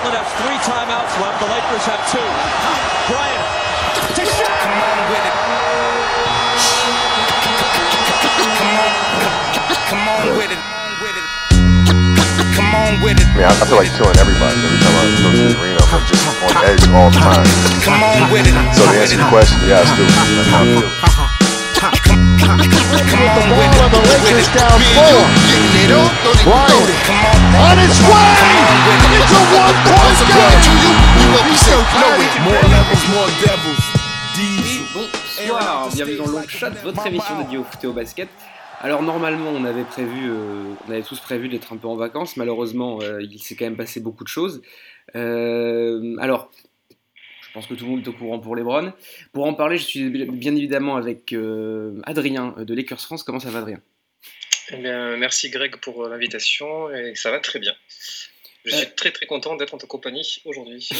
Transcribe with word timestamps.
Portland 0.00 0.24
has 0.24 0.32
three 0.40 0.56
timeouts 0.64 1.12
left. 1.20 1.36
The 1.44 1.48
Lakers 1.52 1.84
have 1.84 2.00
two. 2.08 2.24
Bryant 3.12 3.44
to 4.16 4.24
shot. 4.24 4.48
Come 4.64 4.80
on 4.80 4.96
with 5.12 5.24
it. 5.28 5.36
Come 8.56 8.80
on. 8.80 8.92
Come 9.92 10.04
on 10.08 10.24
with 10.40 10.52
it. 10.56 10.60
Come 12.56 12.72
on 12.72 12.92
with 13.04 13.20
it. 13.20 13.28
I 13.28 13.36
mean, 13.36 13.44
I, 13.44 13.52
I 13.52 13.64
feel 13.68 13.76
like 13.76 13.92
killing 13.92 14.16
everybody 14.16 14.56
every 14.64 14.80
time 14.80 14.96
I 14.96 15.04
go 15.20 15.28
to 15.28 15.36
the 15.36 15.60
arena. 15.60 15.84
I'm 15.92 16.00
just 16.08 16.24
on 16.48 16.64
edge 16.64 16.80
all 16.96 17.12
the 17.12 17.20
time. 17.20 17.44
Come 17.84 18.00
on 18.00 18.32
with 18.32 18.48
it. 18.48 18.56
So 18.72 18.88
to 18.88 18.96
answer 18.96 19.20
your 19.20 19.28
question, 19.28 19.60
yeah, 19.68 19.80
I 19.80 19.84
still, 19.84 20.08
I 20.08 20.48
kind 20.48 20.64
of 20.64 20.80
feel. 20.80 21.09
Bonsoir, 34.92 35.88
bienvenue 35.94 36.16
dans 36.16 36.26
Long 36.26 36.48
Shot, 36.48 36.66
votre 36.82 37.06
émission 37.06 37.38
dédiée 37.38 37.58
au 37.58 37.64
foot 37.64 37.84
et 37.84 37.86
au 37.86 37.92
basket. 37.92 38.28
Alors 38.80 39.02
normalement 39.02 39.50
on 39.54 39.64
avait 39.64 39.84
prévu, 39.84 40.30
euh, 40.30 40.72
on 40.88 40.90
avait 40.90 41.02
tous 41.02 41.20
prévu 41.20 41.48
d'être 41.48 41.72
un 41.72 41.76
peu 41.76 41.86
en 41.86 41.96
vacances, 41.96 42.36
malheureusement 42.36 42.98
euh, 43.02 43.22
il 43.22 43.38
s'est 43.38 43.54
quand 43.54 43.66
même 43.66 43.76
passé 43.76 44.00
beaucoup 44.00 44.24
de 44.24 44.28
choses. 44.28 44.62
Euh, 45.16 46.16
alors, 46.18 46.50
je 47.50 47.54
pense 47.54 47.66
que 47.66 47.74
tout 47.74 47.84
le 47.84 47.90
monde 47.90 48.02
est 48.04 48.08
au 48.08 48.12
courant 48.12 48.38
pour 48.38 48.54
Lebron. 48.54 48.92
Pour 49.32 49.44
en 49.44 49.54
parler, 49.54 49.76
je 49.76 49.82
suis 49.82 50.08
bien 50.08 50.54
évidemment 50.54 50.94
avec 50.94 51.32
euh, 51.32 52.00
Adrien 52.04 52.54
de 52.56 52.74
Lakers 52.74 53.00
France. 53.00 53.24
Comment 53.24 53.40
ça 53.40 53.50
va 53.50 53.58
Adrien? 53.58 53.80
Eh 54.72 54.76
bien, 54.76 55.16
merci 55.16 55.50
Greg 55.50 55.74
pour 55.78 56.04
euh, 56.04 56.08
l'invitation 56.08 56.94
et 56.94 57.16
ça 57.16 57.32
va 57.32 57.40
très 57.40 57.58
bien. 57.58 57.74
Je 58.64 58.76
suis 58.76 58.86
très 58.94 59.10
très 59.10 59.26
content 59.26 59.56
d'être 59.56 59.74
en 59.74 59.78
ta 59.78 59.88
compagnie 59.88 60.40
aujourd'hui. 60.44 60.88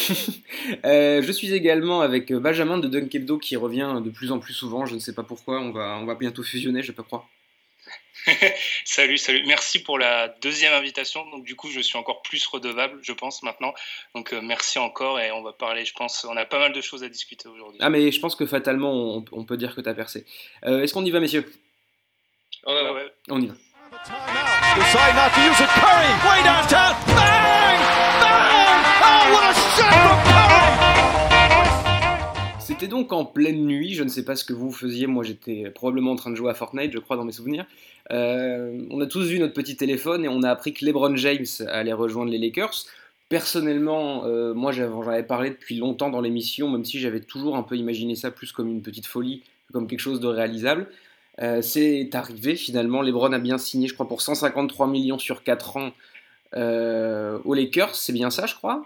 Euh, 0.84 1.22
Je 1.22 1.32
suis 1.32 1.54
également 1.54 2.00
avec 2.00 2.32
Benjamin 2.32 2.78
de 2.78 2.88
Dunkebdo 2.88 3.38
qui 3.38 3.56
revient 3.56 4.00
de 4.04 4.10
plus 4.10 4.32
en 4.32 4.40
plus 4.40 4.52
souvent, 4.52 4.86
je 4.86 4.94
ne 4.94 4.98
sais 4.98 5.14
pas 5.14 5.22
pourquoi, 5.22 5.60
on 5.60 5.70
va, 5.70 5.98
on 6.00 6.04
va 6.04 6.14
bientôt 6.16 6.42
fusionner, 6.42 6.82
je 6.82 6.92
peux 6.92 7.02
croire. 7.02 7.28
salut, 8.84 9.18
salut. 9.18 9.42
Merci 9.46 9.82
pour 9.82 9.98
la 9.98 10.28
deuxième 10.42 10.72
invitation. 10.72 11.28
Donc 11.30 11.44
du 11.44 11.56
coup, 11.56 11.68
je 11.70 11.80
suis 11.80 11.96
encore 11.96 12.22
plus 12.22 12.44
redevable, 12.46 12.98
je 13.02 13.12
pense 13.12 13.42
maintenant. 13.42 13.72
Donc 14.14 14.32
euh, 14.32 14.40
merci 14.42 14.78
encore 14.78 15.18
et 15.20 15.30
on 15.32 15.42
va 15.42 15.52
parler. 15.52 15.84
Je 15.84 15.92
pense, 15.94 16.24
on 16.28 16.36
a 16.36 16.44
pas 16.44 16.58
mal 16.58 16.72
de 16.72 16.80
choses 16.80 17.02
à 17.02 17.08
discuter 17.08 17.48
aujourd'hui. 17.48 17.78
Ah 17.82 17.90
mais 17.90 18.10
je 18.12 18.20
pense 18.20 18.34
que 18.36 18.46
fatalement 18.46 18.92
on, 18.92 19.24
on 19.32 19.44
peut 19.44 19.56
dire 19.56 19.74
que 19.74 19.80
tu 19.80 19.88
as 19.88 19.94
percé. 19.94 20.26
Euh, 20.64 20.82
Est-ce 20.82 20.92
qu'on 20.94 21.04
y 21.04 21.10
va 21.10 21.20
messieurs? 21.20 21.50
Oh, 22.66 22.72
Ouais, 22.72 22.90
ouais. 22.90 23.12
On 23.28 23.40
y 23.40 23.46
va. 23.46 23.54
Decide 24.76 25.14
not 25.16 25.30
to 25.34 25.40
use 25.40 25.60
it. 25.60 25.68
Curry 25.68 26.12
way 26.28 26.42
downtown. 26.44 26.94
Bang! 27.08 27.80
Bang! 28.20 28.84
Oh, 29.02 29.32
what 29.32 29.50
a 29.50 29.54
shot 29.54 29.92
from 29.92 30.20
Curry! 30.24 30.46
C'était 32.60 32.86
donc 32.86 33.12
en 33.12 33.24
pleine 33.24 33.66
nuit, 33.66 33.94
je 33.94 34.02
ne 34.04 34.08
sais 34.08 34.24
pas 34.24 34.36
ce 34.36 34.44
que 34.44 34.52
vous 34.52 34.70
faisiez, 34.72 35.06
moi 35.06 35.24
j'étais 35.24 35.70
probablement 35.74 36.12
en 36.12 36.16
train 36.16 36.30
de 36.30 36.36
jouer 36.36 36.50
à 36.50 36.54
Fortnite, 36.54 36.92
je 36.92 36.98
crois 36.98 37.16
dans 37.16 37.24
mes 37.24 37.32
souvenirs. 37.32 37.66
Euh, 38.12 38.86
on 38.90 39.00
a 39.00 39.06
tous 39.06 39.26
vu 39.26 39.38
notre 39.38 39.54
petit 39.54 39.76
téléphone 39.76 40.24
et 40.24 40.28
on 40.28 40.42
a 40.42 40.50
appris 40.50 40.72
que 40.72 40.84
LeBron 40.84 41.16
James 41.16 41.46
allait 41.68 41.92
rejoindre 41.92 42.30
les 42.30 42.38
Lakers. 42.38 42.84
Personnellement, 43.28 44.24
euh, 44.24 44.54
moi 44.54 44.72
j'en 44.72 45.02
avais 45.02 45.22
parlé 45.22 45.50
depuis 45.50 45.76
longtemps 45.76 46.10
dans 46.10 46.20
l'émission, 46.20 46.68
même 46.68 46.84
si 46.84 46.98
j'avais 46.98 47.20
toujours 47.20 47.56
un 47.56 47.62
peu 47.62 47.76
imaginé 47.76 48.16
ça 48.16 48.30
plus 48.30 48.52
comme 48.52 48.68
une 48.68 48.82
petite 48.82 49.06
folie, 49.06 49.42
que 49.68 49.72
comme 49.72 49.86
quelque 49.86 50.00
chose 50.00 50.20
de 50.20 50.26
réalisable. 50.26 50.88
Euh, 51.40 51.62
c'est 51.62 52.10
arrivé 52.14 52.56
finalement, 52.56 53.02
LeBron 53.02 53.32
a 53.32 53.38
bien 53.38 53.56
signé, 53.56 53.86
je 53.86 53.94
crois, 53.94 54.08
pour 54.08 54.20
153 54.20 54.88
millions 54.88 55.18
sur 55.18 55.42
4 55.42 55.76
ans 55.76 55.92
aux 56.52 57.54
Lakers, 57.54 57.94
c'est 57.94 58.12
bien 58.12 58.30
ça 58.30 58.46
je 58.46 58.56
crois? 58.56 58.84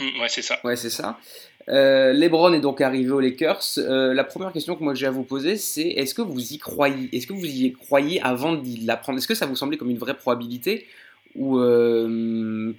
Mm, 0.00 0.20
ouais, 0.20 0.28
c'est 0.28 0.42
ça. 0.42 0.58
Ouais, 0.64 0.76
c'est 0.76 0.90
ça. 0.90 1.18
Euh, 1.68 2.12
LeBron 2.12 2.52
est 2.52 2.60
donc 2.60 2.80
arrivé 2.80 3.10
aux 3.10 3.20
Lakers. 3.20 3.78
Euh, 3.78 4.14
la 4.14 4.24
première 4.24 4.52
question 4.52 4.76
que 4.76 4.84
moi 4.84 4.94
j'ai 4.94 5.06
à 5.06 5.10
vous 5.10 5.24
poser, 5.24 5.56
c'est 5.56 5.82
est-ce 5.88 6.14
que 6.14 6.22
vous 6.22 6.52
y 6.52 6.58
croyez 6.58 7.08
Est-ce 7.12 7.26
que 7.26 7.32
vous 7.32 7.44
y 7.44 7.72
croyez 7.72 8.20
avant 8.22 8.54
d'y 8.54 8.84
l'apprendre 8.84 9.18
Est-ce 9.18 9.26
que 9.26 9.34
ça 9.34 9.46
vous 9.46 9.56
semblait 9.56 9.76
comme 9.76 9.90
une 9.90 9.98
vraie 9.98 10.16
probabilité? 10.16 10.86
Ou 11.34 11.58
euh, 11.58 12.72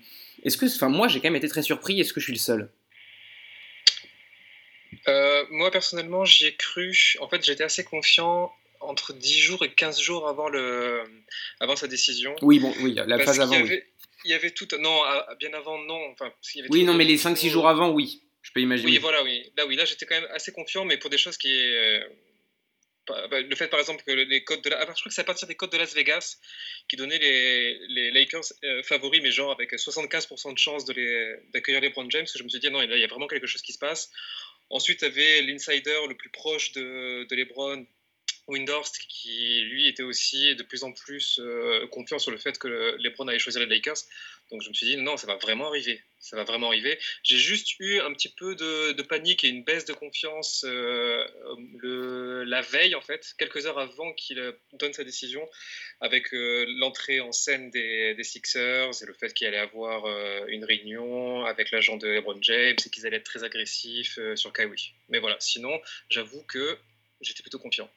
est-ce 0.43 0.57
que, 0.57 0.65
enfin, 0.65 0.89
moi 0.89 1.07
j'ai 1.07 1.19
quand 1.19 1.27
même 1.27 1.35
été 1.35 1.49
très 1.49 1.63
surpris. 1.63 1.99
Est-ce 1.99 2.13
que 2.13 2.19
je 2.19 2.25
suis 2.25 2.33
le 2.33 2.39
seul? 2.39 2.69
Euh, 5.09 5.43
moi 5.51 5.69
personnellement, 5.69 6.23
j'y 6.23 6.45
ai 6.45 6.55
cru. 6.55 7.17
En 7.19 7.27
fait, 7.27 7.43
j'étais 7.43 7.65
assez 7.65 7.83
confiant 7.83 8.51
entre 8.79 9.11
10 9.11 9.39
jours 9.39 9.65
et 9.65 9.71
15 9.73 9.99
jours 9.99 10.29
avant, 10.29 10.47
le... 10.47 11.03
avant 11.59 11.75
sa 11.75 11.87
décision. 11.87 12.35
Oui, 12.41 12.59
bon, 12.59 12.73
oui, 12.81 12.95
la 13.05 13.19
phase 13.19 13.39
avant. 13.41 13.53
y 13.53 13.57
oui. 13.57 13.63
avait, 13.63 13.85
il 14.23 14.31
y 14.31 14.33
avait 14.33 14.51
tout. 14.51 14.67
Non, 14.79 15.01
bien 15.39 15.53
avant, 15.53 15.77
non. 15.79 15.99
Enfin, 16.11 16.29
parce 16.29 16.51
qu'il 16.51 16.59
y 16.59 16.63
avait 16.63 16.71
Oui, 16.71 16.85
non, 16.85 16.93
mais 16.93 17.03
les 17.03 17.17
5-6 17.17 17.49
jours 17.49 17.67
avant, 17.67 17.89
oui. 17.89 18.21
Je 18.47 18.51
peux 18.53 18.61
imaginer. 18.61 18.91
Oui, 18.91 18.97
voilà, 18.97 19.23
oui. 19.23 19.51
Là, 19.57 19.65
oui, 19.65 19.75
là, 19.75 19.83
j'étais 19.85 20.05
quand 20.05 20.19
même 20.19 20.29
assez 20.31 20.51
confiant, 20.53 20.85
mais 20.85 20.97
pour 20.97 21.09
des 21.09 21.17
choses 21.17 21.37
qui. 21.37 21.51
euh, 21.53 21.99
bah, 23.07 23.39
le 23.41 23.55
fait, 23.55 23.67
par 23.69 23.79
exemple, 23.79 24.03
que 24.05 24.11
les 24.11 24.43
codes 24.43 24.61
de 24.61 24.69
la... 24.69 24.79
ah, 24.81 24.85
je 24.87 24.91
crois 24.99 25.09
que 25.09 25.13
c'est 25.13 25.21
à 25.21 25.23
partir 25.23 25.47
des 25.47 25.55
codes 25.55 25.71
de 25.71 25.77
Las 25.77 25.93
Vegas 25.93 26.37
qui 26.89 26.97
donnaient 26.97 27.19
les, 27.19 27.79
les 27.87 28.11
Lakers 28.11 28.43
euh, 28.65 28.83
favoris, 28.83 29.21
mais 29.21 29.31
genre 29.31 29.51
avec 29.51 29.71
75% 29.73 30.53
de 30.53 30.57
chances 30.57 30.83
de 30.85 30.91
les- 30.93 31.35
d'accueillir 31.53 31.79
les 31.81 31.87
LeBron 31.87 32.09
James, 32.09 32.25
que 32.25 32.37
je 32.37 32.43
me 32.43 32.49
suis 32.49 32.59
dit, 32.59 32.69
non, 32.69 32.81
il 32.81 32.89
y 32.99 33.03
a 33.03 33.07
vraiment 33.07 33.27
quelque 33.27 33.47
chose 33.47 33.61
qui 33.61 33.71
se 33.71 33.79
passe. 33.79 34.09
Ensuite, 34.69 35.01
il 35.01 35.05
y 35.05 35.07
avait 35.07 35.41
l'insider 35.43 35.97
le 36.09 36.15
plus 36.15 36.29
proche 36.29 36.73
de, 36.73 37.25
de 37.29 37.35
LeBron, 37.35 37.85
Windhorst, 38.47 38.97
qui 39.09 39.61
lui 39.61 39.87
était 39.87 40.03
aussi 40.03 40.55
de 40.55 40.63
plus 40.63 40.83
en 40.83 40.93
plus 40.93 41.39
euh, 41.39 41.85
confiant 41.87 42.17
sur 42.17 42.31
le 42.31 42.37
fait 42.37 42.57
que 42.57 42.67
le- 42.67 42.95
LeBron 42.97 43.27
allait 43.27 43.39
choisir 43.39 43.61
les 43.61 43.67
Lakers. 43.67 43.97
Donc 44.49 44.61
je 44.61 44.69
me 44.69 44.73
suis 44.73 44.87
dit, 44.87 44.95
non, 44.95 45.17
ça 45.17 45.27
va 45.27 45.35
vraiment 45.35 45.67
arriver. 45.67 46.01
Ça 46.19 46.37
va 46.37 46.45
vraiment 46.45 46.67
arriver. 46.67 46.97
J'ai 47.23 47.37
juste 47.37 47.77
eu 47.79 47.99
un 47.99 48.13
petit 48.13 48.29
peu 48.29 48.55
de, 48.55 49.01
panique 49.01 49.43
et 49.43 49.49
une 49.49 49.63
baisse 49.63 49.83
de 49.83 49.93
confiance 49.93 50.65
euh, 50.65 51.25
la 52.45 52.61
veille, 52.61 52.95
en 52.95 53.01
fait, 53.01 53.35
quelques 53.37 53.65
heures 53.65 53.79
avant 53.79 54.13
qu'il 54.13 54.39
euh, 54.39 54.53
donne 54.73 54.93
sa 54.93 55.03
décision, 55.03 55.47
avec 55.99 56.29
l'entrée 56.31 57.19
en 57.19 57.33
scène 57.33 57.69
des, 57.69 58.13
des 58.15 58.23
Sixers 58.23 58.91
et 59.01 59.05
le 59.05 59.13
fait 59.13 59.33
qu'il 59.33 59.47
allait 59.47 59.57
avoir 59.57 60.05
une 60.47 60.63
réunion 60.63 61.45
avec 61.45 61.71
l'agent 61.71 61.97
de 61.97 62.07
LeBron 62.07 62.37
James 62.41 62.77
et 62.85 62.89
qu'ils 62.89 63.05
allaient 63.05 63.17
être 63.17 63.23
très 63.23 63.43
agressifs 63.43 64.19
sur 64.35 64.53
Kawhi. 64.53 64.93
Mais 65.09 65.19
voilà, 65.19 65.37
sinon, 65.39 65.81
j'avoue 66.09 66.43
que 66.43 66.77
j'étais 67.21 67.41
plutôt 67.41 67.59
confiant. 67.59 67.89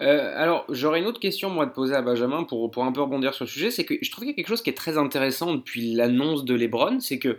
Euh, 0.00 0.32
alors, 0.36 0.64
j'aurais 0.70 1.00
une 1.00 1.06
autre 1.06 1.20
question 1.20 1.50
moi 1.50 1.66
te 1.66 1.74
poser 1.74 1.94
à 1.94 2.02
Benjamin 2.02 2.44
pour, 2.44 2.70
un 2.84 2.92
peu 2.92 3.00
rebondir 3.00 3.34
sur 3.34 3.44
le 3.44 3.50
sujet. 3.50 3.70
C'est 3.70 3.84
que 3.84 3.94
je 4.00 4.10
trouve 4.10 4.24
qu'il 4.24 4.30
y 4.30 4.32
a 4.32 4.36
quelque 4.36 4.48
chose 4.48 4.62
qui 4.62 4.70
est 4.70 4.74
très 4.74 4.98
intéressant 4.98 5.54
depuis 5.54 5.94
l'annonce 5.94 6.44
de 6.44 6.54
LeBron. 6.54 7.00
C'est 7.00 7.18
que, 7.18 7.38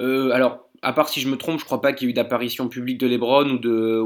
euh, 0.00 0.30
alors, 0.30 0.68
à 0.82 0.92
part 0.92 1.08
si 1.08 1.20
je 1.20 1.28
me 1.28 1.36
trompe, 1.36 1.58
je 1.58 1.64
crois 1.64 1.80
pas 1.80 1.92
qu'il 1.92 2.06
y 2.06 2.10
ait 2.10 2.12
eu 2.12 2.14
d'apparition 2.14 2.68
publique 2.68 2.98
de 2.98 3.06
LeBron 3.06 3.48
ou 3.50 3.58
de. 3.58 4.02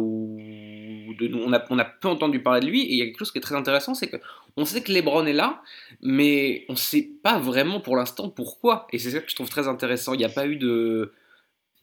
De 1.18 1.34
on, 1.34 1.52
a, 1.52 1.84
peu 1.84 2.06
entendu 2.06 2.40
parler 2.40 2.60
de 2.60 2.66
lui. 2.66 2.82
Et 2.82 2.92
il 2.92 2.98
y 2.98 3.02
a 3.02 3.06
quelque 3.06 3.18
chose 3.18 3.32
qui 3.32 3.38
est 3.38 3.42
très 3.42 3.56
intéressant 3.56 3.94
c'est 3.94 4.08
que 4.08 4.18
on 4.56 4.64
sait 4.64 4.82
que 4.82 4.92
LeBron 4.92 5.26
est 5.26 5.32
là, 5.32 5.62
mais 6.00 6.64
on 6.68 6.76
sait 6.76 7.10
pas 7.24 7.40
vraiment 7.40 7.80
pour 7.80 7.96
l'instant 7.96 8.28
pourquoi. 8.28 8.86
Et 8.92 8.98
c'est 8.98 9.10
ça 9.10 9.20
que 9.20 9.28
je 9.28 9.34
trouve 9.34 9.48
très 9.48 9.66
intéressant. 9.66 10.14
Il 10.14 10.18
n'y 10.18 10.24
a 10.24 10.28
pas 10.28 10.46
eu 10.46 10.56
de. 10.56 11.12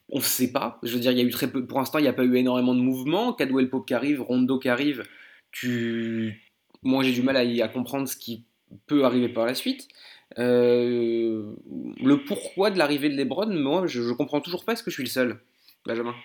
On 0.10 0.20
ne 0.20 0.24
sait 0.24 0.52
pas. 0.54 0.80
Je 0.84 0.94
veux 0.94 1.00
dire, 1.00 1.12
il 1.12 1.18
y 1.18 1.22
a 1.22 1.24
eu 1.26 1.32
très 1.32 1.48
peu. 1.48 1.66
Pour 1.66 1.80
l'instant, 1.80 2.00
il 2.00 2.04
n'y 2.04 2.08
a 2.08 2.14
pas 2.14 2.24
eu 2.24 2.36
énormément 2.38 2.76
de 2.76 2.80
mouvements. 2.80 3.34
Cadwell 3.34 3.70
Pope 3.70 3.88
qui 3.88 3.94
arrive, 3.94 4.22
Rondo 4.22 4.58
qui 4.60 4.70
arrive 4.70 5.04
Moi, 5.64 7.04
j'ai 7.04 7.12
du 7.12 7.22
mal 7.22 7.38
à 7.38 7.68
comprendre 7.68 8.08
ce 8.08 8.18
qui 8.18 8.46
peut 8.88 9.06
arriver 9.06 9.30
par 9.30 9.46
la 9.46 9.56
suite. 9.56 9.88
Euh, 10.38 11.54
le 12.04 12.24
pourquoi 12.26 12.72
de 12.72 12.78
l'arrivée 12.78 13.10
de 13.10 13.16
LeBron, 13.16 13.48
moi, 13.48 13.88
je, 13.88 14.02
je 14.02 14.12
comprends 14.14 14.42
toujours 14.42 14.66
pas. 14.66 14.74
Est-ce 14.74 14.84
que 14.84 14.92
je 14.92 14.96
suis 14.96 15.04
le 15.04 15.10
seul, 15.10 15.40
Benjamin? 15.86 16.16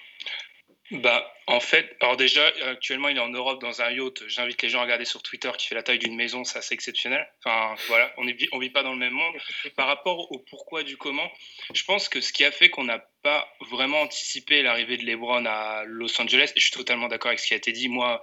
Bah, 0.91 1.33
en 1.47 1.61
fait, 1.61 1.97
alors 2.01 2.17
déjà, 2.17 2.45
actuellement, 2.67 3.09
il 3.09 3.17
est 3.17 3.21
en 3.21 3.29
Europe 3.29 3.61
dans 3.61 3.81
un 3.81 3.91
yacht. 3.93 4.27
J'invite 4.27 4.61
les 4.61 4.69
gens 4.69 4.81
à 4.81 4.83
regarder 4.83 5.05
sur 5.05 5.23
Twitter 5.23 5.51
qui 5.57 5.69
fait 5.69 5.77
la 5.77 5.85
taille 5.85 6.01
d'une 6.01 6.17
maison, 6.17 6.43
c'est 6.43 6.59
assez 6.59 6.75
exceptionnel. 6.75 7.25
Enfin, 7.39 7.77
voilà, 7.87 8.13
on 8.17 8.25
ne 8.25 8.33
on 8.51 8.59
vit 8.59 8.71
pas 8.71 8.83
dans 8.83 8.93
le 8.93 8.99
même 8.99 9.13
monde. 9.13 9.35
Par 9.77 9.87
rapport 9.87 10.33
au 10.33 10.39
pourquoi 10.51 10.83
du 10.83 10.97
comment, 10.97 11.31
je 11.73 11.85
pense 11.85 12.09
que 12.09 12.21
ce 12.21 12.33
qui 12.33 12.45
a 12.45 12.51
fait 12.51 12.71
qu'on 12.71 12.85
n'a 12.85 12.99
pas 13.23 13.49
vraiment 13.71 14.01
anticipé 14.01 14.63
l'arrivée 14.63 14.97
de 14.97 15.05
LeBron 15.05 15.45
à 15.47 15.85
Los 15.87 16.21
Angeles, 16.21 16.53
et 16.57 16.61
je 16.61 16.65
suis 16.65 16.75
totalement 16.75 17.07
d'accord 17.07 17.29
avec 17.29 17.39
ce 17.39 17.47
qui 17.47 17.55
a 17.55 17.59
été 17.59 17.71
dit, 17.71 17.89
moi, 17.89 18.21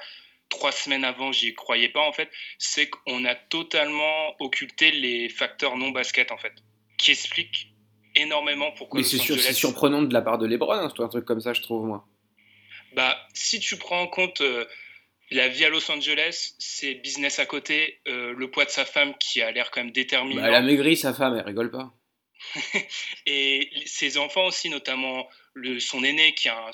trois 0.50 0.72
semaines 0.72 1.04
avant, 1.04 1.32
j'y 1.32 1.54
croyais 1.54 1.90
pas, 1.90 2.02
en 2.02 2.12
fait, 2.12 2.30
c'est 2.58 2.90
qu'on 2.90 3.26
a 3.26 3.36
totalement 3.36 4.36
occulté 4.40 4.92
les 4.92 5.30
facteurs 5.30 5.78
non 5.78 5.90
basket, 5.90 6.32
en 6.32 6.38
fait, 6.38 6.54
qui 6.98 7.12
expliquent 7.12 7.74
énormément 8.16 8.72
pourquoi 8.72 9.00
Mais 9.00 9.06
c'est 9.06 9.18
c'est 9.18 9.54
surprenant 9.54 10.02
de 10.02 10.14
la 10.14 10.22
part 10.22 10.38
de 10.38 10.48
LeBron, 10.48 10.74
hein, 10.74 10.92
un 10.98 11.08
truc 11.08 11.26
comme 11.26 11.42
ça, 11.42 11.54
je 11.54 11.62
trouve, 11.62 11.86
moi. 11.86 12.08
bah, 12.96 13.18
si 13.34 13.60
tu 13.60 13.78
prends 13.78 14.02
en 14.02 14.08
compte 14.08 14.42
euh, 14.42 14.66
la 15.32 15.48
vie 15.50 15.66
à 15.66 15.70
Los 15.70 15.92
Angeles, 15.92 16.56
c'est 16.58 16.96
business 16.96 17.40
à 17.40 17.46
côté, 17.46 18.02
euh, 18.08 18.34
le 18.36 18.50
poids 18.50 18.66
de 18.66 18.70
sa 18.70 18.86
femme 18.86 19.14
qui 19.20 19.42
a 19.42 19.52
l'air 19.52 19.72
quand 19.72 19.82
même 19.84 19.92
déterminant, 19.92 20.42
Bah, 20.42 20.48
elle 20.48 20.56
a 20.56 20.62
maigri, 20.62 20.96
sa 20.96 21.14
femme, 21.14 21.36
elle 21.36 21.46
rigole 21.46 21.72
pas. 21.72 21.94
et 23.26 23.70
ses 23.86 24.18
enfants 24.18 24.46
aussi, 24.46 24.70
notamment 24.70 25.28
le, 25.54 25.80
son 25.80 26.04
aîné 26.04 26.34
qui 26.34 26.50
a 26.50 26.68
un 26.68 26.72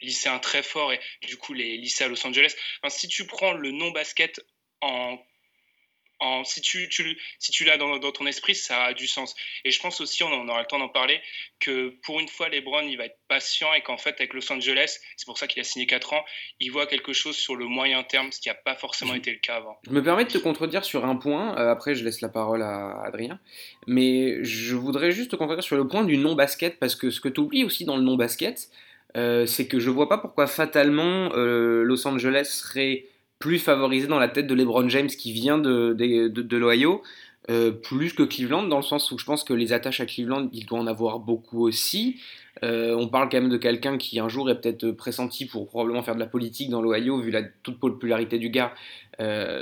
s- 0.00 0.06
lycéen 0.06 0.38
très 0.38 0.62
fort, 0.62 0.92
et 0.92 1.00
du 1.26 1.36
coup 1.36 1.52
les 1.52 1.76
lycées 1.76 2.04
à 2.04 2.08
Los 2.08 2.26
Angeles. 2.26 2.54
Enfin, 2.82 2.90
si 2.94 3.08
tu 3.08 3.26
prends 3.26 3.52
le 3.52 3.70
non-basket 3.70 4.40
en 4.80 5.18
en, 6.22 6.44
si 6.44 6.60
tu, 6.60 6.86
tu, 6.90 7.18
si 7.38 7.50
tu 7.50 7.64
l'as 7.64 7.78
dans, 7.78 7.96
dans, 7.98 8.12
ton 8.12 8.26
esprit, 8.26 8.54
ça 8.54 8.84
a 8.84 8.92
du 8.92 9.06
sens. 9.06 9.34
Et 9.64 9.70
je 9.70 9.80
pense 9.80 10.02
aussi, 10.02 10.22
on, 10.22 10.26
on 10.30 10.48
aura 10.48 10.60
le 10.60 10.66
temps 10.66 10.78
d'en 10.78 10.90
parler, 10.90 11.18
que 11.60 11.94
pour 12.02 12.20
une 12.20 12.28
fois, 12.28 12.50
LeBron, 12.50 12.82
il 12.82 12.98
va 12.98 13.06
être 13.06 13.18
patient 13.26 13.72
et 13.72 13.80
qu'en 13.80 13.96
fait, 13.96 14.16
avec 14.18 14.34
Los 14.34 14.52
Angeles, 14.52 14.98
c'est 15.16 15.24
pour 15.24 15.38
ça 15.38 15.46
qu'il 15.46 15.60
a 15.60 15.64
signé 15.64 15.86
4 15.86 16.12
ans, 16.12 16.22
il 16.60 16.70
voit 16.70 16.86
quelque 16.86 17.14
chose 17.14 17.38
sur 17.38 17.56
le 17.56 17.64
moyen 17.64 18.02
terme, 18.02 18.32
ce 18.32 18.40
qui 18.40 18.50
n'a 18.50 18.54
pas 18.54 18.74
forcément 18.76 19.14
été 19.14 19.30
le 19.32 19.38
cas 19.38 19.56
avant. 19.56 19.80
Je 19.86 19.92
me 19.92 20.02
permets 20.02 20.24
de 20.26 20.30
te 20.30 20.36
contredire 20.36 20.84
sur 20.84 21.06
un 21.06 21.16
point, 21.16 21.56
euh, 21.58 21.70
après 21.72 21.94
je 21.94 22.04
laisse 22.04 22.20
la 22.20 22.28
parole 22.28 22.60
à 22.60 23.00
Adrien, 23.02 23.40
mais 23.86 24.44
je 24.44 24.76
voudrais 24.76 25.12
juste 25.12 25.30
te 25.30 25.36
contredire 25.36 25.64
sur 25.64 25.76
le 25.76 25.88
point 25.88 26.04
du 26.04 26.18
non-basket, 26.18 26.78
parce 26.78 26.96
que 26.96 27.10
ce 27.10 27.22
que 27.22 27.30
tu 27.30 27.40
oublies 27.40 27.64
aussi 27.64 27.86
dans 27.86 27.96
le 27.96 28.02
non-basket, 28.02 28.68
euh, 29.16 29.46
c'est 29.46 29.66
que 29.66 29.80
je 29.80 29.90
vois 29.90 30.08
pas 30.08 30.18
pourquoi 30.18 30.46
fatalement 30.46 31.30
euh, 31.34 31.82
Los 31.82 32.06
Angeles 32.06 32.48
serait 32.50 33.06
plus 33.38 33.58
favorisé 33.58 34.06
dans 34.06 34.18
la 34.18 34.28
tête 34.28 34.46
de 34.46 34.54
LeBron 34.54 34.88
James 34.88 35.08
qui 35.08 35.32
vient 35.32 35.58
de, 35.58 35.94
de, 35.94 36.56
l'Ohio, 36.56 37.02
euh, 37.48 37.70
plus 37.70 38.12
que 38.12 38.22
Cleveland, 38.22 38.64
dans 38.64 38.76
le 38.76 38.82
sens 38.82 39.10
où 39.10 39.18
je 39.18 39.24
pense 39.24 39.44
que 39.44 39.54
les 39.54 39.72
attaches 39.72 40.00
à 40.00 40.06
Cleveland, 40.06 40.48
il 40.52 40.66
doit 40.66 40.78
en 40.78 40.86
avoir 40.86 41.18
beaucoup 41.18 41.66
aussi. 41.66 42.20
On 42.62 43.08
parle 43.08 43.30
quand 43.30 43.40
même 43.40 43.48
de 43.48 43.56
quelqu'un 43.56 43.96
qui 43.96 44.20
un 44.20 44.28
jour 44.28 44.50
est 44.50 44.60
peut-être 44.60 44.90
pressenti 44.90 45.46
pour 45.46 45.66
probablement 45.66 46.02
faire 46.02 46.14
de 46.14 46.20
la 46.20 46.26
politique 46.26 46.68
dans 46.68 46.82
l'Ohio, 46.82 47.18
vu 47.18 47.30
la 47.30 47.42
toute 47.42 47.80
popularité 47.80 48.38
du 48.38 48.50
gars. 48.50 48.74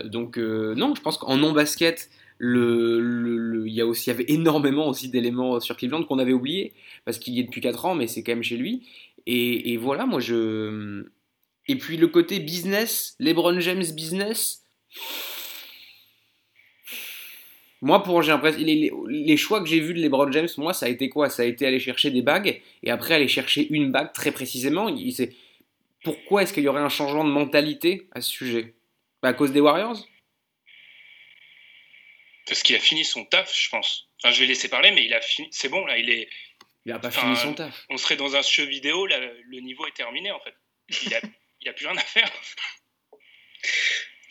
Donc 0.04 0.36
non, 0.36 0.96
je 0.96 1.00
pense 1.00 1.16
qu'en 1.16 1.36
non-basket, 1.36 2.10
il 2.40 3.64
y, 3.66 3.80
a 3.80 3.86
aussi, 3.86 4.10
y 4.10 4.12
avait 4.12 4.24
énormément 4.26 4.88
aussi 4.88 5.08
d'éléments 5.08 5.60
sur 5.60 5.76
Cleveland 5.76 6.02
qu'on 6.02 6.18
avait 6.18 6.32
oublié, 6.32 6.72
parce 7.04 7.18
qu'il 7.18 7.34
y 7.34 7.40
est 7.40 7.44
depuis 7.44 7.60
4 7.60 7.84
ans, 7.84 7.94
mais 7.94 8.08
c'est 8.08 8.24
quand 8.24 8.32
même 8.32 8.42
chez 8.42 8.56
lui. 8.56 8.82
Et, 9.30 9.76
voilà, 9.76 10.06
moi 10.06 10.20
je 10.20 11.04
et 11.66 11.76
puis 11.76 11.98
le 11.98 12.08
côté 12.08 12.40
business, 12.40 13.14
LeBron 13.18 13.60
James 13.60 13.84
business. 13.94 14.64
Moi, 17.82 18.02
pour 18.02 18.22
j'ai 18.22 18.32
l'impression, 18.32 18.58
les, 18.58 18.90
les, 19.06 19.36
choix 19.36 19.60
que 19.60 19.66
j'ai 19.68 19.78
vus 19.78 19.92
de 19.92 20.00
LeBron 20.00 20.32
James, 20.32 20.48
moi, 20.56 20.72
ça 20.72 20.86
a 20.86 20.88
été 20.88 21.10
quoi? 21.10 21.28
Ça 21.28 21.42
a 21.42 21.44
été 21.44 21.66
aller 21.66 21.78
chercher 21.78 22.10
des 22.10 22.22
bagues 22.22 22.60
et 22.82 22.90
après 22.90 23.14
aller 23.14 23.28
chercher 23.28 23.68
une 23.70 23.92
bague 23.92 24.12
très 24.12 24.32
précisément. 24.32 24.88
Il, 24.88 25.14
pourquoi 26.02 26.42
est-ce 26.42 26.54
qu'il 26.54 26.64
y 26.64 26.68
aurait 26.68 26.80
un 26.80 26.88
changement 26.88 27.22
de 27.22 27.30
mentalité 27.30 28.08
à 28.12 28.22
ce 28.22 28.30
sujet? 28.30 28.74
À 29.22 29.34
cause 29.34 29.52
des 29.52 29.60
Warriors? 29.60 30.08
Parce 32.46 32.62
qu'il 32.62 32.74
a 32.76 32.80
fini 32.80 33.04
son 33.04 33.26
taf, 33.26 33.54
je 33.54 33.68
pense. 33.68 34.08
Enfin, 34.18 34.32
je 34.32 34.40
vais 34.40 34.46
laisser 34.46 34.68
parler, 34.68 34.90
mais 34.90 35.04
il 35.04 35.12
a 35.12 35.20
fini. 35.20 35.48
C'est 35.50 35.68
bon, 35.68 35.84
là, 35.84 35.98
il 35.98 36.08
est. 36.08 36.28
Il 36.88 36.92
n'a 36.92 37.00
pas 37.00 37.08
enfin, 37.08 37.20
fini 37.20 37.36
son 37.36 37.52
taf. 37.52 37.84
On 37.90 37.98
serait 37.98 38.16
dans 38.16 38.34
un 38.34 38.40
jeu 38.40 38.64
vidéo, 38.64 39.06
là, 39.06 39.20
le 39.20 39.60
niveau 39.60 39.86
est 39.86 39.94
terminé 39.94 40.30
en 40.30 40.40
fait. 40.40 40.54
Il 41.04 41.14
a, 41.14 41.20
il 41.60 41.72
plus 41.74 41.86
rien 41.86 41.98
à 41.98 42.00
faire. 42.00 42.32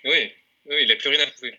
oui, 0.05 0.31
oui, 0.65 0.77
il 0.81 0.87
n'a 0.87 0.95
plus 0.95 1.09
rien 1.09 1.19
à 1.19 1.27
prouver. 1.27 1.55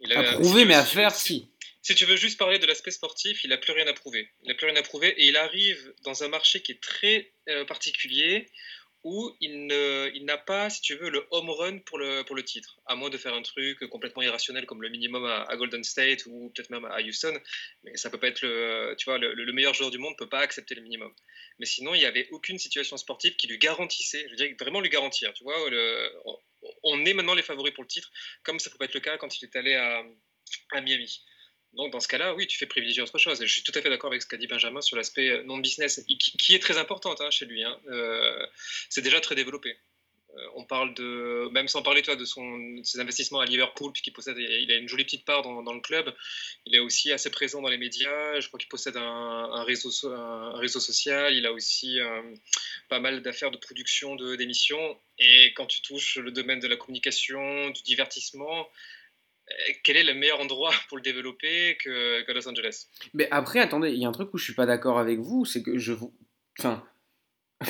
Il 0.00 0.12
a, 0.12 0.18
à 0.18 0.32
prouver, 0.32 0.62
si 0.62 0.66
mais 0.66 0.74
à 0.74 0.84
faire, 0.84 1.14
si. 1.14 1.52
Si 1.82 1.94
tu 1.94 2.04
veux 2.04 2.16
juste 2.16 2.36
parler 2.36 2.58
de 2.58 2.66
l'aspect 2.66 2.90
sportif, 2.90 3.44
il 3.44 3.50
n'a 3.50 3.58
plus 3.58 3.72
rien 3.74 3.86
à 3.86 3.92
prouver. 3.92 4.28
Il 4.42 4.48
n'a 4.48 4.54
plus 4.54 4.66
rien 4.66 4.74
à 4.74 4.82
prouver 4.82 5.10
et 5.22 5.28
il 5.28 5.36
arrive 5.36 5.94
dans 6.02 6.24
un 6.24 6.28
marché 6.28 6.60
qui 6.62 6.72
est 6.72 6.82
très 6.82 7.30
euh, 7.48 7.64
particulier 7.64 8.50
où 9.06 9.36
il, 9.40 9.68
ne, 9.68 10.18
n'a 10.24 10.36
pas, 10.36 10.68
si 10.68 10.80
tu 10.80 10.96
veux, 10.96 11.10
le 11.10 11.24
home 11.30 11.48
run 11.48 11.78
pour 11.78 11.96
le, 11.96 12.42
titre, 12.42 12.80
à 12.86 12.96
moins 12.96 13.08
de 13.08 13.16
faire 13.16 13.34
un 13.34 13.42
truc 13.42 13.86
complètement 13.88 14.22
irrationnel 14.22 14.66
comme 14.66 14.82
le 14.82 14.88
minimum 14.88 15.24
à, 15.24 15.56
Golden 15.56 15.84
State 15.84 16.26
ou 16.26 16.50
peut-être 16.50 16.70
même 16.70 16.84
à 16.86 17.00
Houston. 17.00 17.38
Mais 17.84 17.96
ça 17.96 18.10
peut 18.10 18.18
pas 18.18 18.26
être 18.26 18.42
le, 18.42 18.96
tu 18.98 19.04
vois, 19.04 19.18
le, 19.18 19.32
le 19.32 19.52
meilleur 19.52 19.74
joueur 19.74 19.92
du 19.92 19.98
monde 19.98 20.16
peut 20.18 20.28
pas 20.28 20.40
accepter 20.40 20.74
le 20.74 20.82
minimum. 20.82 21.14
Mais 21.60 21.66
sinon, 21.66 21.94
il 21.94 22.00
n'y 22.00 22.04
avait 22.04 22.26
aucune 22.32 22.58
situation 22.58 22.96
sportive 22.96 23.36
qui 23.36 23.46
lui 23.46 23.58
garantissait, 23.58 24.24
je 24.24 24.30
veux 24.30 24.36
dire 24.36 24.56
vraiment 24.58 24.80
lui 24.80 24.90
garantir. 24.90 25.32
Tu 25.34 25.44
vois, 25.44 25.56
on 26.82 27.04
est 27.04 27.14
maintenant 27.14 27.34
les 27.34 27.42
favoris 27.42 27.72
pour 27.74 27.84
le 27.84 27.88
titre, 27.88 28.10
comme 28.42 28.58
ça 28.58 28.70
peut 28.70 28.84
être 28.84 28.94
le 28.94 29.00
cas 29.00 29.18
quand 29.18 29.40
il 29.40 29.44
est 29.44 29.54
allé 29.54 29.74
à 29.74 30.80
Miami. 30.80 31.22
Donc 31.76 31.92
dans 31.92 32.00
ce 32.00 32.08
cas-là, 32.08 32.34
oui, 32.34 32.46
tu 32.46 32.58
fais 32.58 32.66
privilégier 32.66 33.02
autre 33.02 33.18
chose. 33.18 33.40
Et 33.42 33.46
je 33.46 33.52
suis 33.52 33.62
tout 33.62 33.72
à 33.74 33.82
fait 33.82 33.90
d'accord 33.90 34.10
avec 34.10 34.22
ce 34.22 34.26
qu'a 34.26 34.36
dit 34.36 34.46
Benjamin 34.46 34.80
sur 34.80 34.96
l'aspect 34.96 35.42
non-business, 35.44 36.04
qui, 36.06 36.54
est 36.54 36.58
très 36.58 36.78
importante 36.78 37.20
hein, 37.20 37.30
chez 37.30 37.46
lui. 37.46 37.62
Hein. 37.62 37.78
Euh, 37.88 38.46
c'est 38.88 39.02
déjà 39.02 39.20
très 39.20 39.34
développé. 39.34 39.76
Euh, 40.36 40.48
on 40.54 40.64
parle 40.64 40.94
de, 40.94 41.48
même 41.52 41.68
sans 41.68 41.82
parler 41.82 42.02
toi, 42.02 42.16
de, 42.16 42.24
son, 42.24 42.80
ses 42.82 43.00
investissements 43.00 43.40
à 43.40 43.46
Liverpool, 43.46 43.92
puisqu'il 43.92 44.12
possède, 44.12 44.36
il 44.38 44.70
a 44.70 44.76
une 44.76 44.88
jolie 44.88 45.04
petite 45.04 45.24
part 45.24 45.42
dans, 45.42 45.72
le 45.72 45.80
club. 45.80 46.14
Il 46.66 46.74
est 46.74 46.78
aussi 46.78 47.12
assez 47.12 47.30
présent 47.30 47.62
dans 47.62 47.68
les 47.68 47.78
médias. 47.78 48.40
Je 48.40 48.48
crois 48.48 48.58
qu'il 48.58 48.68
possède 48.68 48.96
un, 48.96 49.64
réseau, 49.64 49.90
social. 49.90 51.34
Il 51.34 51.46
a 51.46 51.52
aussi 51.52 52.00
euh, 52.00 52.22
pas 52.88 53.00
mal 53.00 53.22
d'affaires 53.22 53.50
de 53.50 53.56
production 53.56 54.16
d'émissions. 54.16 54.98
Et 55.18 55.52
quand 55.54 55.66
tu 55.66 55.80
touches 55.80 56.16
le 56.16 56.30
domaine 56.30 56.60
de 56.60 56.68
la 56.68 56.76
communication, 56.76 57.70
du 57.70 57.82
divertissement, 57.82 58.68
quel 59.84 59.96
est 59.96 60.04
le 60.04 60.14
meilleur 60.14 60.40
endroit 60.40 60.72
pour 60.88 60.96
le 60.96 61.02
développer 61.02 61.76
que, 61.82 62.22
que 62.22 62.32
Los 62.32 62.48
Angeles? 62.48 62.86
Mais 63.14 63.28
après, 63.30 63.60
attendez, 63.60 63.90
il 63.90 63.98
y 63.98 64.04
a 64.04 64.08
un 64.08 64.12
truc 64.12 64.32
où 64.34 64.38
je 64.38 64.44
suis 64.44 64.54
pas 64.54 64.66
d'accord 64.66 64.98
avec 64.98 65.18
vous, 65.18 65.44
c'est 65.44 65.62
que 65.62 65.78
je 65.78 65.92
vous. 65.92 66.12
Enfin. 66.58 66.84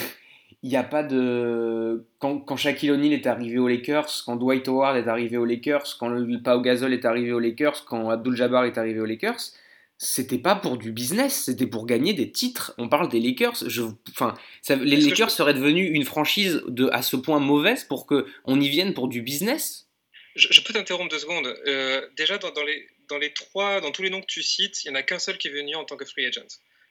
il 0.62 0.70
n'y 0.70 0.76
a 0.76 0.82
pas 0.82 1.02
de. 1.02 2.06
Quand, 2.18 2.38
quand 2.38 2.56
Shaquille 2.56 2.90
O'Neal 2.90 3.12
est 3.12 3.26
arrivé 3.26 3.58
aux 3.58 3.68
Lakers, 3.68 4.22
quand 4.24 4.36
Dwight 4.36 4.66
Howard 4.68 4.96
est 4.96 5.08
arrivé 5.08 5.36
aux 5.36 5.44
Lakers, 5.44 5.96
quand 5.98 6.10
Pau 6.44 6.60
Gasol 6.60 6.92
est 6.92 7.04
arrivé 7.04 7.32
aux 7.32 7.38
Lakers, 7.38 7.84
quand 7.84 8.10
Abdul 8.10 8.34
Jabbar 8.34 8.64
est 8.64 8.78
arrivé 8.78 9.00
aux 9.00 9.06
Lakers, 9.06 9.52
c'était 9.98 10.38
pas 10.38 10.56
pour 10.56 10.76
du 10.76 10.92
business, 10.92 11.44
c'était 11.44 11.66
pour 11.66 11.86
gagner 11.86 12.12
des 12.12 12.30
titres. 12.30 12.74
On 12.78 12.88
parle 12.88 13.08
des 13.08 13.20
Lakers. 13.20 13.56
Je, 13.66 13.82
enfin, 14.10 14.34
ça, 14.60 14.76
les 14.76 14.96
Lakers 14.96 15.30
je... 15.30 15.34
seraient 15.34 15.54
devenus 15.54 15.90
une 15.92 16.04
franchise 16.04 16.62
de, 16.66 16.88
à 16.92 17.02
ce 17.02 17.16
point 17.16 17.38
mauvaise 17.38 17.84
pour 17.84 18.06
qu'on 18.06 18.60
y 18.60 18.68
vienne 18.68 18.92
pour 18.92 19.08
du 19.08 19.22
business? 19.22 19.85
Je, 20.36 20.48
je 20.50 20.60
peux 20.60 20.72
t'interrompre 20.72 21.10
deux 21.10 21.18
secondes. 21.18 21.46
Euh, 21.66 22.08
déjà, 22.16 22.38
dans, 22.38 22.50
dans, 22.50 22.64
les, 22.64 22.88
dans 23.08 23.18
les 23.18 23.32
trois, 23.32 23.80
dans 23.80 23.90
tous 23.90 24.02
les 24.02 24.10
noms 24.10 24.20
que 24.20 24.26
tu 24.26 24.42
cites, 24.42 24.84
il 24.84 24.88
n'y 24.88 24.96
en 24.96 25.00
a 25.00 25.02
qu'un 25.02 25.18
seul 25.18 25.38
qui 25.38 25.48
est 25.48 25.50
venu 25.50 25.74
en 25.74 25.84
tant 25.84 25.96
que 25.96 26.04
free 26.04 26.26
agent. 26.26 26.46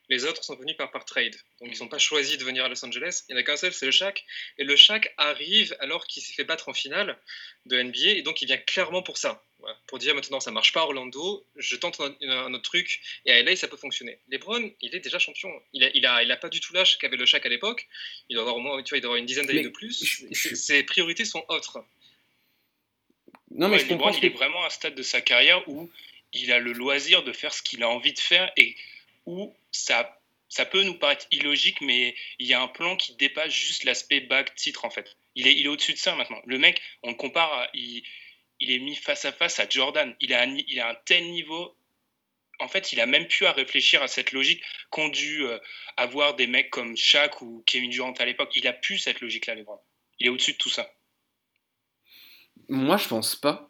Les 0.09 0.25
autres 0.25 0.43
sont 0.43 0.55
venus 0.55 0.77
par, 0.77 0.91
par 0.91 1.05
trade. 1.05 1.35
Donc, 1.59 1.71
ils 1.73 1.81
n'ont 1.81 1.87
pas 1.87 1.97
choisi 1.97 2.37
de 2.37 2.43
venir 2.43 2.63
à 2.63 2.69
Los 2.69 2.83
Angeles. 2.85 3.23
Il 3.27 3.33
n'y 3.33 3.39
en 3.39 3.41
a 3.41 3.43
qu'un 3.43 3.57
seul, 3.57 3.73
c'est 3.73 3.85
le 3.85 3.91
Shaq. 3.91 4.23
Et 4.57 4.63
le 4.63 4.75
Shaq 4.75 5.11
arrive 5.17 5.75
alors 5.79 6.05
qu'il 6.05 6.21
s'est 6.21 6.33
fait 6.33 6.43
battre 6.43 6.69
en 6.69 6.73
finale 6.73 7.17
de 7.65 7.81
NBA. 7.81 8.11
Et 8.11 8.21
donc, 8.21 8.41
il 8.41 8.45
vient 8.45 8.57
clairement 8.57 9.01
pour 9.01 9.17
ça. 9.17 9.43
Voilà. 9.59 9.75
Pour 9.87 9.97
dire 9.97 10.13
maintenant, 10.13 10.39
ça 10.39 10.51
marche 10.51 10.73
pas 10.73 10.81
à 10.81 10.83
Orlando. 10.83 11.43
Je 11.55 11.75
tente 11.75 11.99
un, 11.99 12.15
un, 12.21 12.53
autre 12.53 12.63
truc. 12.63 13.01
Et 13.25 13.31
à 13.31 13.41
LA, 13.41 13.55
ça 13.55 13.67
peut 13.67 13.77
fonctionner. 13.77 14.19
LeBron, 14.29 14.71
il 14.81 14.93
est 14.93 14.99
déjà 14.99 15.17
champion. 15.17 15.51
Il 15.73 15.83
a, 15.83 15.89
il 15.95 16.05
a, 16.05 16.21
il 16.21 16.31
a 16.31 16.37
pas 16.37 16.49
du 16.49 16.59
tout 16.59 16.73
l'âge 16.73 16.99
qu'avait 16.99 17.17
le 17.17 17.25
Shaq 17.25 17.43
à 17.43 17.49
l'époque. 17.49 17.87
Il 18.29 18.35
doit 18.35 18.43
avoir 18.43 18.57
au 18.57 18.59
moins, 18.59 18.81
tu 18.83 18.89
vois, 18.89 18.99
il 18.99 19.01
doit 19.01 19.09
avoir 19.09 19.19
une 19.19 19.25
dizaine 19.25 19.47
d'années 19.47 19.63
de 19.63 19.69
plus. 19.69 20.05
Je, 20.05 20.27
je... 20.31 20.53
Ses 20.53 20.83
priorités 20.83 21.25
sont 21.25 21.43
autres. 21.49 21.83
Non, 23.55 23.69
mais 23.69 23.77
ouais, 23.77 23.83
je 23.83 23.87
comprends. 23.87 24.11
Il 24.11 24.25
est 24.25 24.29
vraiment 24.29 24.63
à 24.63 24.67
un 24.67 24.69
stade 24.69 24.95
de 24.95 25.03
sa 25.03 25.21
carrière 25.21 25.67
où 25.67 25.89
il 26.33 26.51
a 26.51 26.59
le 26.59 26.73
loisir 26.73 27.23
de 27.23 27.31
faire 27.31 27.53
ce 27.53 27.61
qu'il 27.61 27.83
a 27.83 27.89
envie 27.89 28.13
de 28.13 28.19
faire 28.19 28.51
et 28.57 28.75
où 29.25 29.55
ça, 29.71 30.19
ça 30.49 30.65
peut 30.65 30.83
nous 30.83 30.95
paraître 30.95 31.25
illogique, 31.31 31.81
mais 31.81 32.15
il 32.39 32.47
y 32.47 32.53
a 32.53 32.61
un 32.61 32.67
plan 32.67 32.95
qui 32.97 33.15
dépasse 33.15 33.53
juste 33.53 33.85
l'aspect 33.85 34.19
bague-titre 34.19 34.85
en 34.85 34.89
fait. 34.89 35.15
Il 35.35 35.47
est, 35.47 35.53
il 35.53 35.65
est 35.65 35.69
au-dessus 35.69 35.93
de 35.93 35.97
ça 35.97 36.15
maintenant. 36.15 36.41
Le 36.45 36.57
mec, 36.57 36.81
on 37.03 37.09
le 37.09 37.15
compare, 37.15 37.51
à, 37.53 37.69
il, 37.73 38.03
il 38.59 38.71
est 38.71 38.79
mis 38.79 38.95
face 38.95 39.25
à 39.25 39.31
face 39.31 39.59
à 39.59 39.67
Jordan. 39.67 40.15
Il 40.19 40.33
a, 40.33 40.41
un, 40.41 40.57
il 40.67 40.79
a 40.79 40.89
un 40.89 40.95
tel 41.05 41.25
niveau. 41.31 41.75
En 42.59 42.67
fait, 42.67 42.93
il 42.93 43.01
a 43.01 43.05
même 43.05 43.27
pu 43.27 43.45
à 43.45 43.51
réfléchir 43.51 44.01
à 44.01 44.07
cette 44.07 44.31
logique 44.31 44.63
qu'ont 44.89 45.09
dû 45.09 45.43
euh, 45.45 45.59
avoir 45.97 46.35
des 46.35 46.47
mecs 46.47 46.69
comme 46.69 46.95
Shaq 46.95 47.41
ou 47.41 47.63
Kevin 47.65 47.89
Durant 47.89 48.13
à 48.13 48.25
l'époque. 48.25 48.51
Il 48.55 48.67
a 48.67 48.73
pu 48.73 48.97
cette 48.97 49.21
logique-là, 49.21 49.55
LeBron. 49.55 49.79
Il 50.19 50.27
est 50.27 50.29
au-dessus 50.29 50.53
de 50.53 50.57
tout 50.57 50.69
ça. 50.69 50.89
Moi, 52.69 52.97
je 52.97 53.07
pense 53.07 53.35
pas. 53.35 53.69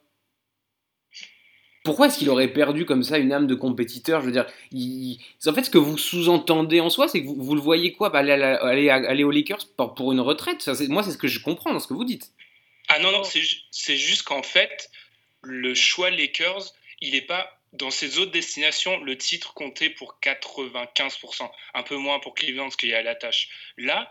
Pourquoi 1.84 2.08
est-ce 2.08 2.18
qu'il 2.18 2.30
aurait 2.32 2.52
perdu 2.52 2.84
comme 2.86 3.04
ça 3.04 3.20
une 3.20 3.32
âme 3.32 3.46
de 3.46 3.54
compétiteur? 3.54 4.22
Je 4.22 4.25
veux 4.25 4.32
dire, 4.32 4.48
en 5.46 5.54
fait, 5.54 5.64
ce 5.64 5.70
que 5.70 5.78
vous 5.78 6.00
sous-entendez 6.00 6.80
en 6.80 6.90
soi, 6.90 7.08
c'est 7.08 7.22
que 7.22 7.28
vous, 7.28 7.54
le 7.54 7.62
voyez 7.62 7.94
quoi? 7.94 8.10
Bah, 8.10 8.20
aller, 8.20 8.32
aller, 8.32 8.90
aller, 8.90 9.24
aux 9.24 9.30
Lakers 9.30 9.68
pour, 9.78 10.12
une 10.12 10.20
retraite. 10.20 10.68
Moi, 10.90 11.04
c'est 11.04 11.12
ce 11.12 11.18
que 11.18 11.28
je 11.28 11.40
comprends 11.40 11.72
dans 11.72 11.80
ce 11.80 11.88
que 11.88 11.94
vous 11.94 12.04
dites. 12.04 12.32
Ah 12.88 12.98
non, 13.00 13.12
non, 13.12 13.22
c'est 13.24 13.98
juste 13.98 14.24
qu'en 14.24 14.42
fait, 14.42 14.90
le 15.44 15.75
choix 15.75 16.10
Lakers, 16.10 16.74
il 17.02 17.14
n'est 17.14 17.22
pas 17.22 17.56
dans 17.74 17.92
ces 17.92 18.20
autres 18.20 18.32
destinations, 18.32 18.98
le 19.04 19.18
titre 19.18 19.54
comptait 19.54 19.90
pour 19.90 20.18
95%, 20.24 21.50
un 21.74 21.84
peu 21.84 21.98
moins 21.98 22.20
pour 22.20 22.34
Cleveland, 22.34 22.72
ce 22.72 22.78
qu'il 22.78 22.90
y 22.90 22.94
a 22.94 23.04
la 23.04 23.16
tâche. 23.16 23.50
Là, 23.78 24.10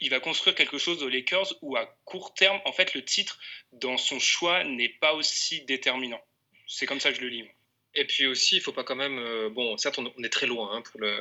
il 0.00 0.10
va 0.10 0.20
construire 0.20 0.54
quelque 0.54 0.78
chose 0.78 1.02
aux 1.02 1.08
Lakers 1.08 1.54
où 1.62 1.76
à 1.76 1.86
court 2.04 2.34
terme, 2.34 2.60
en 2.64 2.72
fait, 2.72 2.94
le 2.94 3.04
titre 3.04 3.38
dans 3.72 3.96
son 3.96 4.18
choix 4.18 4.64
n'est 4.64 4.88
pas 5.00 5.14
aussi 5.14 5.64
déterminant. 5.64 6.20
C'est 6.66 6.86
comme 6.86 7.00
ça 7.00 7.10
que 7.10 7.16
je 7.16 7.22
le 7.22 7.28
lis. 7.28 7.48
Et 7.94 8.06
puis 8.06 8.26
aussi, 8.26 8.56
il 8.56 8.58
ne 8.58 8.62
faut 8.64 8.72
pas 8.72 8.84
quand 8.84 8.96
même. 8.96 9.18
Euh, 9.18 9.50
bon, 9.50 9.76
certes, 9.76 9.98
on, 9.98 10.10
on 10.16 10.22
est 10.24 10.32
très 10.32 10.46
loin 10.46 10.70
hein, 10.72 10.82
pour, 10.90 11.00
le, 11.00 11.12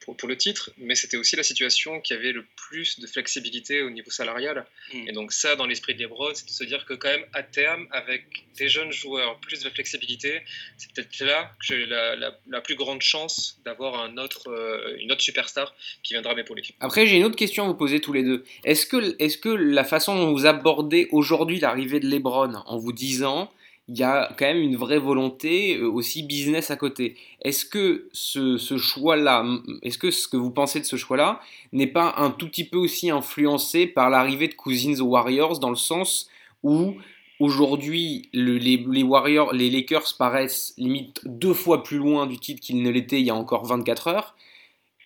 pour, 0.00 0.16
pour, 0.16 0.26
le 0.26 0.36
titre, 0.36 0.70
mais 0.78 0.94
c'était 0.94 1.18
aussi 1.18 1.36
la 1.36 1.42
situation 1.42 2.00
qui 2.00 2.14
avait 2.14 2.32
le 2.32 2.46
plus 2.56 2.98
de 2.98 3.06
flexibilité 3.06 3.82
au 3.82 3.90
niveau 3.90 4.10
salarial. 4.10 4.64
Mm. 4.92 5.08
Et 5.08 5.12
donc, 5.12 5.32
ça, 5.32 5.54
dans 5.54 5.66
l'esprit 5.66 5.94
de 5.94 6.02
Lebron, 6.02 6.30
c'est 6.34 6.46
de 6.46 6.50
se 6.50 6.64
dire 6.64 6.86
que, 6.86 6.94
quand 6.94 7.10
même, 7.10 7.26
à 7.34 7.42
terme, 7.42 7.86
avec 7.90 8.24
des 8.56 8.68
jeunes 8.68 8.90
joueurs, 8.90 9.38
plus 9.40 9.62
de 9.62 9.68
flexibilité, 9.68 10.40
c'est 10.78 10.90
peut-être 10.92 11.20
là 11.20 11.54
que 11.60 11.66
j'ai 11.66 11.86
la, 11.86 12.16
la, 12.16 12.38
la, 12.48 12.60
plus 12.62 12.76
grande 12.76 13.02
chance 13.02 13.60
d'avoir 13.66 14.02
un 14.02 14.16
autre, 14.16 14.48
euh, 14.48 14.96
une 15.00 15.12
autre 15.12 15.22
superstar 15.22 15.74
qui 16.02 16.14
viendra 16.14 16.34
m'épauler. 16.34 16.62
Après, 16.80 17.06
j'ai 17.06 17.16
une 17.16 17.24
autre 17.24 17.36
question 17.36 17.64
à 17.64 17.68
vous 17.68 17.74
poser 17.74 18.00
tous 18.00 18.14
les 18.14 18.22
deux. 18.22 18.44
Est-ce 18.64 18.86
que, 18.86 19.14
est 19.18 19.38
que 19.40 19.50
la 19.50 19.84
façon 19.84 20.16
dont 20.16 20.32
vous 20.32 20.46
abordez 20.46 21.08
aujourd'hui 21.12 21.60
l'arrivée 21.60 22.00
de 22.00 22.08
Lebron 22.08 22.54
en 22.66 22.78
vous 22.78 22.92
disant 22.92 23.52
il 23.88 23.98
y 23.98 24.02
a 24.02 24.32
quand 24.38 24.46
même 24.46 24.62
une 24.62 24.76
vraie 24.76 24.98
volonté 24.98 25.76
euh, 25.76 25.88
aussi 25.90 26.22
business 26.22 26.70
à 26.70 26.76
côté. 26.76 27.16
Est-ce 27.42 27.66
que 27.66 28.08
ce, 28.12 28.56
choix-là, 28.78 29.44
est-ce 29.82 29.98
que 29.98 30.10
ce 30.10 30.26
que 30.26 30.36
vous 30.38 30.50
pensez 30.50 30.80
de 30.80 30.86
ce 30.86 30.96
choix-là 30.96 31.40
n'est 31.72 31.86
pas 31.86 32.14
un 32.16 32.30
tout 32.30 32.48
petit 32.48 32.64
peu 32.64 32.78
aussi 32.78 33.10
influencé 33.10 33.86
par 33.86 34.08
l'arrivée 34.10 34.48
de 34.48 34.54
Cousins 34.54 35.00
aux 35.00 35.08
Warriors 35.08 35.58
dans 35.58 35.70
le 35.70 35.76
sens 35.76 36.28
où 36.62 36.94
aujourd'hui 37.40 38.30
le- 38.32 38.56
les, 38.58 39.02
Warriors, 39.02 39.52
les 39.52 39.70
Lakers 39.70 40.14
paraissent 40.18 40.72
limite 40.78 41.20
deux 41.26 41.54
fois 41.54 41.82
plus 41.82 41.98
loin 41.98 42.26
du 42.26 42.38
titre 42.38 42.60
qu'ils 42.60 42.82
ne 42.82 42.90
l'étaient 42.90 43.20
il 43.20 43.26
y 43.26 43.30
a 43.30 43.34
encore 43.34 43.66
24 43.66 44.08
heures 44.08 44.36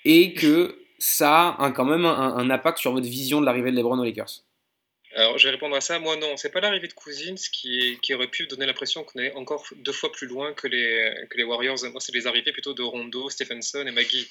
et 0.05 0.35
que 0.35 0.79
ça 0.99 1.51
a 1.59 1.71
quand 1.73 1.85
même 1.85 2.05
un, 2.07 2.37
un 2.37 2.51
impact 2.51 2.79
sur 2.79 2.93
votre 2.93 3.07
vision 3.09 3.41
de 3.41 3.47
l'arrivée 3.47 3.71
de 3.73 3.77
LeBron 3.77 3.99
aux 3.99 4.05
Lakers? 4.05 4.43
Alors, 5.15 5.39
je 5.39 5.45
vais 5.45 5.53
répondre 5.53 5.75
à 5.75 5.81
ça. 5.81 5.99
Moi, 5.99 6.17
non, 6.17 6.37
c'est 6.37 6.51
pas 6.51 6.61
l'arrivée 6.61 6.89
de 6.89 6.93
Cousins 6.93 7.35
qui, 7.53 7.99
qui 8.03 8.15
aurait 8.15 8.29
pu 8.29 8.47
donner 8.47 8.67
l'impression 8.67 9.05
qu'on 9.05 9.19
est 9.21 9.33
encore 9.33 9.67
deux 9.77 9.93
fois 9.93 10.13
plus 10.13 10.27
loin 10.27 10.53
que 10.53 10.67
les, 10.67 11.15
que 11.31 11.37
les 11.37 11.45
Warriors. 11.45 11.79
Moi, 11.91 12.01
c'est 12.01 12.15
les 12.15 12.27
arrivées 12.27 12.53
plutôt 12.53 12.75
de 12.75 12.83
Rondo, 12.83 13.31
Stephenson 13.31 13.87
et 13.87 13.91
Maggie. 13.91 14.29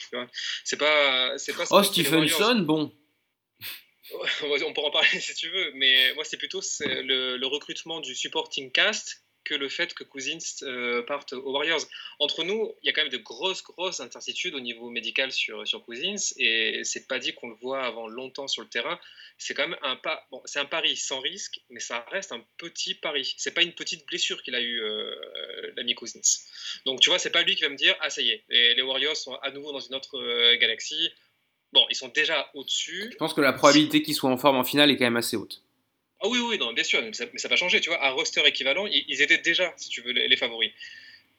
C'est 0.63 0.77
pas, 0.77 1.37
c'est 1.37 1.55
pas. 1.55 1.65
Oh. 1.71 1.83
Stephenson, 1.83 2.59
bon. 2.59 2.93
on 4.65 4.73
pourra 4.73 4.87
en 4.87 4.91
parler 4.91 5.07
si 5.19 5.33
tu 5.35 5.49
veux, 5.49 5.71
mais 5.73 6.13
moi 6.13 6.23
c'est 6.23 6.37
plutôt 6.37 6.61
le 6.79 7.45
recrutement 7.45 7.99
du 7.99 8.15
supporting 8.15 8.71
cast 8.71 9.21
que 9.47 9.55
le 9.55 9.69
fait 9.69 9.93
que 9.93 10.03
Cousins 10.03 10.37
euh, 10.63 11.01
parte 11.03 11.31
aux 11.31 11.51
Warriors. 11.53 11.81
Entre 12.19 12.43
nous, 12.43 12.73
il 12.83 12.87
y 12.87 12.89
a 12.89 12.93
quand 12.93 13.01
même 13.01 13.11
de 13.11 13.17
grosses, 13.17 13.63
grosses 13.63 14.01
incertitudes 14.01 14.53
au 14.53 14.59
niveau 14.59 14.89
médical 14.89 15.31
sur, 15.31 15.65
sur 15.65 15.83
Cousins, 15.85 16.33
et 16.37 16.81
c'est 16.83 17.07
pas 17.07 17.17
dit 17.17 17.33
qu'on 17.33 17.49
le 17.49 17.55
voit 17.55 17.83
avant 17.83 18.07
longtemps 18.07 18.47
sur 18.47 18.61
le 18.61 18.67
terrain. 18.67 18.99
C'est 19.37 19.53
quand 19.53 19.67
même 19.67 19.77
un 19.83 19.95
pas, 19.95 20.27
c'est 20.45 20.59
un 20.59 20.65
pari 20.65 20.97
sans 20.97 21.21
risque, 21.21 21.61
mais 21.69 21.79
ça 21.79 22.05
reste 22.11 22.33
un 22.33 22.43
petit 22.57 22.93
pari. 22.93 23.33
C'est 23.37 23.53
pas 23.53 23.61
une 23.61 23.73
petite 23.73 24.05
blessure 24.05 24.43
qu'il 24.43 24.55
a 24.55 24.59
eu 24.59 24.81
euh, 24.81 25.15
l'ami 25.77 25.95
Cousins. 25.95 26.19
Donc 26.85 26.99
tu 26.99 27.09
vois, 27.09 27.19
c'est 27.19 27.31
pas 27.31 27.43
lui 27.43 27.55
qui 27.55 27.63
va 27.63 27.69
me 27.69 27.77
dire 27.77 27.95
ah 28.01 28.09
ça 28.09 28.21
y 28.21 28.31
est, 28.31 28.43
les, 28.49 28.81
Warriors 28.81 29.15
sont 29.15 29.35
à 29.35 29.51
nouveau 29.51 29.71
dans 29.71 29.79
une 29.79 29.95
autre 29.95 30.17
euh, 30.17 30.57
galaxie. 30.57 31.09
Bon, 31.71 31.85
ils 31.89 31.95
sont 31.95 32.09
déjà 32.09 32.49
au-dessus. 32.53 33.09
Je 33.11 33.17
pense 33.17 33.33
que 33.33 33.41
la 33.41 33.53
probabilité 33.53 34.01
qu'il 34.01 34.15
soit 34.15 34.29
en 34.29 34.37
forme 34.37 34.57
en 34.57 34.63
finale 34.63 34.91
est 34.91 34.97
quand 34.97 35.05
même 35.05 35.17
assez 35.17 35.37
haute. 35.37 35.61
Ah 36.21 36.27
oui, 36.29 36.39
oui, 36.39 36.57
non, 36.57 36.73
bien 36.73 36.83
sûr, 36.83 37.01
mais 37.03 37.13
ça, 37.13 37.25
ça 37.35 37.47
va 37.47 37.55
changer, 37.55 37.79
tu 37.79 37.89
vois. 37.89 38.01
À 38.03 38.11
roster 38.11 38.41
équivalent, 38.45 38.87
ils, 38.87 39.05
ils 39.07 39.21
étaient 39.21 39.37
déjà, 39.37 39.71
si 39.77 39.89
tu 39.89 40.01
veux, 40.01 40.11
les, 40.11 40.27
les 40.27 40.35
favoris. 40.35 40.71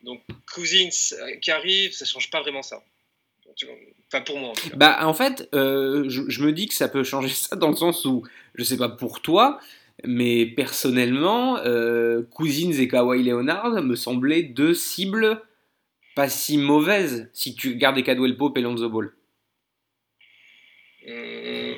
Donc, 0.02 0.22
Cousins 0.52 0.88
euh, 1.12 1.36
qui 1.36 1.50
arrive, 1.50 1.92
ça 1.92 2.04
change 2.04 2.30
pas 2.30 2.40
vraiment 2.40 2.62
ça. 2.62 2.82
Enfin, 4.06 4.20
pour 4.22 4.38
moi, 4.38 4.50
en 4.50 4.52
cas. 4.52 4.76
Bah, 4.76 4.98
en 5.02 5.14
fait, 5.14 5.48
euh, 5.54 6.08
je, 6.08 6.22
je 6.28 6.42
me 6.42 6.52
dis 6.52 6.68
que 6.68 6.74
ça 6.74 6.88
peut 6.88 7.02
changer 7.02 7.28
ça 7.34 7.56
dans 7.56 7.70
le 7.70 7.76
sens 7.76 8.04
où, 8.04 8.24
je 8.54 8.62
sais 8.62 8.76
pas 8.76 8.88
pour 8.88 9.20
toi, 9.20 9.58
mais 10.04 10.46
personnellement, 10.46 11.58
euh, 11.58 12.22
Cousins 12.30 12.72
et 12.72 12.86
Kawhi 12.86 13.24
Leonard 13.24 13.82
me 13.82 13.96
semblaient 13.96 14.44
deux 14.44 14.74
cibles 14.74 15.42
pas 16.14 16.28
si 16.28 16.58
mauvaises 16.58 17.30
si 17.32 17.54
tu 17.54 17.70
regardes 17.70 18.02
Cadwell 18.02 18.36
Pope 18.36 18.56
et 18.58 18.60
Lonzo 18.60 18.88
Ball. 18.88 19.12
Hum, 21.06 21.77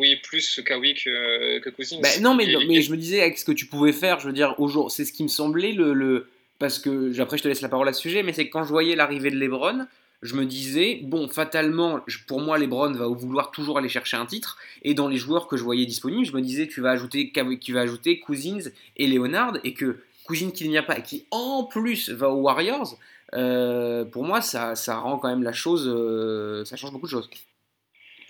oui, 0.00 0.16
plus 0.16 0.60
Kawhi 0.64 0.94
que, 0.94 1.58
que 1.60 1.70
Cousins. 1.70 1.98
Bah, 2.02 2.08
non, 2.20 2.34
mais, 2.34 2.46
non, 2.52 2.60
mais 2.66 2.82
je 2.82 2.90
me 2.90 2.96
disais 2.96 3.20
avec 3.20 3.38
ce 3.38 3.44
que 3.44 3.52
tu 3.52 3.66
pouvais 3.66 3.92
faire, 3.92 4.18
je 4.20 4.26
veux 4.26 4.32
dire, 4.32 4.54
aujourd'hui, 4.58 4.94
c'est 4.96 5.04
ce 5.04 5.12
qui 5.12 5.22
me 5.22 5.28
semblait 5.28 5.72
le, 5.72 5.92
le- 5.94 6.28
Parce 6.58 6.78
que, 6.78 7.18
après, 7.20 7.38
je 7.38 7.42
te 7.44 7.48
laisse 7.48 7.60
la 7.60 7.68
parole 7.68 7.88
à 7.88 7.92
ce 7.92 8.00
sujet, 8.00 8.22
mais 8.22 8.32
c'est 8.32 8.46
que 8.46 8.52
quand 8.52 8.64
je 8.64 8.68
voyais 8.70 8.96
l'arrivée 8.96 9.30
de 9.30 9.36
LeBron, 9.36 9.86
je 10.22 10.34
me 10.34 10.44
disais, 10.44 11.00
bon, 11.02 11.28
fatalement, 11.28 12.00
pour 12.26 12.40
moi, 12.40 12.58
LeBron 12.58 12.92
va 12.92 13.06
vouloir 13.06 13.50
toujours 13.50 13.78
aller 13.78 13.88
chercher 13.88 14.16
un 14.18 14.26
titre, 14.26 14.58
et 14.82 14.92
dans 14.94 15.08
les 15.08 15.16
joueurs 15.16 15.46
que 15.48 15.56
je 15.56 15.62
voyais 15.64 15.86
disponibles, 15.86 16.26
je 16.26 16.32
me 16.32 16.42
disais, 16.42 16.66
tu 16.66 16.80
vas 16.82 16.90
ajouter, 16.90 17.32
tu 17.60 17.72
vas 17.72 17.80
ajouter 17.80 18.18
Cousins 18.20 18.70
et 18.98 19.06
Leonard, 19.06 19.58
et 19.64 19.72
que 19.72 19.98
Cousins 20.24 20.50
qui 20.50 20.68
n'y 20.68 20.76
a 20.76 20.82
pas, 20.82 20.98
et 20.98 21.02
qui 21.02 21.24
en 21.30 21.64
plus 21.64 22.10
va 22.10 22.28
aux 22.28 22.40
Warriors, 22.42 22.98
euh, 23.32 24.04
pour 24.04 24.24
moi, 24.24 24.40
ça, 24.42 24.74
ça 24.74 24.96
rend 24.98 25.16
quand 25.18 25.28
même 25.28 25.42
la 25.42 25.52
chose. 25.52 25.88
euh, 25.88 26.64
ça 26.66 26.76
change 26.76 26.92
beaucoup 26.92 27.06
de 27.06 27.10
choses. 27.12 27.30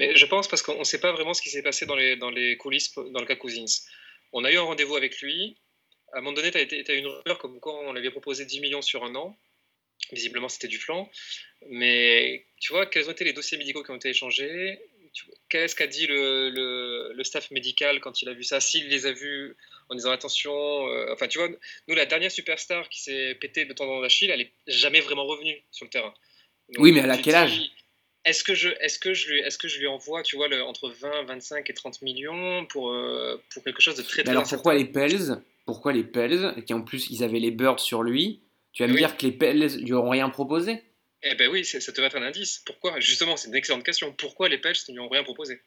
Mais 0.00 0.16
je 0.16 0.24
pense 0.24 0.48
parce 0.48 0.62
qu'on 0.62 0.78
ne 0.78 0.84
sait 0.84 0.98
pas 0.98 1.12
vraiment 1.12 1.34
ce 1.34 1.42
qui 1.42 1.50
s'est 1.50 1.62
passé 1.62 1.84
dans 1.84 1.94
les, 1.94 2.16
dans 2.16 2.30
les 2.30 2.56
coulisses 2.56 2.94
dans 2.94 3.20
le 3.20 3.26
cas 3.26 3.36
Cousins. 3.36 3.66
On 4.32 4.44
a 4.44 4.50
eu 4.50 4.56
un 4.56 4.62
rendez-vous 4.62 4.96
avec 4.96 5.20
lui. 5.20 5.58
À 6.14 6.18
un 6.18 6.20
moment 6.22 6.32
donné, 6.32 6.50
tu 6.50 6.56
as, 6.56 6.94
eu 6.94 6.98
une 6.98 7.06
rumeur 7.06 7.36
comme 7.38 7.60
quoi 7.60 7.78
on 7.86 7.92
lui 7.92 7.98
avait 7.98 8.10
proposé 8.10 8.46
10 8.46 8.60
millions 8.60 8.80
sur 8.80 9.04
un 9.04 9.14
an. 9.14 9.36
Visiblement, 10.10 10.48
c'était 10.48 10.68
du 10.68 10.78
flanc. 10.78 11.10
Mais 11.68 12.46
tu 12.60 12.72
vois, 12.72 12.86
quels 12.86 13.08
ont 13.08 13.12
été 13.12 13.24
les 13.24 13.34
dossiers 13.34 13.58
médicaux 13.58 13.82
qui 13.82 13.90
ont 13.90 13.96
été 13.96 14.08
échangés? 14.08 14.80
Qu'est-ce 15.50 15.76
qu'a 15.76 15.86
dit 15.86 16.06
le, 16.06 16.48
le- 16.48 17.12
le 17.14 17.24
staff 17.24 17.50
médical 17.50 18.00
quand 18.00 18.22
il 18.22 18.28
a 18.30 18.32
vu 18.32 18.42
ça? 18.42 18.58
S'il 18.58 18.88
les 18.88 19.04
a 19.04 19.12
vus 19.12 19.54
en 19.90 19.96
disant 19.96 20.12
attention. 20.12 20.88
euh, 20.88 21.12
enfin, 21.12 21.28
tu 21.28 21.36
vois, 21.36 21.48
nous, 21.88 21.94
la 21.94 22.06
dernière 22.06 22.32
superstar 22.32 22.88
qui 22.88 23.02
s'est 23.02 23.34
pété 23.34 23.66
le 23.66 23.74
tendon 23.74 24.00
d'Achille, 24.00 24.30
elle 24.30 24.40
n'est 24.40 24.52
jamais 24.66 25.00
vraiment 25.02 25.26
revenue 25.26 25.62
sur 25.70 25.84
le 25.84 25.90
terrain. 25.90 26.14
Donc, 26.70 26.84
Oui, 26.84 26.92
mais 26.92 27.02
tu 27.16 27.22
quel 27.22 27.34
âge? 27.34 27.60
Est-ce 28.24 28.44
que, 28.44 28.54
je, 28.54 28.68
est-ce, 28.80 28.98
que 28.98 29.14
je 29.14 29.30
lui, 29.30 29.40
est-ce 29.40 29.56
que 29.58 29.68
je 29.68 29.78
lui 29.78 29.86
envoie, 29.86 30.22
tu 30.22 30.36
vois, 30.36 30.48
le, 30.48 30.62
entre 30.62 30.90
20, 30.90 31.24
25 31.24 31.68
et 31.70 31.74
30 31.74 32.02
millions 32.02 32.66
pour, 32.66 32.90
euh, 32.90 33.42
pour 33.52 33.64
quelque 33.64 33.80
chose 33.80 33.96
de 33.96 34.02
très, 34.02 34.22
très 34.22 34.30
alors 34.30 34.46
pourquoi 34.48 34.74
les 34.74 34.84
Pels 34.84 35.42
Pourquoi 35.64 35.92
les 35.92 36.04
Pels 36.04 36.54
Et 36.56 36.64
qui 36.64 36.74
en 36.74 36.82
plus 36.82 37.08
ils 37.10 37.24
avaient 37.24 37.38
les 37.38 37.50
Birds 37.50 37.80
sur 37.80 38.02
lui 38.02 38.42
Tu 38.72 38.82
vas 38.82 38.88
me 38.88 38.92
Oui. 38.94 38.98
dire 38.98 39.16
que 39.16 39.24
les 39.26 39.32
Pels 39.32 39.82
lui 39.82 39.92
auront 39.92 40.10
rien 40.10 40.28
proposé? 40.28 40.82
Eh 41.22 41.34
ben 41.34 41.50
oui, 41.50 41.64
ça 41.64 41.78
devrait 41.92 42.06
être 42.06 42.16
un 42.16 42.22
indice. 42.22 42.62
Pourquoi? 42.64 42.98
Justement, 43.00 43.36
c'est 43.36 43.48
une 43.48 43.54
excellente 43.54 43.84
question. 43.84 44.12
Pourquoi 44.12 44.48
les 44.48 44.58
Pels 44.58 44.74
ne 44.88 44.94
lui 44.94 45.00
ont 45.00 45.08
rien 45.08 45.22
proposé? 45.22 45.60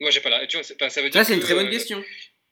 Moi, 0.00 0.10
j'ai 0.10 0.20
pas 0.20 0.30
la. 0.30 0.46
Tu 0.46 0.56
vois, 0.56 0.64
ça 0.90 1.02
veut 1.02 1.10
dire 1.10 1.20
Ça 1.20 1.24
c'est 1.24 1.34
une 1.34 1.40
que, 1.40 1.44
très 1.44 1.54
bonne 1.54 1.66
euh, 1.66 1.70
question. 1.70 2.02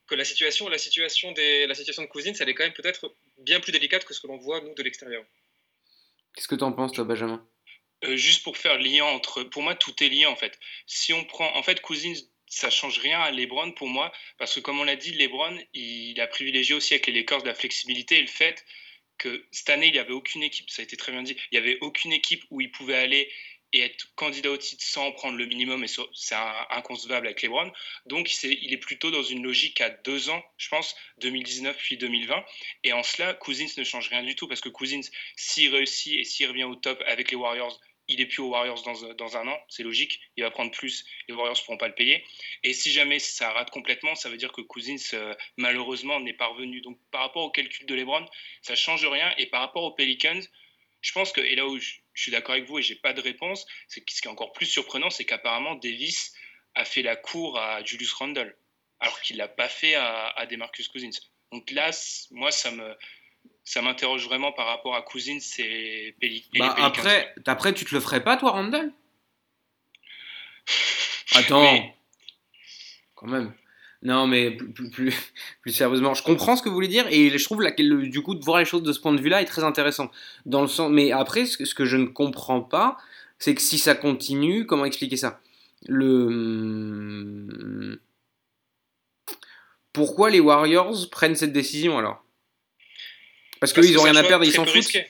Que 0.06 0.14
la 0.14 0.24
situation, 0.24 0.68
la 0.68 0.78
situation 0.78 1.32
des, 1.32 1.66
la 1.66 1.74
situation 1.74 2.02
de 2.02 2.08
Cousins, 2.08 2.32
elle 2.40 2.48
est 2.48 2.54
quand 2.54 2.64
même 2.64 2.72
peut-être 2.72 3.14
bien 3.38 3.60
plus 3.60 3.72
délicate 3.72 4.04
que 4.04 4.12
ce 4.14 4.20
que 4.20 4.26
l'on 4.26 4.38
voit 4.38 4.60
nous 4.60 4.74
de 4.74 4.82
l'extérieur. 4.82 5.24
Qu'est-ce 6.34 6.48
que 6.48 6.54
t'en 6.56 6.72
penses 6.72 6.92
toi 6.92 7.04
Benjamin? 7.04 7.46
Euh, 8.04 8.16
juste 8.16 8.44
pour 8.44 8.56
faire 8.56 8.78
lien 8.78 9.04
entre. 9.04 9.42
Pour 9.42 9.62
moi, 9.62 9.74
tout 9.74 10.02
est 10.02 10.08
lié 10.08 10.26
en 10.26 10.36
fait. 10.36 10.58
Si 10.86 11.12
on 11.12 11.24
prend. 11.24 11.54
En 11.56 11.62
fait, 11.62 11.80
Cousins, 11.80 12.14
ça 12.46 12.70
change 12.70 12.98
rien 12.98 13.20
à 13.20 13.30
LeBron 13.30 13.72
pour 13.72 13.88
moi, 13.88 14.12
parce 14.38 14.54
que 14.54 14.60
comme 14.60 14.80
on 14.80 14.84
l'a 14.84 14.96
dit, 14.96 15.12
LeBron, 15.12 15.58
il 15.74 16.20
a 16.20 16.26
privilégié 16.26 16.74
aussi 16.74 16.94
avec 16.94 17.06
les 17.06 17.12
Lakers 17.12 17.44
la 17.44 17.54
flexibilité 17.54 18.18
et 18.18 18.22
le 18.22 18.28
fait 18.28 18.64
que 19.18 19.46
cette 19.50 19.70
année, 19.70 19.88
il 19.88 19.92
n'y 19.92 19.98
avait 19.98 20.12
aucune 20.12 20.42
équipe, 20.42 20.70
ça 20.70 20.80
a 20.80 20.84
été 20.84 20.96
très 20.96 21.12
bien 21.12 21.22
dit, 21.22 21.36
il 21.50 21.58
n'y 21.60 21.66
avait 21.66 21.78
aucune 21.80 22.12
équipe 22.12 22.44
où 22.50 22.60
il 22.60 22.70
pouvait 22.70 22.96
aller 22.96 23.30
et 23.72 23.80
être 23.80 24.14
candidat 24.14 24.50
au 24.50 24.56
titre 24.56 24.82
sans 24.82 25.12
prendre 25.12 25.36
le 25.36 25.44
minimum, 25.44 25.84
et 25.84 25.88
c'est 25.88 26.34
inconcevable 26.70 27.26
avec 27.26 27.42
LeBron. 27.42 27.70
Donc, 28.06 28.32
il 28.42 28.72
est 28.72 28.78
plutôt 28.78 29.10
dans 29.10 29.22
une 29.22 29.42
logique 29.42 29.82
à 29.82 29.90
deux 29.90 30.30
ans, 30.30 30.42
je 30.56 30.68
pense, 30.68 30.96
2019 31.18 31.76
puis 31.76 31.98
2020. 31.98 32.44
Et 32.84 32.94
en 32.94 33.02
cela, 33.02 33.34
Cousins 33.34 33.66
ne 33.76 33.84
change 33.84 34.08
rien 34.08 34.22
du 34.22 34.34
tout, 34.36 34.48
parce 34.48 34.62
que 34.62 34.70
Cousins, 34.70 35.02
s'il 35.36 35.74
réussit 35.74 36.14
et 36.18 36.24
s'il 36.24 36.46
revient 36.46 36.64
au 36.64 36.76
top 36.76 37.02
avec 37.06 37.30
les 37.30 37.36
Warriors, 37.36 37.78
il 38.08 38.20
est 38.20 38.26
plus 38.26 38.40
aux 38.40 38.48
Warriors 38.48 38.82
dans, 38.82 39.14
dans 39.14 39.36
un 39.36 39.46
an, 39.46 39.58
c'est 39.68 39.82
logique, 39.82 40.20
il 40.36 40.42
va 40.42 40.50
prendre 40.50 40.70
plus, 40.70 41.04
les 41.28 41.34
Warriors 41.34 41.56
ne 41.56 41.64
pourront 41.64 41.76
pas 41.76 41.88
le 41.88 41.94
payer. 41.94 42.24
Et 42.62 42.72
si 42.72 42.90
jamais 42.90 43.18
ça 43.18 43.52
rate 43.52 43.70
complètement, 43.70 44.14
ça 44.14 44.30
veut 44.30 44.38
dire 44.38 44.50
que 44.50 44.62
Cousins, 44.62 44.96
euh, 45.12 45.34
malheureusement, 45.56 46.18
n'est 46.18 46.32
pas 46.32 46.46
revenu. 46.46 46.80
Donc 46.80 46.98
par 47.10 47.20
rapport 47.20 47.44
au 47.44 47.50
calcul 47.50 47.86
de 47.86 47.94
LeBron, 47.94 48.24
ça 48.62 48.74
change 48.74 49.06
rien. 49.06 49.32
Et 49.36 49.46
par 49.46 49.60
rapport 49.60 49.84
aux 49.84 49.92
Pelicans, 49.92 50.40
je 51.02 51.12
pense 51.12 51.32
que, 51.32 51.40
et 51.40 51.54
là 51.54 51.66
où 51.66 51.78
je, 51.78 51.94
suis 52.14 52.32
d'accord 52.32 52.54
avec 52.54 52.64
vous 52.64 52.80
et 52.80 52.82
j'ai 52.82 52.96
pas 52.96 53.12
de 53.12 53.20
réponse, 53.20 53.64
c'est 53.86 54.02
ce 54.10 54.20
qui 54.20 54.26
est 54.26 54.30
encore 54.30 54.52
plus 54.52 54.66
surprenant, 54.66 55.08
c'est 55.08 55.24
qu'apparemment 55.24 55.76
Davis 55.76 56.32
a 56.74 56.84
fait 56.84 57.02
la 57.02 57.14
cour 57.14 57.58
à 57.58 57.84
Julius 57.84 58.12
Randle, 58.14 58.56
alors 58.98 59.20
qu'il 59.20 59.36
l'a 59.36 59.46
pas 59.46 59.68
fait 59.68 59.94
à, 59.94 60.30
à 60.30 60.46
Demarcus 60.46 60.88
Cousins. 60.88 61.10
Donc 61.52 61.70
là, 61.70 61.90
moi, 62.32 62.50
ça 62.50 62.72
me 62.72 62.96
ça 63.68 63.82
m'interroge 63.82 64.24
vraiment 64.24 64.50
par 64.50 64.66
rapport 64.66 64.96
à 64.96 65.02
Cousins 65.02 65.38
et, 65.58 66.14
et 66.22 66.42
Bah 66.58 66.74
après, 66.78 67.34
après 67.46 67.74
tu 67.74 67.84
te 67.84 67.94
le 67.94 68.00
ferais 68.00 68.24
pas 68.24 68.38
toi 68.38 68.52
Randall? 68.52 68.92
Attends. 71.34 71.60
Mais- 71.60 71.94
Quand 73.14 73.26
même. 73.26 73.52
Non 74.02 74.26
mais 74.26 74.52
plus, 74.52 74.72
plus, 74.72 74.90
plus, 74.90 75.14
plus 75.60 75.72
sérieusement, 75.72 76.14
je 76.14 76.22
comprends 76.22 76.56
ce 76.56 76.62
que 76.62 76.68
vous 76.68 76.74
voulez 76.74 76.88
dire 76.88 77.06
et 77.10 77.36
je 77.36 77.44
trouve 77.44 77.60
le- 77.60 78.08
du 78.08 78.22
coup 78.22 78.34
de 78.34 78.42
voir 78.44 78.58
les 78.58 78.64
choses 78.64 78.84
de 78.84 78.92
ce 78.92 79.00
point 79.00 79.12
de 79.12 79.20
vue-là 79.20 79.42
est 79.42 79.46
très 79.46 79.64
intéressant. 79.64 80.10
Dans 80.46 80.62
le 80.62 80.68
sens, 80.68 80.90
mais 80.90 81.12
après, 81.12 81.44
ce 81.44 81.58
que, 81.58 81.64
ce 81.66 81.74
que 81.74 81.84
je 81.84 81.96
ne 81.98 82.06
comprends 82.06 82.62
pas, 82.62 82.96
c'est 83.38 83.54
que 83.54 83.60
si 83.60 83.78
ça 83.78 83.94
continue, 83.94 84.64
comment 84.66 84.84
expliquer 84.86 85.16
ça? 85.16 85.40
Le 85.86 88.00
pourquoi 89.92 90.30
les 90.30 90.40
Warriors 90.40 91.10
prennent 91.10 91.36
cette 91.36 91.52
décision 91.52 91.98
alors? 91.98 92.24
Parce 93.60 93.72
Parce 93.72 93.86
qu'ils 93.86 93.94
que 93.94 94.00
ont 94.00 94.04
c'est 94.04 94.10
rien 94.10 94.20
à 94.20 94.24
perdre, 94.24 94.44
ils 94.44 94.48
très 94.48 94.56
s'en 94.56 94.64
peu 94.64 94.68
foutent. 94.70 94.76
risqué. 94.76 95.06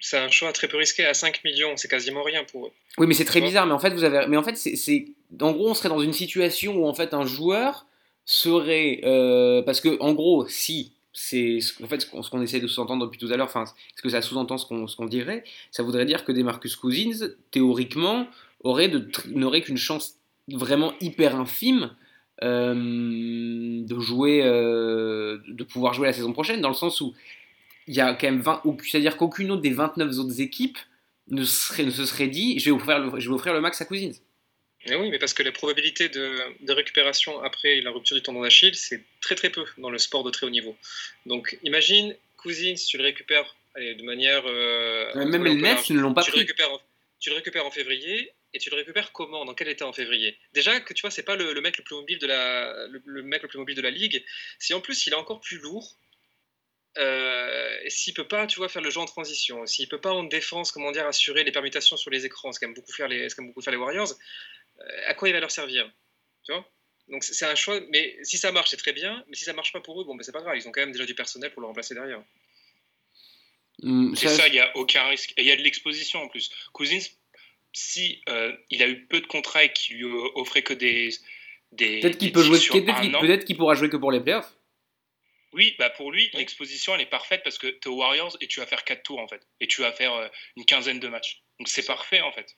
C'est 0.00 0.18
un 0.18 0.30
choix 0.30 0.52
très 0.52 0.66
peu 0.68 0.76
risqué. 0.78 1.04
À 1.06 1.14
5 1.14 1.44
millions, 1.44 1.76
c'est 1.76 1.88
quasiment 1.88 2.22
rien 2.24 2.42
pour 2.44 2.66
eux. 2.66 2.70
Oui, 2.98 3.06
mais 3.06 3.14
c'est 3.14 3.24
très 3.24 3.40
bizarre. 3.40 3.66
Mais 3.66 3.72
en 3.72 3.78
fait, 3.78 3.90
vous 3.90 4.02
avez. 4.04 4.26
Mais 4.26 4.36
en 4.36 4.42
fait, 4.42 4.56
c'est. 4.56 5.04
En 5.40 5.52
gros, 5.52 5.70
on 5.70 5.74
serait 5.74 5.88
dans 5.88 6.00
une 6.00 6.12
situation 6.12 6.74
où 6.76 6.86
en 6.86 6.94
fait 6.94 7.14
un 7.14 7.24
joueur 7.24 7.86
serait. 8.24 9.00
euh, 9.04 9.62
Parce 9.62 9.80
que 9.80 9.96
en 10.00 10.12
gros, 10.12 10.46
si 10.48 10.92
c'est 11.12 11.60
ce- 11.60 11.82
en 11.84 11.86
fait 11.88 12.00
ce 12.00 12.30
qu'on 12.30 12.40
essaie 12.42 12.58
de 12.58 12.66
sous-entendre 12.66 13.04
depuis 13.06 13.18
tout 13.18 13.30
à 13.32 13.36
l'heure, 13.36 13.46
enfin, 13.46 13.64
ce 13.96 14.02
que 14.02 14.08
ça 14.08 14.22
sous-entend 14.22 14.56
ce 14.58 14.66
qu'on 14.66 15.06
dirait, 15.06 15.44
ça 15.70 15.82
voudrait 15.82 16.06
dire 16.06 16.24
que 16.24 16.32
des 16.32 16.42
Marcus 16.42 16.74
Cousins, 16.74 17.28
théoriquement, 17.50 18.26
n'aurait 18.64 19.60
qu'une 19.62 19.76
chance 19.76 20.14
vraiment 20.48 20.94
hyper 21.00 21.36
infime 21.36 21.94
euh, 22.42 22.74
de 23.84 24.00
jouer, 24.00 24.40
euh, 24.42 25.38
de 25.48 25.64
pouvoir 25.64 25.94
jouer 25.94 26.06
la 26.08 26.12
saison 26.12 26.32
prochaine, 26.32 26.60
dans 26.60 26.68
le 26.68 26.74
sens 26.74 27.00
où 27.00 27.14
il 27.86 27.94
y 27.94 28.00
a 28.00 28.14
quand 28.14 28.26
même 28.26 28.40
20, 28.40 28.62
ou- 28.64 28.76
c'est-à-dire 28.82 29.16
qu'aucune 29.16 29.50
autre 29.50 29.62
des 29.62 29.70
29 29.72 30.18
autres 30.18 30.40
équipes 30.40 30.78
ne, 31.28 31.44
serait, 31.44 31.84
ne 31.84 31.90
se 31.90 32.04
serait 32.06 32.28
dit 32.28 32.58
je 32.58 32.66
vais 32.66 32.70
offrir 32.70 32.98
le, 32.98 33.20
je 33.20 33.28
vais 33.28 33.34
offrir 33.34 33.52
le 33.54 33.60
max 33.60 33.80
à 33.80 33.84
Cousins. 33.84 34.12
Mais 34.86 34.96
oui, 34.96 35.10
mais 35.10 35.18
parce 35.20 35.32
que 35.34 35.42
la 35.44 35.52
probabilité 35.52 36.08
de, 36.08 36.34
de 36.60 36.72
récupération 36.72 37.40
après 37.42 37.80
la 37.80 37.90
rupture 37.92 38.16
du 38.16 38.22
tendon 38.22 38.42
d'Achille, 38.42 38.74
c'est 38.74 39.04
très 39.20 39.36
très 39.36 39.50
peu 39.50 39.64
dans 39.78 39.90
le 39.90 39.98
sport 39.98 40.24
de 40.24 40.30
très 40.30 40.44
haut 40.46 40.50
niveau. 40.50 40.76
Donc 41.26 41.56
imagine, 41.62 42.16
Cousins, 42.36 42.74
tu 42.74 42.96
le 42.98 43.04
récupères 43.04 43.54
allez, 43.76 43.94
de 43.94 44.02
manière... 44.02 44.42
euh, 44.46 45.24
Même 45.24 45.44
les. 45.44 45.54
Nets 45.54 45.88
ne 45.90 46.00
l'ont 46.00 46.12
pas 46.14 46.22
tu 46.22 46.30
le, 46.30 46.32
pris. 46.32 46.40
récupères 46.40 46.72
en, 46.72 46.80
tu 47.20 47.30
le 47.30 47.36
récupères 47.36 47.64
en 47.64 47.70
février 47.70 48.32
et 48.54 48.58
tu 48.58 48.70
le 48.70 48.76
récupères 48.76 49.12
comment 49.12 49.44
Dans 49.44 49.54
quel 49.54 49.68
état 49.68 49.86
en 49.86 49.92
février? 49.92 50.36
Déjà 50.52 50.80
que 50.80 50.92
tu 50.94 51.02
vois, 51.02 51.10
c'est 51.12 51.22
pas 51.22 51.36
le, 51.36 51.52
le 51.54 51.60
mec 51.60 51.78
le 51.78 51.84
plus 51.84 51.94
mobile 51.94 52.18
de 52.18 52.26
la 52.26 52.86
le, 52.88 53.00
le 53.06 53.22
mec 53.22 53.42
le 53.42 53.48
plus 53.48 53.58
mobile 53.58 53.76
de 53.76 53.82
la 53.82 53.90
ligue. 53.90 54.24
Si 54.58 54.74
en 54.74 54.80
plus 54.80 55.06
il 55.06 55.12
est 55.12 55.16
encore 55.16 55.40
plus 55.40 55.58
lourd, 55.58 55.96
euh, 56.98 57.78
s'il 57.88 58.14
peut 58.14 58.28
pas, 58.28 58.46
tu 58.46 58.58
vois, 58.58 58.68
faire 58.68 58.82
le 58.82 58.90
jeu 58.90 59.00
en 59.00 59.06
transition, 59.06 59.66
s'il 59.66 59.88
peut 59.88 60.00
pas 60.00 60.12
en 60.12 60.24
défense, 60.24 60.72
comment 60.72 60.92
dire, 60.92 61.06
assurer 61.06 61.44
les 61.44 61.52
permutations 61.52 61.96
sur 61.96 62.10
les 62.10 62.26
écrans, 62.26 62.52
ce 62.52 62.60
qu'aiment 62.60 62.74
beaucoup 62.74 62.92
faire 62.92 63.08
les, 63.08 63.28
ce 63.28 63.40
beaucoup 63.40 63.62
faire 63.62 63.72
les 63.72 63.78
Warriors, 63.78 64.12
euh, 64.80 64.84
à 65.06 65.14
quoi 65.14 65.28
il 65.28 65.32
va 65.32 65.40
leur 65.40 65.50
servir 65.50 65.90
Tu 66.44 66.52
vois? 66.52 66.68
Donc 67.08 67.24
c'est 67.24 67.46
un 67.46 67.54
choix. 67.54 67.80
Mais 67.90 68.16
si 68.22 68.38
ça 68.38 68.52
marche, 68.52 68.70
c'est 68.70 68.76
très 68.76 68.92
bien. 68.92 69.24
Mais 69.28 69.36
si 69.36 69.44
ça 69.44 69.52
marche 69.52 69.72
pas 69.72 69.80
pour 69.80 70.00
eux, 70.00 70.04
bon, 70.04 70.14
ben 70.14 70.22
c'est 70.22 70.32
pas 70.32 70.40
grave. 70.40 70.56
Ils 70.56 70.66
ont 70.68 70.72
quand 70.72 70.80
même 70.80 70.92
déjà 70.92 71.04
du 71.04 71.14
personnel 71.14 71.50
pour 71.52 71.60
le 71.60 71.66
remplacer 71.66 71.94
derrière. 71.94 72.22
Hum, 73.82 74.14
C'est 74.14 74.28
ça- 74.28 74.46
il 74.48 74.52
n'y 74.52 74.60
a 74.60 74.76
aucun 74.76 75.04
risque. 75.08 75.32
Et 75.36 75.42
il 75.42 75.48
y 75.48 75.50
a 75.52 75.56
de 75.56 75.62
l'exposition 75.62 76.22
en 76.22 76.28
plus. 76.28 76.50
Cousins, 76.72 77.00
si 77.72 78.22
euh, 78.28 78.54
il 78.70 78.82
a 78.82 78.88
eu 78.88 79.06
peu 79.06 79.20
de 79.20 79.26
contrats 79.26 79.64
et 79.64 79.72
qu'il 79.72 79.96
lui 79.96 80.04
offrait 80.34 80.62
que 80.62 80.74
des. 80.74 81.10
des 81.72 82.00
Peut-être 82.00 82.18
qu'il 82.18 82.32
peut 82.32 82.42
an, 83.14 83.20
peut-être 83.20 83.44
qu'il 83.44 83.56
pourra 83.56 83.74
jouer 83.74 83.88
que 83.88 83.96
pour 83.96 84.12
les 84.12 84.20
playoffs. 84.20 84.52
Oui, 85.54 85.74
bah 85.78 85.90
pour 85.90 86.10
lui, 86.12 86.30
l'exposition, 86.34 86.94
elle 86.94 87.02
est 87.02 87.06
parfaite 87.06 87.42
parce 87.44 87.58
que 87.58 87.66
tu 87.66 87.78
es 87.84 87.88
aux 87.88 87.96
Warriors 87.96 88.36
et 88.40 88.46
tu 88.46 88.60
vas 88.60 88.66
faire 88.66 88.84
4 88.84 89.02
tours 89.02 89.18
en 89.18 89.28
fait. 89.28 89.46
Et 89.60 89.66
tu 89.66 89.80
vas 89.82 89.92
faire 89.92 90.14
euh, 90.14 90.26
une 90.56 90.64
quinzaine 90.64 90.98
de 91.00 91.08
matchs. 91.08 91.42
Donc 91.58 91.68
c'est 91.68 91.84
parfait 91.86 92.20
en 92.22 92.32
fait. 92.32 92.56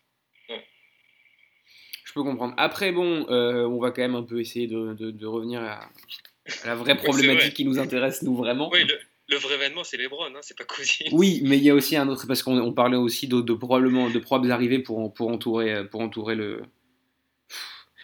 Je 0.48 2.12
peux 2.12 2.22
comprendre. 2.22 2.54
Après, 2.58 2.92
bon, 2.92 3.26
euh, 3.30 3.66
on 3.66 3.80
va 3.80 3.90
quand 3.90 4.02
même 4.02 4.14
un 4.14 4.22
peu 4.22 4.38
essayer 4.40 4.66
de, 4.68 4.94
de- 4.94 5.10
de 5.10 5.26
revenir 5.26 5.62
à, 5.62 5.80
à 6.62 6.66
la 6.66 6.74
vraie 6.76 6.96
problématique 6.98 7.40
vrai. 7.42 7.52
qui 7.52 7.64
nous 7.64 7.78
intéresse, 7.78 8.22
nous, 8.22 8.36
vraiment. 8.36 8.68
Oui, 8.70 8.84
le, 8.84 8.98
le 9.28 9.36
vrai 9.38 9.54
événement, 9.54 9.82
c'est 9.84 9.96
LeBron, 9.96 10.26
hein, 10.26 10.38
c'est 10.42 10.56
pas 10.56 10.64
Cousins. 10.64 11.06
Oui, 11.12 11.40
mais 11.44 11.56
il 11.56 11.64
y 11.64 11.70
a 11.70 11.74
aussi 11.74 11.96
un 11.96 12.06
autre, 12.08 12.26
parce 12.28 12.42
qu'on 12.42 12.58
on 12.58 12.72
parlait 12.72 12.96
aussi 12.98 13.26
de, 13.26 13.40
de 13.40 13.54
probablement 13.54 14.10
de 14.10 14.18
probables 14.18 14.52
arrivées 14.52 14.78
pour, 14.80 15.12
pour, 15.14 15.30
entourer, 15.30 15.88
pour 15.88 16.00
entourer 16.02 16.34
le. 16.36 16.62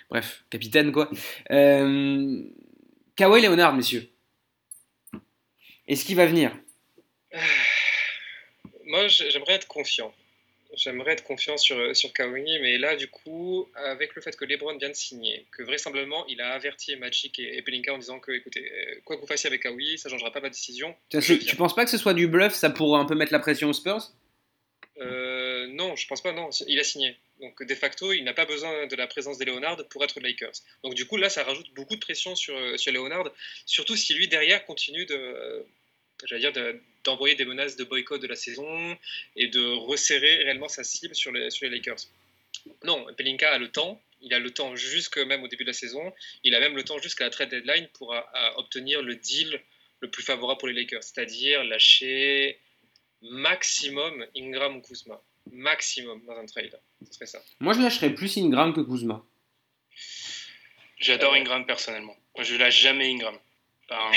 Bref, 0.08 0.44
capitaine, 0.50 0.90
quoi. 0.90 1.08
Euh... 1.52 2.42
Kawhi 3.16 3.42
Leonard, 3.42 3.74
messieurs. 3.76 4.09
Est-ce 5.90 6.04
qu'il 6.04 6.16
va 6.16 6.24
venir 6.26 6.56
Moi, 8.84 9.08
j'ai- 9.08 9.30
j'aimerais 9.30 9.54
être 9.54 9.66
confiant. 9.68 10.14
J'aimerais 10.76 11.12
être 11.14 11.24
confiant 11.24 11.56
sur, 11.56 11.96
sur 11.96 12.12
Kawhi, 12.12 12.58
mais 12.60 12.78
là, 12.78 12.94
du 12.94 13.08
coup, 13.08 13.68
avec 13.74 14.14
le 14.14 14.22
fait 14.22 14.36
que 14.36 14.44
LeBron 14.44 14.76
vient 14.78 14.88
de 14.88 14.94
signer, 14.94 15.46
que 15.50 15.64
vraisemblablement, 15.64 16.24
il 16.28 16.40
a 16.40 16.52
averti 16.52 16.94
Magic 16.94 17.40
et, 17.40 17.56
et 17.56 17.62
Pelinka 17.62 17.92
en 17.92 17.98
disant 17.98 18.20
que, 18.20 18.30
écoutez, 18.30 18.70
euh, 18.70 19.00
quoi 19.04 19.16
que 19.16 19.20
vous 19.20 19.26
fassiez 19.26 19.48
avec 19.48 19.62
Kawhi, 19.64 19.98
ça 19.98 20.08
ne 20.08 20.12
changera 20.14 20.30
pas 20.32 20.40
ma 20.40 20.48
décision. 20.48 20.94
Tu, 21.10 21.38
tu 21.40 21.56
penses 21.56 21.74
pas 21.74 21.84
que 21.84 21.90
ce 21.90 21.98
soit 21.98 22.14
du 22.14 22.28
bluff 22.28 22.54
Ça 22.54 22.70
pourrait 22.70 23.00
un 23.00 23.04
peu 23.04 23.16
mettre 23.16 23.32
la 23.32 23.40
pression 23.40 23.68
aux 23.68 23.72
Spurs? 23.72 24.12
Euh, 25.00 25.66
non, 25.68 25.96
je 25.96 26.06
pense 26.06 26.22
pas, 26.22 26.30
non. 26.32 26.50
Il 26.68 26.78
a 26.78 26.84
signé. 26.84 27.16
Donc, 27.40 27.62
de 27.64 27.74
facto, 27.74 28.12
il 28.12 28.22
n'a 28.22 28.34
pas 28.34 28.44
besoin 28.44 28.86
de 28.86 28.94
la 28.94 29.08
présence 29.08 29.38
des 29.38 29.46
Leonard 29.46 29.88
pour 29.88 30.04
être 30.04 30.20
Lakers. 30.20 30.52
Donc, 30.84 30.94
du 30.94 31.04
coup, 31.06 31.16
là, 31.16 31.28
ça 31.30 31.42
rajoute 31.42 31.72
beaucoup 31.74 31.94
de 31.96 32.00
pression 32.00 32.36
sur, 32.36 32.54
sur 32.78 32.92
Leonard, 32.92 33.28
surtout 33.66 33.96
si 33.96 34.14
lui, 34.14 34.28
derrière, 34.28 34.64
continue 34.66 35.06
de, 35.06 35.14
euh, 35.16 35.62
j'allais 36.26 36.40
dire, 36.40 36.52
de- 36.52 36.80
d'envoyer 37.04 37.34
des 37.34 37.44
menaces 37.44 37.76
de 37.76 37.84
boycott 37.84 38.20
de 38.20 38.26
la 38.26 38.36
saison 38.36 38.98
et 39.36 39.48
de 39.48 39.64
resserrer 39.72 40.36
réellement 40.44 40.68
sa 40.68 40.84
cible 40.84 41.14
sur 41.14 41.32
les, 41.32 41.50
sur 41.50 41.66
les 41.68 41.76
Lakers. 41.76 41.96
Non, 42.84 43.06
Pelinka 43.16 43.50
a 43.52 43.58
le 43.58 43.70
temps. 43.70 44.00
Il 44.22 44.34
a 44.34 44.38
le 44.38 44.50
temps 44.50 44.76
jusque 44.76 45.16
même 45.18 45.42
au 45.42 45.48
début 45.48 45.64
de 45.64 45.70
la 45.70 45.74
saison. 45.74 46.12
Il 46.44 46.54
a 46.54 46.60
même 46.60 46.76
le 46.76 46.84
temps 46.84 46.98
jusqu'à 46.98 47.24
la 47.24 47.30
trade 47.30 47.48
deadline 47.48 47.88
pour 47.94 48.14
obtenir 48.56 49.00
le 49.02 49.14
deal 49.16 49.60
le 50.00 50.10
plus 50.10 50.22
favorable 50.22 50.58
pour 50.58 50.68
les 50.68 50.74
Lakers, 50.74 51.02
c'est-à-dire 51.02 51.64
lâcher 51.64 52.58
maximum 53.22 54.26
Ingram 54.36 54.76
ou 54.76 54.80
Kuzma. 54.82 55.22
Maximum 55.50 56.22
dans 56.26 56.36
un 56.36 56.44
trade. 56.46 56.78
Ce 57.06 57.14
serait 57.14 57.26
ça. 57.26 57.42
Moi, 57.60 57.72
je 57.72 57.80
lâcherais 57.80 58.10
plus 58.14 58.36
Ingram 58.36 58.74
que 58.74 58.80
Kuzma. 58.82 59.24
J'adore 60.98 61.34
Ingram 61.34 61.64
personnellement. 61.66 62.16
Moi, 62.34 62.44
je 62.44 62.54
lâche 62.56 62.80
jamais 62.80 63.10
Ingram. 63.10 63.38
Enfin, 63.88 64.10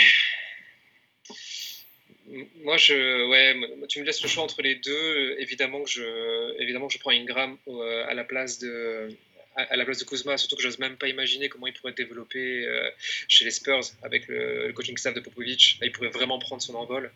Moi, 2.64 2.78
je, 2.78 3.28
ouais, 3.30 3.56
tu 3.88 4.00
me 4.00 4.06
laisses 4.06 4.22
le 4.22 4.30
choix 4.30 4.44
entre 4.44 4.62
les 4.62 4.76
deux. 4.76 5.36
Évidemment 5.40 5.82
que 5.84 5.90
je, 5.90 6.60
évidemment 6.62 6.88
que 6.88 6.94
je 6.94 7.00
prends 7.00 7.12
Ingram 7.12 7.58
euh, 7.68 8.06
à 8.08 8.14
la 8.14 8.24
place 8.24 8.60
de, 8.60 9.10
à, 9.56 9.76
la 9.76 9.86
place 9.86 10.00
de 10.00 10.06
Kuzma. 10.06 10.38
Surtout 10.38 10.56
que 10.56 10.64
j'ose 10.64 10.80
même 10.80 10.98
pas 10.98 11.08
imaginer 11.08 11.50
comment 11.50 11.68
il 11.68 11.74
pourrait 11.74 11.92
être 11.92 11.98
développé 11.98 12.66
euh, 12.66 12.90
chez 13.28 13.46
les 13.46 13.52
Spurs 13.52 13.82
avec 14.02 14.28
le, 14.28 14.72
coaching 14.74 14.98
staff 14.98 15.14
de 15.14 15.20
Popovich. 15.20 15.78
Là, 15.80 15.88
il 15.88 15.92
pourrait 15.92 16.10
vraiment 16.10 16.40
prendre 16.40 16.62
son 16.62 16.76
envol. 16.76 17.12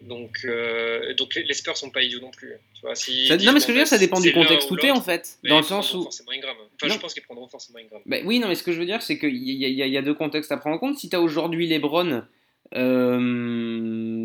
Donc, 0.00 0.38
euh, 0.46 1.12
donc 1.12 1.34
les, 1.34 1.52
Spurs 1.52 1.76
sont 1.76 1.90
pas 1.90 2.02
idiots 2.02 2.20
non 2.20 2.30
plus. 2.30 2.54
Tu 2.74 2.80
vois, 2.80 2.94
s'ils 2.94 3.28
Ça- 3.28 3.36
non, 3.36 3.52
mais 3.52 3.60
ce 3.60 3.66
que 3.66 3.72
je 3.72 3.76
veux 3.78 3.84
dire, 3.84 3.88
ça 3.88 3.98
dépend 3.98 4.18
du 4.18 4.32
contexte 4.32 4.68
est 4.68 4.70
l'autre, 4.70 4.96
en 4.96 5.02
fait. 5.02 5.38
Dans 5.44 5.58
le 5.58 5.62
sens 5.62 5.92
où. 5.92 6.04
forcément 6.04 6.32
Ingram. 6.32 6.56
Enfin, 6.58 6.88
Non. 6.88 6.94
je 6.94 6.98
pense 7.00 7.12
qu'ils 7.12 7.22
prendront 7.22 7.48
forcément 7.48 7.78
Ingram. 7.78 8.00
Bah 8.06 8.16
oui, 8.24 8.38
non, 8.38 8.48
mais 8.48 8.54
ce 8.54 8.62
que 8.62 8.72
je 8.72 8.78
veux 8.78 8.86
dire, 8.86 9.02
c'est 9.02 9.18
qu'il 9.18 9.36
y, 9.36 9.82
a- 9.82 9.86
y 9.86 9.90
y 9.94 10.02
deux 10.02 10.14
contextes 10.14 10.52
à 10.52 10.56
prendre 10.56 10.76
en 10.76 10.78
compte. 10.78 10.98
Si 10.98 11.10
tu 11.10 11.16
as 11.16 11.20
aujourd'hui 11.20 11.66
LeBron 11.66 12.22
euh, 12.76 13.18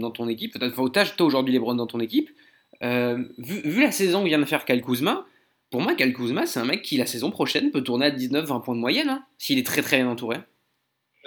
dans 0.05 0.11
ton 0.11 0.29
équipe, 0.29 0.55
enfin, 0.55 0.89
tu 0.89 0.99
as 0.99 1.23
aujourd'hui 1.23 1.53
LeBron 1.53 1.75
dans 1.75 1.87
ton 1.87 1.99
équipe, 1.99 2.29
euh, 2.83 3.23
vu, 3.37 3.61
vu 3.61 3.81
la 3.81 3.91
saison 3.91 4.23
que 4.23 4.27
vient 4.27 4.39
de 4.39 4.45
faire 4.45 4.65
Kyle 4.65 4.81
Kuzma, 4.81 5.25
pour 5.71 5.81
moi, 5.81 5.95
Kyle 5.95 6.13
Kuzma, 6.13 6.45
c'est 6.45 6.59
un 6.59 6.65
mec 6.65 6.81
qui, 6.81 6.97
la 6.97 7.05
saison 7.05 7.31
prochaine, 7.31 7.71
peut 7.71 7.81
tourner 7.81 8.05
à 8.05 8.11
19-20 8.11 8.63
points 8.63 8.75
de 8.75 8.79
moyenne, 8.79 9.09
hein, 9.09 9.25
s'il 9.37 9.59
est 9.59 9.65
très 9.65 9.81
très 9.81 9.97
bien 9.97 10.07
entouré. 10.07 10.37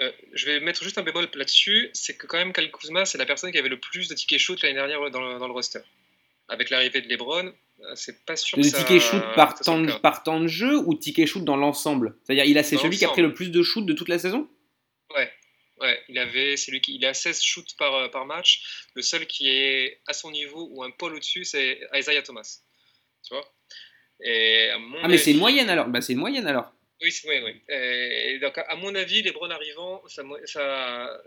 Euh, 0.01 0.11
je 0.33 0.45
vais 0.45 0.59
mettre 0.61 0.81
juste 0.83 0.97
un 0.97 1.03
bémol 1.03 1.27
là-dessus, 1.33 1.89
c'est 1.93 2.15
que 2.17 2.25
quand 2.25 2.37
même 2.37 2.53
Kyle 2.53 2.71
Kuzma, 2.71 3.05
c'est 3.05 3.17
la 3.17 3.25
personne 3.25 3.51
qui 3.51 3.57
avait 3.57 3.69
le 3.69 3.79
plus 3.79 4.07
de 4.07 4.15
tickets 4.15 4.39
shoot 4.39 4.61
l'année 4.61 4.75
dernière 4.75 4.99
dans 5.11 5.21
le, 5.21 5.39
dans 5.39 5.47
le 5.47 5.53
roster. 5.53 5.81
Avec 6.47 6.69
l'arrivée 6.69 7.01
de 7.01 7.09
LeBron, 7.09 7.47
euh, 7.81 7.91
c'est 7.95 8.25
pas 8.25 8.35
sûr 8.35 8.57
Le 8.57 8.63
que 8.63 8.69
ça... 8.69 8.99
shoot 8.99 9.23
par 9.35 9.57
ça 9.57 9.63
temps, 9.65 9.81
de, 9.81 9.87
cas. 9.87 9.99
par 9.99 10.23
temps 10.23 10.39
de 10.39 10.47
jeu 10.47 10.77
ou 10.77 10.95
ticket 10.95 11.25
shoot 11.25 11.43
dans 11.43 11.57
l'ensemble? 11.57 12.15
C'est-à-dire, 12.23 12.45
il 12.45 12.57
a 12.57 12.63
c'est 12.63 12.77
celui 12.77 12.97
qui 12.97 13.05
a 13.05 13.09
pris 13.09 13.21
le 13.21 13.33
plus 13.33 13.51
de 13.51 13.61
shoot 13.61 13.85
de 13.85 13.93
toute 13.93 14.09
la 14.09 14.19
saison? 14.19 14.47
Ouais, 15.15 15.29
ouais, 15.81 16.01
il 16.09 16.17
avait, 16.19 16.57
c'est 16.57 16.71
lui 16.71 16.81
qui, 16.81 16.95
il 16.95 17.05
a 17.05 17.13
16 17.13 17.41
shoots 17.41 17.75
par, 17.77 17.93
euh, 17.95 18.07
par 18.09 18.25
match. 18.25 18.85
Le 18.95 19.01
seul 19.01 19.25
qui 19.27 19.49
est 19.49 20.01
à 20.07 20.13
son 20.13 20.31
niveau 20.31 20.67
ou 20.71 20.83
un 20.83 20.91
pôle 20.91 21.15
au-dessus, 21.15 21.45
c'est 21.45 21.79
Isaiah 21.93 22.21
Thomas. 22.21 22.59
Tu 23.25 23.33
vois? 23.33 23.53
Et 24.21 24.69
à 24.69 24.77
mon 24.79 24.99
Ah, 25.03 25.07
mais 25.07 25.17
c'est 25.17 25.31
une 25.31 25.37
moyenne 25.39 25.69
alors 25.69 25.87
Bah, 25.87 26.01
c'est 26.01 26.13
une 26.13 26.19
moyenne 26.19 26.47
alors. 26.47 26.73
Oui, 27.01 27.11
c'est- 27.11 27.27
oui, 27.29 27.39
oui. 27.43 27.61
Et 27.73 28.39
donc, 28.39 28.57
à 28.57 28.75
mon 28.75 28.93
avis, 28.95 29.21
LeBron 29.21 29.49
arrivant, 29.49 30.03
ça, 30.07 30.21
ça, 30.45 31.21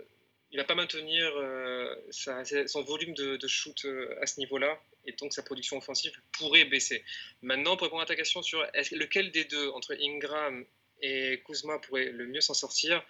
il 0.50 0.58
va 0.58 0.64
pas 0.64 0.74
maintenir 0.74 1.32
euh, 1.36 1.94
sa- 2.10 2.44
son 2.68 2.82
volume 2.82 3.14
de, 3.14 3.36
de 3.38 3.48
shoot 3.48 3.84
euh, 3.86 4.14
à 4.20 4.26
ce 4.26 4.38
niveau-là, 4.38 4.78
et 5.06 5.12
donc 5.12 5.32
sa 5.32 5.42
production 5.42 5.78
offensive 5.78 6.12
pourrait 6.32 6.66
baisser. 6.66 7.02
Maintenant, 7.40 7.76
pour 7.78 7.86
répondre 7.86 8.02
à 8.02 8.06
ta 8.06 8.16
question 8.16 8.42
sur 8.42 8.60
lequel 8.90 9.30
des 9.30 9.44
deux, 9.46 9.68
entre 9.70 9.96
Ingram 9.98 10.66
et 11.02 11.42
Kuzma, 11.44 11.78
pourrait 11.80 12.06
le 12.12 12.26
mieux 12.26 12.40
s'en 12.40 12.54
sortir, 12.54 13.04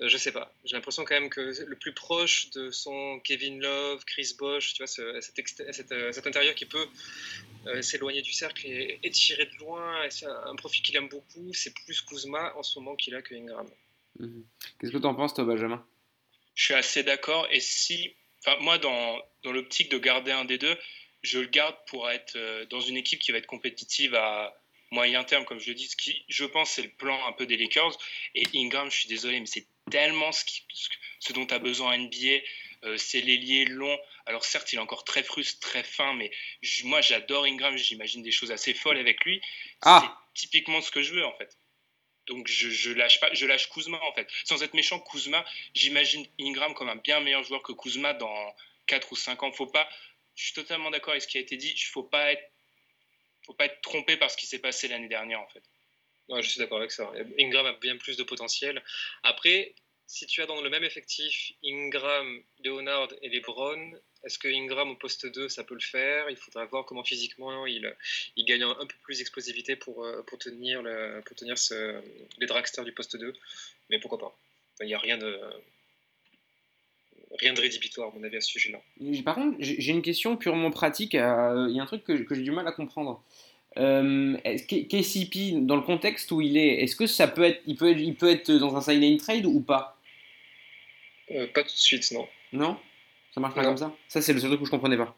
euh, 0.00 0.08
je 0.08 0.16
sais 0.16 0.32
pas. 0.32 0.52
J'ai 0.64 0.74
l'impression 0.74 1.04
quand 1.04 1.14
même 1.14 1.30
que 1.30 1.40
le 1.64 1.76
plus 1.76 1.92
proche 1.92 2.50
de 2.50 2.70
son 2.70 3.20
Kevin 3.20 3.60
Love, 3.60 4.04
Chris 4.06 4.34
Bosh, 4.38 4.72
tu 4.72 4.78
vois, 4.78 4.86
ce- 4.86 5.20
cet, 5.20 5.36
ext- 5.38 5.72
cet, 5.72 5.92
euh, 5.92 6.12
cet 6.12 6.26
intérieur 6.26 6.54
qui 6.54 6.66
peut 6.66 6.86
euh, 7.66 7.82
s'éloigner 7.82 8.22
du 8.22 8.32
cercle 8.32 8.66
et, 8.66 8.98
et 9.02 9.10
tirer 9.10 9.46
de 9.46 9.56
loin, 9.58 10.02
et 10.04 10.10
c'est 10.10 10.26
un, 10.26 10.46
un 10.46 10.56
profil 10.56 10.82
qu'il 10.82 10.96
aime 10.96 11.08
beaucoup, 11.08 11.52
c'est 11.52 11.74
plus 11.74 12.00
Kuzma 12.02 12.54
en 12.56 12.62
ce 12.62 12.78
moment 12.78 12.96
qu'il 12.96 13.14
a 13.14 13.22
que 13.22 13.34
Ingram. 13.34 13.68
Mhm. 14.18 14.44
Qu'est-ce 14.80 14.92
que 14.92 14.98
t'en 14.98 15.14
penses, 15.14 15.34
toi, 15.34 15.44
Benjamin? 15.44 15.84
Je 16.54 16.64
suis 16.64 16.74
assez 16.74 17.02
d'accord. 17.02 17.46
Et 17.50 17.60
si, 17.60 18.14
enfin, 18.40 18.56
moi, 18.60 18.78
dans, 18.78 19.20
dans 19.42 19.52
l'optique 19.52 19.90
de 19.90 19.98
garder 19.98 20.32
un 20.32 20.46
des 20.46 20.56
deux, 20.56 20.74
je 21.22 21.40
le 21.40 21.46
garde 21.46 21.76
pour 21.88 22.08
être 22.08 22.36
euh, 22.36 22.64
dans 22.66 22.80
une 22.80 22.96
équipe 22.96 23.18
qui 23.18 23.32
va 23.32 23.38
être 23.38 23.46
compétitive 23.46 24.14
à 24.14 24.58
moyen 24.96 25.24
terme, 25.24 25.44
comme 25.44 25.60
je 25.60 25.68
le 25.68 25.74
dis, 25.74 25.86
ce 25.88 25.96
qui, 25.96 26.24
je 26.28 26.44
pense, 26.46 26.70
c'est 26.70 26.82
le 26.82 26.90
plan 26.90 27.18
un 27.26 27.32
peu 27.32 27.44
des 27.46 27.56
Lakers. 27.58 27.96
Et 28.34 28.44
Ingram, 28.54 28.90
je 28.90 28.96
suis 29.00 29.08
désolé, 29.08 29.38
mais 29.40 29.46
c'est 29.46 29.66
tellement 29.90 30.32
ce, 30.32 30.44
qui- 30.44 30.62
ce- 31.20 31.32
dont 31.34 31.46
a 31.46 31.58
besoin 31.58 31.94
NBA. 31.98 32.40
Euh, 32.84 32.96
c'est 32.96 33.20
l'ailier 33.20 33.64
long. 33.66 33.98
Alors 34.26 34.44
certes, 34.44 34.72
il 34.72 34.76
est 34.76 34.80
encore 34.80 35.04
très 35.04 35.22
frustre, 35.22 35.60
très 35.60 35.82
fin, 35.82 36.14
mais 36.14 36.30
je- 36.62 36.84
moi 36.86 37.00
j'adore 37.02 37.44
Ingram. 37.44 37.76
J'imagine 37.76 38.22
des 38.22 38.30
choses 38.30 38.50
assez 38.52 38.74
folles 38.74 38.98
avec 38.98 39.24
lui. 39.24 39.40
Ah. 39.82 40.18
C'est 40.34 40.40
typiquement 40.42 40.80
ce 40.80 40.90
que 40.90 41.02
je 41.02 41.12
veux 41.14 41.24
en 41.26 41.36
fait. 41.38 41.56
Donc 42.26 42.48
je, 42.48 42.68
je 42.70 42.90
lâche 42.92 43.18
pas, 43.20 43.32
je 43.34 43.46
lâche 43.46 43.68
Kuzma 43.70 43.98
en 44.02 44.12
fait. 44.14 44.28
Sans 44.44 44.62
être 44.62 44.74
méchant, 44.74 44.98
Kuzma, 45.00 45.44
j'imagine 45.74 46.26
Ingram 46.40 46.74
comme 46.74 46.88
un 46.88 46.96
bien 46.96 47.20
meilleur 47.20 47.44
joueur 47.44 47.62
que 47.62 47.72
Kuzma 47.72 48.14
dans 48.14 48.54
4 48.86 49.12
ou 49.12 49.16
5 49.16 49.42
ans. 49.42 49.52
Faut 49.52 49.66
pas, 49.66 49.88
je 50.34 50.44
suis 50.44 50.54
totalement 50.54 50.90
d'accord 50.90 51.10
avec 51.12 51.22
ce 51.22 51.28
qui 51.28 51.38
a 51.38 51.40
été 51.40 51.56
dit. 51.56 51.72
Il 51.74 51.84
faut 51.94 52.02
pas 52.02 52.32
être, 52.32 52.42
faut 53.46 53.54
pas 53.54 53.66
être 53.66 53.80
trompé 53.80 54.16
par 54.16 54.30
ce 54.30 54.36
qui 54.36 54.46
s'est 54.46 54.58
passé 54.58 54.88
l'année 54.88 55.08
dernière 55.08 55.40
en 55.40 55.48
fait. 55.48 55.62
Je 56.28 56.48
suis 56.48 56.58
d'accord 56.58 56.78
avec 56.78 56.90
ça. 56.90 57.10
Ingram 57.38 57.66
a 57.66 57.72
bien 57.74 57.96
plus 57.96 58.16
de 58.16 58.24
potentiel. 58.24 58.82
Après, 59.22 59.74
si 60.08 60.26
tu 60.26 60.42
as 60.42 60.46
dans 60.46 60.60
le 60.60 60.70
même 60.70 60.84
effectif 60.84 61.52
Ingram, 61.64 62.42
Leonard 62.64 63.08
et 63.22 63.28
LeBron, 63.28 63.92
est-ce 64.24 64.38
que 64.38 64.48
Ingram 64.48 64.90
au 64.90 64.96
poste 64.96 65.26
2, 65.26 65.48
ça 65.48 65.62
peut 65.62 65.74
le 65.74 65.80
faire? 65.80 66.28
Il 66.30 66.36
faudra 66.36 66.64
voir 66.64 66.84
comment 66.84 67.04
physiquement 67.04 67.66
il, 67.66 67.96
il 68.34 68.44
gagne 68.44 68.64
un, 68.64 68.86
peu 68.86 68.96
plus 69.02 69.18
d'explosivité 69.18 69.76
pour, 69.76 70.04
euh, 70.04 70.22
pour 70.22 70.38
tenir, 70.38 70.82
le, 70.82 71.22
pour 71.24 71.36
tenir 71.36 71.54
les 72.38 72.46
dragsters 72.46 72.84
du 72.84 72.92
poste 72.92 73.16
2. 73.16 73.32
Mais 73.90 74.00
pourquoi 74.00 74.18
pas? 74.18 74.36
Il 74.80 74.86
n'y 74.86 74.94
a 74.94 74.98
rien 74.98 75.16
de, 75.16 75.40
rien 77.38 77.52
de 77.52 77.60
rédhibitoire, 77.60 78.08
à 78.12 78.18
mon 78.18 78.22
avis, 78.24 78.36
à 78.36 78.40
ce 78.40 78.50
sujet-là. 78.50 78.80
Par 79.24 79.34
contre, 79.34 79.56
j'ai 79.60 79.92
une 79.92 80.02
question 80.02 80.36
purement 80.36 80.70
pratique. 80.70 81.14
euh, 81.14 81.66
Il 81.70 81.76
y 81.76 81.80
a 81.80 81.82
un 81.82 81.86
truc 81.86 82.04
que, 82.04 82.12
que 82.12 82.34
j'ai 82.34 82.42
du 82.42 82.50
mal 82.50 82.66
à 82.66 82.72
comprendre. 82.72 83.22
Euh, 83.78 84.36
KCP, 84.68 85.66
dans 85.66 85.76
le 85.76 85.82
contexte 85.82 86.30
où 86.32 86.40
il 86.40 86.56
est, 86.56 86.82
est-ce 86.82 86.96
que 86.96 87.06
ça 87.06 87.28
peut 87.28 87.44
être, 87.44 87.60
il 87.66 87.76
peut 87.76 87.90
être, 87.90 88.00
il 88.00 88.14
peut 88.14 88.30
être 88.30 88.50
dans 88.52 88.74
un 88.76 88.80
sign 88.80 89.16
trade 89.18 89.44
ou 89.44 89.60
pas? 89.60 89.98
Euh, 91.30 91.46
pas 91.48 91.62
tout 91.62 91.68
de 91.74 91.78
suite, 91.78 92.10
non. 92.12 92.26
Non? 92.52 92.78
Ça 93.34 93.40
marche 93.40 93.54
pas 93.54 93.62
Non. 93.62 93.68
comme 93.68 93.76
ça? 93.76 93.94
Ça, 94.08 94.22
c'est 94.22 94.32
le 94.32 94.40
seul 94.40 94.48
truc 94.50 94.62
où 94.62 94.64
je 94.66 94.70
comprenais 94.70 94.96
pas. 94.96 95.14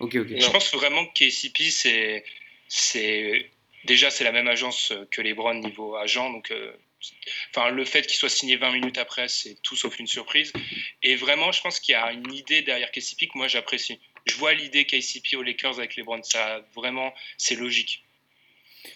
Ok, 0.00 0.14
ok. 0.16 0.30
Non. 0.30 0.38
Je 0.40 0.50
pense 0.50 0.72
vraiment 0.74 1.04
que 1.06 1.12
KCP, 1.14 1.64
c'est, 1.70 2.24
c'est 2.68 3.50
déjà 3.84 4.10
c'est 4.10 4.24
la 4.24 4.32
même 4.32 4.46
agence 4.48 4.92
que 5.10 5.20
les 5.22 5.34
Browns 5.34 5.60
niveau 5.60 5.96
agent, 5.96 6.30
donc 6.32 6.50
euh, 6.50 6.72
enfin 7.50 7.70
le 7.70 7.84
fait 7.84 8.06
qu'il 8.06 8.16
soit 8.16 8.28
signé 8.28 8.56
20 8.56 8.72
minutes 8.72 8.98
après, 8.98 9.28
c'est 9.28 9.56
tout 9.62 9.76
sauf 9.76 9.98
une 9.98 10.06
surprise. 10.06 10.52
Et 11.02 11.14
vraiment, 11.16 11.52
je 11.52 11.60
pense 11.60 11.80
qu'il 11.80 11.92
y 11.92 11.96
a 11.96 12.12
une 12.12 12.32
idée 12.32 12.62
derrière 12.62 12.90
KCP 12.90 13.28
que 13.28 13.36
moi 13.38 13.48
j'apprécie. 13.48 13.98
Je 14.26 14.34
vois 14.36 14.54
l'idée 14.54 14.84
KCP 14.84 15.36
aux 15.36 15.42
Lakers 15.42 15.78
avec 15.78 15.96
les 15.96 16.02
Browns, 16.02 16.22
ça 16.24 16.64
vraiment 16.74 17.12
c'est 17.36 17.56
logique. 17.56 18.04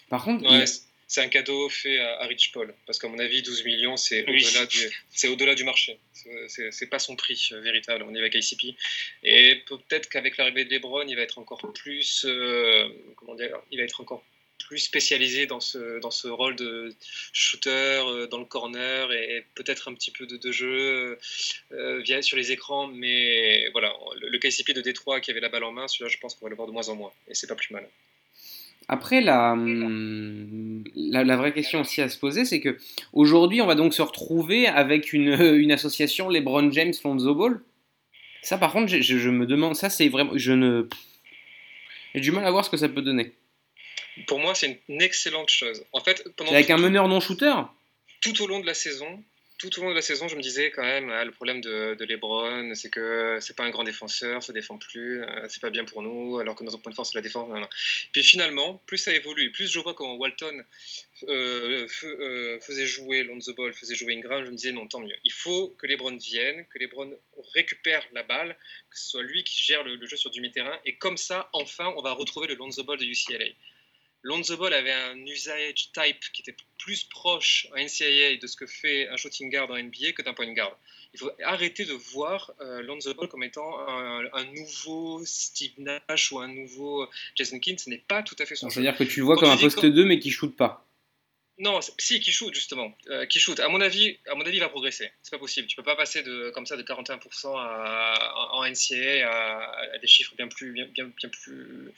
Par 0.09 0.23
contre, 0.23 0.49
Ouais, 0.49 0.61
il- 0.61 0.67
c- 0.67 0.81
c'est 1.09 1.21
un 1.21 1.29
cadeau 1.29 1.69
fait 1.69 1.99
à, 1.99 2.19
à 2.21 2.25
Rich 2.27 2.51
Paul. 2.51 2.75
Parce 2.85 2.99
qu'à 2.99 3.07
mon 3.07 3.17
avis, 3.19 3.41
12 3.41 3.63
millions, 3.63 3.95
c'est 3.95 4.25
Oui. 4.29 4.43
au-delà 4.45 4.65
du, 4.65 4.79
c'est 5.09 5.29
au-delà 5.29 5.55
du 5.55 5.63
marché. 5.63 5.97
C'est- 6.13 6.47
C'est 6.49 6.71
c'est 6.71 6.87
pas 6.87 6.99
son 6.99 7.15
prix 7.15 7.49
euh, 7.53 7.61
véritable. 7.61 8.03
On 8.03 8.09
y 8.11 8.15
va 8.15 8.21
avec 8.21 8.35
ICP. 8.35 8.75
Et 9.23 9.55
peut-être 9.67 10.09
qu'avec 10.09 10.35
l'arrivée 10.37 10.65
de 10.65 10.71
LeBron, 10.71 11.05
il 11.07 11.15
va 11.15 11.21
être 11.21 11.37
encore 11.39 11.61
plus. 11.73 12.25
euh, 12.25 12.89
comment 13.15 13.35
dire 13.35 13.57
Il 13.71 13.77
va 13.79 13.85
être 13.85 14.01
encore 14.01 14.23
plus 14.67 14.79
spécialisé 14.79 15.45
dans 15.47 15.59
ce, 15.61 15.99
dans 16.01 16.11
ce 16.11 16.27
rôle 16.27 16.55
de 16.57 16.93
shooter 17.31 17.69
euh, 18.05 18.27
dans 18.27 18.37
le 18.39 18.45
corner 18.45 19.11
et 19.13 19.45
peut-être 19.55 19.87
un 19.87 19.93
petit 19.93 20.11
peu 20.11 20.25
de, 20.27 20.35
de 20.37 20.51
jeu 20.51 21.17
euh, 21.71 21.99
via, 22.01 22.21
sur 22.21 22.37
les 22.37 22.51
écrans. 22.51 22.87
Mais 22.87 23.69
voilà, 23.71 23.93
le, 24.19 24.29
le 24.29 24.37
KCP 24.39 24.73
de 24.73 24.81
Détroit 24.81 25.21
qui 25.21 25.31
avait 25.31 25.39
la 25.39 25.49
balle 25.49 25.63
en 25.63 25.71
main, 25.71 25.87
celui-là, 25.87 26.09
je 26.09 26.17
pense 26.19 26.35
qu'on 26.35 26.45
va 26.45 26.49
le 26.49 26.55
voir 26.55 26.67
de 26.67 26.73
moins 26.73 26.89
en 26.89 26.95
moins. 26.95 27.11
Et 27.27 27.33
c'est 27.33 27.47
pas 27.47 27.55
plus 27.55 27.71
mal. 27.73 27.87
Après, 28.89 29.21
la, 29.21 29.51
hum, 29.53 30.83
la, 30.95 31.35
vraie 31.35 31.53
question 31.53 31.81
aussi 31.81 32.01
à 32.01 32.07
se 32.09 32.17
poser, 32.17 32.45
c'est 32.45 32.61
que 32.61 32.77
aujourd'hui, 33.13 33.61
on 33.61 33.65
va 33.67 33.75
donc 33.75 33.93
se 33.93 34.01
retrouver 34.01 34.67
avec 34.67 35.11
une, 35.13 35.33
une 35.59 35.71
association 35.71 36.29
LeBron 36.29 36.71
James 36.71 36.93
Lonzo 37.03 37.35
Ball. 37.35 37.61
Ça, 38.41 38.57
par 38.57 38.71
contre, 38.71 38.87
je- 38.87 39.01
je 39.01 39.29
me 39.29 39.45
demande, 39.45 39.75
ça, 39.75 39.89
c'est 39.89 40.07
vraiment, 40.07 40.31
je 40.37 40.53
ne, 40.53 40.87
j'ai 42.15 42.21
du 42.21 42.31
mal 42.31 42.45
à 42.45 42.51
voir 42.51 42.63
ce 42.63 42.69
que 42.69 42.77
ça 42.77 42.87
peut 42.87 43.01
donner. 43.01 43.33
Pour 44.27 44.39
moi, 44.39 44.55
c'est 44.55 44.79
une 44.89 45.01
excellente 45.01 45.49
chose. 45.49 45.83
En 45.93 46.01
fait, 46.01 46.23
pendant 46.35 46.51
Avec 46.51 46.67
tout- 46.67 46.73
un 46.73 46.77
meneur 46.77 47.07
non 47.07 47.19
shooter. 47.19 47.53
tout 48.21 48.41
au 48.41 48.47
long 48.47 48.59
de 48.59 48.65
la 48.65 48.73
saison, 48.73 49.23
tout 49.59 49.79
au 49.79 49.81
long 49.83 49.89
de 49.89 49.95
la 49.95 50.03
saison, 50.03 50.27
je 50.27 50.35
me 50.35 50.41
disais 50.41 50.69
quand 50.69 50.83
même, 50.83 51.09
ah, 51.09 51.25
le 51.25 51.31
problème 51.31 51.61
de, 51.61 51.95
de 51.95 52.05
LeBron, 52.05 52.75
c'est 52.75 52.91
que 52.91 53.39
c'est 53.41 53.55
pas 53.55 53.63
un 53.63 53.71
grand 53.71 53.83
défenseur, 53.83 54.43
ça 54.43 54.53
défend 54.53 54.77
plus, 54.77 55.23
euh, 55.23 55.47
c'est 55.49 55.61
pas 55.61 55.71
bien 55.71 55.83
pour 55.83 56.03
nous, 56.03 56.37
alors 56.37 56.53
que 56.55 56.63
notre 56.63 56.77
point 56.77 56.91
de 56.91 56.95
force 56.95 57.09
c'est 57.11 57.17
la 57.17 57.23
défense. 57.23 57.49
nan. 57.49 57.65
Puis 58.11 58.23
finalement, 58.23 58.79
plus 58.85 58.99
ça 58.99 59.11
évolue, 59.13 59.51
plus 59.51 59.71
je 59.71 59.79
vois 59.79 59.95
comment 59.95 60.13
Walton 60.15 60.63
euh, 61.27 61.87
euh, 62.03 62.59
faisait 62.59 62.85
jouer 62.85 63.23
Lonzo 63.23 63.53
Ball, 63.55 63.73
faisait 63.73 63.95
jouer 63.95 64.13
Ingram, 64.15 64.45
je 64.45 64.51
me 64.51 64.55
disais 64.55 64.71
non, 64.71 64.85
tant 64.87 64.99
mieux. 64.99 65.15
Il 65.23 65.31
faut 65.31 65.69
que 65.79 65.87
LeBron 65.87 66.17
vienne, 66.17 66.65
que 66.71 66.77
LeBron 66.77 67.11
récupère 67.55 68.03
la 68.13 68.21
balle, 68.21 68.55
que 68.91 68.99
ce 68.99 69.09
soit 69.09 69.23
lui 69.23 69.43
qui 69.43 69.63
gère 69.63 69.83
le, 69.83 69.95
le 69.95 70.05
jeu 70.07 70.17
sur 70.17 70.29
du 70.29 70.39
mi-terrain, 70.41 70.77
et 70.85 70.97
comme 70.97 71.17
ça, 71.17 71.49
enfin, 71.53 71.91
on 71.97 72.01
va 72.03 72.11
retrouver 72.13 72.45
le 72.47 72.53
Lonzo 72.55 72.83
Ball 72.83 72.99
de 72.99 73.05
UCLA. 73.05 73.45
Lonzo 74.27 74.57
Ball 74.57 74.73
avait 74.73 74.91
un 74.91 75.17
usage 75.25 75.89
type 75.93 76.19
qui 76.33 76.41
était 76.41 76.55
plus 76.77 77.05
proche 77.05 77.67
en 77.71 77.77
NCAA 77.81 78.37
de 78.41 78.45
ce 78.47 78.57
que 78.57 78.65
fait 78.67 79.07
un 79.07 79.15
shooting 79.15 79.49
guard 79.49 79.71
en 79.71 79.77
NBA 79.81 80.11
que 80.15 80.21
d'un 80.21 80.33
point 80.33 80.51
guard. 80.53 80.77
Il 81.13 81.19
faut 81.19 81.31
arrêter 81.45 81.85
de 81.85 81.93
voir 81.93 82.51
euh, 82.59 82.81
Lonzo 82.83 83.13
Ball 83.13 83.29
comme 83.29 83.43
étant 83.43 83.79
un, 83.87 84.25
un 84.33 84.43
nouveau 84.53 85.23
Steve 85.25 85.71
Nash 85.77 86.31
ou 86.31 86.39
un 86.39 86.49
nouveau 86.49 87.07
Jason 87.35 87.57
Kidd. 87.59 87.79
Ce 87.79 87.89
n'est 87.89 88.03
pas 88.05 88.21
tout 88.21 88.35
à 88.39 88.45
fait 88.45 88.55
son 88.55 88.69
jeu. 88.69 88.81
C'est-à-dire 88.81 88.97
que 88.97 89.05
tu 89.05 89.21
le 89.21 89.25
vois 89.25 89.37
comme 89.37 89.49
un 89.49 89.57
poste 89.57 89.77
quand- 89.79 89.87
2 89.87 90.03
mais 90.05 90.19
qui 90.19 90.29
shoot 90.29 90.53
pas. 90.55 90.86
Non, 91.59 91.79
si, 91.97 92.19
qui 92.19 92.31
shoot 92.31 92.53
justement. 92.53 92.95
Euh, 93.09 93.25
qui 93.25 93.39
shoot. 93.39 93.59
À 93.59 93.67
mon 93.67 93.81
avis, 93.81 94.19
à 94.27 94.35
mon 94.35 94.45
avis, 94.45 94.57
il 94.57 94.59
va 94.59 94.69
progresser. 94.69 95.11
C'est 95.23 95.31
pas 95.31 95.39
possible. 95.39 95.67
Tu 95.67 95.75
peux 95.75 95.81
pas 95.83 95.95
passer 95.95 96.21
de 96.21 96.51
comme 96.51 96.67
ça 96.67 96.77
de 96.77 96.83
41% 96.83 97.55
à- 97.57 98.49
en 98.51 98.63
NCAA 98.63 99.27
à, 99.27 99.93
à 99.95 99.97
des 99.97 100.07
chiffres 100.07 100.35
bien 100.37 100.47
plus 100.47 100.71
bien, 100.71 100.85
bien, 100.85 101.05
bien 101.05 101.29
plus 101.29 101.91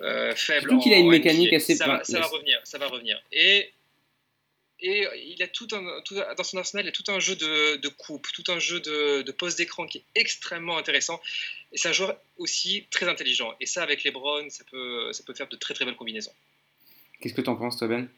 euh, 0.00 0.34
faibles. 0.34 0.70
Surtout 0.70 0.82
qu'il 0.82 0.94
a 0.94 0.96
en- 0.96 1.00
une 1.00 1.06
en 1.06 1.10
mécanique 1.10 1.52
assez 1.52 1.76
Ça, 1.76 1.86
va, 1.86 2.04
ça 2.04 2.20
va 2.20 2.26
revenir. 2.26 2.58
Ça 2.64 2.78
va 2.78 2.86
revenir. 2.88 3.22
Et 3.32 3.70
et 4.82 5.06
il 5.26 5.42
a 5.42 5.46
tout 5.46 5.68
un, 5.72 6.00
tout 6.06 6.14
dans 6.14 6.42
son 6.42 6.56
arsenal, 6.56 6.86
il 6.86 6.86
y 6.86 6.88
a 6.88 6.92
tout 6.92 7.04
un 7.12 7.20
jeu 7.20 7.36
de, 7.36 7.76
de 7.76 7.88
coupe, 7.88 8.26
tout 8.32 8.44
un 8.50 8.58
jeu 8.58 8.80
de, 8.80 9.20
de 9.20 9.30
poste 9.32 9.58
d'écran 9.58 9.86
qui 9.86 9.98
est 9.98 10.04
extrêmement 10.14 10.78
intéressant. 10.78 11.20
Et 11.72 11.76
c'est 11.76 11.88
un 11.88 11.92
joueur 11.92 12.18
aussi 12.38 12.86
très 12.90 13.06
intelligent. 13.06 13.54
Et 13.60 13.66
ça, 13.66 13.82
avec 13.82 14.04
les 14.04 14.10
Browns, 14.10 14.48
ça 14.48 14.64
peut, 14.70 15.12
ça 15.12 15.22
peut 15.22 15.34
faire 15.34 15.48
de 15.48 15.56
très 15.56 15.74
très 15.74 15.84
belles 15.84 15.96
combinaisons. 15.96 16.32
Qu'est-ce 17.20 17.34
que 17.34 17.42
t'en 17.42 17.56
penses, 17.56 17.76
toi, 17.76 17.88
Ben? 17.88 18.08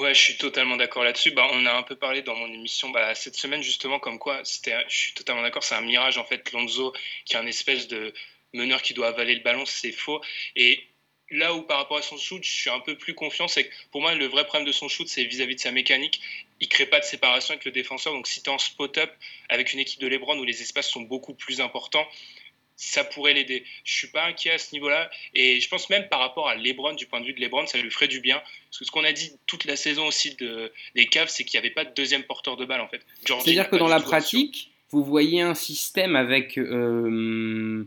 Ouais, 0.00 0.14
je 0.14 0.20
suis 0.22 0.38
totalement 0.38 0.78
d'accord 0.78 1.04
là-dessus. 1.04 1.30
Bah, 1.32 1.46
on 1.52 1.66
a 1.66 1.72
un 1.74 1.82
peu 1.82 1.94
parlé 1.94 2.22
dans 2.22 2.34
mon 2.34 2.46
émission 2.46 2.88
bah, 2.88 3.14
cette 3.14 3.36
semaine 3.36 3.62
justement 3.62 3.98
comme 3.98 4.18
quoi 4.18 4.40
c'était, 4.44 4.74
je 4.88 4.96
suis 4.96 5.12
totalement 5.12 5.42
d'accord, 5.42 5.62
c'est 5.62 5.74
un 5.74 5.82
mirage 5.82 6.16
en 6.16 6.24
fait. 6.24 6.50
Lonzo 6.52 6.94
qui 7.26 7.34
est 7.34 7.36
un 7.36 7.46
espèce 7.46 7.86
de 7.86 8.14
meneur 8.54 8.80
qui 8.80 8.94
doit 8.94 9.08
avaler 9.08 9.34
le 9.34 9.42
ballon, 9.42 9.66
c'est 9.66 9.92
faux. 9.92 10.22
Et 10.56 10.82
là 11.30 11.52
où 11.54 11.64
par 11.64 11.76
rapport 11.76 11.98
à 11.98 12.02
son 12.02 12.16
shoot, 12.16 12.42
je 12.42 12.50
suis 12.50 12.70
un 12.70 12.80
peu 12.80 12.96
plus 12.96 13.14
confiant, 13.14 13.46
c'est 13.46 13.68
que 13.68 13.74
pour 13.90 14.00
moi 14.00 14.14
le 14.14 14.24
vrai 14.24 14.46
problème 14.46 14.66
de 14.66 14.72
son 14.72 14.88
shoot, 14.88 15.06
c'est 15.06 15.24
vis-à-vis 15.24 15.56
de 15.56 15.60
sa 15.60 15.70
mécanique. 15.70 16.22
Il 16.60 16.68
crée 16.68 16.86
pas 16.86 17.00
de 17.00 17.04
séparation 17.04 17.52
avec 17.52 17.66
le 17.66 17.70
défenseur. 17.70 18.14
Donc 18.14 18.26
si 18.26 18.42
tu 18.42 18.48
es 18.48 18.52
en 18.54 18.58
spot-up 18.58 19.12
avec 19.50 19.74
une 19.74 19.80
équipe 19.80 20.00
de 20.00 20.06
LeBron 20.06 20.38
où 20.38 20.44
les 20.44 20.62
espaces 20.62 20.88
sont 20.88 21.02
beaucoup 21.02 21.34
plus 21.34 21.60
importants, 21.60 22.08
ça 22.80 23.04
pourrait 23.04 23.34
l'aider. 23.34 23.62
Je 23.84 23.92
suis 23.92 24.08
pas 24.08 24.24
inquiet 24.26 24.52
à 24.52 24.58
ce 24.58 24.72
niveau-là. 24.72 25.10
Et 25.34 25.60
je 25.60 25.68
pense 25.68 25.90
même 25.90 26.08
par 26.08 26.18
rapport 26.18 26.48
à 26.48 26.54
LeBron, 26.54 26.94
du 26.94 27.06
point 27.06 27.20
de 27.20 27.26
vue 27.26 27.34
de 27.34 27.40
LeBron, 27.40 27.66
ça 27.66 27.76
lui 27.76 27.90
ferait 27.90 28.08
du 28.08 28.20
bien. 28.20 28.36
Parce 28.38 28.78
que 28.78 28.84
ce 28.86 28.90
qu'on 28.90 29.04
a 29.04 29.12
dit 29.12 29.32
toute 29.46 29.66
la 29.66 29.76
saison 29.76 30.06
aussi 30.06 30.34
de, 30.36 30.72
des 30.94 31.06
Cavs, 31.06 31.28
c'est 31.28 31.44
qu'il 31.44 31.60
n'y 31.60 31.66
avait 31.66 31.74
pas 31.74 31.84
de 31.84 31.92
deuxième 31.94 32.22
porteur 32.22 32.56
de 32.56 32.64
balle 32.64 32.80
en 32.80 32.88
fait. 32.88 33.02
Georgie 33.26 33.44
C'est-à 33.44 33.52
dire 33.52 33.62
n'a 33.64 33.68
que 33.68 33.76
dans 33.76 33.88
la 33.88 34.00
pratique, 34.00 34.70
vous 34.90 35.04
voyez 35.04 35.42
un 35.42 35.54
système 35.54 36.16
avec, 36.16 36.56
euh, 36.56 37.84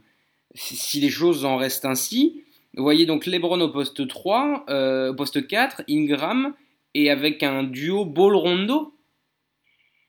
si 0.53 0.75
si 0.75 0.99
les 0.99 1.09
choses 1.09 1.43
en 1.43 1.57
restent 1.57 1.85
ainsi, 1.85 2.43
vous 2.75 2.83
voyez 2.83 3.07
donc 3.07 3.25
LeBron 3.25 3.59
au 3.61 3.69
poste 3.69 4.07
3, 4.07 4.65
euh, 4.69 5.11
au 5.11 5.15
poste 5.15 5.47
4, 5.47 5.83
Ingram, 5.89 6.53
et 6.93 7.09
avec 7.09 7.41
un 7.41 7.63
duo 7.63 8.05
Ball-Rondo 8.05 8.92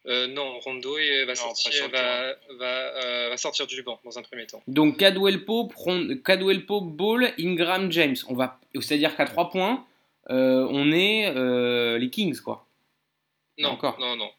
Euh, 0.07 0.27
non, 0.27 0.59
Rondo 0.61 0.99
il 0.99 1.21
va, 1.21 1.21
Non, 1.21 1.27
pas 1.29 1.35
sur 1.35 1.57
sortir, 1.57 1.87
le 1.87 1.93
va, 1.93 2.35
va, 2.59 2.67
euh, 2.67 3.29
va 3.31 3.37
sortir 3.39 3.67
du 3.67 3.83
banc 3.83 3.99
dans 4.05 4.19
un 4.19 4.23
premier 4.23 4.47
temps. 4.47 4.63
Donc 4.69 4.99
Cadwell 4.99 5.45
Pope, 5.47 5.73
Ron- 5.75 6.19
Cadwell 6.23 6.67
Pope, 6.67 6.91
Ball, 6.95 7.33
Ingram, 7.39 7.91
James. 7.91 8.17
On 8.29 8.35
va, 8.35 8.61
c'est-à-dire 8.75 9.17
qu'à 9.17 9.25
3 9.25 9.49
points, 9.51 9.87
euh, 10.31 10.67
on 10.71 10.93
est 10.93 11.27
euh, 11.35 11.97
les 11.99 12.11
Kings, 12.11 12.39
quoi. 12.41 12.67
Non, 13.59 13.71
Encore. 13.71 13.99
non, 13.99 14.15
non, 14.17 14.31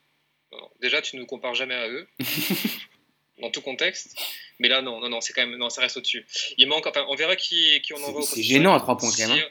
non. 0.52 0.70
Déjà, 0.82 1.02
tu 1.02 1.16
ne 1.16 1.22
nous 1.22 1.28
compares 1.28 1.56
jamais 1.56 1.74
à 1.76 1.88
eux, 1.90 2.08
dans 3.42 3.50
tout 3.50 3.62
contexte. 3.62 4.16
Mais 4.60 4.68
là, 4.70 4.82
non, 4.82 5.00
non, 5.00 5.10
non, 5.10 5.20
c'est 5.22 5.34
quand 5.34 5.46
même, 5.46 5.58
non, 5.58 5.70
ça 5.70 5.82
reste 5.82 5.98
au-dessus. 5.98 6.26
Il 6.58 6.68
manque, 6.68 6.86
enfin, 6.88 7.06
on 7.10 7.16
verra 7.16 7.36
qui, 7.36 7.82
qui 7.82 7.94
on 7.94 7.98
envoie 8.04 8.22
au 8.22 8.26
C'est- 8.26 8.42
gênant 8.44 8.74
à 8.74 8.80
trois 8.80 8.98
points, 8.98 9.10
quand 9.18 9.28
même, 9.28 9.38
hein. 9.40 9.50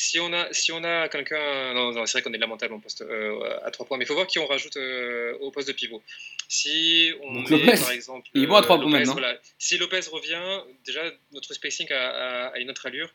Si, 0.00 0.20
on 0.20 0.32
a, 0.32 0.52
si 0.52 0.70
on 0.70 0.84
a 0.84 1.08
quelqu'un, 1.08 1.74
non, 1.74 1.90
non, 1.90 2.06
c'est 2.06 2.12
vrai 2.18 2.22
qu'on 2.22 2.32
est 2.32 2.38
lamentable 2.38 2.72
en 2.74 2.78
poste 2.78 3.00
euh, 3.02 3.58
à 3.64 3.70
3 3.72 3.84
points, 3.86 3.98
mais 3.98 4.04
il 4.04 4.06
faut 4.06 4.14
voir 4.14 4.28
qui 4.28 4.38
on 4.38 4.46
rajoute 4.46 4.76
euh, 4.76 5.36
au 5.40 5.50
poste 5.50 5.66
de 5.66 5.72
pivot. 5.72 6.00
Si 6.48 7.12
on 7.22 7.32
Donc 7.34 7.50
met, 7.50 7.58
Lopez. 7.58 7.78
par 7.80 7.90
exemple, 7.90 8.28
Il 8.32 8.44
est 8.44 8.46
bon 8.46 8.54
à 8.54 8.62
trois 8.62 8.76
euh, 8.78 8.82
points 8.82 8.90
maintenant. 8.92 9.12
voilà. 9.14 9.36
Si 9.58 9.76
Lopez 9.76 10.00
revient, 10.12 10.60
déjà 10.86 11.02
notre 11.32 11.52
spacing 11.52 11.90
a, 11.92 11.96
a- 11.96 12.46
a 12.54 12.58
une 12.58 12.70
autre 12.70 12.86
allure. 12.86 13.12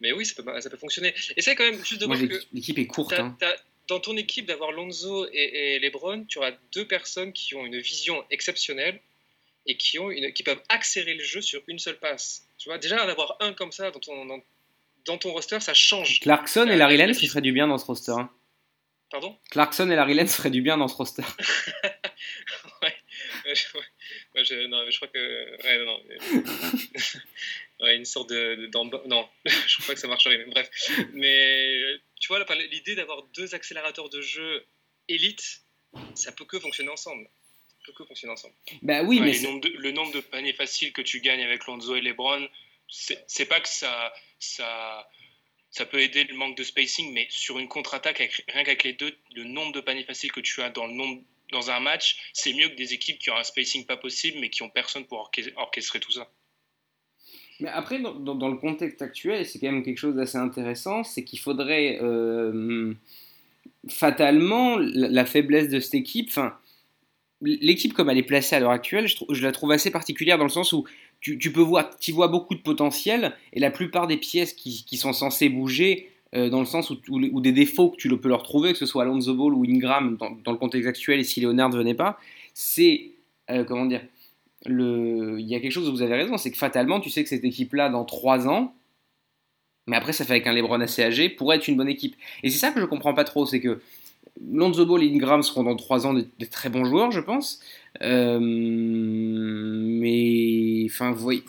Mais 0.00 0.12
oui, 0.12 0.24
ça 0.24 0.40
peut, 0.40 0.60
ça 0.60 0.70
peut 0.70 0.76
fonctionner. 0.76 1.12
Et 1.36 1.42
c'est 1.42 1.56
quand 1.56 1.64
même 1.64 1.84
juste 1.84 2.00
de 2.00 2.06
Moi, 2.06 2.16
voir 2.16 2.28
que 2.28 2.44
l'équipe 2.52 2.78
est 2.78 2.86
courte. 2.86 3.12
Hein. 3.14 3.36
dans 3.88 3.98
ton 4.00 4.16
équipe 4.16 4.46
d'avoir 4.46 4.70
Lonzo 4.72 5.26
et, 5.32 5.74
et 5.74 5.78
LeBron, 5.80 6.24
tu 6.26 6.38
auras 6.38 6.52
deux 6.72 6.86
personnes 6.86 7.32
qui 7.32 7.54
ont 7.56 7.66
une 7.66 7.78
vision 7.80 8.24
exceptionnelle 8.30 9.00
et 9.66 9.76
qui, 9.76 9.98
ont 9.98 10.10
une, 10.10 10.32
qui 10.32 10.42
peuvent 10.44 10.62
accélérer 10.68 11.14
le 11.14 11.24
jeu 11.24 11.40
sur 11.40 11.62
une 11.68 11.78
seule 11.80 11.98
passe. 11.98 12.46
Tu 12.58 12.68
vois, 12.68 12.78
déjà 12.78 13.04
d'avoir 13.06 13.36
un 13.40 13.52
comme 13.54 13.72
ça 13.72 13.90
dans 13.90 14.00
ton, 14.00 14.24
dans, 14.24 14.40
dans 15.06 15.18
ton 15.18 15.32
roster, 15.32 15.60
ça 15.60 15.74
change. 15.74 16.20
Clarkson 16.20 16.66
et 16.68 16.72
Euh, 16.72 16.76
Larry 16.76 16.96
la- 16.96 17.06
Lance, 17.06 17.22
ils 17.22 17.28
feraient 17.28 17.40
du 17.40 17.52
bien 17.52 17.66
dans 17.68 17.78
ce 17.78 17.84
roster. 17.86 18.12
hein. 18.12 18.30
Pardon? 19.10 19.38
Clarkson 19.50 19.90
et 19.90 19.96
Larry 19.96 20.14
Lance 20.14 20.34
feraient 20.34 20.50
du 20.50 20.62
bien 20.62 20.76
dans 20.78 20.88
ce 20.88 20.94
roster. 20.96 21.22
Ouais, 22.82 22.94
je, 23.54 23.78
ouais, 23.78 24.44
je- 24.44 24.66
non, 24.66 24.84
mais 24.84 24.90
je 24.90 24.96
crois 24.96 25.08
que. 25.08 25.62
Ouais, 25.62 25.78
non, 25.78 25.84
non. 25.84 26.02
ouais, 27.80 27.96
une 27.96 28.04
sorte 28.04 28.30
de. 28.30 28.68
non, 29.06 29.28
je 29.44 29.74
crois 29.76 29.86
pas 29.88 29.94
que 29.94 30.00
ça 30.00 30.08
marcherait, 30.08 30.38
mais 30.38 30.46
bref. 30.52 30.68
Mais 31.12 31.78
tu 32.20 32.28
vois, 32.28 32.44
l'idée 32.70 32.94
d'avoir 32.94 33.22
deux 33.34 33.54
accélérateurs 33.54 34.08
de 34.08 34.20
jeu 34.20 34.64
élite, 35.08 35.62
ça 36.14 36.32
peut 36.32 36.44
que 36.44 36.58
fonctionner 36.58 36.90
ensemble. 36.90 37.24
Ça 37.68 37.76
peut 37.86 37.92
que 37.92 38.04
fonctionner 38.04 38.32
ensemble. 38.32 38.54
Bah 38.82 39.02
oui, 39.02 39.18
Ouais, 39.20 39.26
mais 39.26 39.32
le, 39.38 39.42
nombre 39.42 39.60
de, 39.60 39.68
le 39.68 39.90
nombre 39.92 40.12
de 40.12 40.20
paniers 40.20 40.52
faciles 40.52 40.92
que 40.92 41.02
tu 41.02 41.20
gagnes 41.20 41.42
avec 41.44 41.66
Lonzo 41.66 41.94
et 41.96 42.00
LeBron, 42.00 42.48
c'est 42.88 43.46
pas 43.46 43.60
que 43.60 43.68
ça, 43.68 44.12
ça, 44.42 45.08
ça 45.70 45.86
peut 45.86 46.00
aider 46.00 46.24
le 46.24 46.34
manque 46.34 46.56
de 46.56 46.64
spacing, 46.64 47.12
mais 47.12 47.26
sur 47.30 47.58
une 47.58 47.68
contre-attaque, 47.68 48.18
rien 48.48 48.64
qu'avec 48.64 48.84
les 48.84 48.92
deux, 48.92 49.12
le 49.34 49.44
nombre 49.44 49.72
de 49.72 49.80
paniers 49.80 50.04
faciles 50.04 50.32
que 50.32 50.40
tu 50.40 50.60
as 50.62 50.70
dans, 50.70 50.86
le 50.86 50.92
nombre, 50.92 51.22
dans 51.52 51.70
un 51.70 51.80
match, 51.80 52.30
c'est 52.32 52.52
mieux 52.52 52.68
que 52.68 52.74
des 52.74 52.92
équipes 52.92 53.18
qui 53.18 53.30
ont 53.30 53.36
un 53.36 53.44
spacing 53.44 53.86
pas 53.86 53.96
possible, 53.96 54.38
mais 54.40 54.50
qui 54.50 54.62
ont 54.62 54.68
personne 54.68 55.04
pour 55.04 55.18
orchest- 55.18 55.52
orchestrer 55.56 56.00
tout 56.00 56.12
ça. 56.12 56.28
Mais 57.60 57.68
après, 57.68 58.00
dans, 58.00 58.14
dans- 58.14 58.48
le 58.48 58.56
contexte 58.56 59.00
actuel, 59.02 59.46
c'est 59.46 59.60
quand 59.60 59.70
même 59.70 59.84
quelque 59.84 59.98
chose 59.98 60.16
d'assez 60.16 60.38
intéressant, 60.38 61.04
c'est 61.04 61.22
qu'il 61.22 61.38
faudrait 61.38 62.00
euh, 62.02 62.92
fatalement 63.88 64.76
la, 64.78 65.24
faiblesse 65.24 65.68
de 65.68 65.78
cette 65.78 65.94
équipe. 65.94 66.30
L'équipe 67.40 67.92
comme 67.92 68.10
elle 68.10 68.18
est 68.18 68.24
placée 68.24 68.56
à 68.56 68.60
l'heure 68.60 68.72
actuelle, 68.72 69.06
je, 69.06 69.16
je 69.28 69.42
la 69.42 69.52
trouve 69.52 69.70
assez 69.70 69.92
particulière 69.92 70.38
dans 70.38 70.44
le 70.44 70.50
sens 70.50 70.72
où 70.72 70.86
tu, 71.22 71.52
peux 71.52 71.60
voir, 71.60 71.96
tu 71.98 72.12
vois 72.12 72.28
beaucoup 72.28 72.54
de 72.54 72.60
potentiel 72.60 73.32
et 73.52 73.60
la 73.60 73.70
plupart 73.70 74.06
des 74.08 74.16
pièces 74.16 74.52
qui, 74.52 74.96
sont 74.96 75.12
censées 75.12 75.48
bouger. 75.48 76.08
euh, 76.34 76.50
dans 76.50 76.60
le 76.60 76.66
sens 76.66 76.90
où, 76.90 77.40
des 77.40 77.52
défauts 77.52 77.90
que 77.90 77.96
tu 77.96 78.08
peux 78.18 78.28
leur 78.28 78.42
trouver, 78.42 78.72
que 78.72 78.78
ce 78.78 78.86
soit 78.86 79.02
Alonso 79.02 79.34
Ball 79.34 79.54
ou 79.54 79.64
Ingram 79.64 80.16
dans, 80.18 80.52
le 80.52 80.58
contexte 80.58 80.88
actuel 80.88 81.20
et 81.20 81.24
si 81.24 81.40
Leonard 81.40 81.70
ne 81.70 81.76
venait 81.76 81.94
pas, 81.94 82.18
c'est 82.54 83.12
euh, 83.50 83.64
comment 83.64 83.86
dire 83.86 84.02
il 84.66 85.40
y 85.40 85.56
a 85.56 85.60
quelque 85.60 85.72
chose 85.72 85.88
où 85.88 85.92
vous 85.92 86.02
avez 86.02 86.14
raison, 86.14 86.36
c'est 86.36 86.50
que 86.52 86.56
fatalement, 86.56 87.00
tu 87.00 87.10
sais 87.10 87.22
que 87.24 87.28
cette 87.28 87.44
équipe-là, 87.44 87.88
dans 87.88 88.04
3 88.04 88.46
ans, 88.48 88.74
mais 89.88 89.96
après, 89.96 90.12
ça 90.12 90.24
fait 90.24 90.34
avec 90.34 90.46
un 90.46 90.52
LeBron 90.52 90.80
assez 90.80 91.02
âgé, 91.02 91.28
pourrait 91.28 91.56
être 91.56 91.66
une 91.66 91.76
bonne 91.76 91.88
équipe. 91.88 92.14
Et 92.44 92.50
c'est 92.50 92.58
ça 92.58 92.70
que 92.70 92.80
je 92.80 92.84
comprends 92.84 93.14
pas 93.14 93.24
trop, 93.24 93.44
c'est 93.44 93.60
que 93.60 93.80
Lonzo 94.40 94.86
Ball 94.86 95.02
et 95.02 95.12
Ingram 95.12 95.42
seront 95.42 95.64
dans 95.64 95.74
3 95.74 96.06
ans 96.06 96.14
des, 96.14 96.26
des 96.38 96.46
très 96.46 96.68
bons 96.68 96.84
joueurs, 96.84 97.10
je 97.10 97.20
pense. 97.20 97.60
Euh, 98.00 98.38
mais, 100.02 100.86
enfin, 100.90 101.12
voyez, 101.12 101.42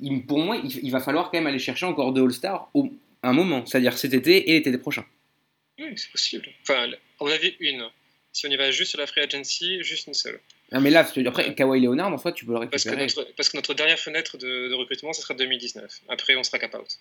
il- 0.00 0.24
pour 0.26 0.38
moi, 0.40 0.56
il, 0.62 0.84
il 0.84 0.90
va 0.90 1.00
falloir 1.00 1.30
quand 1.30 1.38
même 1.38 1.46
aller 1.46 1.58
chercher 1.58 1.86
encore 1.86 2.12
deux 2.12 2.22
All-Stars 2.24 2.68
au 2.74 2.90
un 3.24 3.32
moment, 3.32 3.64
c'est-à-dire 3.66 3.96
cet 3.98 4.14
été 4.14 4.50
et 4.50 4.52
l'été 4.54 4.76
prochain. 4.78 5.04
Oui, 5.78 5.92
c'est 5.96 6.10
possible. 6.10 6.48
Enfin, 6.62 6.90
on 7.20 7.26
avait 7.26 7.54
une. 7.60 7.88
Si 8.32 8.46
on 8.46 8.50
y 8.50 8.56
va 8.56 8.70
juste 8.70 8.90
sur 8.90 8.98
la 9.00 9.06
free 9.06 9.20
agency, 9.20 9.82
juste 9.82 10.06
une 10.06 10.14
seule. 10.14 10.40
Ah, 10.72 10.80
mais 10.80 10.90
là, 10.90 11.00
après, 11.26 11.54
Kawhi 11.54 11.80
Leonard, 11.80 12.12
en 12.12 12.18
fait, 12.18 12.32
tu 12.32 12.46
peux 12.46 12.52
le 12.58 12.66
Parce 12.68 12.84
que, 12.84 12.88
récupérer. 12.90 13.22
notre, 13.22 13.34
parce 13.36 13.48
que 13.50 13.56
notre 13.58 13.74
dernière 13.74 13.98
fenêtre 13.98 14.38
de, 14.38 14.68
de 14.70 14.74
recrutement, 14.74 15.12
ce 15.12 15.20
sera 15.22 15.34
2019. 15.34 16.00
Après, 16.08 16.34
on 16.34 16.42
sera 16.42 16.58
cap-out. 16.58 16.98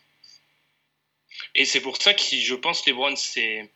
Et 1.55 1.63
c'est 1.65 1.79
pour 1.79 1.99
ça 2.01 2.13
que 2.13 2.21
je 2.21 2.55
pense 2.55 2.85
LeBron 2.85 3.15
c'est 3.15 3.69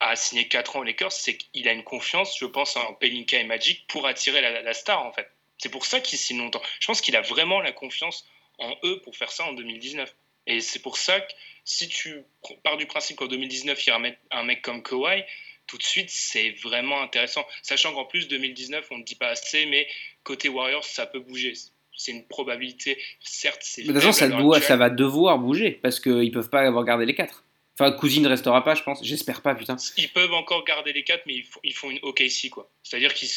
a 0.00 0.16
signé 0.16 0.48
4 0.48 0.76
ans 0.76 0.80
aux 0.80 0.84
Lakers, 0.84 1.12
c'est 1.12 1.36
qu'il 1.36 1.68
a 1.68 1.72
une 1.72 1.84
confiance, 1.84 2.36
je 2.38 2.44
pense, 2.46 2.76
en 2.76 2.92
Pelinka 2.94 3.38
et 3.40 3.44
Magic 3.44 3.84
pour 3.88 4.06
attirer 4.06 4.40
la, 4.42 4.62
la 4.62 4.74
star 4.74 5.04
en 5.04 5.12
fait. 5.12 5.26
C'est 5.58 5.70
pour 5.70 5.86
ça 5.86 6.00
qu'il 6.00 6.18
signe 6.18 6.38
longtemps. 6.38 6.62
Je 6.80 6.86
pense 6.86 7.00
qu'il 7.00 7.16
a 7.16 7.22
vraiment 7.22 7.60
la 7.60 7.72
confiance 7.72 8.26
en 8.58 8.74
eux 8.84 9.00
pour 9.02 9.16
faire 9.16 9.30
ça 9.30 9.44
en 9.44 9.52
2019. 9.52 10.14
Et 10.46 10.60
c'est 10.60 10.80
pour 10.80 10.96
ça 10.96 11.20
que 11.20 11.32
si 11.64 11.88
tu 11.88 12.22
pars 12.62 12.76
du 12.76 12.86
principe 12.86 13.16
qu'en 13.16 13.26
2019 13.26 13.84
il 13.84 13.88
y 13.88 13.90
a 13.90 13.96
un 13.96 13.98
mec, 13.98 14.18
un 14.30 14.44
mec 14.44 14.62
comme 14.62 14.82
Kawhi, 14.82 15.24
tout 15.66 15.78
de 15.78 15.82
suite 15.82 16.10
c'est 16.10 16.50
vraiment 16.62 17.02
intéressant. 17.02 17.44
Sachant 17.62 17.92
qu'en 17.92 18.04
plus 18.04 18.28
2019 18.28 18.86
on 18.90 18.98
ne 18.98 19.04
dit 19.04 19.16
pas 19.16 19.28
assez, 19.28 19.66
mais 19.66 19.88
côté 20.22 20.48
Warriors 20.48 20.84
ça 20.84 21.06
peut 21.06 21.20
bouger. 21.20 21.54
C'est 21.96 22.12
une 22.12 22.26
probabilité. 22.26 22.98
Certes, 23.20 23.62
c'est. 23.62 23.80
Mais 23.82 23.88
de 23.88 23.92
toute 23.94 24.02
façon, 24.02 24.12
ça, 24.12 24.28
doit, 24.28 24.60
ça 24.60 24.76
va 24.76 24.90
devoir 24.90 25.38
bouger 25.38 25.70
parce 25.70 25.98
qu'ils 25.98 26.30
peuvent 26.30 26.50
pas 26.50 26.60
avoir 26.60 26.84
gardé 26.84 27.06
les 27.06 27.14
quatre. 27.14 27.46
Enfin, 27.78 27.92
Cousine 27.92 28.22
ne 28.22 28.28
restera 28.28 28.64
pas, 28.64 28.74
je 28.74 28.82
pense. 28.82 29.04
J'espère 29.04 29.42
pas, 29.42 29.54
putain. 29.54 29.76
Ils 29.98 30.08
peuvent 30.08 30.32
encore 30.32 30.64
garder 30.64 30.94
les 30.94 31.04
4, 31.04 31.24
mais 31.26 31.44
ils 31.62 31.74
font, 31.74 31.90
une 31.90 31.98
OKC, 32.02 32.48
quoi. 32.50 32.70
C'est-à-dire 32.82 33.12
qu'ils 33.12 33.28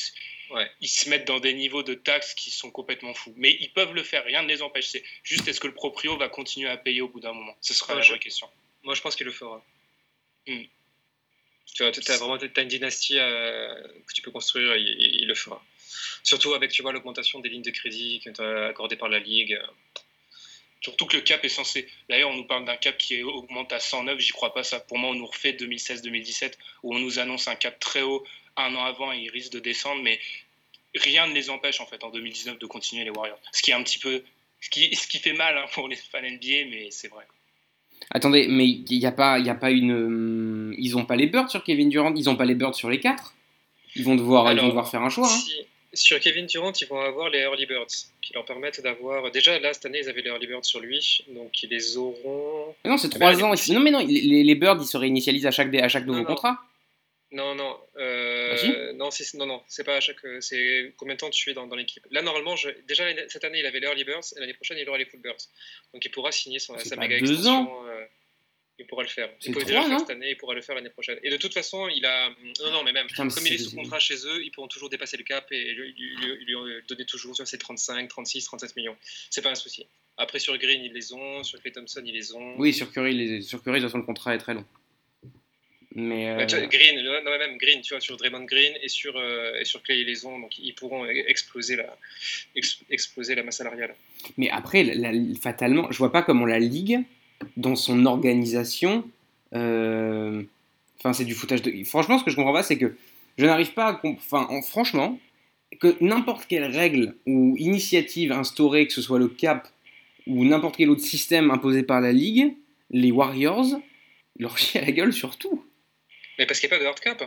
Ouais. 0.50 0.70
ils 0.82 0.88
se 0.88 1.10
mettent 1.10 1.26
dans 1.28 1.40
des 1.40 1.54
niveaux 1.54 1.84
de 1.84 1.94
taxes 1.94 2.34
qui 2.34 2.50
sont 2.52 2.72
complètement 2.72 3.14
fous. 3.14 3.34
Mais 3.38 3.56
ils 3.60 3.72
peuvent 3.72 3.94
le 3.94 4.04
faire, 4.04 4.24
rien 4.26 4.42
ne 4.42 4.48
les 4.48 4.62
empêche. 4.62 4.88
C'est 4.88 5.04
juste 5.24 5.48
est-ce 5.48 5.60
que 5.60 5.68
le 5.68 5.74
proprio 5.74 6.18
va 6.18 6.28
continuer 6.30 6.70
à 6.70 6.78
payer 6.78 7.02
au 7.02 7.08
bout 7.08 7.20
d'un 7.20 7.34
moment? 7.34 7.56
Ce 7.62 7.74
sera 7.74 7.94
Ouais, 7.94 8.00
la 8.00 8.06
je- 8.06 8.12
vraie 8.12 8.20
question. 8.20 8.50
Moi, 8.84 8.96
je 8.96 9.02
pense 9.02 9.16
qu'il 9.16 9.26
le 9.26 9.32
fera. 9.32 9.64
Hmm. 10.48 10.64
Tu 11.76 11.84
vois, 11.84 11.92
t'as 11.92 12.18
vraiment 12.18 12.38
t'as 12.38 12.62
une 12.64 12.68
dynastie 12.68 13.20
euh, 13.20 13.76
que 14.08 14.14
tu 14.14 14.22
peux 14.24 14.32
construire, 14.32 14.76
il, 14.76 14.88
il- 14.88 15.22
il 15.22 15.28
le 15.28 15.36
fera. 15.36 15.64
Surtout 16.24 16.54
avec, 16.56 16.72
tu 16.72 16.82
vois, 16.82 16.92
l'augmentation 16.94 17.40
des 17.40 17.50
lignes 17.50 17.62
de 17.62 17.70
crédit 17.72 18.22
accordées 18.70 18.96
par 18.96 19.10
la 19.10 19.20
Ligue. 19.20 19.60
Surtout 20.82 21.06
que 21.06 21.18
le 21.18 21.22
cap 21.22 21.44
est 21.44 21.50
censé. 21.50 21.88
D'ailleurs, 22.08 22.30
on 22.30 22.36
nous 22.38 22.46
parle 22.46 22.64
d'un 22.66 22.78
cap 22.78 22.98
qui 22.98 23.22
augmente 23.22 23.74
à 23.74 23.80
109, 23.82 24.18
j'y 24.20 24.32
crois 24.32 24.54
pas 24.54 24.64
ça. 24.64 24.80
Pour 24.80 24.98
moi, 24.98 25.10
on 25.12 25.14
nous 25.16 25.26
refait 25.26 25.52
2016-2017, 25.52 26.54
où 26.84 26.96
on 26.96 27.00
nous 27.00 27.20
annonce 27.20 27.48
un 27.50 27.56
cap 27.56 27.78
très 27.80 28.02
haut 28.02 28.26
un 28.66 28.76
an 28.76 28.84
avant 28.84 29.12
et 29.14 29.18
il 29.20 29.30
risque 29.30 29.52
de 29.54 29.60
descendre, 29.60 30.02
mais 30.04 30.20
rien 30.96 31.28
ne 31.28 31.34
les 31.34 31.50
empêche 31.50 31.80
en 31.82 31.86
fait 31.86 32.04
en 32.04 32.10
2019 32.10 32.60
de 32.60 32.66
continuer 32.66 33.04
les 33.04 33.10
Warriors. 33.12 33.40
Ce 33.52 33.62
qui 33.62 33.72
est 33.72 33.76
un 33.76 33.84
petit 33.84 34.00
peu. 34.00 34.22
Ce 34.62 34.70
qui, 34.70 34.94
ce 34.96 35.08
qui 35.08 35.20
fait 35.20 35.34
mal 35.34 35.58
hein, 35.58 35.66
pour 35.74 35.88
les 35.88 35.96
fans 35.96 36.20
NBA, 36.22 36.70
mais 36.70 36.88
c'est 36.92 37.08
vrai. 37.08 37.26
Attendez, 38.12 38.48
mais 38.50 38.68
il 38.68 39.00
n'y 39.00 39.06
a, 39.06 39.12
pas- 39.12 39.40
il 39.40 39.50
a 39.50 39.56
pas 39.56 39.72
une. 39.72 39.92
hum, 39.92 40.76
Ils 40.78 40.98
ont 40.98 41.06
pas 41.06 41.16
les 41.16 41.28
birds 41.28 41.50
sur 41.50 41.64
Kevin 41.64 41.90
Durant, 41.90 42.14
ils 42.16 42.30
ont 42.30 42.36
pas 42.36 42.46
les 42.46 42.56
birds 42.56 42.76
sur 42.76 42.90
les 42.90 43.00
quatre? 43.00 43.34
Ils 43.96 44.04
vont 44.04 44.16
devoir, 44.16 44.52
ils 44.52 44.60
vont 44.60 44.68
devoir 44.68 44.90
faire 44.90 45.02
un 45.02 45.10
choix. 45.10 45.28
hein. 45.32 45.64
Sur 45.94 46.20
Kevin 46.20 46.46
Durant, 46.46 46.72
ils 46.80 46.86
vont 46.88 47.00
avoir 47.02 47.30
les 47.30 47.40
early 47.40 47.66
birds 47.66 47.88
qui 48.22 48.34
leur 48.34 48.46
permettent 48.46 48.80
d'avoir. 48.82 49.32
Déjà, 49.32 49.58
là, 49.60 49.74
cette 49.74 49.86
année, 49.88 50.00
ils 50.04 50.10
avaient 50.10 50.22
les 50.22 50.30
early 50.30 50.46
birds 50.48 50.64
sur 50.66 50.80
lui, 50.80 51.24
donc 51.30 51.64
ils 51.64 51.70
les 51.70 51.98
auront. 51.98 52.76
Mais 52.84 52.92
non, 52.92 52.98
c'est 52.98 53.10
3 53.10 53.30
allez, 53.30 53.44
ans. 53.44 53.56
si. 53.56 53.72
Non, 53.74 53.80
mais 53.80 53.90
non, 53.92 54.00
les, 54.06 54.44
les 54.44 54.56
birds, 54.56 54.78
ils 54.80 54.86
se 54.86 54.98
réinitialisent 54.98 55.48
à 55.48 55.52
chaque, 55.52 55.74
à 55.74 55.88
chaque 55.90 56.06
nouveau 56.06 56.20
non. 56.20 56.26
contrat. 56.26 56.52
Non, 56.52 56.58
non, 57.32 57.80
euh, 57.98 58.94
non, 58.94 59.12
c'est, 59.12 59.34
non, 59.36 59.46
non, 59.46 59.62
c'est 59.68 59.84
pas 59.84 59.98
à 59.98 60.00
chaque, 60.02 60.18
c'est 60.42 60.94
combien 60.98 61.14
de 61.16 61.20
temps 61.20 61.30
tu 61.30 61.50
es 61.50 61.54
dans, 61.54 61.68
dans 61.68 61.76
l'équipe. 61.76 62.06
Là, 62.12 62.22
normalement, 62.22 62.56
je, 62.56 62.70
déjà 62.88 63.06
cette 63.28 63.44
année, 63.46 63.60
il 63.60 63.66
avait 63.66 63.80
les 63.80 63.88
early 63.88 64.04
birds, 64.04 64.22
et 64.36 64.40
l'année 64.40 64.54
prochaine, 64.54 64.78
il 64.80 64.90
aura 64.90 64.98
les 64.98 65.06
full 65.06 65.20
birds. 65.22 65.38
Donc, 65.94 66.04
il 66.04 66.10
pourra 66.12 66.32
signer 66.32 66.60
son, 66.60 66.78
sa 66.80 66.96
méga 66.96 67.20
deux 67.20 67.26
extension. 67.34 67.86
euh, 67.88 68.06
il 68.82 68.88
pourra 68.88 69.04
le 69.04 69.10
faire. 69.10 69.30
C'est 69.42 69.50
Il 69.50 69.56
déjà 69.56 69.82
le 69.82 69.88
faire 69.90 70.00
cette 70.00 70.10
année, 70.12 70.30
il 70.32 70.38
pourra 70.38 70.54
le 70.56 70.62
faire 70.62 70.74
l'année 70.74 70.90
prochaine. 70.90 71.20
Et 71.22 71.30
de 71.30 71.36
toute 71.38 71.54
façon, 71.54 71.90
il 71.90 72.06
a, 72.06 72.30
non, 72.62 72.72
non, 72.72 72.84
mais 72.84 72.94
même, 72.94 73.08
Putain, 73.08 73.26
mais 73.26 73.32
comme 73.34 73.46
il 73.46 73.54
est 73.54 73.58
sous 73.58 73.76
contrat 73.76 74.00
chez 74.00 74.16
eux, 74.26 74.42
ils 74.44 74.52
pourront 74.52 74.70
toujours 74.70 74.90
dépasser 74.90 75.18
le 75.18 75.24
cap 75.24 75.52
et 75.52 75.74
lui, 75.74 75.94
lui- 75.98 76.16
lui- 76.16 76.46
lui 76.46 76.56
donner 76.88 77.06
toujours 77.06 77.36
sur 77.36 77.46
ses 77.46 77.58
35, 77.58 78.08
36, 78.08 78.46
37 78.46 78.76
millions. 78.78 78.96
C'est 79.30 79.42
pas 79.42 79.50
un 79.52 79.56
souci. 79.56 79.86
Après, 80.18 80.40
sur 80.40 80.58
Green, 80.58 80.82
ils 80.84 80.94
les 80.94 81.12
ont, 81.14 81.44
sur 81.44 81.62
Clay 81.62 81.72
Thompson, 81.74 82.02
ils 82.06 82.14
les 82.14 82.34
ont. 82.34 82.56
Oui, 82.58 82.74
sur 82.74 82.90
Curry, 82.92 83.14
les, 83.14 83.42
sur 83.42 83.62
Curry, 83.62 83.80
de 83.80 83.84
toute 83.86 83.90
façon, 83.92 83.98
le 84.00 84.06
contrat 84.06 84.34
est 84.34 84.38
très 84.40 84.54
long. 84.54 84.66
Mais. 85.96 86.46
Tu 86.48 86.56
vois, 86.56 86.66
euh, 86.66 86.68
Green, 86.68 87.02
non, 87.04 87.12
mais 87.26 87.38
même 87.40 87.58
Green, 87.58 87.82
tu 87.82 87.94
vois, 87.94 88.02
sur 88.02 88.16
Draymond 88.18 88.44
Green 88.46 88.74
et 88.84 88.90
sur, 88.90 89.18
euh, 89.18 89.60
et 89.60 89.66
sur 89.66 89.82
Clay, 89.82 90.06
ont, 90.26 90.40
donc 90.40 90.58
ils 90.60 90.74
pourront 90.76 91.06
exploser 91.06 91.76
la, 91.76 91.98
ex- 92.56 92.80
exploser 92.92 93.34
la 93.36 93.42
masse 93.44 93.58
salariale. 93.58 93.96
Mais 94.38 94.50
après, 94.52 94.84
la- 94.84 95.12
la- 95.12 95.36
fatalement, 95.42 95.92
je 95.92 95.98
vois 95.98 96.12
pas 96.12 96.22
comment 96.22 96.46
la 96.46 96.60
Ligue, 96.60 97.00
dans 97.58 97.76
son 97.76 98.06
organisation, 98.06 99.04
euh, 99.56 100.44
enfin, 101.00 101.14
c'est 101.14 101.26
du 101.26 101.34
foutage 101.34 101.62
de. 101.64 101.84
Franchement, 101.86 102.20
ce 102.20 102.24
que 102.24 102.30
je 102.32 102.36
comprends 102.36 102.54
pas, 102.54 102.64
c'est 102.64 102.78
que 102.78 102.96
je 103.38 103.46
n'arrive 103.46 103.74
pas 103.74 103.88
à. 103.88 104.02
Enfin, 104.04 104.46
en- 104.50 104.62
franchement, 104.62 105.20
que 105.80 105.96
n'importe 106.02 106.46
quelle 106.48 106.66
règle 106.66 107.16
ou 107.26 107.56
initiative 107.58 108.32
instaurée, 108.32 108.86
que 108.88 108.94
ce 108.94 109.02
soit 109.02 109.20
le 109.20 109.28
cap 109.28 109.68
ou 110.28 110.46
n'importe 110.46 110.78
quel 110.78 110.90
autre 110.92 111.02
système 111.02 111.50
imposé 111.50 111.82
par 111.84 112.02
la 112.02 112.12
Ligue, 112.12 112.54
les 112.92 113.12
Warriors 113.12 113.80
leur 114.38 114.58
chient 114.58 114.78
à 114.80 114.82
la 114.86 114.92
gueule 114.92 115.14
sur 115.14 115.38
tout. 115.38 115.64
Mais 116.40 116.46
parce 116.48 116.60
qu'il 116.60 116.70
n'y 116.70 116.74
a 116.74 116.78
pas 116.78 116.84
de 116.84 116.88
hard 116.88 117.00
cap. 117.00 117.24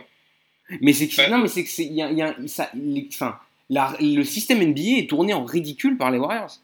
Mais 0.81 0.91
c'est 0.93 1.07
que 1.07 1.15
Ouais. 1.17 1.29
non, 1.29 1.37
mais 1.37 1.47
c'est 1.47 1.63
que 1.63 1.69
c'est 1.69 1.83
il 1.85 1.93
y 1.93 2.01
a, 2.01 2.09
il 2.11 2.17
y 2.17 2.21
a- 2.21 2.35
ça, 2.47 2.69
les- 2.73 3.07
enfin, 3.13 3.39
la- 3.69 3.95
le 4.01 4.23
système 4.23 4.61
NBA 4.61 4.99
est 4.99 5.09
tourné 5.09 5.33
en 5.33 5.45
ridicule 5.45 5.97
par 5.97 6.09
les 6.11 6.17
Warriors. 6.17 6.57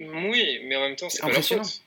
Oui, 0.00 0.60
mais 0.64 0.76
en 0.76 0.80
même 0.80 0.96
temps, 0.96 1.08
c'est 1.08 1.20
pas 1.20 1.28
leur 1.28 1.36
Impressionnant. 1.36 1.62
faute. 1.64 1.82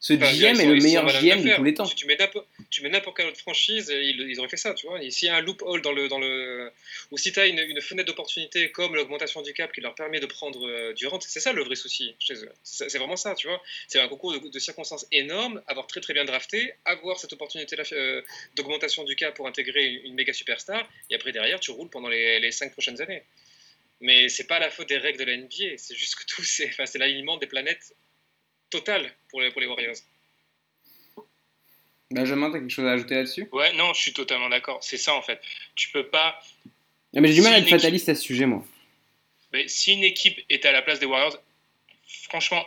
Ce 0.00 0.14
Enfin, 0.14 0.32
GM 0.32 0.58
est 0.58 0.64
le 0.64 0.76
meilleur 0.76 1.06
GM 1.06 1.42
de 1.42 1.56
tous 1.56 1.62
les 1.62 1.74
temps. 1.74 1.84
Si 1.84 1.94
tu 1.94 2.06
mets 2.06 2.16
n'importe 2.16 2.48
tu 2.70 2.82
mets 2.82 2.88
n'importe 2.88 3.18
quelle 3.18 3.26
autre 3.26 3.38
franchise, 3.38 3.92
ils, 3.94 4.18
ils 4.18 4.38
auraient 4.38 4.48
fait 4.48 4.56
ça, 4.56 4.72
tu 4.72 4.86
vois. 4.86 4.98
S'il 5.10 5.28
y 5.28 5.30
a 5.30 5.36
un 5.36 5.42
loophole 5.42 5.82
dans 5.82 5.92
le, 5.92 6.08
dans 6.08 6.18
le, 6.18 6.72
ou 7.10 7.18
si 7.18 7.32
tu 7.32 7.38
as 7.38 7.46
une, 7.46 7.58
une 7.58 7.80
fenêtre 7.82 8.06
d'opportunité 8.06 8.70
comme 8.70 8.94
l'augmentation 8.94 9.42
du 9.42 9.52
cap 9.52 9.70
qui 9.72 9.82
leur 9.82 9.94
permet 9.94 10.18
de 10.18 10.24
prendre 10.24 10.66
euh, 10.66 10.94
du 10.94 11.06
rente, 11.06 11.24
c'est 11.28 11.40
ça 11.40 11.52
le 11.52 11.62
vrai 11.62 11.74
souci 11.74 12.14
chez 12.18 12.34
eux. 12.34 12.52
C'est 12.62 12.96
vraiment 12.96 13.16
ça, 13.16 13.34
tu 13.34 13.46
vois. 13.46 13.60
C'est 13.88 14.00
un 14.00 14.08
concours 14.08 14.32
de, 14.32 14.48
de 14.48 14.58
circonstances 14.58 15.06
énorme, 15.12 15.60
avoir 15.66 15.86
très 15.86 16.00
très 16.00 16.14
bien 16.14 16.24
drafté, 16.24 16.72
avoir 16.86 17.18
cette 17.18 17.34
opportunité-là 17.34 17.84
euh, 17.92 18.22
d'augmentation 18.56 19.04
du 19.04 19.16
cap 19.16 19.34
pour 19.34 19.46
intégrer 19.46 19.84
une, 19.84 20.06
une 20.06 20.14
méga 20.14 20.32
superstar, 20.32 20.88
et 21.10 21.14
après 21.14 21.32
derrière 21.32 21.60
tu 21.60 21.72
roules 21.72 21.90
pendant 21.90 22.08
les, 22.08 22.40
les 22.40 22.52
cinq 22.52 22.72
prochaines 22.72 23.02
années. 23.02 23.22
Mais 24.00 24.30
c'est 24.30 24.46
pas 24.46 24.58
la 24.58 24.70
faute 24.70 24.88
des 24.88 24.96
règles 24.96 25.18
de 25.18 25.24
la 25.24 25.36
NBA, 25.36 25.76
c'est 25.76 25.94
juste 25.94 26.14
que 26.14 26.24
tout, 26.24 26.42
c'est 26.42 26.68
enfin, 26.68 26.86
c'est 26.86 26.98
l'alignement 26.98 27.36
des 27.36 27.46
planètes 27.46 27.94
total 28.70 29.12
pour 29.28 29.40
les, 29.40 29.50
pour 29.50 29.60
les 29.60 29.66
Warriors. 29.66 29.96
Benjamin, 32.10 32.50
t'as 32.50 32.58
quelque 32.58 32.70
chose 32.70 32.86
à 32.86 32.92
ajouter 32.92 33.14
là-dessus? 33.14 33.48
Ouais, 33.52 33.72
non, 33.74 33.92
je 33.94 34.00
suis 34.00 34.12
totalement 34.12 34.48
d'accord. 34.48 34.82
C'est 34.82 34.96
ça 34.96 35.14
en 35.14 35.22
fait. 35.22 35.40
Tu 35.76 35.90
peux 35.90 36.06
pas. 36.08 36.40
Ah, 37.14 37.20
mais 37.20 37.28
J'ai 37.28 37.34
du 37.34 37.40
mal 37.42 37.52
Si 37.52 37.54
à 37.54 37.58
être 37.58 37.66
équipe- 37.66 37.78
fataliste 37.80 38.08
à 38.08 38.14
ce 38.14 38.22
sujet, 38.22 38.46
moi. 38.46 38.64
Mais 39.52 39.68
si 39.68 39.92
une 39.92 40.04
équipe 40.04 40.38
est 40.48 40.64
à 40.64 40.72
la 40.72 40.82
place 40.82 40.98
des 41.00 41.06
Warriors, 41.06 41.36
franchement, 42.28 42.64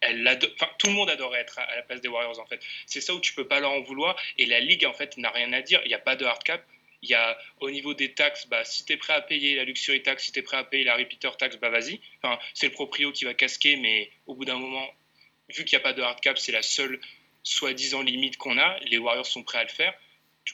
elle 0.00 0.26
enfin, 0.54 0.70
tout 0.78 0.86
le 0.88 0.92
monde 0.94 1.10
adorait 1.10 1.40
être 1.40 1.58
à, 1.58 1.62
à 1.62 1.76
la 1.76 1.82
place 1.82 2.00
des 2.00 2.08
Warriors 2.08 2.38
en 2.40 2.46
fait. 2.46 2.60
C'est 2.86 3.00
ça 3.02 3.14
où 3.14 3.20
tu 3.20 3.34
peux 3.34 3.46
pas 3.46 3.60
leur 3.60 3.72
en 3.72 3.80
vouloir 3.82 4.16
et 4.38 4.46
la 4.46 4.60
ligue 4.60 4.86
en 4.86 4.92
fait 4.94 5.16
n'a 5.18 5.30
rien 5.30 5.52
à 5.52 5.60
dire. 5.62 5.80
Il 5.84 5.88
n'y 5.88 5.94
a 5.94 5.98
pas 5.98 6.16
de 6.16 6.24
hard 6.24 6.42
cap. 6.42 6.64
Il 7.02 7.10
y 7.10 7.14
a 7.14 7.38
au 7.60 7.70
niveau 7.70 7.92
des 7.92 8.12
taxes, 8.14 8.46
bah, 8.48 8.64
si 8.64 8.84
tu 8.86 8.94
es 8.94 8.96
prêt 8.96 9.12
à 9.12 9.20
payer 9.20 9.54
la 9.56 9.64
luxury 9.64 10.02
tax, 10.02 10.24
si 10.24 10.32
tu 10.32 10.38
es 10.38 10.42
prêt 10.42 10.56
à 10.56 10.64
payer 10.64 10.84
la 10.84 10.96
repeater 10.96 11.36
tax, 11.36 11.56
bah 11.56 11.68
vas-y. 11.68 12.00
Enfin, 12.22 12.38
c'est 12.54 12.66
le 12.66 12.72
proprio 12.72 13.12
qui 13.12 13.26
va 13.26 13.34
casquer, 13.34 13.76
mais 13.76 14.10
au 14.26 14.34
bout 14.34 14.46
d'un 14.46 14.58
moment, 14.58 14.88
vu 15.48 15.64
qu'il 15.64 15.76
n'y 15.76 15.82
a 15.82 15.84
pas 15.84 15.92
de 15.92 16.02
hard 16.02 16.20
cap, 16.20 16.38
c'est 16.38 16.52
la 16.52 16.62
seule 16.62 17.00
soi-disant 17.42 18.02
limite 18.02 18.36
qu'on 18.36 18.58
a. 18.58 18.78
Les 18.80 18.98
Warriors 18.98 19.26
sont 19.26 19.42
prêts 19.42 19.58
à 19.58 19.64
le 19.64 19.68
faire. 19.68 19.94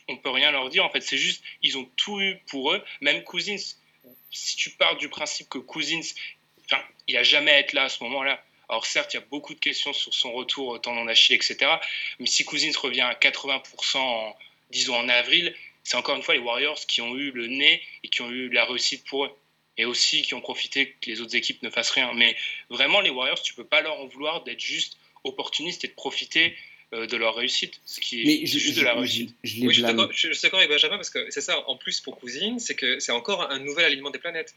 On 0.08 0.16
peut 0.16 0.30
rien 0.30 0.50
leur 0.50 0.68
dire. 0.68 0.84
En 0.84 0.90
fait, 0.90 1.00
c'est 1.00 1.18
juste, 1.18 1.42
ils 1.62 1.78
ont 1.78 1.84
tout 1.96 2.20
eu 2.20 2.36
pour 2.48 2.72
eux. 2.72 2.82
Même 3.00 3.22
Cousins, 3.24 3.56
si 4.30 4.56
tu 4.56 4.70
pars 4.70 4.96
du 4.96 5.08
principe 5.08 5.48
que 5.48 5.58
Cousins, 5.58 6.00
il 7.08 7.16
a 7.16 7.22
jamais 7.22 7.50
à 7.50 7.58
être 7.58 7.72
là 7.72 7.84
à 7.84 7.88
ce 7.88 8.02
moment-là. 8.04 8.42
Alors 8.68 8.86
certes, 8.86 9.12
il 9.12 9.18
y 9.18 9.20
a 9.20 9.26
beaucoup 9.30 9.54
de 9.54 9.60
questions 9.60 9.92
sur 9.92 10.14
son 10.14 10.32
retour, 10.32 10.80
tendon 10.80 11.04
d'Achille, 11.04 11.36
etc. 11.36 11.70
Mais 12.18 12.26
si 12.26 12.44
Cousins 12.44 12.70
revient 12.80 13.02
à 13.02 13.14
80%, 13.14 13.98
en, 13.98 14.36
disons 14.70 14.96
en 14.96 15.08
avril, 15.08 15.54
c'est 15.84 15.96
encore 15.96 16.16
une 16.16 16.22
fois 16.22 16.34
les 16.34 16.40
Warriors 16.40 16.78
qui 16.86 17.00
ont 17.00 17.14
eu 17.16 17.32
le 17.32 17.48
nez 17.48 17.82
et 18.02 18.08
qui 18.08 18.22
ont 18.22 18.30
eu 18.30 18.48
la 18.50 18.64
réussite 18.64 19.04
pour 19.06 19.26
eux. 19.26 19.36
Et 19.78 19.84
aussi 19.86 20.22
qui 20.22 20.34
ont 20.34 20.40
profité 20.40 20.94
que 21.00 21.08
les 21.10 21.20
autres 21.20 21.34
équipes 21.34 21.62
ne 21.62 21.70
fassent 21.70 21.90
rien. 21.90 22.12
Mais 22.14 22.36
vraiment, 22.68 23.00
les 23.00 23.10
Warriors, 23.10 23.40
tu 23.42 23.54
peux 23.54 23.64
pas 23.64 23.80
leur 23.80 23.98
en 24.00 24.06
vouloir 24.06 24.44
d'être 24.44 24.60
juste 24.60 24.98
opportunistes 25.24 25.84
et 25.84 25.88
de 25.88 25.94
profiter 25.94 26.54
euh, 26.92 27.06
de 27.06 27.16
leur 27.16 27.34
réussite. 27.36 27.80
Ce 27.86 28.00
qui 28.00 28.20
est 28.20 28.24
Mais 28.26 28.46
juste 28.46 28.74
je- 28.74 28.80
de 28.80 28.84
la 28.84 28.92
je- 28.92 28.98
réussite. 28.98 29.34
je 29.44 29.60
Oui, 29.62 29.68
je 29.68 29.72
suis 29.72 29.82
d'accord- 29.82 30.12
je 30.12 30.28
je 30.28 30.32
suis 30.34 30.42
d'accord 30.42 30.58
avec 30.58 30.70
Benjamin 30.70 30.96
parce 30.96 31.08
que 31.08 31.30
c'est 31.30 31.40
ça, 31.40 31.66
en 31.68 31.76
plus 31.78 32.00
pour 32.00 32.18
Cousins, 32.20 32.58
c'est 32.58 32.74
que 32.74 33.00
c'est 33.00 33.12
encore 33.12 33.50
un 33.50 33.58
nouvel 33.60 33.86
alignement 33.86 34.10
des 34.10 34.18
planètes. 34.18 34.54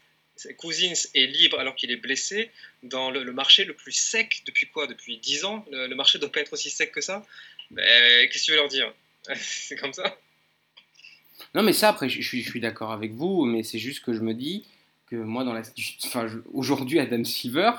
Cousins 0.58 0.92
est 1.14 1.26
libre 1.26 1.58
alors 1.58 1.74
qu'il 1.76 1.90
est 1.90 1.96
blessé 1.96 2.50
dans 2.82 3.10
le, 3.10 3.24
le 3.24 3.32
marché 3.32 3.64
le 3.64 3.72
plus 3.72 3.92
sec 3.92 4.42
depuis 4.44 4.66
quoi? 4.66 4.86
Depuis 4.86 5.16
10 5.16 5.46
ans? 5.46 5.64
Le, 5.70 5.86
le 5.86 5.94
marché 5.94 6.18
ne 6.18 6.20
doit 6.20 6.30
pas 6.32 6.40
être 6.40 6.52
aussi 6.52 6.68
sec 6.68 6.92
que 6.92 7.00
ça? 7.00 7.24
Qu'est-ce 7.74 8.40
que 8.40 8.44
tu 8.44 8.50
veux 8.50 8.58
leur 8.58 8.68
dire? 8.68 8.92
C'est 9.34 9.76
comme 9.76 9.94
ça 9.94 10.18
Non, 11.54 11.62
mais 11.62 11.72
ça, 11.72 11.88
après, 11.88 12.10
je, 12.10 12.20
je 12.20 12.28
suis, 12.28 12.42
je 12.42 12.50
suis 12.50 12.60
d'accord 12.60 12.92
avec 12.92 13.12
vous, 13.12 13.46
mais 13.46 13.62
c'est 13.62 13.78
juste 13.78 14.04
que 14.04 14.12
je 14.12 14.20
me 14.20 14.34
dis 14.34 14.66
que 15.06 15.16
moi, 15.16 15.44
dans 15.44 15.52
la, 15.52 15.62
enfin, 16.04 16.26
aujourd'hui, 16.52 16.98
Adam 16.98 17.24
Silver, 17.24 17.70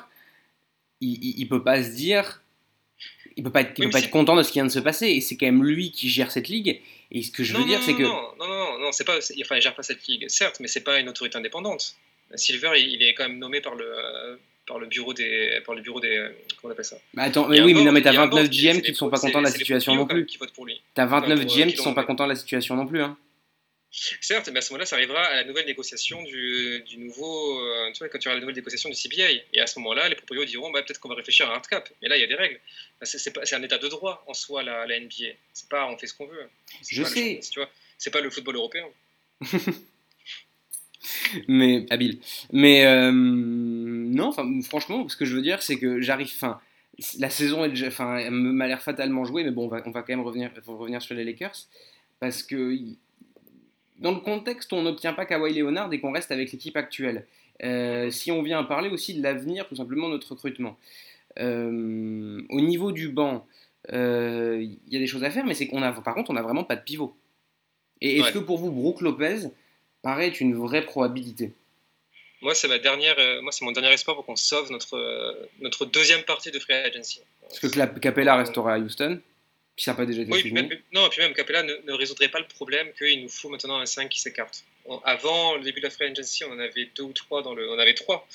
il, 1.02 1.40
il 1.40 1.48
peut 1.48 1.64
pas 1.64 1.84
se 1.84 1.90
dire, 1.90 2.42
il 3.36 3.44
peut 3.44 3.52
pas 3.52 3.62
être, 3.62 3.74
il 3.78 3.86
peut 3.86 3.90
pas 3.92 4.00
être 4.00 4.10
content 4.10 4.36
de 4.36 4.44
ce 4.44 4.50
qui 4.50 4.56
vient 4.60 4.66
de 4.66 4.72
se 4.72 4.80
passer, 4.80 5.08
et 5.08 5.22
c'est 5.22 5.38
quand 5.38 5.46
même 5.46 5.64
lui 5.64 5.92
qui 5.92 6.10
gère 6.10 6.32
cette 6.32 6.48
ligue. 6.48 6.82
Et 7.12 7.22
ce 7.22 7.32
que 7.32 7.44
je 7.44 7.54
veux 7.54 7.60
non, 7.62 7.68
dire, 7.68 7.82
c'est 7.84 7.94
que 7.94 8.04
Non, 8.04 8.32
non, 8.40 8.48
non, 8.48 8.80
non, 8.80 8.92
c'est 8.92 9.04
pas, 9.06 9.18
enfin, 9.18 9.56
il 9.56 9.62
gère 9.62 9.76
pas 9.76 9.84
cette 9.84 10.06
ligue, 10.08 10.26
certes, 10.28 10.60
mais 10.60 10.68
c'est 10.68 10.84
pas 10.84 11.00
une 11.00 11.10
autorité 11.10 11.38
indépendante. 11.38 11.96
Silver, 12.36 12.72
il, 12.76 12.94
il 12.94 13.04
est 13.04 13.14
quand 13.14 13.28
même 13.28 13.40
nommé 13.40 13.62
par 13.62 13.76
le, 13.76 13.86
euh, 13.86 14.36
par 14.66 14.80
le 14.80 14.88
bureau 14.88 15.14
des, 15.14 15.62
par 15.66 15.76
le 15.76 15.82
bureau 15.82 16.02
des, 16.02 16.18
euh, 16.18 16.30
comment 16.60 16.72
on 16.72 16.74
appelle 16.74 16.84
ça? 16.86 16.98
Bah, 17.14 17.24
attends, 17.24 17.48
mais 17.48 17.62
oui, 17.62 17.74
mais 17.74 17.84
non, 17.86 17.94
mais 17.94 18.02
t'as 18.02 18.12
il 18.12 18.16
y 18.16 18.18
a 18.18 18.22
un 18.22 18.26
29 18.26 18.42
board, 18.44 18.54
c'est- 18.54 18.62
GM 18.74 18.82
qui 18.82 18.92
ne 18.92 18.96
sont 18.96 19.10
pas 19.10 19.20
contents 19.20 19.40
de 19.40 19.46
la 19.46 19.52
situation 19.52 19.96
non 19.96 20.06
plus. 20.06 20.28
T'as 20.94 21.06
29 21.06 21.40
pour, 21.40 21.52
euh, 21.52 21.56
GM 21.56 21.70
qui 21.70 21.78
sont 21.78 21.90
l'ont 21.90 21.96
pas 21.96 22.04
contents 22.04 22.26
de 22.26 22.30
la 22.30 22.36
situation 22.36 22.76
non 22.76 22.86
plus. 22.86 23.02
Hein. 23.02 23.18
Certes, 24.22 24.50
mais 24.54 24.60
à 24.60 24.62
ce 24.62 24.72
moment-là, 24.72 24.86
ça 24.86 24.96
arrivera 24.96 25.24
à 25.24 25.36
la 25.38 25.44
nouvelle 25.44 25.66
négociation 25.66 26.22
du, 26.22 26.84
du 26.88 27.00
nouveau. 27.00 27.60
euh, 27.60 27.92
tu 27.94 28.00
vois, 28.00 28.10
quand 28.10 28.20
tu 28.20 28.28
auras 28.28 28.36
la 28.36 28.42
nouvelle 28.42 28.56
négociation 28.56 28.90
du 28.90 28.96
CBA. 28.96 29.42
Et 29.54 29.60
à 29.60 29.66
ce 29.66 29.80
moment-là, 29.80 30.08
les 30.08 30.16
proprios 30.16 30.46
diront 30.46 30.70
bah, 30.70 30.84
peut-être 30.84 31.00
qu'on 31.00 31.10
va 31.10 31.16
réfléchir 31.16 31.48
à 31.50 31.54
un 31.54 31.56
hard 31.56 31.66
cap. 31.66 31.90
Mais 32.02 32.08
là, 32.08 32.16
il 32.16 32.22
y 32.22 32.24
a 32.24 32.28
des 32.28 32.36
règles. 32.36 32.60
Enfin, 33.02 33.18
C'est 33.18 33.56
un 33.56 33.64
état 33.64 33.80
de 33.80 33.88
droit 33.88 34.24
en 34.28 34.36
soi, 34.36 34.62
la, 34.62 34.86
la 34.86 35.00
NBA. 35.00 35.34
C'est 35.52 35.68
pas 35.68 35.90
on 35.90 35.98
fait 35.98 36.06
ce 36.06 36.14
qu'on 36.14 36.28
veut. 36.28 36.48
Je 36.88 37.04
sais. 37.04 37.40
Tu 37.52 37.60
vois, 37.60 37.70
c'est 37.98 38.12
pas 38.12 38.22
le 38.22 38.30
football 38.30 38.58
européen. 38.58 38.86
mais 41.48 41.88
habile. 41.90 42.20
Mais 42.52 42.86
euh, 42.86 43.12
non, 43.12 44.32
franchement, 44.62 45.10
ce 45.10 45.18
que 45.18 45.26
je 45.26 45.36
veux 45.36 45.42
dire, 45.42 45.64
c'est 45.64 45.80
que 45.80 46.02
j'arrive. 46.02 46.32
Enfin, 46.36 46.62
la 47.18 47.32
saison 47.32 47.66
est 47.66 47.70
déjà, 47.70 47.88
elle 48.20 48.32
m'a 48.32 48.68
l'air 48.68 48.84
fatalement 48.84 49.26
jouée, 49.26 49.44
mais 49.44 49.52
bon, 49.52 49.66
on 49.66 49.70
va, 49.70 49.82
on 49.86 49.92
va 49.92 50.02
quand 50.02 50.10
même 50.10 50.22
revenir, 50.22 50.52
revenir 50.68 51.02
sur 51.02 51.16
les 51.16 51.24
Lakers 51.24 51.66
parce 52.20 52.44
que 52.44 52.78
dans 54.00 54.12
le 54.12 54.20
contexte, 54.20 54.74
on 54.74 54.84
n'obtient 54.84 55.14
pas 55.14 55.26
Kawhi 55.26 55.54
Leonard 55.54 55.92
et 55.94 56.00
qu'on 56.00 56.12
reste 56.12 56.32
avec 56.32 56.52
l'équipe 56.52 56.76
actuelle. 56.78 57.26
Euh, 57.64 58.12
si 58.12 58.32
on 58.32 58.42
vient 58.44 58.64
parler 58.64 58.90
aussi 58.90 59.16
de 59.16 59.24
l'avenir, 59.24 59.68
tout 59.68 59.76
simplement 59.76 60.08
notre 60.10 60.32
recrutement. 60.32 60.78
Euh, 61.40 62.42
au 62.50 62.62
niveau 62.62 62.92
du 62.92 63.10
banc, 63.10 63.46
euh, 63.94 64.60
il 64.62 64.94
y 64.94 64.96
a 64.96 65.00
des 65.00 65.08
choses 65.08 65.24
à 65.24 65.32
faire, 65.32 65.46
mais 65.46 65.54
c'est 65.54 65.68
qu'on 65.68 65.82
a, 65.82 65.92
par 65.92 66.14
contre, 66.16 66.30
on 66.32 66.34
n'a 66.34 66.42
vraiment 66.42 66.64
pas 66.64 66.76
de 66.76 66.82
pivot. 66.84 67.16
Et 68.02 68.18
est-ce 68.18 68.26
Ouais. 68.28 68.34
que 68.34 68.40
pour 68.40 68.58
vous, 68.58 68.72
Brook 68.72 69.02
Lopez 69.02 69.48
paraît 70.02 70.28
être 70.28 70.40
une 70.40 70.56
vraie 70.56 70.86
probabilité? 70.86 71.54
Moi, 72.42 72.54
c'est 72.54 72.68
ma 72.68 72.78
dernière. 72.78 73.16
moi, 73.42 73.52
c'est 73.52 73.66
mon 73.66 73.72
dernier 73.72 73.92
espoir 73.92 74.16
pour 74.16 74.26
qu'on 74.26 74.36
sauve 74.36 74.72
notre 74.72 75.48
notre 75.60 75.86
deuxième 75.86 76.22
partie 76.22 76.52
de 76.52 76.60
free 76.60 76.74
agency. 76.74 77.22
Parce 77.42 77.60
que 77.60 77.98
Capella 78.00 78.36
restera 78.36 78.74
à 78.76 78.80
Houston, 78.80 79.20
ça 79.78 79.92
n'a 79.92 79.98
pas 79.98 80.06
déjà 80.06 80.22
été 80.24 80.32
Oui, 80.32 80.52
même, 80.52 80.70
non, 80.92 81.08
puis 81.10 81.22
même 81.22 81.34
Capella 81.34 81.64
ne, 81.64 81.76
ne 81.86 81.94
résoudrait 81.94 82.30
pas 82.30 82.40
le 82.40 82.48
problème 82.48 82.92
qu'il 82.98 83.22
nous 83.22 83.30
faut 83.30 83.50
maintenant 83.50 83.78
un 83.80 83.86
5 83.86 84.10
qui 84.10 84.20
s'écarte. 84.20 84.64
On- 84.86 84.98
Avant 85.00 85.56
le 85.56 85.62
début 85.64 85.80
de 85.82 85.86
la 85.86 85.92
free 85.92 86.06
agency, 86.06 86.44
on 86.46 86.52
en 86.52 86.60
avait 86.60 86.86
deux 86.96 87.04
ou 87.04 87.14
trois 87.14 87.42
dans 87.44 87.54
le, 87.54 87.70
on 87.70 87.78
avait 87.78 87.94
trois 87.94 88.28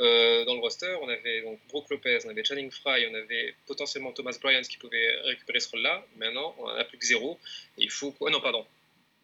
euh, 0.00 0.44
dans 0.44 0.54
le 0.54 0.60
roster. 0.60 0.92
On 1.02 1.08
avait 1.08 1.42
donc 1.42 1.58
Brook 1.68 1.86
Lopez, 1.90 2.18
on 2.24 2.30
avait 2.30 2.44
Channing 2.44 2.70
Fry, 2.70 3.06
on 3.10 3.14
avait 3.14 3.54
potentiellement 3.66 4.12
Thomas 4.12 4.36
Bryant 4.42 4.62
qui 4.62 4.78
pouvait 4.78 5.16
récupérer 5.24 5.60
ce 5.60 5.68
rôle-là. 5.70 6.04
Maintenant, 6.16 6.54
on 6.58 6.64
en 6.64 6.68
a 6.76 6.84
plus 6.84 6.98
que 6.98 7.06
zéro. 7.06 7.38
Et 7.76 7.82
il 7.84 7.90
faut, 7.90 8.16
oh 8.20 8.30
non, 8.30 8.40
pardon, 8.40 8.66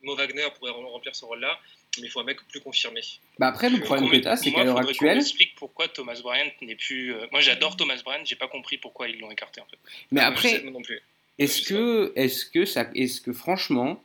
Mo 0.02 0.14
Wagner 0.14 0.46
pourrait 0.58 0.70
remplir 0.72 1.16
ce 1.16 1.24
rôle-là, 1.24 1.58
mais 1.98 2.06
il 2.06 2.10
faut 2.10 2.20
un 2.20 2.24
mec 2.24 2.38
plus 2.48 2.60
confirmé. 2.60 3.00
Bah 3.38 3.48
après, 3.48 3.70
le 3.70 3.80
problème 3.80 4.10
que 4.10 4.16
tu 4.16 4.28
as, 4.28 4.36
c'est 4.36 4.52
qu'à 4.52 4.62
l'heure 4.64 4.78
actuelle. 4.78 5.16
m'explique 5.16 5.54
pourquoi 5.56 5.88
Thomas 5.88 6.20
Bryant 6.22 6.50
n'est 6.60 6.76
plus. 6.76 7.14
euh, 7.14 7.26
Moi, 7.32 7.40
j'adore 7.40 7.76
Thomas 7.76 8.00
Bryant, 8.04 8.24
j'ai 8.24 8.36
pas 8.36 8.48
compris 8.48 8.76
pourquoi 8.76 9.08
ils 9.08 9.18
l'ont 9.18 9.30
écarté 9.30 9.60
en 9.62 9.66
fait. 9.66 9.78
Mais 10.10 10.20
après, 10.20 10.50
sais 10.50 10.60
pas 10.60 10.70
non 10.70 10.82
plus. 10.82 11.00
Est-ce 11.38 11.62
que, 11.62 12.12
est-ce 12.16 12.44
que 12.46 12.64
ça, 12.64 12.88
est-ce 12.94 13.20
que 13.20 13.32
franchement, 13.32 14.00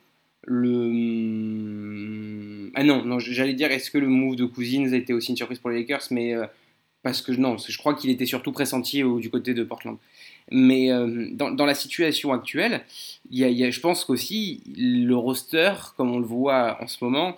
le. 1.39 2.71
Ah 2.75 2.83
non, 2.83 3.03
non, 3.05 3.19
j'allais 3.19 3.53
dire, 3.53 3.71
est-ce 3.71 3.91
que 3.91 3.97
le 3.97 4.07
move 4.07 4.35
de 4.35 4.45
Cousins 4.45 4.91
a 4.93 4.95
été 4.95 5.13
aussi 5.13 5.31
une 5.31 5.37
surprise 5.37 5.59
pour 5.59 5.69
les 5.69 5.79
Lakers, 5.79 6.03
mais 6.11 6.33
euh, 6.33 6.45
parce 7.03 7.21
que 7.21 7.31
non, 7.31 7.57
je 7.57 7.77
crois 7.77 7.93
qu'il 7.95 8.09
était 8.09 8.25
surtout 8.25 8.51
pressenti 8.51 9.03
au- 9.03 9.19
du 9.19 9.29
côté 9.29 9.53
de 9.53 9.63
Portland. 9.63 9.97
Mais 10.51 10.91
euh, 10.91 11.27
dans, 11.31 11.51
dans 11.51 11.65
la 11.65 11.75
situation 11.75 12.33
actuelle, 12.33 12.81
y 13.31 13.43
a- 13.43 13.49
y 13.49 13.63
a- 13.63 13.71
je 13.71 13.79
pense 13.79 14.05
qu'aussi 14.05 14.61
le 14.77 15.13
roster, 15.15 15.73
comme 15.97 16.11
on 16.11 16.19
le 16.19 16.25
voit 16.25 16.77
en 16.81 16.87
ce 16.87 17.03
moment, 17.03 17.37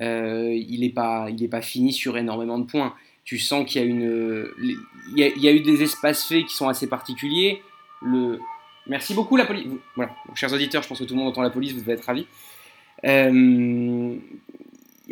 euh, 0.00 0.52
il 0.54 0.80
n'est 0.80 0.90
pas, 0.90 1.28
il 1.30 1.42
est 1.42 1.48
pas 1.48 1.62
fini 1.62 1.92
sur 1.92 2.16
énormément 2.18 2.58
de 2.58 2.64
points. 2.66 2.94
Tu 3.24 3.38
sens 3.38 3.64
qu'il 3.70 3.80
y 3.80 3.84
a 3.84 3.88
une, 3.88 4.46
il 4.62 5.18
y 5.18 5.22
a, 5.24 5.28
il 5.28 5.42
y 5.42 5.48
a 5.48 5.52
eu 5.52 5.60
des 5.60 5.82
espaces 5.82 6.24
faits 6.26 6.44
qui 6.46 6.54
sont 6.54 6.68
assez 6.68 6.86
particuliers. 6.88 7.62
Le, 8.02 8.38
merci 8.86 9.14
beaucoup 9.14 9.36
la 9.36 9.46
police. 9.46 9.66
Voilà, 9.96 10.14
Donc, 10.26 10.36
chers 10.36 10.52
auditeurs, 10.52 10.82
je 10.82 10.88
pense 10.88 10.98
que 10.98 11.04
tout 11.04 11.14
le 11.14 11.20
monde 11.20 11.28
entend 11.28 11.42
la 11.42 11.50
police, 11.50 11.72
vous 11.72 11.80
devez 11.80 11.92
être 11.94 12.04
ravis. 12.04 12.26
Euh, 13.04 14.16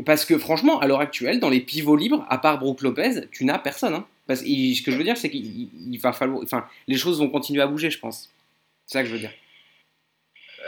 parce 0.07 0.25
que 0.25 0.39
franchement, 0.39 0.81
à 0.81 0.87
l'heure 0.87 1.01
actuelle, 1.01 1.41
dans 1.41 1.51
les 1.51 1.61
pivots 1.61 1.97
libres, 1.97 2.25
à 2.31 2.39
part 2.39 2.59
Brook 2.59 2.83
Lopez, 2.83 3.27
tu 3.31 3.45
n'as 3.45 3.59
personne. 3.59 3.95
hein. 3.95 4.07
Parce, 4.27 4.43
et 4.47 4.75
ce 4.75 4.83
que 4.83 4.91
je 4.91 4.97
veux 4.97 5.05
dire, 5.05 5.17
c'est 5.17 5.31
qu'il 5.31 5.45
il- 5.45 5.93
il 5.93 5.99
va 5.99 6.13
falloir, 6.13 6.43
enfin, 6.43 6.67
les 6.87 6.97
choses 6.97 7.19
vont 7.19 7.29
continuer 7.29 7.61
à 7.61 7.67
bouger, 7.67 7.91
je 7.91 7.99
pense. 7.99 8.31
C'est 8.87 8.99
ça 8.99 9.03
que 9.03 9.09
je 9.09 9.13
veux 9.15 9.19
dire. 9.19 9.33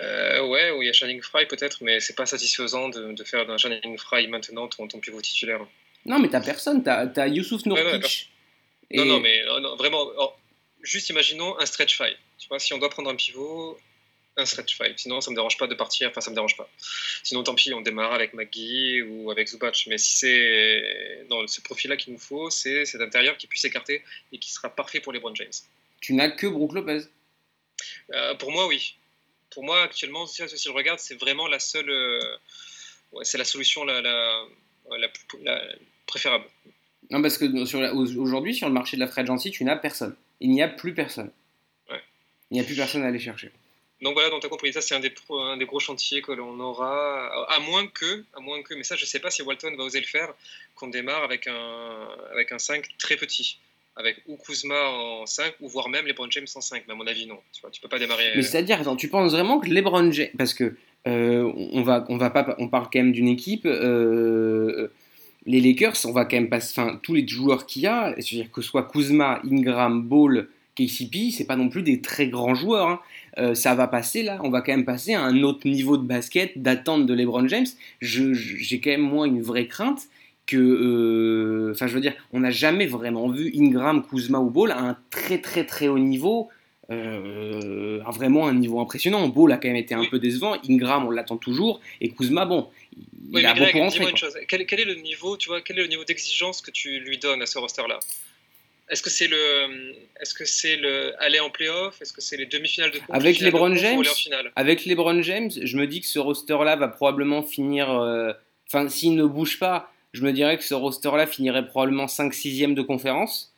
Euh, 0.02 0.46
ouais, 0.48 0.72
ou 0.72 0.82
il 0.82 0.86
y 0.86 0.88
a 0.88 0.92
Channing 0.92 1.22
Fry 1.22 1.46
peut-être, 1.46 1.78
mais 1.82 2.00
c'est 2.00 2.16
pas 2.16 2.26
satisfaisant 2.26 2.88
de, 2.88 3.12
de 3.12 3.24
faire 3.24 3.46
d'un 3.46 3.56
Channing 3.56 3.96
Fry 3.96 4.26
maintenant 4.26 4.66
ton, 4.66 4.88
ton 4.88 4.98
pivot 4.98 5.20
titulaire. 5.20 5.60
Non, 6.04 6.18
mais 6.18 6.28
t'as 6.28 6.40
personne. 6.40 6.82
T'as 6.82 7.06
as 7.16 7.28
Youssouf 7.28 7.62
Ouais, 7.66 7.72
ouais, 7.72 7.92
Nourkic. 7.98 8.30
Non, 8.92 9.04
Et- 9.04 9.08
non, 9.08 9.20
mais 9.20 9.44
non, 9.46 9.60
non, 9.60 9.76
vraiment, 9.76 10.04
oh, 10.18 10.32
juste 10.82 11.08
imaginons 11.10 11.58
un 11.60 11.64
stretch 11.66 11.96
five. 11.96 12.16
Tu 12.38 12.48
vois, 12.48 12.58
si 12.58 12.72
on 12.74 12.78
doit 12.78 12.90
prendre 12.90 13.10
un 13.10 13.14
pivot, 13.16 13.78
un 14.36 14.46
stretch 14.46 14.76
five. 14.76 14.94
Sinon, 14.96 15.20
ça 15.20 15.30
me 15.30 15.36
dérange 15.36 15.56
pas 15.56 15.66
de 15.66 15.74
partir. 15.74 16.10
Enfin, 16.10 16.20
ça 16.20 16.30
me 16.30 16.34
dérange 16.34 16.56
pas. 16.56 16.68
Sinon, 17.22 17.42
tant 17.42 17.54
pis, 17.54 17.72
on 17.72 17.80
démarre 17.80 18.12
avec 18.12 18.34
McGee 18.34 19.02
ou 19.02 19.30
avec 19.30 19.48
Zubac. 19.48 19.84
Mais 19.86 19.98
si 19.98 20.12
c'est 20.12 21.26
dans 21.28 21.46
ce 21.46 21.60
profil-là 21.60 21.96
qu'il 21.96 22.12
nous 22.12 22.18
faut, 22.18 22.50
c'est 22.50 22.84
cet 22.84 23.00
intérieur 23.00 23.36
qui 23.36 23.46
puisse 23.46 23.62
s'écarter 23.62 24.02
et 24.32 24.38
qui 24.38 24.52
sera 24.52 24.68
parfait 24.68 25.00
pour 25.00 25.12
les 25.12 25.20
Brown 25.20 25.34
James. 25.36 25.52
Tu 26.00 26.12
n'as 26.14 26.30
que 26.30 26.46
Brook 26.46 26.72
Lopez. 26.74 27.02
Euh, 28.12 28.34
pour 28.34 28.50
moi, 28.50 28.66
oui. 28.66 28.96
Pour 29.50 29.64
moi, 29.64 29.82
actuellement, 29.82 30.26
si, 30.26 30.42
si 30.48 30.68
je 30.68 30.72
regarde, 30.72 30.98
c'est 30.98 31.14
vraiment 31.14 31.46
la 31.46 31.60
seule. 31.60 31.88
euh, 31.88 32.36
ouais, 33.12 33.24
c'est 33.24 33.38
la 33.38 33.44
solution 33.44 33.84
la, 33.84 34.00
la, 34.00 34.44
la 34.98 35.08
plus 35.08 35.24
la 35.42 35.62
préférable. 36.06 36.44
Non, 37.10 37.22
parce 37.22 37.38
que 37.38 37.44
aujourd'hui, 38.16 38.54
sur 38.54 38.66
le 38.66 38.72
marché 38.74 38.96
de 38.96 39.00
la 39.00 39.06
free 39.06 39.20
agency, 39.20 39.50
tu 39.50 39.62
n'as 39.64 39.76
personne. 39.76 40.16
Il 40.40 40.50
n'y 40.50 40.62
a 40.62 40.68
plus 40.68 40.92
personne. 40.94 41.30
Il 42.54 42.58
n'y 42.58 42.60
a 42.60 42.64
plus 42.64 42.76
personne 42.76 43.02
à 43.02 43.06
aller 43.08 43.18
chercher. 43.18 43.50
Donc 44.00 44.14
voilà, 44.14 44.30
donc 44.30 44.40
tu 44.40 44.46
as 44.46 44.48
compris, 44.48 44.72
ça 44.72 44.80
c'est 44.80 44.94
un 44.94 45.00
des, 45.00 45.10
pro- 45.10 45.40
un 45.40 45.56
des 45.56 45.64
gros 45.64 45.80
chantiers 45.80 46.22
que 46.22 46.30
l'on 46.30 46.60
aura, 46.60 47.26
à 47.52 47.58
moins 47.58 47.86
que, 47.88 48.22
à 48.36 48.40
moins 48.40 48.62
que, 48.62 48.74
mais 48.74 48.84
ça 48.84 48.94
je 48.94 49.04
sais 49.06 49.18
pas 49.18 49.30
si 49.30 49.42
Walton 49.42 49.74
va 49.76 49.82
oser 49.82 49.98
le 49.98 50.06
faire, 50.06 50.28
qu'on 50.76 50.86
démarre 50.88 51.24
avec 51.24 51.48
un, 51.48 52.08
avec 52.32 52.52
un 52.52 52.58
5 52.60 52.86
très 52.98 53.16
petit, 53.16 53.58
avec 53.96 54.22
ou 54.28 54.36
Kuzma 54.36 54.88
en 54.88 55.26
5, 55.26 55.54
ou 55.60 55.68
voire 55.68 55.88
même 55.88 56.04
les 56.04 56.10
LeBron 56.12 56.30
James 56.30 56.46
en 56.54 56.60
5, 56.60 56.84
mais 56.86 56.92
à 56.92 56.96
mon 56.96 57.06
avis 57.08 57.26
non, 57.26 57.38
tu 57.52 57.60
vois, 57.60 57.70
tu 57.70 57.80
peux 57.80 57.88
pas 57.88 57.98
démarrer... 57.98 58.32
Mais 58.36 58.42
c'est-à-dire, 58.42 58.80
attends, 58.80 58.94
tu 58.96 59.08
penses 59.08 59.32
vraiment 59.32 59.58
que 59.58 59.68
LeBron 59.68 60.12
James, 60.12 60.30
parce 60.38 60.54
que 60.54 60.76
euh, 61.08 61.50
on 61.72 61.82
va, 61.82 62.04
on 62.08 62.16
va 62.18 62.30
pas, 62.30 62.54
on 62.58 62.68
parle 62.68 62.84
quand 62.92 62.98
même 63.00 63.12
d'une 63.12 63.28
équipe. 63.28 63.66
euh, 63.66 64.88
les 65.46 65.60
Lakers, 65.60 65.96
on 66.04 66.12
va 66.12 66.24
quand 66.24 66.36
même 66.36 66.48
pas, 66.48 66.56
enfin, 66.58 66.98
tous 67.02 67.14
les 67.14 67.26
joueurs 67.26 67.66
qu'il 67.66 67.82
y 67.82 67.86
a, 67.86 68.14
c'est-à-dire 68.18 68.50
que 68.50 68.62
ce 68.62 68.68
soit 68.68 68.84
Kuzma, 68.90 69.40
Ingram, 69.50 70.02
Ball 70.02 70.48
KCP, 70.76 71.30
c'est 71.30 71.44
pas 71.46 71.56
non 71.56 71.68
plus 71.68 71.82
des 71.82 72.00
très 72.00 72.26
grands 72.28 72.54
joueurs. 72.54 72.88
hein. 72.88 73.00
Euh, 73.38 73.54
ça 73.54 73.74
va 73.74 73.86
passer 73.88 74.22
là, 74.22 74.38
on 74.42 74.50
va 74.50 74.60
quand 74.60 74.72
même 74.72 74.84
passer 74.84 75.14
à 75.14 75.22
un 75.22 75.42
autre 75.42 75.66
niveau 75.68 75.96
de 75.96 76.04
basket, 76.06 76.60
d'attente 76.60 77.06
de 77.06 77.14
LeBron 77.14 77.46
James. 77.48 77.66
J'ai 78.00 78.80
quand 78.80 78.90
même 78.90 79.00
moi 79.02 79.26
une 79.26 79.42
vraie 79.42 79.66
crainte 79.66 80.02
que, 80.46 80.56
euh, 80.58 81.72
enfin 81.72 81.86
je 81.86 81.94
veux 81.94 82.00
dire, 82.00 82.14
on 82.32 82.40
n'a 82.40 82.50
jamais 82.50 82.86
vraiment 82.86 83.28
vu 83.28 83.52
Ingram, 83.56 84.04
Kuzma 84.08 84.38
ou 84.40 84.50
Ball 84.50 84.72
à 84.72 84.78
un 84.80 84.96
très 85.10 85.38
très 85.38 85.64
très 85.64 85.88
haut 85.88 85.98
niveau. 85.98 86.48
euh, 86.90 88.00
à 88.04 88.10
vraiment 88.10 88.46
un 88.46 88.52
niveau 88.54 88.78
impressionnant. 88.78 89.26
Ball 89.28 89.52
a 89.52 89.56
quand 89.56 89.68
même 89.68 89.76
été 89.76 89.94
un 89.94 90.00
Oui. 90.00 90.08
peu 90.10 90.18
décevant. 90.18 90.56
Ingram, 90.68 91.06
on 91.06 91.10
l'attend 91.10 91.38
toujours. 91.38 91.80
Et 92.02 92.10
Kuzma, 92.10 92.44
bon, 92.44 92.68
il 92.94 93.02
Oui, 93.36 93.44
a 93.46 93.54
Greg, 93.54 93.72
beaucoup 93.72 93.84
rentré. 93.84 94.04
quel 94.46 94.80
est 94.80 94.84
le 94.84 94.96
niveau, 94.96 95.36
tu 95.38 95.48
vois, 95.48 95.62
quel 95.62 95.78
est 95.78 95.82
le 95.82 95.88
niveau 95.88 96.04
d'exigence 96.04 96.60
que 96.60 96.70
tu 96.70 97.00
lui 97.00 97.16
donnes 97.16 97.40
à 97.40 97.46
ce 97.46 97.58
roster-là? 97.58 97.98
Est-ce 98.90 99.02
que 99.02 99.08
c'est 99.10 99.28
le, 99.28 99.94
est-ce 100.20 100.34
que 100.34 100.44
c'est 100.44 100.76
le 100.76 101.14
aller 101.22 101.40
en 101.40 101.48
playoff? 101.50 102.00
Est-ce 102.02 102.12
que 102.12 102.20
c'est 102.20 102.36
les 102.36 102.46
demi-finales 102.46 102.90
de 102.90 102.98
conf, 102.98 103.06
Avec 103.10 103.40
LeBron 103.40 103.74
James 103.76 104.02
Avec 104.56 104.84
LeBron 104.84 105.22
James, 105.22 105.50
je 105.62 105.76
me 105.78 105.86
dis 105.86 106.00
que 106.02 106.06
ce 106.06 106.18
roster-là 106.18 106.76
va 106.76 106.88
probablement 106.88 107.42
finir. 107.42 107.90
euh, 107.90 108.32
Enfin, 108.66 108.88
s'il 108.88 109.14
ne 109.14 109.24
bouge 109.24 109.58
pas, 109.58 109.92
je 110.12 110.22
me 110.22 110.32
dirais 110.32 110.56
que 110.58 110.64
ce 110.64 110.74
roster-là 110.74 111.26
finirait 111.26 111.66
probablement 111.66 112.06
5-6ème 112.06 112.74
de 112.74 112.82
conférence. 112.82 113.52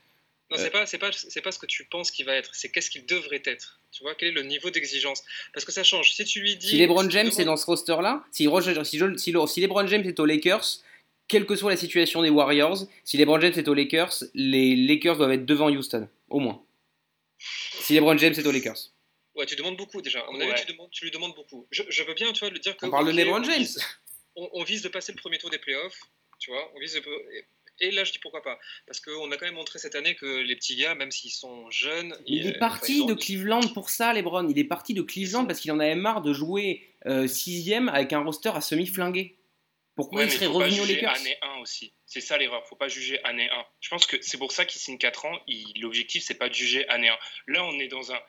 Non, 0.51 0.59
c'est 0.59 0.70
pas, 0.70 0.87
c'est 0.87 0.99
pas, 0.99 1.11
c'est 1.12 1.41
pas 1.41 1.51
ce 1.51 1.59
que 1.59 1.66
tu 1.66 1.85
penses 1.85 2.11
qu'il 2.12 2.24
va 2.27 2.35
être. 2.35 2.51
C'est 2.55 2.70
qu'est-ce 2.70 2.91
qu'il 2.91 3.05
devrait 3.07 3.43
être. 3.47 3.81
Tu 3.91 4.03
vois, 4.03 4.14
quel 4.14 4.29
est 4.29 4.33
le 4.33 4.43
niveau 4.43 4.70
d'exigence? 4.70 5.24
Parce 5.53 5.64
que 5.64 5.72
ça 5.72 5.83
change. 5.83 6.12
Si 6.12 6.24
tu 6.24 6.41
lui 6.41 6.57
dis. 6.57 6.68
Si 6.68 6.79
LeBron 6.79 7.09
James 7.11 7.31
est 7.37 7.45
dans 7.45 7.57
ce 7.57 7.66
roster-là, 7.66 8.22
si, 8.31 8.47
si, 8.85 8.99
si 9.16 9.35
si 9.49 9.61
LeBron 9.61 9.87
James 9.89 10.05
est 10.05 10.20
aux 10.20 10.27
Lakers, 10.27 10.64
quelle 11.29 11.47
que 11.47 11.57
soit 11.57 11.70
la 11.70 11.77
situation 11.77 12.22
des 12.22 12.31
Warriors, 12.31 12.87
si 13.05 13.16
LeBron 13.16 13.41
James 13.41 13.53
est 13.57 13.68
aux 13.68 13.74
Lakers, 13.74 14.14
les 14.35 14.77
Lakers 14.77 15.16
doivent 15.16 15.33
être 15.33 15.47
devant 15.47 15.68
Houston, 15.70 16.09
au 16.29 16.39
moins. 16.41 16.62
Si 17.39 17.95
LeBron 17.95 18.16
James 18.18 18.35
est 18.35 18.47
aux 18.47 18.53
Lakers. 18.53 18.79
Ouais, 19.35 19.45
tu 19.47 19.57
demandes 19.57 19.77
beaucoup 19.77 20.01
déjà. 20.01 20.20
À 20.20 20.31
mon 20.31 20.41
avis, 20.41 20.51
Ouais. 20.51 20.64
tu, 20.64 20.72
demandes, 20.72 20.91
tu 20.91 21.05
lui 21.05 21.11
demandes 21.11 21.35
beaucoup. 21.35 21.66
Je, 21.70 21.83
je 21.89 22.03
veux 22.05 22.14
bien, 22.14 22.33
tu 22.33 22.41
vois, 22.41 22.51
le 22.51 22.59
dire 22.59 22.77
que. 22.77 22.87
On 22.87 22.91
parle 22.91 23.07
de 23.12 23.16
LeBron 23.16 23.41
on 23.41 23.43
James. 23.45 23.59
vise- 23.59 23.85
on, 24.35 24.49
on 24.55 24.64
vise 24.64 24.83
de 24.83 24.89
passer 24.89 25.12
le 25.12 25.18
premier 25.18 25.37
tour 25.39 25.51
des 25.51 25.59
playoffs, 25.59 26.01
tu 26.39 26.51
vois. 26.51 26.72
On 26.74 26.81
vise 26.81 26.95
de- 26.95 27.01
et, 27.81 27.89
et 27.89 27.91
là, 27.91 28.05
je 28.05 28.12
dis 28.12 28.18
pourquoi 28.18 28.43
pas. 28.43 28.59
Parce 28.87 29.01
qu'on 29.01 29.31
a 29.31 29.37
quand 29.37 29.45
même 29.45 29.55
montré 29.57 29.79
cette 29.79 29.95
année 29.95 30.14
que 30.14 30.24
les 30.41 30.57
petits 30.57 30.77
gars, 30.77 30.95
même 30.95 31.11
s'ils 31.11 31.31
sont 31.33 31.70
jeunes. 31.70 32.16
Il 32.27 32.47
est 32.47 32.51
enfin, 32.51 32.59
parti 32.61 33.05
de 33.05 33.12
Cleveland 33.12 33.61
pour 33.74 33.91
ça, 33.91 34.14
LeBron. 34.14 34.49
Il 34.49 34.59
est 34.59 34.64
parti 34.64 34.95
de 34.95 35.03
Cleveland 35.03 35.45
parce 35.45 35.61
qu'il 35.61 35.70
en 35.72 35.81
avait 35.81 35.97
marre 35.97 36.22
de 36.22 36.33
jouer 36.33 36.89
euh, 37.05 37.27
sixième 37.29 37.91
avec 37.91 38.14
un 38.14 38.20
roster 38.24 38.49
à 38.55 38.62
semi-flingué. 38.62 39.36
Pourquoi 39.97 40.20
Ouais, 40.20 40.26
il 40.26 40.30
serait 40.30 40.47
revenu 40.47 40.80
aux 40.80 40.84
juger 40.84 41.01
Lakers 41.01 41.16
année 41.16 41.36
1 41.42 41.57
aussi. 41.61 41.92
C'est 42.05 42.20
ça 42.20 42.36
l'erreur. 42.38 42.64
Faut 42.68 42.76
pas 42.76 42.88
juger 42.88 43.18
année 43.24 43.49
1. 43.51 43.66
Je 43.80 43.88
pense 43.88 44.07
que 44.07 44.20
c'est 44.22 44.36
pour 44.38 44.53
ça 44.53 44.64
qu'il 44.66 44.80
signe 44.80 44.99
4 44.99 45.24
ans. 45.24 45.40
Il- 45.47 45.80
L'objectif, 45.80 46.22
c'est 46.22 46.34
pas 46.36 46.49
de 46.51 46.55
juger 46.55 46.86
année 46.88 47.09
1. 47.09 47.18
Là, 47.49 47.64
on 47.64 47.78
est 47.78 47.88
dans 47.88 48.12
un. 48.12 48.20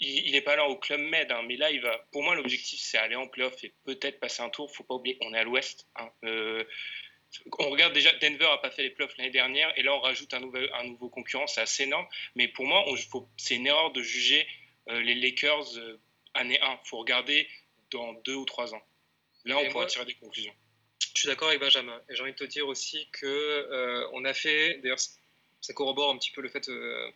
Il, 0.00 0.26
il 0.28 0.34
est 0.34 0.40
pas 0.42 0.56
là 0.56 0.66
au 0.68 0.76
club 0.76 1.00
Med, 1.00 1.30
hein, 1.32 1.42
mais 1.46 1.56
là, 1.56 1.70
il 1.70 1.80
va. 1.80 1.96
Pour 2.12 2.22
moi, 2.24 2.34
l'objectif, 2.34 2.78
c'est 2.80 2.98
aller 2.98 3.14
en 3.16 3.26
playoff 3.28 3.62
et 3.64 3.72
peut-être 3.84 4.18
passer 4.20 4.42
un 4.42 4.50
tour. 4.50 4.74
Faut 4.74 4.84
pas 4.84 4.94
oublier, 4.94 5.16
on 5.22 5.32
est 5.34 5.38
à 5.38 5.44
l'Ouest. 5.44 5.86
hein. 5.96 6.10
Euh, 6.24 6.64
on 7.58 7.68
regarde 7.70 7.92
déjà, 7.92 8.12
Denver 8.14 8.46
a 8.46 8.58
pas 8.58 8.70
fait 8.70 8.82
les 8.82 8.90
playoffs 8.90 9.16
l'année 9.18 9.30
dernière, 9.30 9.72
et 9.78 9.82
là, 9.82 9.94
on 9.94 10.00
rajoute 10.00 10.32
un, 10.34 10.40
nouvel, 10.40 10.68
un 10.74 10.84
nouveau 10.84 11.10
concurrent. 11.10 11.46
C'est 11.46 11.60
assez 11.60 11.82
énorme. 11.84 12.06
Mais 12.34 12.48
pour 12.48 12.64
moi, 12.66 12.84
c'est 13.36 13.54
une 13.56 13.66
erreur 13.66 13.92
de 13.92 14.02
juger 14.02 14.46
euh, 14.88 15.00
les 15.00 15.14
Lakers 15.14 15.76
euh, 15.76 16.00
année 16.34 16.58
1. 16.60 16.80
Faut 16.84 16.98
regarder 16.98 17.48
dans 17.90 18.14
2 18.24 18.34
ou 18.34 18.44
3 18.44 18.74
ans. 18.74 18.82
Là, 19.44 19.58
on 19.58 19.60
Et 19.60 19.66
pourra 19.68 19.80
moi- 19.84 19.86
tirer 19.86 20.04
des 20.06 20.14
conclusions. 20.14 20.54
Je 21.14 21.20
suis 21.22 21.28
d'accord 21.28 21.48
avec 21.48 21.60
Benjamin. 21.60 22.00
Et 22.08 22.14
j'ai 22.14 22.22
envie 22.22 22.32
de 22.32 22.36
te 22.36 22.44
dire 22.44 22.66
aussi 22.68 23.08
que 23.12 23.26
euh, 23.26 24.24
a 24.24 24.34
fait, 24.34 24.78
d'ailleurs, 24.82 25.00
ça 25.60 25.72
corrobore 25.72 26.10
un 26.10 26.18
petit 26.18 26.30
peu 26.30 26.40
le 26.40 26.48
fait 26.48 26.68
euh, 26.68 27.10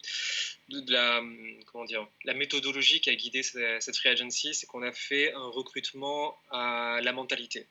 de, 0.68 0.80
de 0.80 0.92
la, 0.92 1.18
hum, 1.18 1.64
comment 1.66 1.84
dire, 1.84 2.06
la 2.24 2.34
méthodologie 2.34 3.00
qui 3.00 3.10
a 3.10 3.14
guidé 3.14 3.42
cette, 3.42 3.82
cette 3.82 3.96
free 3.96 4.08
agency, 4.08 4.54
c'est 4.54 4.66
qu'on 4.66 4.82
a 4.82 4.92
fait 4.92 5.32
un 5.32 5.46
recrutement 5.46 6.36
à 6.50 7.00
la 7.02 7.12
mentalité. 7.12 7.68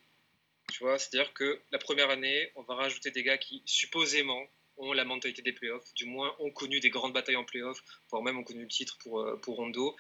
Tu 0.72 0.84
vois, 0.84 0.97
c'est-à-dire 0.97 1.34
que 1.34 1.59
la 1.72 1.80
première 1.80 2.09
année, 2.09 2.51
on 2.55 2.64
va 2.64 2.76
rajouter 2.76 3.12
des 3.12 3.24
gars 3.24 3.38
qui 3.38 3.62
supposément 3.66 4.47
ont 4.78 4.93
la 4.93 5.03
mentalité 5.03 5.41
des 5.41 5.51
playoffs, 5.51 5.93
du 5.95 6.05
moins 6.05 6.34
ont 6.39 6.51
connu 6.51 6.80
des 6.80 6.89
grandes 6.89 7.14
batailles 7.14 7.36
en 7.36 7.43
playoffs, 7.43 7.84
voire 8.09 8.24
même 8.24 8.38
ont 8.38 8.43
connu 8.43 8.62
le 8.62 8.68
titre 8.68 8.97
pour, 8.99 9.20
euh, 9.20 9.38
pour 9.38 9.57
Rondo, 9.57 9.95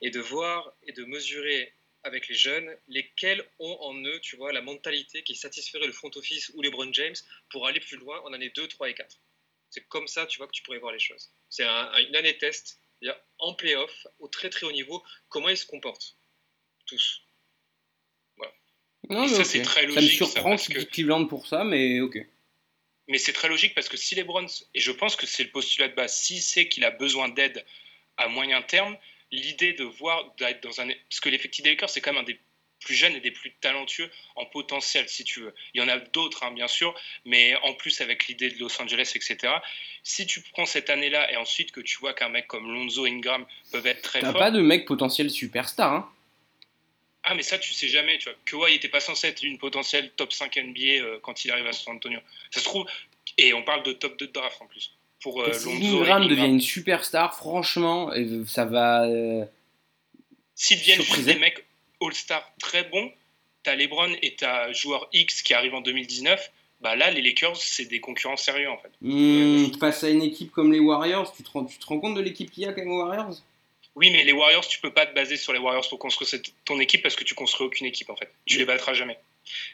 et 0.00 0.10
de 0.10 0.20
voir 0.20 0.72
et 0.86 0.92
de 0.92 1.04
mesurer 1.04 1.74
avec 2.04 2.28
les 2.28 2.34
jeunes, 2.34 2.76
lesquels 2.88 3.44
ont 3.58 3.76
en 3.80 3.94
eux, 4.04 4.20
tu 4.20 4.36
vois, 4.36 4.52
la 4.52 4.60
mentalité 4.62 5.22
qui 5.22 5.34
satisferait 5.36 5.86
le 5.86 5.92
front 5.92 6.10
office 6.16 6.50
ou 6.54 6.62
les 6.62 6.68
LeBron 6.70 6.92
James 6.92 7.14
pour 7.50 7.66
aller 7.66 7.80
plus 7.80 7.96
loin 7.96 8.20
en 8.22 8.32
année 8.32 8.50
2, 8.50 8.66
3 8.68 8.90
et 8.90 8.94
4. 8.94 9.18
C'est 9.70 9.86
comme 9.88 10.08
ça, 10.08 10.26
tu 10.26 10.38
vois, 10.38 10.46
que 10.48 10.52
tu 10.52 10.62
pourrais 10.62 10.78
voir 10.78 10.92
les 10.92 10.98
choses. 10.98 11.30
C'est 11.48 11.64
un- 11.64 11.90
un- 11.92 11.98
une 12.06 12.16
année 12.16 12.36
test, 12.38 12.78
en 13.38 13.54
playoff, 13.54 14.06
au 14.20 14.28
très 14.28 14.48
très 14.50 14.64
haut 14.66 14.72
niveau, 14.72 15.02
comment 15.28 15.48
ils 15.48 15.56
se 15.56 15.66
comportent. 15.66 16.16
Tous. 16.86 17.22
Non, 19.08 19.24
Et 19.24 19.28
mais 19.30 19.34
ça, 19.34 19.44
c'est 19.44 19.62
très 19.62 19.80
Ça 19.82 19.86
me 19.88 19.94
logique, 19.94 20.10
ça, 20.18 20.26
surprend 20.26 20.50
parce 20.50 20.66
qu'il 20.66 20.76
que- 20.76 20.82
Cleveland 20.84 21.26
pour 21.26 21.46
ça, 21.48 21.64
mais 21.64 22.00
ok. 22.00 22.18
Mais 23.08 23.18
c'est 23.18 23.32
très 23.32 23.48
logique 23.48 23.74
parce 23.74 23.88
que 23.88 23.96
si 23.96 24.14
les 24.14 24.22
Browns, 24.22 24.48
et 24.74 24.80
je 24.80 24.92
pense 24.92 25.16
que 25.16 25.26
c'est 25.26 25.42
le 25.42 25.50
postulat 25.50 25.88
de 25.88 25.94
base, 25.96 26.16
s'il 26.16 26.40
sait 26.40 26.68
qu'il 26.68 26.84
a 26.84 26.92
besoin 26.92 27.28
d'aide 27.28 27.66
à 28.16 28.28
moyen 28.28 28.62
terme, 28.62 28.96
l'idée 29.32 29.72
de 29.72 29.84
voir, 29.84 30.32
d'être 30.38 30.62
dans 30.62 30.80
un. 30.80 30.88
Parce 31.08 31.20
que 31.20 31.28
l'effectif 31.28 31.64
des 31.64 31.70
Lakers, 31.70 31.90
c'est 31.90 32.00
quand 32.00 32.12
même 32.12 32.22
un 32.22 32.26
des 32.26 32.38
plus 32.84 32.94
jeunes 32.94 33.14
et 33.14 33.20
des 33.20 33.30
plus 33.30 33.52
talentueux 33.60 34.10
en 34.36 34.44
potentiel, 34.44 35.08
si 35.08 35.24
tu 35.24 35.40
veux. 35.40 35.54
Il 35.74 35.80
y 35.80 35.84
en 35.84 35.88
a 35.88 35.98
d'autres, 35.98 36.42
hein, 36.42 36.50
bien 36.50 36.68
sûr, 36.68 36.94
mais 37.24 37.54
en 37.62 37.74
plus 37.74 38.00
avec 38.00 38.26
l'idée 38.26 38.50
de 38.50 38.58
Los 38.58 38.80
Angeles, 38.80 39.12
etc. 39.14 39.54
Si 40.02 40.26
tu 40.26 40.40
prends 40.52 40.66
cette 40.66 40.90
année-là 40.90 41.30
et 41.32 41.36
ensuite 41.36 41.72
que 41.72 41.80
tu 41.80 41.98
vois 41.98 42.12
qu'un 42.12 42.28
mec 42.28 42.46
comme 42.46 42.72
Lonzo 42.72 43.04
Ingram 43.06 43.46
peuvent 43.70 43.86
être 43.86 44.02
très 44.02 44.20
T'as 44.20 44.32
pas 44.32 44.50
de 44.50 44.60
mec 44.60 44.84
potentiel 44.84 45.30
superstar, 45.30 45.92
hein 45.92 46.12
Ah, 47.22 47.34
mais 47.34 47.42
ça, 47.42 47.58
tu 47.58 47.72
sais 47.72 47.88
jamais, 47.88 48.18
tu 48.18 48.28
vois. 48.28 48.38
Kawhi 48.44 48.74
était 48.74 48.88
pas 48.88 49.00
censé 49.00 49.28
être 49.28 49.42
une 49.42 49.58
potentielle 49.58 50.10
top 50.16 50.32
5 50.32 50.56
NBA 50.56 50.80
euh, 50.80 51.18
quand 51.22 51.44
il 51.44 51.50
arrive 51.50 51.66
à 51.66 51.72
San 51.72 51.96
Antonio. 51.96 52.20
Ça 52.50 52.60
se 52.60 52.64
trouve, 52.64 52.86
et 53.38 53.54
on 53.54 53.62
parle 53.62 53.84
de 53.84 53.92
top 53.92 54.18
2 54.18 54.26
de 54.26 54.32
draft 54.32 54.60
en 54.60 54.66
plus. 54.66 54.92
Pour 55.22 55.42
euh, 55.42 55.52
Si 55.52 55.68
Ingram 55.70 56.26
devient 56.26 56.46
une 56.46 56.60
superstar, 56.60 57.36
franchement, 57.36 58.10
ça 58.46 58.64
va. 58.64 59.04
euh, 59.06 59.44
S'ils 60.54 60.78
deviennent 60.78 61.02
juste 61.02 61.24
des 61.24 61.34
mecs 61.36 61.64
All-Star 62.00 62.52
très 62.60 62.84
bons, 62.84 63.10
t'as 63.62 63.74
LeBron 63.74 64.12
et 64.22 64.34
t'as 64.34 64.72
joueur 64.72 65.08
X 65.12 65.42
qui 65.42 65.54
arrive 65.54 65.74
en 65.74 65.80
2019, 65.80 66.50
bah 66.80 66.96
là, 66.96 67.10
les 67.10 67.22
Lakers, 67.22 67.56
c'est 67.56 67.84
des 67.84 68.00
concurrents 68.00 68.36
sérieux 68.36 68.68
en 68.70 68.76
fait. 68.78 68.90
hmm, 69.00 69.72
face 69.78 70.02
à 70.04 70.10
une 70.10 70.22
équipe 70.22 70.50
comme 70.50 70.72
les 70.72 70.80
Warriors, 70.80 71.32
tu 71.34 71.42
te 71.44 71.50
rends, 71.50 71.64
tu 71.64 71.78
te 71.78 71.86
rends 71.86 72.00
compte 72.00 72.14
de 72.16 72.20
l'équipe 72.20 72.50
qu'il 72.50 72.64
y 72.64 72.66
a 72.66 72.72
quand 72.72 72.80
même 72.80 72.90
aux 72.90 73.04
Warriors? 73.04 73.36
Oui, 73.94 74.10
mais 74.10 74.24
les 74.24 74.32
Warriors, 74.32 74.66
tu 74.66 74.80
peux 74.80 74.90
pas 74.92 75.06
te 75.06 75.14
baser 75.14 75.36
sur 75.36 75.52
les 75.52 75.58
Warriors 75.58 75.86
pour 75.88 75.98
construire 75.98 76.28
cette- 76.28 76.52
ton 76.64 76.80
équipe 76.80 77.02
parce 77.02 77.14
que 77.14 77.24
tu 77.24 77.34
construis 77.34 77.66
aucune 77.66 77.86
équipe 77.86 78.08
en 78.10 78.16
fait. 78.16 78.32
Tu 78.46 78.58
les 78.58 78.64
battras 78.64 78.94
jamais. 78.94 79.18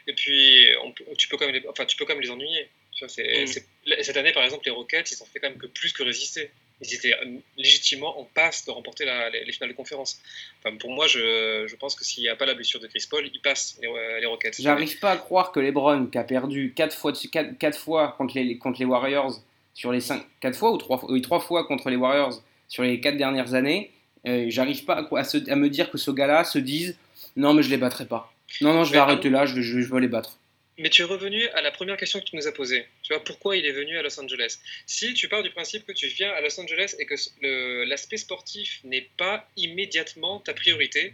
Et 0.07 0.13
puis, 0.13 0.65
on 0.83 0.93
tu, 1.17 1.27
peux 1.29 1.37
quand 1.37 1.45
même 1.45 1.55
les, 1.55 1.65
enfin, 1.69 1.85
tu 1.85 1.95
peux 1.95 2.05
quand 2.05 2.13
même 2.13 2.21
les 2.21 2.29
ennuyer. 2.31 2.69
Tu 2.99 3.05
vois, 3.05 3.09
c'est- 3.13 3.43
Mm. 3.43 3.47
c'est- 3.47 4.03
Cette 4.03 4.17
année, 4.17 4.33
par 4.33 4.43
exemple, 4.43 4.63
les 4.65 4.71
Rockets, 4.71 5.09
ils 5.11 5.23
ont 5.23 5.25
fait 5.25 5.39
quand 5.39 5.49
même 5.49 5.57
que 5.57 5.65
plus 5.65 5.93
que 5.93 6.03
résister. 6.03 6.51
Ils 6.81 6.93
étaient 6.93 7.13
euh, 7.13 7.37
légitimement 7.57 8.19
en 8.19 8.23
passe 8.25 8.65
de 8.65 8.71
remporter 8.71 9.03
la- 9.05 9.29
les, 9.29 9.43
les 9.45 9.51
finales 9.51 9.71
de 9.71 9.75
conférence. 9.75 10.19
Enfin, 10.63 10.75
pour 10.77 10.91
moi, 10.91 11.07
je, 11.07 11.65
je 11.67 11.75
pense 11.75 11.95
que 11.95 12.03
s'il 12.05 12.23
n'y 12.23 12.29
a 12.29 12.35
pas 12.35 12.45
la 12.45 12.53
blessure 12.53 12.79
de 12.79 12.87
Chris 12.87 13.05
Paul, 13.09 13.27
ils 13.33 13.39
passent 13.41 13.77
les, 13.81 13.87
euh, 13.87 14.19
les 14.19 14.25
Rockets. 14.27 14.61
J'arrive 14.61 14.99
pas 14.99 15.11
à 15.11 15.17
croire 15.17 15.51
que 15.51 15.59
LeBron, 15.59 16.05
qui 16.07 16.17
a 16.17 16.23
perdu 16.23 16.73
4 16.75 16.93
fois, 16.93 18.15
contre, 18.17 18.35
les, 18.37 18.57
contre 18.57 18.79
les 18.79 18.85
Warriors, 18.85 19.41
sur 19.73 19.91
les 19.91 20.01
5. 20.01 20.23
4 20.41 20.55
fois 20.57 20.71
ou 20.71 20.77
3 20.77 20.97
fois 20.99 21.11
Oui, 21.11 21.21
3 21.21 21.39
fois 21.39 21.65
contre 21.65 21.89
les 21.89 21.95
Warriors 21.95 22.41
sur 22.67 22.83
les 22.83 22.99
4 22.99 23.17
dernières 23.17 23.53
années, 23.55 23.91
euh, 24.27 24.45
j'arrive 24.49 24.83
pas 24.85 24.95
à, 24.97 25.03
quoi- 25.03 25.21
à 25.21 25.23
se- 25.23 25.49
à 25.49 25.55
me 25.55 25.69
dire 25.69 25.89
que 25.89 25.97
ce 25.97 26.11
gars-là 26.11 26.43
se 26.43 26.59
dise 26.59 26.97
Non, 27.35 27.53
mais 27.53 27.63
je 27.63 27.69
les 27.69 27.77
battrai 27.77 28.05
pas. 28.05 28.31
Non, 28.61 28.73
non, 28.73 28.83
je 28.83 28.91
vais 28.91 28.97
Mais 28.97 29.01
arrêter 29.03 29.29
là, 29.29 29.45
je 29.45 29.55
vais 29.55 29.99
les 29.99 30.07
battre. 30.07 30.37
Mais 30.79 30.89
tu 30.89 31.01
es 31.01 31.05
revenu 31.05 31.45
à 31.49 31.61
la 31.61 31.71
première 31.71 31.97
question 31.97 32.19
que 32.21 32.25
tu 32.25 32.37
nous 32.37 32.47
as 32.47 32.53
posée. 32.53 32.85
Tu 33.03 33.13
vois, 33.13 33.21
pourquoi 33.21 33.57
il 33.57 33.65
est 33.65 33.73
venu 33.73 33.97
à 33.97 34.01
Los 34.01 34.17
Angeles? 34.17 34.59
Si 34.85 35.13
tu 35.13 35.27
pars 35.27 35.43
du 35.43 35.49
principe 35.51 35.85
que 35.85 35.91
tu 35.91 36.07
viens 36.07 36.31
à 36.31 36.39
Los 36.39 36.57
Angeles 36.59 36.95
et 36.99 37.05
que 37.05 37.83
l'aspect 37.83 38.15
sportif 38.17 38.79
n'est 38.85 39.09
pas 39.17 39.45
immédiatement 39.57 40.39
ta 40.39 40.53
priorité, 40.53 41.13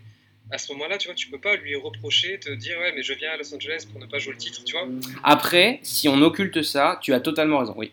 à 0.52 0.60
ce 0.60 0.72
moment-là, 0.74 1.00
tu 1.00 1.08
vois, 1.08 1.16
tu 1.16 1.30
peux 1.30 1.42
pas 1.42 1.56
lui 1.56 1.76
reprocher, 1.76 2.40
te 2.40 2.52
dire 2.52 2.78
ouais, 2.78 2.92
mais 2.92 3.02
je 3.02 3.14
viens 3.14 3.32
à 3.32 3.38
Los 3.38 3.54
Angeles 3.56 3.88
pour 3.92 4.00
ne 4.00 4.06
pas 4.06 4.20
jouer 4.20 4.34
le 4.34 4.38
titre, 4.38 4.64
tu 4.64 4.74
vois? 4.74 4.88
Après, 5.24 5.80
si 5.82 6.08
on 6.08 6.22
occulte 6.22 6.62
ça, 6.62 7.00
tu 7.02 7.14
as 7.16 7.20
totalement 7.20 7.58
raison, 7.58 7.74
oui. 7.76 7.92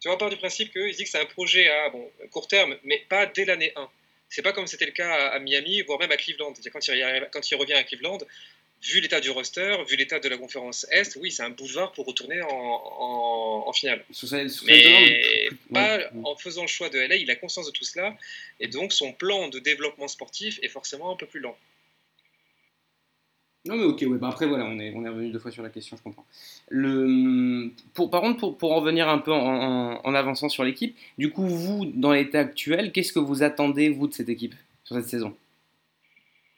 Tu 0.00 0.08
vois, 0.08 0.16
on 0.16 0.18
part 0.18 0.28
du 0.30 0.36
principe 0.36 0.70
qu'il 0.70 0.94
dit 0.94 1.04
que 1.04 1.08
c'est 1.10 1.20
un 1.20 1.24
projet 1.26 1.68
à 1.70 1.88
bon, 1.88 2.06
court 2.30 2.46
terme, 2.46 2.76
mais 2.84 3.02
pas 3.08 3.24
dès 3.24 3.46
l'année 3.46 3.72
1. 3.74 3.88
C'est 4.28 4.42
pas 4.42 4.52
comme 4.52 4.66
c'était 4.66 4.86
le 4.86 4.92
cas 4.92 5.12
à, 5.30 5.38
Miami, 5.38 5.80
voire 5.82 5.98
même 5.98 6.12
à 6.12 6.16
Cleveland. 6.16 6.52
C'est-à-dire 6.54 6.72
Quand 6.72 6.86
il, 6.86 7.02
arrive- 7.02 7.28
quand 7.32 7.50
il 7.50 7.54
revient 7.56 7.72
à 7.72 7.82
Cleveland, 7.82 8.18
vu 8.82 9.00
l'état 9.00 9.20
du 9.20 9.30
roster, 9.30 9.76
vu 9.88 9.96
l'état 9.96 10.18
de 10.20 10.28
la 10.28 10.38
conférence 10.38 10.86
Est, 10.90 11.16
oui, 11.20 11.30
c'est 11.30 11.42
un 11.42 11.50
boulevard 11.50 11.92
pour 11.92 12.06
retourner 12.06 12.40
en, 12.42 12.48
en- 12.48 13.64
en 13.68 13.72
finale. 13.72 14.04
Sous 14.10 14.26
sa- 14.26 14.48
sous 14.48 14.66
sa 14.66 14.72
étonnante- 14.74 15.10
Mais 15.10 15.48
pas 15.72 15.98
Ouais. 15.98 16.06
en 16.24 16.34
faisant 16.36 16.62
le 16.62 16.68
choix 16.68 16.88
de 16.88 16.98
LA, 16.98 17.16
il 17.16 17.30
a 17.30 17.36
conscience 17.36 17.66
de 17.66 17.72
tout 17.72 17.84
cela, 17.84 18.16
et 18.58 18.68
donc 18.68 18.92
son 18.92 19.12
plan 19.12 19.48
de 19.48 19.58
développement 19.58 20.08
sportif 20.08 20.58
est 20.62 20.68
forcément 20.68 21.12
un 21.12 21.16
peu 21.16 21.26
plus 21.26 21.40
lent. 21.40 21.56
Non 23.66 23.76
mais 23.76 23.84
ok, 23.84 24.00
ouais, 24.08 24.16
bah 24.16 24.28
après 24.28 24.46
voilà, 24.46 24.64
on 24.64 24.78
est, 24.80 24.90
on 24.94 25.04
est 25.04 25.08
revenu 25.10 25.30
deux 25.30 25.38
fois 25.38 25.50
sur 25.50 25.62
la 25.62 25.68
question, 25.68 25.94
je 25.98 26.02
comprends. 26.02 26.24
Le, 26.70 27.70
pour, 27.92 28.10
par 28.10 28.22
contre, 28.22 28.38
pour, 28.40 28.56
pour 28.56 28.72
en 28.72 28.76
revenir 28.76 29.06
un 29.10 29.18
peu 29.18 29.32
en, 29.32 29.36
en- 29.38 30.00
en 30.02 30.14
avançant 30.14 30.48
sur 30.48 30.64
l'équipe, 30.64 30.96
du 31.18 31.30
coup, 31.30 31.46
vous, 31.46 31.84
dans 31.84 32.12
l'état 32.12 32.40
actuel, 32.40 32.90
qu'est-ce 32.90 33.12
que 33.12 33.18
vous 33.18 33.42
attendez, 33.42 33.90
vous, 33.90 34.08
de 34.08 34.14
cette 34.14 34.30
équipe, 34.30 34.54
sur 34.84 34.96
cette 34.96 35.08
saison? 35.08 35.36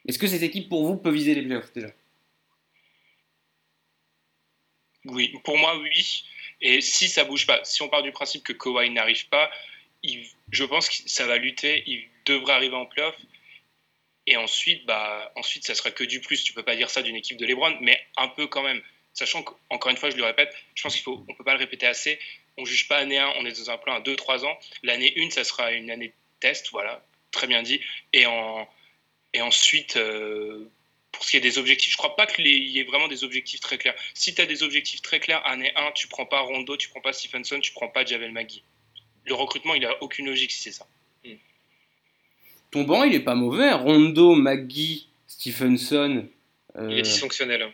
Est-ce 0.07 0.17
que 0.17 0.27
cette 0.27 0.43
équipe, 0.43 0.69
pour 0.69 0.85
vous, 0.85 0.95
peut 0.95 1.11
viser 1.11 1.35
les 1.35 1.41
playoffs, 1.41 1.73
déjà? 1.73 1.89
Oui, 5.05 5.33
pour 5.43 5.57
moi, 5.57 5.77
oui. 5.77 6.23
Et 6.61 6.81
si 6.81 7.09
ça 7.09 7.23
bouge 7.25 7.45
pas, 7.45 7.63
si 7.63 7.81
on 7.81 7.89
part 7.89 8.03
du 8.03 8.11
principe 8.11 8.43
que 8.43 8.53
Kawhi 8.53 8.89
n'arrive 8.89 9.27
pas, 9.27 9.51
je 10.51 10.63
pense 10.63 10.89
que 10.89 11.09
ça 11.09 11.25
va 11.27 11.37
lutter. 11.37 11.83
Il 11.87 12.07
devrait 12.25 12.53
arriver 12.53 12.75
en 12.75 12.85
playoff. 12.85 13.15
Et 14.25 14.37
ensuite, 14.37 14.85
bah, 14.85 15.31
ensuite, 15.35 15.65
ça 15.65 15.75
sera 15.75 15.91
que 15.91 16.03
du 16.03 16.21
plus. 16.21 16.43
Tu 16.43 16.53
peux 16.53 16.63
pas 16.63 16.75
dire 16.75 16.89
ça 16.89 17.01
d'une 17.01 17.15
équipe 17.15 17.37
de 17.37 17.45
LeBron, 17.45 17.77
mais 17.81 17.99
un 18.17 18.29
peu 18.29 18.47
quand 18.47 18.63
même. 18.63 18.81
Sachant 19.13 19.43
qu'encore 19.43 19.91
une 19.91 19.97
fois, 19.97 20.09
je 20.09 20.15
le 20.15 20.23
répète, 20.23 20.55
je 20.73 20.81
pense 20.81 20.93
qu'il 20.95 21.03
faut, 21.03 21.23
on 21.27 21.35
peut 21.35 21.43
pas 21.43 21.53
le 21.53 21.59
répéter 21.59 21.85
assez. 21.85 22.17
On 22.57 22.65
juge 22.65 22.87
pas 22.87 22.97
année 22.97 23.19
1, 23.19 23.33
on 23.37 23.45
est 23.45 23.59
dans 23.59 23.69
un 23.69 23.77
plan 23.77 23.95
à 23.95 23.99
2-3 23.99 24.45
ans. 24.45 24.57
L'année 24.81 25.13
1, 25.17 25.29
ça 25.29 25.43
sera 25.43 25.71
une 25.71 25.91
année 25.91 26.07
de 26.07 26.13
test, 26.39 26.69
voilà, 26.71 27.05
très 27.31 27.45
bien 27.45 27.61
dit. 27.61 27.79
Et, 28.11 28.25
en, 28.25 28.67
et 29.33 29.41
ensuite, 29.41 29.97
euh, 29.97 30.67
pour 31.13 31.23
ce 31.23 31.31
qui 31.31 31.37
est 31.37 31.41
des 31.41 31.57
objectifs, 31.57 31.91
je 31.93 31.97
crois 31.97 32.15
pas 32.17 32.25
qu'il 32.27 32.45
y 32.47 32.79
ait 32.79 32.83
vraiment 32.83 33.07
des 33.07 33.23
objectifs 33.23 33.61
très 33.61 33.77
clairs. 33.77 33.95
Si 34.13 34.35
tu 34.35 34.41
as 34.41 34.45
des 34.45 34.61
objectifs 34.63 35.01
très 35.01 35.19
clairs, 35.21 35.45
année 35.47 35.71
1, 35.77 35.91
tu 35.93 36.07
prends 36.09 36.25
pas 36.25 36.41
Rondo, 36.41 36.75
tu 36.75 36.89
prends 36.89 36.99
pas 37.01 37.13
Stephenson, 37.13 37.59
tu 37.61 37.71
prends 37.71 37.87
pas 37.87 38.03
Javel 38.03 38.31
Magui. 38.33 38.63
Le 39.25 39.33
recrutement, 39.33 39.73
il 39.75 39.85
a 39.85 40.03
aucune 40.03 40.25
logique 40.25 40.51
si 40.51 40.61
c'est 40.63 40.71
ça. 40.73 40.85
Ton 42.71 42.83
banc, 42.83 43.03
il 43.03 43.13
est 43.13 43.19
pas 43.19 43.35
mauvais. 43.35 43.69
hein. 43.69 43.75
Rondo, 43.77 44.33
Maggie, 44.35 45.07
Stephenson. 45.27 46.27
euh, 46.75 46.87
Il 46.91 46.97
est 46.97 47.01
dysfonctionnel. 47.03 47.71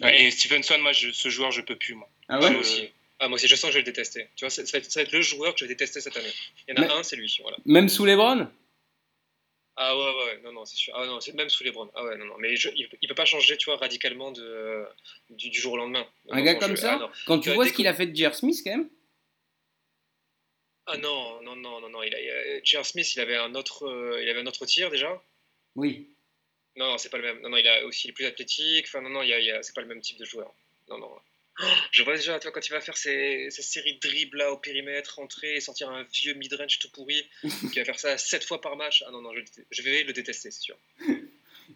Ouais, 0.00 0.22
Et 0.22 0.30
Stephenson, 0.30 0.78
moi, 0.78 0.92
je- 0.92 1.10
ce 1.10 1.28
joueur, 1.28 1.50
je 1.50 1.60
peux 1.60 1.74
plus, 1.76 1.94
moi. 1.94 2.08
Ah 2.28 2.38
aussi. 2.38 2.88
Ah, 3.18 3.26
moi 3.26 3.34
aussi, 3.34 3.48
je 3.48 3.56
sens 3.56 3.64
que 3.64 3.72
je 3.72 3.78
vais 3.78 3.80
le 3.80 3.86
détester. 3.86 4.28
Tu 4.36 4.44
vois, 4.44 4.50
ça, 4.50 4.64
ça 4.64 4.78
va 4.78 5.02
être, 5.02 5.12
le 5.12 5.22
joueur 5.22 5.54
que 5.54 5.58
je 5.58 5.64
vais 5.64 5.68
détester 5.74 6.00
cette 6.00 6.16
année. 6.16 6.30
Il 6.68 6.76
y 6.76 6.78
en 6.78 6.82
a 6.84 6.86
Mais- 6.86 6.92
un, 6.94 7.02
c'est 7.02 7.16
lui. 7.16 7.36
Voilà. 7.42 7.56
Même 7.66 7.88
sous 7.88 8.04
LeBron? 8.04 8.46
Ah 9.80 9.96
ouais, 9.96 10.24
ouais, 10.24 10.40
non, 10.42 10.52
non, 10.52 10.64
c'est 10.64 10.76
sûr. 10.76 10.92
Ah 10.96 11.06
non, 11.06 11.20
c'est 11.20 11.34
même 11.34 11.48
sous 11.48 11.62
les 11.62 11.70
Browns. 11.70 11.90
Ah 11.94 12.02
ouais, 12.04 12.16
non, 12.16 12.24
non, 12.24 12.34
mais 12.38 12.56
je- 12.56 12.68
il, 12.74 12.88
il 13.00 13.08
peut 13.08 13.14
pas 13.14 13.24
changer, 13.24 13.56
tu 13.56 13.66
vois, 13.66 13.76
radicalement 13.76 14.32
de, 14.32 14.84
du, 15.30 15.50
du 15.50 15.60
jour 15.60 15.74
au 15.74 15.76
lendemain. 15.76 16.04
Un 16.30 16.42
gars 16.42 16.56
comme 16.56 16.76
ça 16.76 16.98
Ah. 17.00 17.12
Quand 17.26 17.38
tu 17.38 17.50
Euh, 17.50 17.54
vois 17.54 17.66
ce 17.66 17.72
qu'il 17.72 17.86
a 17.86 17.94
fait 17.94 18.06
de 18.06 18.16
J.R. 18.16 18.34
Smith, 18.34 18.58
quand 18.64 18.72
même 18.72 18.90
Ah 20.86 20.96
non, 20.96 21.40
non, 21.42 21.54
non, 21.54 21.80
non, 21.80 21.90
non. 21.90 22.00
J.R. 22.64 22.84
Smith, 22.84 23.14
il 23.14 23.20
avait 23.20 23.36
un 23.36 23.54
autre, 23.54 23.86
euh, 23.86 24.20
il 24.22 24.28
avait 24.28 24.40
un 24.40 24.46
autre 24.46 24.64
tir 24.66 24.90
déjà. 24.90 25.22
Oui. 25.76 26.08
Non, 26.76 26.86
non, 26.92 26.98
c'est 26.98 27.10
pas 27.10 27.18
le 27.18 27.24
même. 27.24 27.40
Non, 27.42 27.50
non, 27.50 27.56
il 27.58 27.68
a 27.68 27.84
aussi 27.84 28.06
il 28.06 28.10
est 28.10 28.14
plus 28.14 28.24
athlétique. 28.26 28.86
Enfin, 28.88 29.00
non, 29.02 29.10
non, 29.10 29.22
il 29.22 29.28
y 29.28 29.32
a, 29.32 29.38
il 29.38 29.46
y 29.46 29.50
a- 29.52 29.62
c'est 29.62 29.74
pas 29.74 29.80
le 29.82 29.86
même 29.86 30.00
type 30.00 30.18
de 30.18 30.24
joueur. 30.24 30.52
Non, 30.88 30.98
non. 30.98 31.10
Je 31.90 32.02
vois 32.04 32.16
déjà, 32.16 32.38
toi, 32.38 32.50
quand 32.52 32.64
il 32.66 32.70
va 32.70 32.80
faire 32.80 32.96
ces, 32.96 33.48
ces 33.50 33.62
séries 33.62 33.94
de 33.94 34.08
dribbles 34.08 34.38
là 34.38 34.52
au 34.52 34.56
périmètre, 34.58 35.16
rentrer 35.16 35.56
et 35.56 35.60
sortir 35.60 35.90
un 35.90 36.04
vieux 36.12 36.34
mid-range 36.34 36.78
tout 36.78 36.88
pourri, 36.92 37.24
qui 37.72 37.78
va 37.78 37.84
faire 37.84 37.98
ça 37.98 38.16
7 38.16 38.44
fois 38.44 38.60
par 38.60 38.76
match. 38.76 39.02
Ah 39.06 39.10
non, 39.10 39.20
non, 39.22 39.30
je, 39.70 39.82
vais 39.82 40.04
le 40.04 40.12
détester, 40.12 40.50
c'est 40.50 40.60
sûr. 40.62 40.76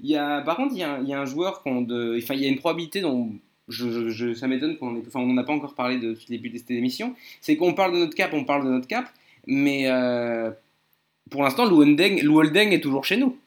Il 0.02 0.08
y 0.10 0.16
a, 0.16 0.40
par 0.42 0.56
contre, 0.56 0.72
il 0.74 0.78
y 0.78 0.82
a, 0.84 0.92
un- 0.94 1.02
il 1.02 1.08
y 1.08 1.12
a 1.14 1.20
un 1.20 1.26
joueur 1.26 1.62
qu'on 1.62 1.82
de, 1.82 2.16
enfin, 2.22 2.34
il 2.34 2.40
y 2.42 2.46
a 2.46 2.48
une 2.48 2.58
probabilité 2.58 3.00
dont 3.00 3.30
je, 3.68 3.90
je- 3.90 4.10
je- 4.10 4.34
ça 4.34 4.46
m'étonne 4.48 4.76
qu'on 4.78 4.98
enfin, 5.00 5.20
on 5.20 5.26
n'en 5.26 5.40
a 5.42 5.44
pas 5.44 5.52
encore 5.52 5.74
parlé 5.74 5.98
de- 5.98 6.10
depuis 6.12 6.26
le 6.28 6.36
début 6.36 6.50
de 6.50 6.58
cette 6.58 6.70
émission. 6.70 7.14
C'est 7.40 7.56
qu'on 7.56 7.74
parle 7.74 7.92
de 7.94 7.98
notre 7.98 8.14
cap, 8.14 8.32
on 8.32 8.44
parle 8.44 8.64
de 8.64 8.70
notre 8.70 8.86
cap, 8.88 9.12
mais 9.46 9.90
euh, 9.90 10.50
pour 11.30 11.42
l'instant, 11.42 11.64
Holdeng 11.70 12.72
est 12.72 12.80
toujours 12.80 13.04
chez 13.04 13.16
nous. 13.16 13.38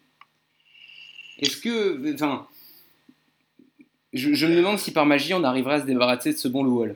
Est-ce 1.39 1.57
que, 1.57 2.13
enfin, 2.13 2.47
je, 4.15 4.33
je 4.33 4.47
me 4.47 4.55
demande 4.55 4.79
si 4.79 4.91
par 4.91 5.05
magie 5.05 5.33
on 5.33 5.43
arriverait 5.43 5.75
à 5.75 5.81
se 5.81 5.85
débarrasser 5.85 6.33
de 6.33 6.37
ce 6.37 6.47
bon 6.47 6.63
Lou. 6.63 6.95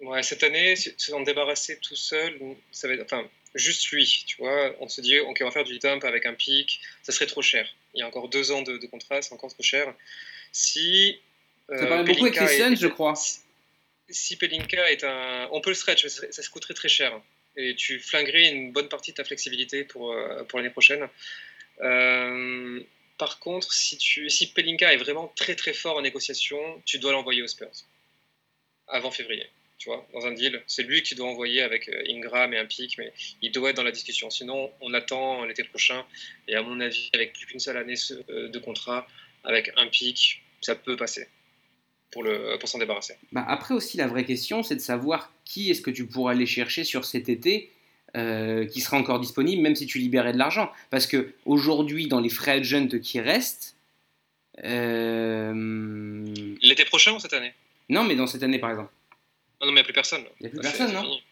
Ouais, 0.00 0.22
cette 0.22 0.42
année, 0.42 0.74
s'en 0.76 1.20
débarrasser 1.22 1.78
tout 1.78 1.96
seul, 1.96 2.38
ça 2.70 2.88
va 2.88 2.94
être, 2.94 3.04
enfin, 3.04 3.24
juste 3.54 3.88
lui, 3.90 4.24
tu 4.26 4.36
vois. 4.38 4.74
On 4.80 4.88
se 4.88 5.00
dit, 5.00 5.18
ok, 5.20 5.38
on 5.40 5.44
va 5.44 5.50
faire 5.50 5.64
du 5.64 5.78
dump 5.78 6.04
avec 6.04 6.26
un 6.26 6.34
pic, 6.34 6.80
ça 7.02 7.12
serait 7.12 7.26
trop 7.26 7.42
cher. 7.42 7.68
Il 7.94 8.00
y 8.00 8.02
a 8.02 8.06
encore 8.06 8.28
deux 8.28 8.50
ans 8.50 8.62
de, 8.62 8.78
de 8.78 8.86
contrat, 8.86 9.22
c'est 9.22 9.32
encore 9.32 9.52
trop 9.52 9.62
cher. 9.62 9.94
Si. 10.50 11.18
Ça 11.68 11.76
euh, 11.76 11.86
paraît 11.86 12.04
beaucoup 12.04 12.26
avec 12.26 12.40
les 12.40 12.48
Suns, 12.48 12.76
je 12.76 12.88
crois. 12.88 13.14
Si, 13.14 13.40
si 14.08 14.36
Pelinka 14.36 14.90
est 14.90 15.04
un. 15.04 15.48
On 15.52 15.60
peut 15.60 15.70
le 15.70 15.74
stretch, 15.74 16.04
mais 16.04 16.10
ça, 16.10 16.30
ça 16.30 16.42
se 16.42 16.50
coûterait 16.50 16.74
très 16.74 16.88
cher. 16.88 17.18
Et 17.56 17.76
tu 17.76 18.00
flinguerais 18.00 18.48
une 18.48 18.72
bonne 18.72 18.88
partie 18.88 19.12
de 19.12 19.16
ta 19.16 19.24
flexibilité 19.24 19.84
pour, 19.84 20.12
euh, 20.12 20.42
pour 20.44 20.58
l'année 20.58 20.70
prochaine. 20.70 21.08
Euh, 21.80 22.80
par 23.22 23.38
contre, 23.38 23.72
si, 23.72 23.96
tu, 23.98 24.28
si 24.28 24.52
Pelinka 24.52 24.92
est 24.92 24.96
vraiment 24.96 25.32
très 25.36 25.54
très 25.54 25.72
fort 25.72 25.96
en 25.96 26.02
négociation, 26.02 26.58
tu 26.84 26.98
dois 26.98 27.12
l'envoyer 27.12 27.40
aux 27.40 27.46
Spurs. 27.46 27.70
Avant 28.88 29.12
février, 29.12 29.46
tu 29.78 29.90
vois, 29.90 30.04
dans 30.12 30.26
un 30.26 30.32
deal. 30.32 30.60
C'est 30.66 30.82
lui 30.82 31.00
que 31.04 31.06
tu 31.06 31.14
dois 31.14 31.28
envoyer 31.28 31.62
avec 31.62 31.88
euh, 31.88 32.02
Ingram 32.08 32.52
et 32.52 32.58
un 32.58 32.66
pic, 32.66 32.98
mais 32.98 33.12
il 33.40 33.52
doit 33.52 33.70
être 33.70 33.76
dans 33.76 33.84
la 33.84 33.92
discussion. 33.92 34.28
Sinon, 34.28 34.72
on 34.80 34.92
attend 34.92 35.44
l'été 35.44 35.62
prochain. 35.62 36.04
Et 36.48 36.56
à 36.56 36.62
mon 36.62 36.80
avis, 36.80 37.10
avec 37.14 37.32
plus 37.32 37.46
qu'une 37.46 37.60
seule 37.60 37.76
année 37.76 37.94
euh, 38.10 38.48
de 38.48 38.58
contrat, 38.58 39.06
avec 39.44 39.70
un 39.76 39.86
pic, 39.86 40.42
ça 40.60 40.74
peut 40.74 40.96
passer 40.96 41.28
pour, 42.10 42.24
le, 42.24 42.56
pour 42.58 42.68
s'en 42.68 42.78
débarrasser. 42.78 43.14
Bah, 43.30 43.44
après 43.46 43.72
aussi, 43.72 43.98
la 43.98 44.08
vraie 44.08 44.24
question, 44.24 44.64
c'est 44.64 44.74
de 44.74 44.80
savoir 44.80 45.32
qui 45.44 45.70
est-ce 45.70 45.80
que 45.80 45.92
tu 45.92 46.08
pourras 46.08 46.32
aller 46.32 46.46
chercher 46.46 46.82
sur 46.82 47.04
cet 47.04 47.28
été 47.28 47.70
euh, 48.16 48.66
qui 48.66 48.80
sera 48.80 48.96
encore 48.98 49.20
disponible, 49.20 49.62
même 49.62 49.74
si 49.76 49.86
tu 49.86 49.98
libérais 49.98 50.32
de 50.32 50.38
l'argent. 50.38 50.70
Parce 50.90 51.06
que 51.06 51.32
aujourd'hui, 51.46 52.08
dans 52.08 52.20
les 52.20 52.28
free 52.28 52.50
agents 52.52 52.88
qui 53.02 53.20
restent, 53.20 53.76
euh, 54.64 56.34
L'été 56.62 56.84
prochain 56.84 57.12
ou 57.14 57.18
cette 57.20 57.32
année? 57.32 57.52
Non, 57.88 58.04
mais 58.04 58.14
dans 58.14 58.26
cette 58.26 58.42
année 58.42 58.58
par 58.58 58.70
exemple, 58.70 58.92
Non, 59.60 59.66
non, 59.68 59.72
mais 59.72 59.80
il 59.80 59.80
n'y 59.80 59.80
a 59.80 59.84
plus 59.84 59.92
personne. 59.92 60.24
il 60.40 60.42
n'y 60.42 60.46
a 60.46 60.50
plus 60.50 60.58
C'est- 60.62 60.62
personne, 60.78 60.92
non 60.94 61.02
fini. 61.02 61.22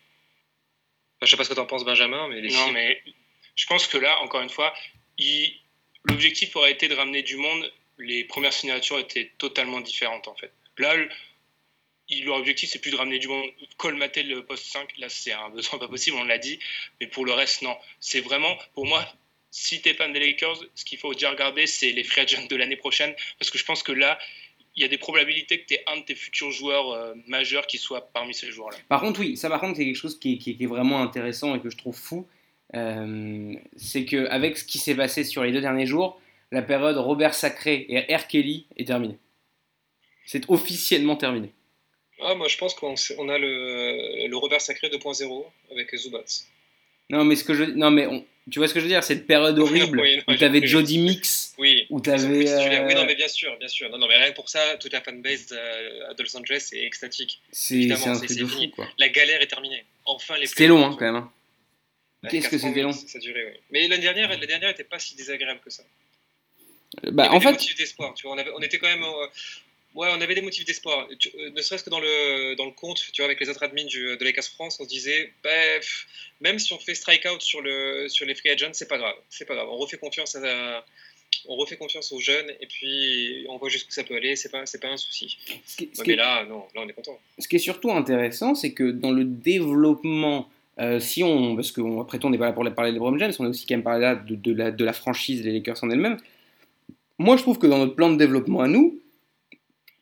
Enfin, 1.17 1.27
je 1.27 1.31
sais 1.31 1.37
pas 1.37 1.45
ce 1.45 1.49
que 1.51 1.55
tu 1.55 1.61
en 1.61 1.67
penses, 1.67 1.85
Benjamin, 1.85 2.29
mais 2.29 2.41
les 2.41 2.49
Non, 2.49 2.65
filles- 2.65 2.73
mais 2.73 3.03
je 3.55 3.67
pense 3.67 3.87
que 3.87 3.99
là, 3.99 4.19
encore 4.23 4.41
une 4.41 4.49
fois, 4.49 4.73
il- 5.19 5.53
l'objectif 6.05 6.57
aurait 6.57 6.73
été 6.73 6.89
de 6.89 6.95
ramener 6.95 7.23
du 7.23 7.37
monde. 7.37 7.71
Les 7.99 8.25
premières 8.25 8.55
signatures 8.55 8.99
étaient 8.99 9.31
totalement 9.37 9.81
différentes, 9.83 10.29
en 10.29 10.35
fait. 10.35 10.53
Là, 10.79 10.95
leur 12.25 12.37
objectif, 12.37 12.71
c'est 12.71 12.81
plus 12.81 12.91
de 12.91 12.97
ramener 12.97 13.19
du 13.19 13.29
monde. 13.29 13.47
Colmater 13.77 14.23
le 14.23 14.45
poste 14.45 14.67
5, 14.67 14.99
là, 14.99 15.09
c'est 15.09 15.33
un 15.33 15.51
besoin 15.51 15.79
pas 15.79 15.89
possible, 15.89 16.17
on 16.19 16.25
l'a 16.25 16.39
dit. 16.39 16.59
Mais 17.01 17.07
pour 17.07 17.25
le 17.25 17.33
reste, 17.33 17.63
non. 17.63 17.77
C'est 18.01 18.21
vraiment, 18.21 18.57
pour 18.75 18.87
moi, 18.87 19.07
si 19.51 19.81
t'es 19.81 19.95
fan 19.95 20.13
des 20.13 20.21
Lakers, 20.21 20.61
ce 20.75 20.85
qu'il 20.85 20.99
faut 20.99 21.13
déjà 21.13 21.31
regarder, 21.31 21.67
c'est 21.67 21.93
les 21.93 22.05
free 22.05 22.23
agents 22.23 22.47
de 22.49 22.57
l'année 22.57 22.77
prochaine. 22.77 23.15
Parce 23.39 23.51
que 23.51 23.59
je 23.59 23.65
pense 23.65 23.83
que 23.83 23.93
là, 23.93 24.19
il 24.77 24.83
y 24.83 24.85
a 24.85 24.89
des 24.89 24.99
probabilités 24.99 25.61
que 25.61 25.67
tu 25.67 25.81
un 25.87 25.99
de 25.99 26.03
tes 26.05 26.15
futurs 26.15 26.51
joueurs 26.51 26.91
euh, 26.91 27.15
majeurs 27.27 27.67
qui 27.67 27.79
soit 27.79 28.13
parmi 28.13 28.35
ces 28.35 28.51
joueurs-là. 28.51 28.77
Par 28.89 29.01
contre, 29.01 29.21
oui, 29.21 29.37
ça 29.37 29.49
par 29.49 29.61
contre, 29.61 29.77
c'est 29.77 29.85
quelque 29.85 29.97
chose 29.97 30.19
qui 30.19 30.57
est 30.61 30.67
vraiment 30.67 31.03
intéressant 31.03 31.55
et 31.55 31.61
que 31.61 31.71
je 31.71 31.77
trouve 31.77 31.97
fou. 31.97 32.27
Euh, 32.75 33.55
c'est 33.77 34.05
qu'avec 34.05 34.57
ce 34.57 34.65
qui 34.65 34.79
s'est 34.79 34.95
passé 34.95 35.25
sur 35.25 35.43
les 35.43 35.53
deux 35.53 35.61
derniers 35.61 35.87
jours, 35.87 36.21
la 36.53 36.63
période 36.63 36.97
Robert 36.97 37.35
Sacré 37.35 37.87
et 37.89 38.15
R. 38.15 38.27
Kelly 38.27 38.67
est 38.77 38.87
terminée. 38.87 39.19
C'est 40.25 40.49
officiellement 40.49 41.17
terminé. 41.17 41.53
Ah, 42.23 42.35
moi, 42.35 42.49
je 42.49 42.57
pense 42.57 42.75
qu'on 42.75 42.95
on 43.19 43.29
a 43.29 43.39
le, 43.39 44.27
le 44.29 44.37
Robert 44.37 44.61
Sacré 44.61 44.89
2.0 44.89 45.45
avec 45.71 45.95
Zubats. 45.97 46.25
Non, 47.09 47.25
mais 47.25 47.35
ce 47.37 47.45
que 47.45 47.55
je, 47.55 47.65
non, 47.65 47.91
mais 47.91 48.07
on- 48.07 48.25
tu 48.51 48.59
vois 48.59 48.69
ce 48.69 48.75
que 48.75 48.81
je 48.81 48.85
veux 48.85 48.91
dire, 48.91 49.03
cette 49.05 49.27
période 49.27 49.59
horrible 49.59 50.01
Oui, 50.01 50.17
non, 50.17 50.23
où 50.29 50.37
t'avais 50.37 50.59
compris. 50.61 50.69
Jody 50.69 50.99
Mix, 50.99 51.55
Oui. 51.59 51.87
où 51.91 52.01
titulaire. 52.01 52.29
Oui, 52.31 52.47
euh, 52.49 52.95
non, 52.95 53.05
mais 53.05 53.15
bien 53.15 53.29
sûr, 53.29 53.57
bien 53.59 53.69
sûr. 53.69 53.91
Non, 53.91 53.99
non, 53.99 54.07
mais 54.09 54.17
rien 54.17 54.31
que 54.31 54.37
pour 54.37 54.49
ça, 54.49 54.77
toute 54.79 54.93
la 54.93 55.01
fanbase 55.01 55.49
euh, 55.53 56.15
de 56.15 56.23
Los 56.23 56.37
Angeles 56.37 56.69
est 56.73 56.85
extatique. 56.85 57.41
C'est 57.53 57.91
un 57.93 58.15
truc 58.17 58.31
de 58.37 58.47
fou, 58.47 58.69
quoi. 58.75 58.89
La 58.99 59.09
galère 59.09 59.41
est 59.43 59.47
terminée. 59.47 59.85
Enfin, 60.05 60.37
les 60.39 60.47
C'était 60.47 60.67
long, 60.69 60.85
hein, 60.85 60.97
quand 60.99 61.05
même. 61.05 61.17
hein. 61.17 61.33
Qu'est-ce 62.29 62.49
que 62.49 62.59
c'était 62.59 62.83
long. 62.83 62.93
Ça, 62.93 63.19
durait, 63.19 63.45
oui. 63.55 63.61
Mais 63.71 63.89
l'année 63.89 64.03
dernière, 64.03 64.29
l'année 64.29 64.47
dernière 64.47 64.69
n'était 64.69 64.85
pas 64.85 64.99
si 64.99 65.15
désagréable 65.17 65.61
que 65.65 65.71
ça. 65.71 65.83
Bah, 67.13 67.29
en 67.33 67.41
fait, 67.41 67.57
d'espoir. 67.79 68.15
Tu 68.15 68.27
vois, 68.27 68.35
on, 68.35 68.39
avait- 68.39 68.51
on 68.57 68.61
était 68.61 68.79
quand 68.79 68.89
même. 68.89 69.05
Ouais, 69.95 70.09
on 70.17 70.21
avait 70.21 70.35
des 70.35 70.43
motifs 70.43 70.65
d'espoir. 70.65 71.09
Euh, 71.11 71.51
Ne 71.51 71.63
serait-ce 71.63 71.85
que 71.85 71.91
dans 71.91 72.01
le, 72.01 72.55
dans 72.57 72.67
le 72.67 72.73
compte, 72.73 73.01
tu 73.13 73.21
vois, 73.23 73.27
avec 73.27 73.41
les 73.41 73.49
autres 73.49 73.63
admins 73.63 73.85
du, 73.85 74.17
de 74.17 74.25
Lakers 74.25 74.45
France, 74.45 74.79
on 74.81 74.85
se 74.85 74.89
disait, 74.89 75.33
bah, 75.43 75.51
pff, 75.77 76.07
même 76.41 76.59
si 76.59 76.73
on 76.73 76.79
fait 76.79 76.95
strikeout 76.95 77.41
sur, 77.41 77.61
le, 77.63 78.09
sur 78.09 78.27
les 78.27 78.35
free 78.35 78.51
agents, 78.51 78.71
c'est 78.73 78.89
pas 78.89 78.99
grave. 78.99 79.15
C'est 79.29 79.45
pas 79.47 79.55
grave. 79.55 79.69
On 79.71 79.77
refait 79.77 79.99
confiance 79.99 80.35
à. 80.37 80.85
On 81.47 81.55
refait 81.55 81.77
confiance 81.77 82.11
aux 82.13 82.19
jeunes 82.19 82.51
et 82.61 82.67
puis 82.67 83.47
on 83.49 83.57
voit 83.57 83.69
jusqu'où 83.69 83.93
ça 83.93 84.03
peut 84.03 84.17
aller, 84.17 84.35
c'est 84.35 84.49
pas, 84.51 84.67
c'est 84.67 84.81
pas 84.81 84.89
un 84.89 84.97
souci. 84.97 85.39
ce 85.65 85.77
qui- 85.77 85.89
ce 85.93 85.99
Ouais, 86.01 86.05
qui 86.05 86.11
mais 86.11 86.17
là, 86.17 86.45
non, 86.45 86.65
là 86.75 86.83
on 86.85 86.89
est 86.89 86.93
content. 86.93 87.19
ce 87.39 87.47
qui 87.47 87.55
est 87.57 87.61
surtout 87.61 87.93
intéressant, 87.93 88.57
c'est 88.57 88.73
que 88.73 88.91
dans 88.91 89.13
le 89.13 89.25
développement, 89.25 90.51
euh, 90.81 90.99
si 90.99 91.23
on, 91.23 91.55
parce 91.55 91.71
qu'après 91.71 92.19
tout, 92.19 92.27
on 92.27 92.31
n'est 92.31 92.37
pas 92.39 92.47
là 92.47 92.53
pour 92.53 92.65
parler 92.75 92.91
de 92.91 92.97
LeBron 92.97 93.17
James, 93.19 93.33
on 93.39 93.45
est 93.47 93.49
aussi 93.49 93.65
quand 93.65 93.75
même 93.77 93.85
parler 93.85 94.01
là 94.03 94.17
de, 94.17 94.35
de 94.35 94.53
la, 94.53 94.71
de 94.73 94.85
la 94.85 94.93
franchise 94.93 95.43
des 95.43 95.53
Lakers 95.53 95.83
en 95.85 95.91
elle-même. 95.91 96.17
Moi, 97.19 97.37
je 97.37 97.43
trouve 97.43 97.59
que 97.59 97.67
dans 97.69 97.79
notre 97.79 97.95
plan 97.95 98.11
de 98.11 98.17
développement 98.17 98.61
à 98.63 98.69
nous, 98.69 99.00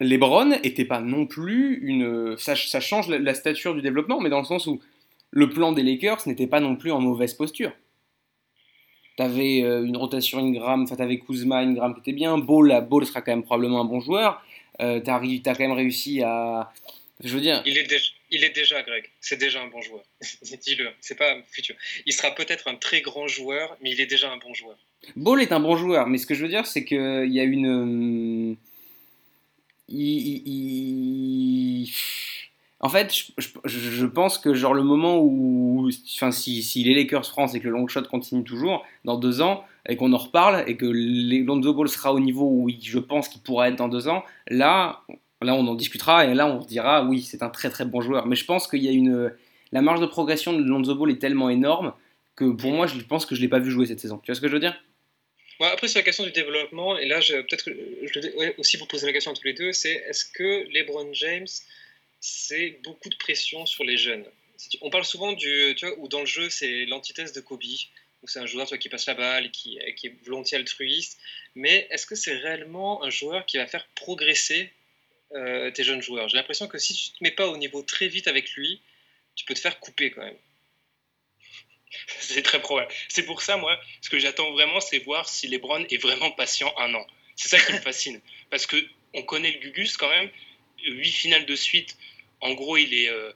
LeBron 0.01 0.53
était 0.63 0.85
pas 0.85 1.01
non 1.01 1.27
plus 1.27 1.79
une. 1.83 2.37
Ça, 2.39 2.55
ça 2.55 2.81
change 2.81 3.09
la, 3.09 3.19
la 3.19 3.35
stature 3.35 3.75
du 3.75 3.83
développement, 3.83 4.21
mais 4.21 4.31
dans 4.31 4.39
le 4.39 4.45
sens 4.45 4.67
où 4.67 4.81
le 5.31 5.49
plan 5.49 5.73
des 5.73 5.83
Lakers 5.83 6.27
n'était 6.27 6.47
pas 6.47 6.61
non 6.61 6.77
plus 6.77 6.93
en 6.93 7.01
mauvaise 7.01 7.35
posture. 7.35 7.73
T'avais 9.17 9.63
euh, 9.65 9.85
une 9.85 9.97
rotation 9.97 10.39
Ingram, 10.39 10.85
enfin 10.85 10.95
t'avais 10.95 11.19
Kuzma, 11.19 11.59
Ingram 11.59 11.93
qui 11.95 12.01
était 12.01 12.13
bien. 12.13 12.39
Ball, 12.39 12.87
Ball 12.89 13.05
sera 13.05 13.21
quand 13.21 13.33
même 13.33 13.43
probablement 13.43 13.81
un 13.81 13.85
bon 13.85 14.01
joueur. 14.01 14.43
Euh, 14.81 15.01
t'as 15.01 15.19
quand 15.19 15.59
même 15.59 15.73
réussi 15.73 16.23
à. 16.23 16.73
Je 17.25 17.35
veux 17.35 17.41
dire, 17.41 17.61
Il 17.67 17.77
est, 17.77 17.83
déjà, 17.83 18.13
il 18.31 18.45
est 18.45 18.55
déjà, 18.55 18.81
Greg. 18.85 19.11
C'est 19.21 19.39
déjà 19.39 19.61
un 19.61 19.67
bon 19.67 19.83
joueur. 19.83 20.05
Dis-le. 20.63 20.91
C'est 21.01 21.19
pas 21.19 21.35
futur. 21.51 21.75
Il 22.07 22.13
sera 22.13 22.31
peut-être 22.31 22.69
un 22.69 22.77
très 22.77 23.01
grand 23.01 23.27
joueur, 23.27 23.77
mais 23.83 23.91
il 23.91 24.01
est 24.01 24.07
déjà 24.07 24.31
un 24.31 24.37
bon 24.37 24.55
joueur. 24.55 24.77
Ball 25.17 25.43
est 25.43 25.51
un 25.51 25.59
bon 25.59 25.77
joueur, 25.77 26.07
mais 26.07 26.19
ce 26.19 26.27
que 26.27 26.37
je 26.37 26.43
veux 26.43 26.49
dire, 26.49 26.67
c'est 26.67 26.85
qu'il 26.85 27.33
y 27.33 27.41
a 27.41 27.45
une. 27.45 28.57
En 32.81 32.89
fait, 32.89 33.13
je, 33.39 34.07
pense 34.07 34.39
que 34.39 34.55
genre 34.55 34.75
le 34.75 34.85
moment 34.85 35.19
où, 35.19 35.91
enfin, 36.15 36.31
si, 36.31 36.63
si 36.63 36.85
les 36.85 36.95
Lakers 36.95 37.27
France 37.27 37.55
et 37.55 37.61
que 37.61 37.65
le 37.65 37.73
long 37.73 37.89
shot 37.89 38.03
continue 38.03 38.45
toujours, 38.45 38.85
dans 39.05 39.17
deux 39.17 39.41
ans, 39.43 39.65
et 39.89 39.97
qu'on 39.97 40.13
en 40.13 40.19
reparle, 40.19 40.63
et 40.69 40.77
que 40.77 40.87
Lonzo 40.87 41.75
Ball 41.75 41.89
sera 41.89 42.13
au 42.13 42.21
niveau 42.21 42.45
où 42.45 42.69
je 42.71 42.99
pense 42.99 43.29
qu'il 43.29 43.41
pourra 43.41 43.69
être 43.69 43.77
dans 43.77 43.89
deux 43.89 44.09
ans, 44.09 44.23
là, 44.49 45.01
là 45.43 45.55
on 45.55 45.67
en 45.67 45.75
discutera, 45.75 46.27
et 46.27 46.35
là 46.35 46.47
on 46.47 46.59
dira, 46.59 47.05
oui, 47.05 47.23
c'est 47.23 47.43
un 47.43 47.49
très 47.49 47.71
très 47.71 47.85
bon 47.85 48.01
joueur. 48.01 48.27
Mais 48.27 48.37
je 48.37 48.45
pense 48.45 48.69
qu'il 48.69 48.83
y 48.85 48.89
a 48.89 48.93
une... 48.93 49.33
La 49.73 49.83
marge 49.83 50.01
de 50.01 50.07
progression 50.07 50.53
de 50.53 50.63
Lonzo 50.63 50.95
Ball 50.95 51.11
est 51.11 51.19
tellement 51.19 51.51
énorme 51.51 51.93
que 52.37 52.45
pour 52.53 52.71
moi, 52.71 52.87
je 52.87 53.01
pense 53.01 53.27
que 53.27 53.35
je 53.35 53.41
l'ai 53.41 53.49
pas 53.49 53.59
vu 53.59 53.71
jouer 53.71 53.87
cette 53.87 54.01
saison. 54.01 54.19
Tu 54.23 54.31
vois 54.31 54.37
ce 54.37 54.41
que 54.41 54.49
je 54.49 54.53
veux 54.53 54.61
dire? 54.61 54.81
Après, 55.61 55.89
sur 55.89 55.99
la 55.99 56.05
question 56.05 56.25
du 56.25 56.31
développement, 56.31 56.97
et 56.99 57.07
là, 57.07 57.21
peut-être 57.21 57.65
que 57.65 57.73
je 58.03 58.21
vais 58.21 58.55
aussi 58.59 58.77
vous 58.77 58.87
poser 58.87 59.07
la 59.07 59.13
question 59.13 59.33
à 59.33 59.35
tous 59.35 59.45
les 59.45 59.55
deux, 59.55 59.73
c'est 59.73 59.93
est-ce 60.09 60.25
que 60.25 60.69
LeBron 60.73 61.13
James, 61.15 61.49
c'est 62.21 62.79
beaucoup 62.85 63.09
de 63.09 63.17
pression 63.17 63.67
sur 63.67 63.85
les 63.85 63.97
jeunes? 63.97 64.25
On 64.81 64.91
parle 64.91 65.05
souvent 65.05 65.33
du, 65.33 65.75
tu 65.77 65.87
vois, 65.87 65.99
où 65.99 66.09
dans 66.09 66.21
le 66.21 66.27
jeu, 66.27 66.49
c'est 66.51 66.85
l'antithèse 66.87 67.33
de 67.33 67.41
Kobe, 67.41 67.63
où 68.23 68.29
c'est 68.29 68.39
un 68.39 68.47
joueur 68.47 68.67
tu 68.67 68.71
vois, 68.71 68.79
qui 68.79 68.89
passe 68.89 69.07
la 69.07 69.15
balle, 69.15 69.51
qui, 69.51 69.79
qui 69.97 70.09
est 70.09 70.15
volontiers 70.25 70.59
altruiste, 70.59 71.19
mais 71.55 71.87
est-ce 71.91 72.07
que 72.07 72.15
c'est 72.15 72.35
réellement 72.35 73.03
un 73.03 73.11
joueur 73.11 73.47
qui 73.47 73.57
va 73.57 73.67
faire 73.67 73.87
progresser 73.95 74.73
euh, 75.33 75.71
tes 75.71 75.85
jeunes 75.85 76.03
joueurs? 76.03 76.29
J'ai 76.29 76.37
l'impression 76.37 76.69
que 76.69 76.79
si 76.79 76.95
tu 76.95 77.11
te 77.11 77.23
mets 77.23 77.31
pas 77.31 77.49
au 77.49 77.57
niveau 77.57 77.83
très 77.83 78.09
vite 78.09 78.29
avec 78.29 78.53
lui, 78.53 78.81
tu 79.35 79.45
peux 79.45 79.55
te 79.55 79.61
faire 79.61 79.79
couper 79.81 80.11
quand 80.11 80.25
même. 80.25 80.37
C'est 82.21 82.43
très 82.43 82.61
probable. 82.61 82.89
C'est 83.09 83.25
pour 83.25 83.43
ça, 83.43 83.57
moi, 83.57 83.79
ce 84.01 84.09
que 84.11 84.19
j'attends 84.19 84.51
vraiment, 84.53 84.81
c'est 84.81 84.99
voir 84.99 85.29
si 85.29 85.49
LeBron 85.49 85.85
est 85.91 85.97
vraiment 86.03 86.31
patient 86.33 86.73
un 86.79 86.95
an. 86.95 87.07
C'est 87.37 87.49
ça 87.49 87.59
qui 87.61 87.73
me 87.73 87.79
fascine. 87.81 88.21
Parce 88.51 88.67
que 88.67 88.77
on 89.15 89.23
connaît 89.23 89.53
le 89.53 89.59
Gugus 89.59 89.97
quand 89.97 90.09
même. 90.11 90.29
Huit 90.85 91.11
finales 91.13 91.47
de 91.47 91.57
suite. 91.57 91.97
En 92.41 92.53
gros, 92.55 92.77
il 92.77 92.95
est. 92.95 93.09
euh, 93.09 93.33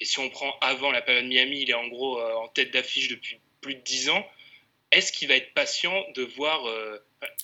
et 0.00 0.04
si 0.04 0.18
on 0.18 0.30
prend 0.30 0.56
avant 0.60 0.90
la 0.90 1.02
période 1.02 1.26
Miami, 1.26 1.60
il 1.62 1.70
est 1.70 1.74
en 1.74 1.86
gros 1.88 2.18
euh, 2.18 2.34
en 2.36 2.48
tête 2.48 2.70
d'affiche 2.72 3.08
depuis 3.08 3.38
plus 3.60 3.74
de 3.74 3.80
10 3.80 4.08
ans. 4.10 4.26
Est-ce 4.92 5.12
qu'il 5.12 5.28
va 5.28 5.34
être 5.36 5.52
patient 5.54 5.94
de 6.16 6.22
voir. 6.22 6.66
euh, 6.68 6.98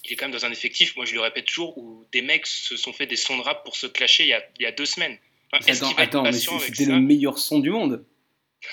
il 0.04 0.12
est 0.12 0.16
quand 0.16 0.24
même 0.26 0.32
dans 0.32 0.46
un 0.46 0.52
effectif, 0.52 0.96
moi 0.96 1.04
je 1.04 1.12
le 1.14 1.20
répète 1.20 1.44
toujours, 1.44 1.76
où 1.76 2.06
des 2.12 2.22
mecs 2.22 2.46
se 2.46 2.76
sont 2.78 2.94
fait 2.94 3.06
des 3.06 3.14
sons 3.16 3.36
de 3.36 3.42
rap 3.42 3.62
pour 3.62 3.76
se 3.76 3.86
clasher 3.86 4.22
il 4.24 4.28
y 4.30 4.32
a, 4.32 4.42
il 4.58 4.62
y 4.62 4.66
a 4.66 4.72
deux 4.72 4.86
semaines. 4.86 5.18
Enfin, 5.52 5.64
est-ce 5.66 5.84
qu'il 5.84 5.94
va 5.94 6.02
être 6.04 6.08
attends 6.08 6.22
mais 6.22 6.30
patient 6.30 6.52
c'est- 6.58 6.64
avec 6.64 6.76
c'était 6.76 6.90
ça? 6.90 6.96
le 6.96 7.00
meilleur 7.02 7.38
son 7.38 7.58
du 7.58 7.68
monde. 7.70 8.02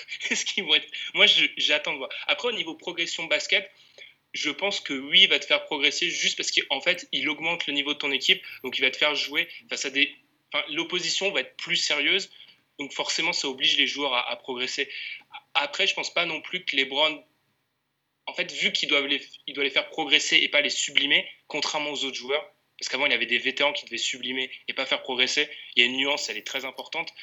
Est-ce 0.30 0.46
qu'ils 0.46 0.64
vont 0.64 0.76
être... 0.76 0.88
Moi, 1.14 1.26
j'attends 1.58 1.94
de 1.94 1.98
voir. 1.98 2.10
Après, 2.28 2.48
au 2.48 2.52
niveau 2.52 2.76
progression 2.76 3.26
basket, 3.26 3.70
je 4.34 4.50
pense 4.50 4.80
que 4.80 4.94
oui, 4.94 5.22
il 5.22 5.30
va 5.30 5.40
te 5.40 5.46
faire 5.46 5.64
progresser 5.66 6.10
juste 6.10 6.38
parce 6.38 6.52
qu'en 6.52 6.82
fait, 6.82 7.08
il 7.12 7.30
augmente 7.30 7.68
le 7.68 7.74
niveau 7.74 7.94
de 7.94 8.00
ton 8.00 8.12
équipe. 8.12 8.44
Donc, 8.64 8.78
il 8.78 8.82
va 8.82 8.92
te 8.92 8.98
faire 8.98 9.16
jouer 9.16 9.48
face 9.70 9.86
à 9.86 9.90
des. 9.90 10.14
L'opposition 10.70 11.32
va 11.32 11.42
être 11.42 11.56
plus 11.58 11.78
sérieuse. 11.78 12.32
Donc, 12.80 12.92
forcément, 12.94 13.34
ça 13.34 13.48
oblige 13.48 13.78
les 13.78 13.88
joueurs 13.88 14.14
à, 14.14 14.30
à 14.30 14.36
progresser. 14.36 14.90
Après, 15.54 15.86
je 15.88 15.94
pense 15.94 16.14
pas 16.14 16.26
non 16.26 16.42
plus 16.42 16.66
que 16.66 16.76
les 16.76 16.86
Browns. 16.86 17.24
En 18.26 18.34
fait, 18.34 18.52
vu 18.52 18.72
qu'il 18.72 18.90
doit 18.90 19.06
les, 19.06 19.22
il 19.48 19.54
doit 19.54 19.64
les 19.64 19.70
faire 19.70 19.90
progresser 19.90 20.38
et 20.38 20.50
pas 20.50 20.62
les 20.62 20.70
sublimer, 20.70 21.28
contrairement 21.48 21.92
aux 21.92 22.06
autres 22.06 22.16
joueurs, 22.16 22.54
parce 22.80 22.90
qu'avant, 22.90 23.06
il 23.06 23.12
y 23.12 23.16
avait 23.16 23.26
des 23.26 23.38
vétérans 23.38 23.74
qui 23.74 23.86
devaient 23.86 23.98
sublimer 23.98 24.50
et 24.68 24.74
pas 24.74 24.86
faire 24.86 25.02
progresser. 25.02 25.50
Il 25.76 25.84
y 25.84 25.86
a 25.86 25.90
une 25.90 25.98
nuance, 25.98 26.30
elle 26.30 26.38
est 26.38 26.48
très 26.48 26.66
importante. 26.66 27.14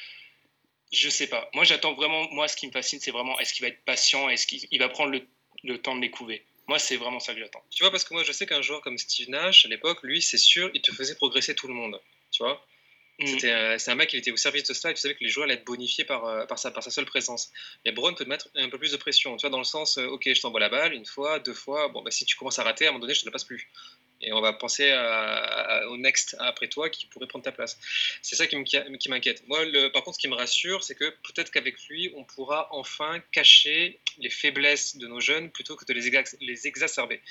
Je 0.91 1.09
sais 1.09 1.27
pas. 1.27 1.49
Moi, 1.53 1.63
j'attends 1.63 1.93
vraiment. 1.93 2.29
Moi, 2.31 2.47
ce 2.47 2.55
qui 2.55 2.67
me 2.67 2.71
fascine, 2.71 2.99
c'est 2.99 3.11
vraiment 3.11 3.39
est-ce 3.39 3.53
qu'il 3.53 3.63
va 3.63 3.69
être 3.69 3.83
patient 3.85 4.29
Est-ce 4.29 4.45
qu'il 4.45 4.67
il 4.71 4.79
va 4.79 4.89
prendre 4.89 5.11
le, 5.11 5.25
le 5.63 5.77
temps 5.77 5.95
de 5.95 6.01
les 6.01 6.11
couver 6.11 6.45
Moi, 6.67 6.79
c'est 6.79 6.97
vraiment 6.97 7.19
ça 7.19 7.33
que 7.33 7.39
j'attends. 7.39 7.63
Tu 7.69 7.83
vois, 7.83 7.91
parce 7.91 8.03
que 8.03 8.13
moi, 8.13 8.23
je 8.23 8.31
sais 8.31 8.45
qu'un 8.45 8.61
joueur 8.61 8.81
comme 8.81 8.97
Steve 8.97 9.29
Nash, 9.29 9.65
à 9.65 9.69
l'époque, 9.69 9.99
lui, 10.03 10.21
c'est 10.21 10.37
sûr, 10.37 10.69
il 10.73 10.81
te 10.81 10.91
faisait 10.91 11.15
progresser 11.15 11.55
tout 11.55 11.67
le 11.67 11.73
monde. 11.73 11.99
Tu 12.31 12.43
vois? 12.43 12.65
Mm. 13.19 13.27
C'était 13.27 13.51
euh, 13.51 13.77
c'est 13.77 13.91
un 13.91 13.95
mec 13.95 14.09
qui 14.09 14.17
était 14.17 14.31
au 14.31 14.37
service 14.37 14.63
de 14.63 14.73
cela 14.73 14.91
et 14.91 14.93
tu 14.93 15.01
savais 15.01 15.15
que 15.15 15.23
les 15.23 15.29
joueurs 15.29 15.45
allaient 15.45 15.55
être 15.55 15.65
bonifiés 15.65 16.03
par, 16.03 16.25
euh, 16.25 16.45
par, 16.45 16.57
sa, 16.57 16.71
par 16.71 16.83
sa 16.83 16.91
seule 16.91 17.05
présence. 17.05 17.51
Mais 17.85 17.91
Brown 17.91 18.15
peut 18.15 18.23
te 18.23 18.29
mettre 18.29 18.49
un 18.55 18.69
peu 18.69 18.77
plus 18.77 18.91
de 18.91 18.97
pression, 18.97 19.37
tu 19.37 19.41
vois, 19.41 19.49
dans 19.49 19.59
le 19.59 19.63
sens, 19.63 19.97
euh, 19.97 20.07
ok, 20.07 20.23
je 20.33 20.41
t'envoie 20.41 20.59
la 20.59 20.69
balle 20.69 20.93
une 20.93 21.05
fois, 21.05 21.39
deux 21.39 21.53
fois, 21.53 21.87
bon, 21.89 22.01
bah, 22.01 22.11
si 22.11 22.25
tu 22.25 22.35
commences 22.35 22.59
à 22.59 22.63
rater, 22.63 22.85
à 22.85 22.89
un 22.89 22.91
moment 22.91 23.01
donné, 23.01 23.13
je 23.13 23.21
te 23.21 23.25
la 23.25 23.31
passe 23.31 23.43
plus. 23.43 23.69
Et 24.21 24.33
on 24.33 24.41
va 24.41 24.53
penser 24.53 24.91
au 25.89 25.97
next 25.97 26.35
après 26.39 26.67
toi 26.67 26.89
qui 26.89 27.05
pourrait 27.07 27.27
prendre 27.27 27.43
ta 27.43 27.51
place. 27.51 27.77
C'est 28.21 28.35
ça 28.35 28.47
qui 28.47 28.55
m'inquiète. 28.55 29.43
Moi, 29.47 29.59
par 29.93 30.03
contre, 30.03 30.15
ce 30.15 30.21
qui 30.21 30.27
me 30.27 30.35
rassure, 30.35 30.83
c'est 30.83 30.95
que 30.95 31.09
peut-être 31.09 31.51
qu'avec 31.51 31.81
lui, 31.89 32.11
on 32.15 32.23
pourra 32.23 32.67
enfin 32.71 33.21
cacher 33.31 33.99
les 34.17 34.29
faiblesses 34.29 34.97
de 34.97 35.07
nos 35.07 35.19
jeunes 35.19 35.49
plutôt 35.49 35.75
que 35.75 35.85
de 35.85 35.93
les, 35.93 36.09
exa- 36.09 36.37
les 36.39 36.67
exacerber. 36.67 37.21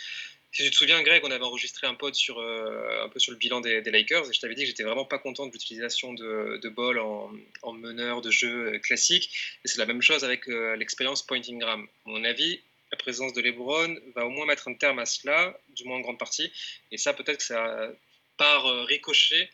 Si 0.53 0.65
tu 0.65 0.71
te 0.71 0.75
souviens, 0.75 1.01
Greg, 1.03 1.23
on 1.25 1.31
avait 1.31 1.45
enregistré 1.45 1.87
un 1.87 1.95
pod 1.95 2.13
sur, 2.15 2.41
euh, 2.41 3.05
un 3.05 3.09
peu 3.09 3.21
sur 3.21 3.31
le 3.31 3.39
bilan 3.39 3.61
des, 3.61 3.83
Lakers 3.83 4.29
et 4.29 4.33
je 4.33 4.41
t'avais 4.41 4.55
dit 4.55 4.63
que 4.63 4.69
j'étais 4.69 4.83
vraiment 4.83 5.05
pas 5.05 5.19
content 5.19 5.47
de 5.47 5.53
l'utilisation 5.53 6.13
de, 6.13 6.59
de 6.61 6.99
en, 6.99 7.31
en 7.63 7.73
meneur 7.73 8.21
de 8.21 8.33
jeu 8.33 8.79
classique. 8.81 9.31
Et 9.65 9.69
c'est 9.69 9.79
la 9.79 9.87
même 9.87 10.03
chose 10.03 10.25
avec 10.25 10.49
euh, 10.49 10.75
l'expérience 10.75 11.25
Pointing 11.25 11.61
Gram. 11.61 11.87
À 12.05 12.11
mon 12.11 12.25
avis, 12.25 12.61
la 12.91 12.99
présence 12.99 13.33
de 13.33 13.41
LeBron 13.41 13.97
va 14.15 14.27
au 14.27 14.31
moins 14.31 14.47
mettre 14.47 14.69
un 14.69 14.75
terme 14.75 14.99
à 14.99 15.07
cela, 15.07 15.57
du 15.77 15.85
moins 15.85 15.99
en 15.99 16.01
grande 16.01 16.19
partie. 16.19 16.51
Et 16.91 16.99
ça, 16.99 17.13
peut-être 17.13 17.39
que 17.39 17.45
ça, 17.45 17.89
par 18.37 18.67
euh, 18.67 18.85
ricochet, 18.85 19.51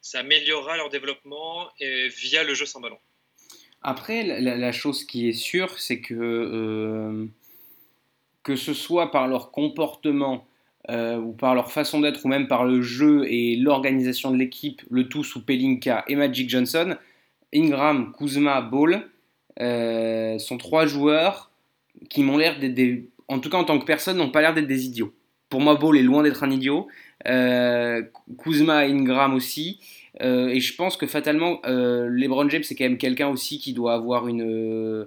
ça 0.00 0.20
améliorera 0.20 0.76
leur 0.76 0.88
développement 0.88 1.68
et 1.78 2.08
via 2.08 2.42
le 2.42 2.54
jeu 2.54 2.66
sans 2.66 2.80
ballon. 2.80 2.98
Après, 3.82 4.22
la, 4.22 4.72
chose 4.72 5.04
qui 5.04 5.28
est 5.28 5.32
sûre, 5.32 5.78
c'est 5.78 6.00
que 6.00 6.14
euh, 6.14 7.26
que 8.42 8.56
ce 8.56 8.74
soit 8.74 9.10
par 9.10 9.26
leur 9.26 9.50
comportement 9.50 10.46
euh, 10.90 11.16
ou 11.16 11.32
par 11.32 11.54
leur 11.54 11.72
façon 11.72 12.00
d'être 12.00 12.24
ou 12.24 12.28
même 12.28 12.48
par 12.48 12.64
le 12.64 12.82
jeu 12.82 13.24
et 13.26 13.56
l'organisation 13.56 14.30
de 14.30 14.36
l'équipe, 14.36 14.82
le 14.90 15.08
tout 15.08 15.24
sous 15.24 15.44
Pelinka 15.44 16.04
et 16.08 16.16
Magic 16.16 16.48
Johnson, 16.48 16.96
Ingram, 17.54 18.12
Kuzma, 18.16 18.60
Ball 18.60 19.08
euh, 19.60 20.38
sont 20.38 20.58
trois 20.58 20.86
joueurs 20.86 21.49
qui 22.08 22.22
m'ont 22.22 22.36
l'air 22.38 22.58
d'être 22.58 22.74
des, 22.74 23.08
en 23.28 23.38
tout 23.38 23.50
cas 23.50 23.58
en 23.58 23.64
tant 23.64 23.78
que 23.78 23.84
personne, 23.84 24.16
n'ont 24.16 24.30
pas 24.30 24.40
l'air 24.40 24.54
d'être 24.54 24.66
des 24.66 24.86
idiots. 24.86 25.12
Pour 25.48 25.60
moi, 25.60 25.74
Ball 25.74 25.98
est 25.98 26.02
loin 26.02 26.22
d'être 26.22 26.42
un 26.44 26.50
idiot. 26.50 26.86
Euh, 27.26 28.02
Kuzma 28.38 28.86
et 28.86 28.90
Ingram 28.92 29.34
aussi. 29.34 29.80
Euh, 30.22 30.48
et 30.48 30.60
je 30.60 30.74
pense 30.74 30.96
que 30.96 31.06
fatalement, 31.06 31.60
euh, 31.66 32.08
LeBron 32.08 32.48
James, 32.48 32.62
c'est 32.62 32.74
quand 32.74 32.84
même 32.84 32.98
quelqu'un 32.98 33.28
aussi 33.28 33.58
qui 33.58 33.72
doit 33.72 33.94
avoir 33.94 34.28
une. 34.28 34.42
euh, 34.42 35.06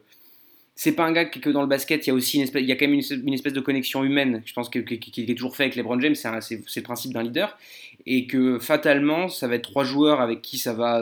c'est 0.75 0.93
pas 0.93 1.05
un 1.05 1.11
gars 1.11 1.25
que 1.25 1.49
dans 1.49 1.61
le 1.61 1.67
basket, 1.67 2.05
il 2.05 2.09
y 2.09 2.11
a 2.11 2.13
aussi 2.13 2.37
une 2.37 2.43
espèce, 2.43 2.61
il 2.63 2.67
y 2.67 2.71
a 2.71 2.75
quand 2.75 2.87
même 2.87 2.93
une, 2.95 3.33
espèce- 3.33 3.53
de 3.53 3.59
connexion 3.59 4.03
humaine. 4.03 4.41
Je 4.45 4.53
pense 4.53 4.69
que- 4.69 4.79
que- 4.79 4.95
qui 4.95 5.21
est 5.21 5.35
toujours 5.35 5.55
fait 5.55 5.63
avec 5.63 5.75
LeBron 5.75 5.99
James, 5.99 6.15
c'est 6.15 6.59
le 6.75 6.81
principe 6.81 7.13
d'un 7.13 7.23
leader. 7.23 7.57
Et 8.05 8.25
que 8.27 8.57
fatalement, 8.59 9.27
ça 9.29 9.47
va 9.47 9.55
être 9.55 9.69
trois 9.69 9.83
joueurs 9.83 10.19
avec 10.19 10.41
qui 10.41 10.57
ça 10.57 10.73
va, 10.73 11.01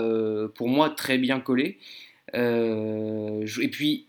pour 0.55 0.67
moi, 0.67 0.89
très 0.89 1.17
bien 1.17 1.39
coller. 1.39 1.77
Et 2.33 3.67
puis, 3.71 4.07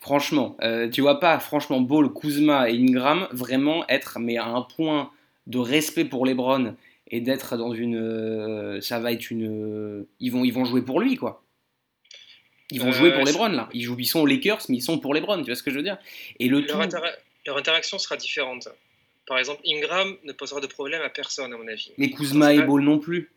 franchement, 0.00 0.56
euh, 0.62 0.88
tu 0.88 1.00
vois 1.00 1.20
pas, 1.20 1.38
franchement, 1.38 1.80
Ball, 1.80 2.12
Kuzma 2.12 2.70
et 2.70 2.74
Ingram 2.76 3.28
vraiment 3.32 3.86
être, 3.88 4.18
mais 4.20 4.36
à 4.36 4.46
un 4.46 4.62
point 4.62 5.10
de 5.46 5.58
respect 5.58 6.04
pour 6.04 6.26
LeBron 6.26 6.74
et 7.10 7.20
d'être 7.20 7.56
dans 7.56 7.72
une. 7.72 7.96
euh, 7.96 8.80
ça 8.80 8.98
va 9.00 9.12
être 9.12 9.30
une. 9.30 9.46
euh, 9.48 10.08
ils, 10.20 10.30
vont, 10.30 10.44
ils 10.44 10.52
vont 10.52 10.64
jouer 10.64 10.82
pour 10.82 11.00
lui, 11.00 11.16
quoi. 11.16 11.42
Ils 12.70 12.82
vont 12.82 12.92
jouer 12.92 13.12
pour 13.14 13.24
LeBron, 13.24 13.48
là. 13.48 13.68
Ils, 13.72 13.82
jouent, 13.82 13.96
ils 13.98 14.04
sont 14.06 14.20
aux 14.20 14.26
Lakers, 14.26 14.60
mais 14.68 14.76
ils 14.76 14.82
sont 14.82 14.98
pour 14.98 15.14
LeBron, 15.14 15.38
tu 15.38 15.46
vois 15.46 15.54
ce 15.54 15.62
que 15.62 15.70
je 15.70 15.76
veux 15.76 15.82
dire? 15.82 15.96
Et 16.38 16.48
le 16.48 16.66
tout. 16.66 16.76
Leur, 16.76 16.86
intera- 16.86 17.12
leur 17.46 17.56
interaction 17.56 17.98
sera 17.98 18.16
différente. 18.18 18.68
Par 19.26 19.38
exemple, 19.38 19.60
Ingram 19.66 20.16
ne 20.24 20.32
posera 20.32 20.60
de 20.60 20.66
problème 20.66 21.00
à 21.02 21.08
personne, 21.08 21.52
à 21.52 21.56
mon 21.56 21.66
avis. 21.66 21.92
Mais 21.96 22.10
Kuzma 22.10 22.52
et 22.52 22.60
Ball 22.62 22.82
non 22.82 22.98
plus. 22.98 23.30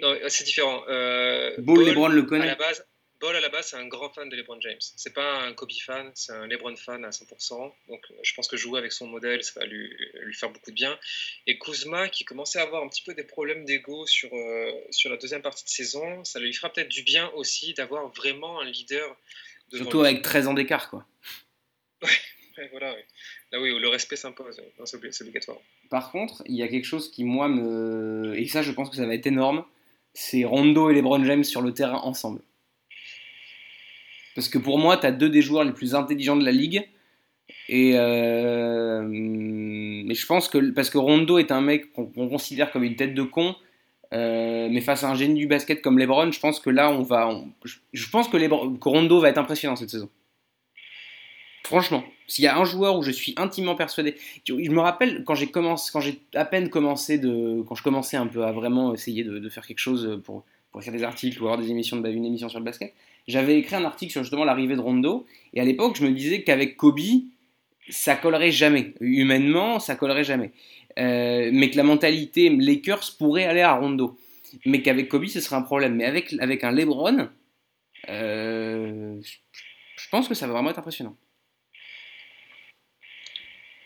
Non, 0.00 0.14
c'est 0.28 0.44
différent. 0.44 0.82
Euh, 0.88 1.56
Ball, 1.58 1.84
LeBron 1.86 2.08
le 2.08 2.22
À 2.22 2.24
connaît. 2.24 2.46
la 2.46 2.54
base, 2.54 2.86
Ball, 3.20 3.34
à 3.34 3.40
la 3.40 3.48
base, 3.48 3.68
c'est 3.68 3.76
un 3.76 3.86
grand 3.88 4.10
fan 4.10 4.28
de 4.28 4.36
LeBron 4.36 4.60
James. 4.60 4.78
C'est 4.80 5.12
pas 5.12 5.42
un 5.42 5.52
Kobe 5.52 5.72
fan, 5.72 6.10
c'est 6.14 6.32
un 6.32 6.46
LeBron 6.46 6.76
fan 6.76 7.04
à 7.04 7.10
100%. 7.10 7.72
Donc, 7.88 8.06
je 8.22 8.34
pense 8.34 8.46
que 8.46 8.56
jouer 8.56 8.78
avec 8.78 8.92
son 8.92 9.06
modèle, 9.08 9.42
ça 9.42 9.58
va 9.58 9.66
lui, 9.66 9.90
lui 10.22 10.34
faire 10.34 10.50
beaucoup 10.50 10.70
de 10.70 10.76
bien. 10.76 10.96
Et 11.46 11.58
Kuzma, 11.58 12.08
qui 12.08 12.24
commençait 12.24 12.60
à 12.60 12.62
avoir 12.62 12.82
un 12.84 12.88
petit 12.88 13.02
peu 13.02 13.14
des 13.14 13.24
problèmes 13.24 13.64
d'ego 13.64 14.06
sur, 14.06 14.28
euh, 14.32 14.70
sur 14.90 15.10
la 15.10 15.16
deuxième 15.16 15.42
partie 15.42 15.64
de 15.64 15.68
saison, 15.68 16.22
ça 16.24 16.38
lui 16.38 16.52
fera 16.52 16.72
peut-être 16.72 16.88
du 16.88 17.02
bien 17.02 17.28
aussi 17.30 17.74
d'avoir 17.74 18.08
vraiment 18.12 18.60
un 18.60 18.64
leader. 18.64 19.16
Surtout 19.72 20.00
avec 20.02 20.22
13 20.22 20.46
ans 20.46 20.54
d'écart, 20.54 20.88
quoi. 20.90 21.04
Ouais, 22.58 22.68
voilà, 22.72 22.92
ouais. 22.92 23.06
Là, 23.52 23.60
oui, 23.60 23.70
où 23.70 23.78
le 23.78 23.88
respect 23.88 24.16
s'impose. 24.16 24.60
Obli- 24.80 25.12
c'est 25.12 25.22
obligatoire. 25.22 25.58
Par 25.90 26.10
contre, 26.10 26.42
il 26.46 26.56
y 26.56 26.62
a 26.64 26.66
quelque 26.66 26.86
chose 26.86 27.08
qui, 27.08 27.22
moi, 27.22 27.46
me. 27.48 28.34
Et 28.36 28.48
ça, 28.48 28.62
je 28.62 28.72
pense 28.72 28.90
que 28.90 28.96
ça 28.96 29.06
va 29.06 29.14
être 29.14 29.28
énorme. 29.28 29.64
C'est 30.12 30.42
Rondo 30.44 30.90
et 30.90 30.94
LeBron 30.94 31.22
James 31.24 31.44
sur 31.44 31.60
le 31.60 31.72
terrain 31.72 31.98
ensemble. 31.98 32.40
Parce 34.38 34.48
que 34.48 34.58
pour 34.58 34.78
moi, 34.78 34.96
tu 34.96 35.04
as 35.04 35.10
deux 35.10 35.30
des 35.30 35.42
joueurs 35.42 35.64
les 35.64 35.72
plus 35.72 35.96
intelligents 35.96 36.36
de 36.36 36.44
la 36.44 36.52
ligue. 36.52 36.88
Et 37.68 37.94
euh, 37.96 39.02
mais 39.04 40.14
je 40.14 40.26
pense 40.26 40.48
que 40.48 40.70
parce 40.70 40.90
que 40.90 40.98
Rondo 40.98 41.38
est 41.38 41.50
un 41.50 41.60
mec 41.60 41.92
qu'on 41.92 42.28
considère 42.28 42.70
comme 42.70 42.84
une 42.84 42.94
tête 42.94 43.14
de 43.14 43.24
con, 43.24 43.56
euh, 44.14 44.68
mais 44.70 44.80
face 44.80 45.02
à 45.02 45.10
un 45.10 45.16
génie 45.16 45.40
du 45.40 45.48
basket 45.48 45.82
comme 45.82 45.98
LeBron, 45.98 46.30
je 46.30 46.38
pense 46.38 46.60
que 46.60 46.70
là 46.70 46.88
on 46.92 47.02
va, 47.02 47.28
je, 47.64 48.08
pense 48.10 48.28
que, 48.28 48.36
Rondo 48.88 49.18
va 49.18 49.28
être 49.28 49.38
impressionnant 49.38 49.74
cette 49.74 49.90
saison. 49.90 50.08
Franchement, 51.64 52.04
s'il 52.28 52.44
y 52.44 52.46
a 52.46 52.56
un 52.56 52.64
joueur 52.64 52.96
où 52.96 53.02
je 53.02 53.10
suis 53.10 53.34
intimement 53.38 53.74
persuadé, 53.74 54.14
je 54.46 54.54
me 54.54 54.80
rappelle 54.80 55.24
quand 55.24 55.34
j'ai 55.34 55.48
commencé, 55.48 55.90
quand 55.92 56.00
j'ai 56.00 56.20
à 56.36 56.44
peine 56.44 56.70
commencé 56.70 57.18
de, 57.18 57.62
quand 57.62 57.74
je 57.74 57.82
commençais 57.82 58.16
un 58.16 58.28
peu 58.28 58.44
à 58.44 58.52
vraiment 58.52 58.94
essayer 58.94 59.24
de 59.24 59.48
faire 59.48 59.66
quelque 59.66 59.80
chose 59.80 60.20
pour, 60.22 60.44
pour 60.70 60.80
écrire 60.80 60.92
des 60.92 61.04
articles 61.04 61.40
ou 61.42 61.46
avoir 61.46 61.58
des 61.58 61.70
émissions 61.70 62.02
une 62.02 62.24
émission 62.24 62.48
sur 62.48 62.58
le 62.58 62.64
basket, 62.64 62.94
j'avais 63.26 63.58
écrit 63.58 63.76
un 63.76 63.84
article 63.84 64.12
sur 64.12 64.22
justement 64.22 64.44
l'arrivée 64.44 64.76
de 64.76 64.80
Rondo 64.80 65.26
et 65.54 65.60
à 65.60 65.64
l'époque 65.64 65.96
je 65.96 66.04
me 66.04 66.10
disais 66.10 66.42
qu'avec 66.42 66.76
Kobe 66.76 67.00
ça 67.90 68.16
collerait 68.16 68.50
jamais, 68.50 68.94
humainement 69.00 69.78
ça 69.78 69.96
collerait 69.96 70.24
jamais, 70.24 70.52
Euh, 70.98 71.50
mais 71.52 71.70
que 71.70 71.76
la 71.76 71.84
mentalité 71.84 72.48
Lakers 72.50 73.16
pourrait 73.18 73.44
aller 73.44 73.60
à 73.60 73.74
Rondo, 73.74 74.18
mais 74.66 74.82
qu'avec 74.82 75.08
Kobe 75.08 75.26
ce 75.26 75.40
serait 75.40 75.56
un 75.56 75.62
problème, 75.62 75.94
mais 75.94 76.04
avec 76.04 76.34
avec 76.40 76.64
un 76.64 76.72
LeBron, 76.72 77.28
euh, 78.08 79.20
je 79.96 80.08
pense 80.10 80.28
que 80.28 80.34
ça 80.34 80.46
va 80.46 80.54
vraiment 80.54 80.70
être 80.70 80.78
impressionnant. 80.78 81.16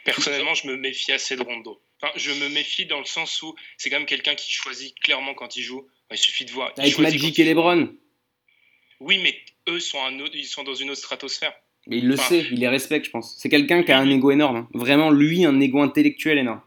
Personnellement, 0.04 0.54
je 0.54 0.66
me 0.66 0.76
méfie 0.76 1.12
assez 1.12 1.36
de 1.36 1.42
Rondo. 1.42 1.80
Je 2.16 2.32
me 2.32 2.48
méfie 2.48 2.86
dans 2.86 2.98
le 2.98 3.04
sens 3.04 3.42
où 3.42 3.54
c'est 3.76 3.88
quand 3.88 3.98
même 3.98 4.06
quelqu'un 4.06 4.34
qui 4.34 4.52
choisit 4.52 4.98
clairement 4.98 5.34
quand 5.34 5.56
il 5.56 5.62
joue. 5.62 5.86
Il 6.12 6.18
suffit 6.18 6.44
de 6.44 6.50
voir. 6.52 6.72
Avec 6.78 6.98
Magic 6.98 7.38
et 7.38 7.44
LeBron. 7.44 7.92
Oui, 9.00 9.18
mais 9.22 9.36
eux 9.68 9.80
sont, 9.80 10.02
un 10.02 10.18
autre- 10.20 10.34
ils 10.34 10.44
sont 10.46 10.62
dans 10.62 10.74
une 10.74 10.90
autre 10.90 11.00
stratosphère. 11.00 11.52
Mais 11.88 11.98
il 11.98 12.06
le 12.06 12.14
Enfin, 12.14 12.28
sait, 12.28 12.46
il 12.52 12.60
les 12.60 12.68
respecte, 12.68 13.06
je 13.06 13.10
pense. 13.10 13.36
C'est 13.38 13.48
quelqu'un 13.48 13.82
qui 13.82 13.90
a 13.90 13.98
un 13.98 14.08
ego 14.10 14.30
énorme. 14.30 14.56
hein. 14.56 14.68
Vraiment, 14.74 15.10
lui, 15.10 15.44
un 15.44 15.58
ego 15.60 15.80
intellectuel 15.82 16.38
énorme. 16.38 16.62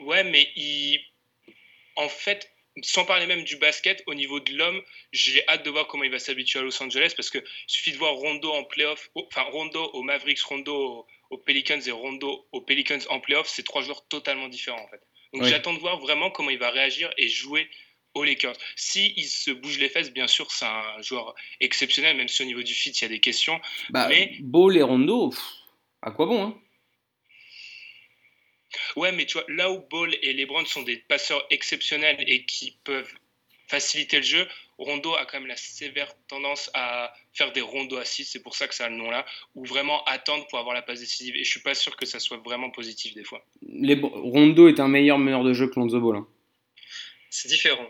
Ouais, 0.00 0.24
mais 0.24 0.48
il... 0.56 0.98
en 1.96 2.08
fait, 2.08 2.50
sans 2.82 3.04
parler 3.04 3.26
même 3.26 3.44
du 3.44 3.56
basket, 3.56 4.02
au 4.06 4.14
niveau 4.14 4.40
de 4.40 4.52
l'homme, 4.54 4.80
j'ai 5.12 5.46
hâte 5.48 5.64
de 5.64 5.70
voir 5.70 5.86
comment 5.86 6.02
il 6.04 6.10
va 6.10 6.18
s'habituer 6.18 6.58
à 6.58 6.62
Los 6.62 6.82
Angeles 6.82 7.12
parce 7.16 7.30
que 7.30 7.38
suffit 7.68 7.92
de 7.92 7.98
voir 7.98 8.14
Rondo 8.14 8.50
en 8.50 8.64
playoff, 8.64 9.10
enfin 9.14 9.42
Rondo 9.42 9.84
aux 9.92 10.02
Mavericks, 10.02 10.40
Rondo 10.40 10.74
aux, 10.74 11.06
aux 11.30 11.38
Pelicans 11.38 11.80
et 11.86 11.90
Rondo 11.90 12.46
aux 12.52 12.60
Pelicans 12.62 12.98
en 13.10 13.20
playoff, 13.20 13.46
c'est 13.48 13.62
trois 13.64 13.82
joueurs 13.82 14.06
totalement 14.08 14.48
différents 14.48 14.82
en 14.82 14.88
fait. 14.88 15.00
Donc 15.32 15.42
Oui. 15.42 15.48
j'attends 15.48 15.74
de 15.74 15.78
voir 15.78 15.98
vraiment 16.00 16.30
comment 16.30 16.50
il 16.50 16.58
va 16.58 16.70
réagir 16.70 17.10
et 17.18 17.28
jouer 17.28 17.68
aux 18.14 18.24
Lakers. 18.24 18.56
Si 18.76 19.12
il 19.16 19.24
se 19.24 19.50
bouge 19.50 19.78
les 19.78 19.88
fesses, 19.88 20.12
bien 20.12 20.26
sûr, 20.26 20.50
c'est 20.50 20.64
un 20.66 21.00
joueur 21.02 21.34
exceptionnel, 21.60 22.16
même 22.16 22.28
si 22.28 22.42
au 22.42 22.46
niveau 22.46 22.62
du 22.62 22.74
fit, 22.74 22.90
il 22.90 23.02
y 23.02 23.04
a 23.04 23.08
des 23.08 23.20
questions. 23.20 23.60
Bah, 23.90 24.08
Mais- 24.08 24.36
Ball 24.40 24.76
et 24.76 24.82
Rondo, 24.82 25.30
pff, 25.30 25.40
à 26.02 26.10
quoi 26.10 26.26
bon 26.26 26.42
hein? 26.44 26.58
Ouais, 28.96 29.10
mais 29.12 29.26
tu 29.26 29.34
vois, 29.34 29.44
là 29.48 29.70
où 29.70 29.80
Ball 29.90 30.14
et 30.22 30.32
LeBron 30.32 30.64
sont 30.64 30.82
des 30.82 30.96
passeurs 30.96 31.44
exceptionnels 31.50 32.22
et 32.26 32.44
qui 32.44 32.76
peuvent 32.84 33.12
faciliter 33.66 34.18
le 34.18 34.22
jeu, 34.22 34.48
Rondo 34.78 35.14
a 35.14 35.26
quand 35.26 35.38
même 35.38 35.48
la 35.48 35.56
sévère 35.56 36.12
tendance 36.28 36.70
à 36.74 37.12
faire 37.32 37.52
des 37.52 37.60
rondos 37.60 37.96
à 37.98 38.04
6, 38.04 38.24
c'est 38.24 38.42
pour 38.42 38.54
ça 38.56 38.66
que 38.66 38.74
ça 38.74 38.86
a 38.86 38.88
le 38.88 38.96
nom 38.96 39.10
là, 39.10 39.26
ou 39.54 39.64
vraiment 39.64 40.02
attendre 40.04 40.46
pour 40.48 40.58
avoir 40.58 40.74
la 40.74 40.82
passe 40.82 41.00
décisive. 41.00 41.36
Et 41.36 41.44
je 41.44 41.50
suis 41.50 41.60
pas 41.60 41.74
sûr 41.74 41.96
que 41.96 42.06
ça 42.06 42.18
soit 42.18 42.38
vraiment 42.38 42.70
positif 42.70 43.14
des 43.14 43.24
fois. 43.24 43.44
Les- 43.62 44.00
Rondo 44.02 44.68
est 44.68 44.80
un 44.80 44.88
meilleur 44.88 45.18
meneur 45.18 45.44
de 45.44 45.52
jeu 45.52 45.68
que 45.68 45.78
Lonzo 45.78 46.00
Ball. 46.00 46.16
hein. 46.16 46.26
C'est 47.28 47.48
différent. 47.48 47.86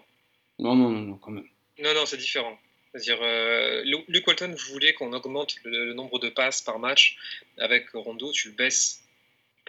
Non, 0.61 0.75
non, 0.77 0.91
non, 0.91 1.01
non, 1.01 1.17
quand 1.17 1.31
même. 1.31 1.47
Non, 1.79 1.95
non, 1.95 2.07
c'est 2.07 2.17
différent. 2.19 2.59
C'est-à-dire, 2.93 3.19
euh, 3.23 3.83
Lu- 3.85 4.05
Luke 4.09 4.27
Walton 4.27 4.55
voulait 4.71 4.93
qu'on 4.95 5.13
augmente 5.13 5.57
le, 5.65 5.87
le 5.87 5.95
nombre 5.95 6.19
de 6.19 6.29
passes 6.29 6.61
par 6.61 6.79
match. 6.79 7.17
Avec 7.59 7.91
Rondo, 7.95 8.31
tu 8.33 8.51
baisses 8.51 9.00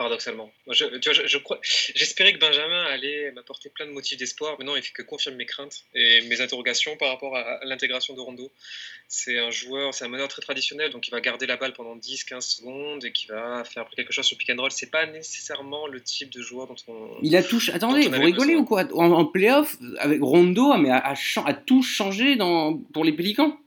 paradoxalement. 0.02 0.52
Moi, 0.66 0.74
je, 0.76 0.86
tu 0.97 1.10
vois, 1.10 1.14
je, 1.22 1.28
je 1.28 1.38
crois, 1.38 1.60
j'espérais 1.95 2.34
que 2.34 2.39
Benjamin 2.39 2.84
allait 2.86 3.32
m'apporter 3.32 3.70
plein 3.70 3.86
de 3.86 3.91
motifs 3.91 4.18
d'espoir, 4.18 4.56
mais 4.60 4.66
non, 4.66 4.76
il 4.76 4.82
fait 4.82 4.91
que 4.93 5.02
confirmer 5.04 5.38
mes 5.38 5.45
craintes 5.45 5.84
et 5.93 6.22
mes 6.22 6.41
interrogations 6.41 6.97
par 6.97 7.10
rapport 7.10 7.36
à, 7.38 7.41
à 7.41 7.66
l'intégration 7.66 8.14
de 8.16 8.20
Rondo. 8.20 8.52
C'est 9.08 9.38
un 9.38 9.52
joueur, 9.52 9.93
c'est 9.93 10.06
un 10.06 10.08
meneur 10.08 10.28
très 10.30 10.41
traditionnel, 10.41 10.89
donc 10.91 11.08
il 11.08 11.12
va 11.12 11.22
garder 11.22 11.45
la 11.45 11.58
balle 11.58 11.74
pendant 11.74 11.95
10-15 11.97 12.41
secondes 12.41 13.06
et 13.06 13.12
qui 13.12 13.28
va 13.28 13.64
faire 13.64 13.86
quelque 13.95 14.12
chose 14.14 14.26
sur 14.26 14.38
pick 14.38 14.49
and 14.49 14.56
roll. 14.62 14.72
C'est 14.72 14.89
pas 14.89 15.06
nécessairement 15.06 15.86
le 15.88 16.02
type 16.02 16.30
de 16.32 16.41
joueur 16.41 16.68
dont 16.68 16.76
on. 16.88 17.18
Il 17.22 17.36
a 17.36 17.43
tout. 17.43 17.60
ch- 17.60 17.76
Attendez, 17.76 18.08
vous 18.08 18.22
rigolez 18.22 18.54
besoin. 18.54 18.56
ou 18.62 18.66
quoi? 18.66 18.84
En, 18.93 19.12
en 19.12 19.26
playoff, 19.26 19.76
avec 19.99 20.22
Rondo, 20.22 20.74
mais 20.78 20.89
a, 20.89 20.97
a 20.97 21.14
cha- 21.16 21.43
a 21.45 21.54
tout 21.54 21.84
changé 21.84 22.36
dans, 22.38 22.78
pour 22.93 23.04
les 23.06 23.12
Pélicans? 23.14 23.60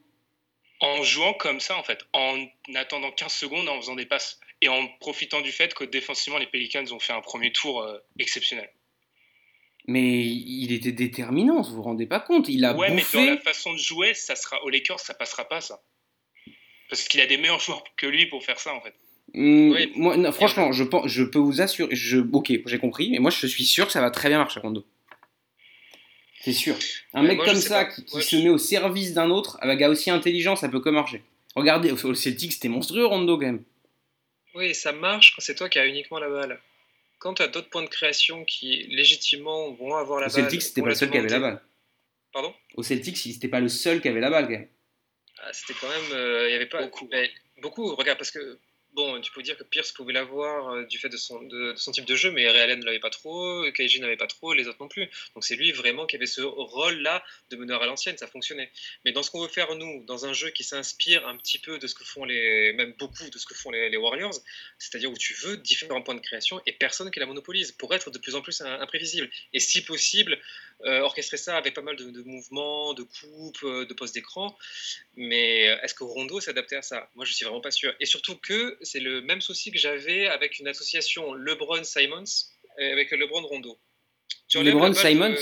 En 0.81 1.03
jouant 1.03 1.33
comme 1.33 1.59
ça, 1.59 1.77
en 1.77 1.83
fait, 1.83 2.05
en 2.13 2.45
attendant 2.75 3.11
15 3.11 3.31
secondes, 3.31 3.69
en 3.69 3.79
faisant 3.79 3.95
des 3.95 4.05
passes 4.05 4.39
et 4.61 4.67
en 4.67 4.87
profitant 4.99 5.41
du 5.41 5.51
fait 5.51 5.73
que 5.73 5.83
défensivement, 5.83 6.37
les 6.37 6.47
Pelicans 6.47 6.85
ont 6.91 6.99
fait 6.99 7.13
un 7.13 7.21
premier 7.21 7.51
tour 7.51 7.81
euh, 7.81 7.97
exceptionnel. 8.19 8.69
Mais 9.87 10.25
il 10.25 10.71
était 10.71 10.91
déterminant, 10.91 11.61
vous 11.61 11.75
vous 11.75 11.83
rendez 11.83 12.07
pas 12.07 12.19
compte 12.19 12.49
Il 12.49 12.65
a 12.65 12.75
ouais, 12.75 12.89
mais 12.89 13.03
dans 13.13 13.25
la 13.25 13.37
façon 13.37 13.73
de 13.73 13.77
jouer, 13.77 14.13
ça 14.15 14.35
sera 14.35 14.63
aux 14.63 14.69
Lakers, 14.69 14.99
ça 14.99 15.13
passera 15.13 15.45
pas 15.45 15.61
ça. 15.61 15.81
Parce 16.89 17.07
qu'il 17.07 17.21
a 17.21 17.27
des 17.27 17.37
meilleurs 17.37 17.59
joueurs 17.59 17.83
que 17.95 18.07
lui 18.07 18.25
pour 18.25 18.43
faire 18.43 18.59
ça, 18.59 18.73
en 18.73 18.81
fait. 18.81 18.95
Oui. 19.33 19.91
moi, 19.95 20.17
non, 20.17 20.31
franchement, 20.31 20.71
je, 20.71 20.83
pense, 20.83 21.07
je 21.07 21.23
peux 21.23 21.39
vous 21.39 21.61
assurer. 21.61 21.93
Je, 21.95 22.19
ok, 22.19 22.53
j'ai 22.65 22.79
compris, 22.79 23.09
mais 23.11 23.19
moi 23.19 23.31
je 23.31 23.47
suis 23.47 23.65
sûr 23.65 23.85
que 23.85 23.91
ça 23.91 24.01
va 24.01 24.11
très 24.11 24.29
bien 24.29 24.37
marcher 24.37 24.59
Rondo. 24.59 24.85
C'est 26.45 26.53
sûr. 26.53 26.75
Un 27.13 27.23
Ouais, 27.23 27.29
mec 27.29 27.37
moi, 27.37 27.45
comme 27.47 27.55
ça 27.55 27.85
pas. 27.85 27.91
qui, 27.91 28.21
se 28.21 28.35
je- 28.37 28.43
met 28.43 28.49
au 28.49 28.57
service 28.59 29.13
d'un 29.13 29.31
autre, 29.31 29.57
avec 29.61 29.77
un 29.77 29.79
gars 29.79 29.89
aussi 29.89 30.11
intelligent, 30.11 30.55
ça 30.55 30.69
peut 30.69 30.79
que 30.79 30.89
marcher. 30.89 31.23
Regardez, 31.55 31.91
au 31.91 31.95
au 32.05 32.13
Celtics, 32.13 32.53
c'était 32.53 32.67
monstrueux 32.69 33.05
Rondo 33.07 33.37
quand 33.37 33.45
même. 33.47 33.63
Oui, 34.53 34.75
ça 34.75 34.91
marche 34.91 35.33
quand 35.35 35.41
c'est 35.41 35.55
toi 35.55 35.67
qui 35.69 35.79
as 35.79 35.87
uniquement 35.87 36.19
la 36.19 36.29
balle. 36.29 36.61
Quand 37.17 37.33
tu 37.33 37.41
as 37.41 37.47
d'autres 37.47 37.69
points 37.69 37.81
de 37.83 37.89
création 37.89 38.45
qui 38.45 38.83
légitimement 38.89 39.71
vont 39.71 39.95
avoir 39.95 40.19
la 40.19 40.27
Au 40.27 40.29
balle. 40.29 40.41
Celtics, 40.43 40.61
c'était 40.61 40.81
pas 40.81 40.89
le 40.89 40.95
seul 40.95 41.09
qui 41.09 41.17
avait 41.17 41.29
la 41.29 41.39
balle. 41.39 41.61
Pardon? 42.31 42.53
Au 42.75 42.83
Celtics, 42.83 43.17
c'était 43.17 43.47
pas 43.47 43.59
le 43.59 43.69
seul 43.69 44.01
qui 44.01 44.07
avait 44.07 44.19
la 44.19 44.29
balle 44.29 44.45
quand 44.45 44.51
même. 44.51 44.67
Ah, 45.39 45.51
C'était 45.51 45.73
quand 45.79 45.89
même. 45.89 46.11
euh, 46.13 46.47
Il 46.47 46.51
y 46.51 46.55
avait 46.55 46.67
pas. 46.67 46.83
Beaucoup. 46.83 47.07
ben, 47.07 47.27
beaucoup, 47.61 47.95
regarde, 47.95 48.17
parce 48.19 48.31
que. 48.31 48.59
Bon, 48.95 49.19
tu 49.19 49.29
peux 49.33 49.41
dire 49.41 49.57
que 49.57 49.65
Pierce 49.65 49.91
pouvait 49.91 50.13
l'avoir 50.13 50.69
euh, 50.69 50.85
du 50.85 50.97
fait 50.97 51.09
de 51.09 51.17
son, 51.17 51.45
type 51.91 52.05
de 52.05 52.15
jeu, 52.15 52.31
mais 52.31 52.47
Ray 52.47 52.77
ne 52.77 52.85
l'avait 52.85 53.01
pas 53.01 53.09
trop, 53.09 53.69
KG 53.73 53.99
n'avait 53.99 54.15
pas 54.15 54.25
trop, 54.25 54.53
les 54.53 54.69
autres 54.69 54.77
non 54.79 54.87
plus. 54.87 55.09
Donc 55.33 55.43
c'est 55.43 55.57
lui 55.57 55.73
vraiment 55.73 56.05
qui 56.05 56.15
avait 56.15 56.25
ce 56.25 56.39
rôle-là 56.41 57.21
de 57.49 57.57
meneur 57.57 57.83
à 57.83 57.87
l'ancienne, 57.87 58.17
ça 58.17 58.27
fonctionnait. 58.27 58.71
Mais 59.03 59.11
dans 59.11 59.21
ce 59.21 59.31
qu'on 59.31 59.41
veut 59.41 59.49
faire 59.49 59.75
nous, 59.75 60.05
dans 60.05 60.25
un 60.25 60.31
jeu 60.31 60.49
qui 60.49 60.63
s'inspire 60.63 61.27
un 61.27 61.35
petit 61.35 61.59
peu 61.59 61.77
de 61.77 61.87
ce 61.87 61.93
que 61.93 62.05
font 62.05 62.23
les, 62.23 62.71
même 62.71 62.93
beaucoup 62.97 63.29
de 63.29 63.37
ce 63.37 63.45
que 63.45 63.53
font 63.53 63.69
les, 63.69 63.97
Warriors, 63.97 64.39
c'est-à-dire 64.79 65.11
où 65.11 65.17
tu 65.17 65.33
veux 65.33 65.57
différents 65.57 66.01
points 66.01 66.15
de 66.15 66.21
création 66.21 66.61
et 66.65 66.71
personne 66.71 67.11
qui 67.11 67.19
la 67.19 67.25
monopolise 67.25 67.73
pour 67.73 67.93
être 67.93 68.11
de 68.11 68.17
plus 68.17 68.35
en 68.35 68.41
plus 68.41 68.61
imprévisible. 68.61 69.29
Et 69.51 69.59
si 69.59 69.83
possible, 69.83 70.39
euh, 70.83 70.99
orchestrer 71.01 71.37
ça 71.37 71.55
avec 71.55 71.73
pas 71.73 71.81
mal 71.81 71.95
de, 71.95 72.21
mouvements, 72.23 72.93
de 72.93 73.03
coupes, 73.03 73.63
euh, 73.63 73.85
de 73.85 73.93
postes 73.93 74.13
d'écran. 74.13 74.55
Mais 75.15 75.69
euh, 75.69 75.81
est-ce 75.81 75.93
que 75.93 76.03
Rondo 76.03 76.39
s'est 76.41 76.53
à 76.57 76.81
ça? 76.81 77.09
Moi, 77.15 77.25
je 77.25 77.33
suis 77.33 77.45
vraiment 77.45 77.61
pas 77.61 77.71
sûr. 77.71 77.93
Et 77.99 78.05
surtout 78.05 78.35
que 78.37 78.77
c'est 78.85 78.99
le 78.99 79.21
même 79.21 79.41
souci 79.41 79.71
que 79.71 79.77
j'avais 79.77 80.27
avec 80.27 80.59
une 80.59 80.67
association 80.67 81.33
LeBron-Simons 81.33 82.23
et 82.79 82.91
avec 82.91 83.11
LeBron-Rondo. 83.11 83.77
Tu 84.47 84.57
enlèves 84.57 84.73
LeBron 84.75 84.93
Simons 84.93 85.29
de- 85.31 85.37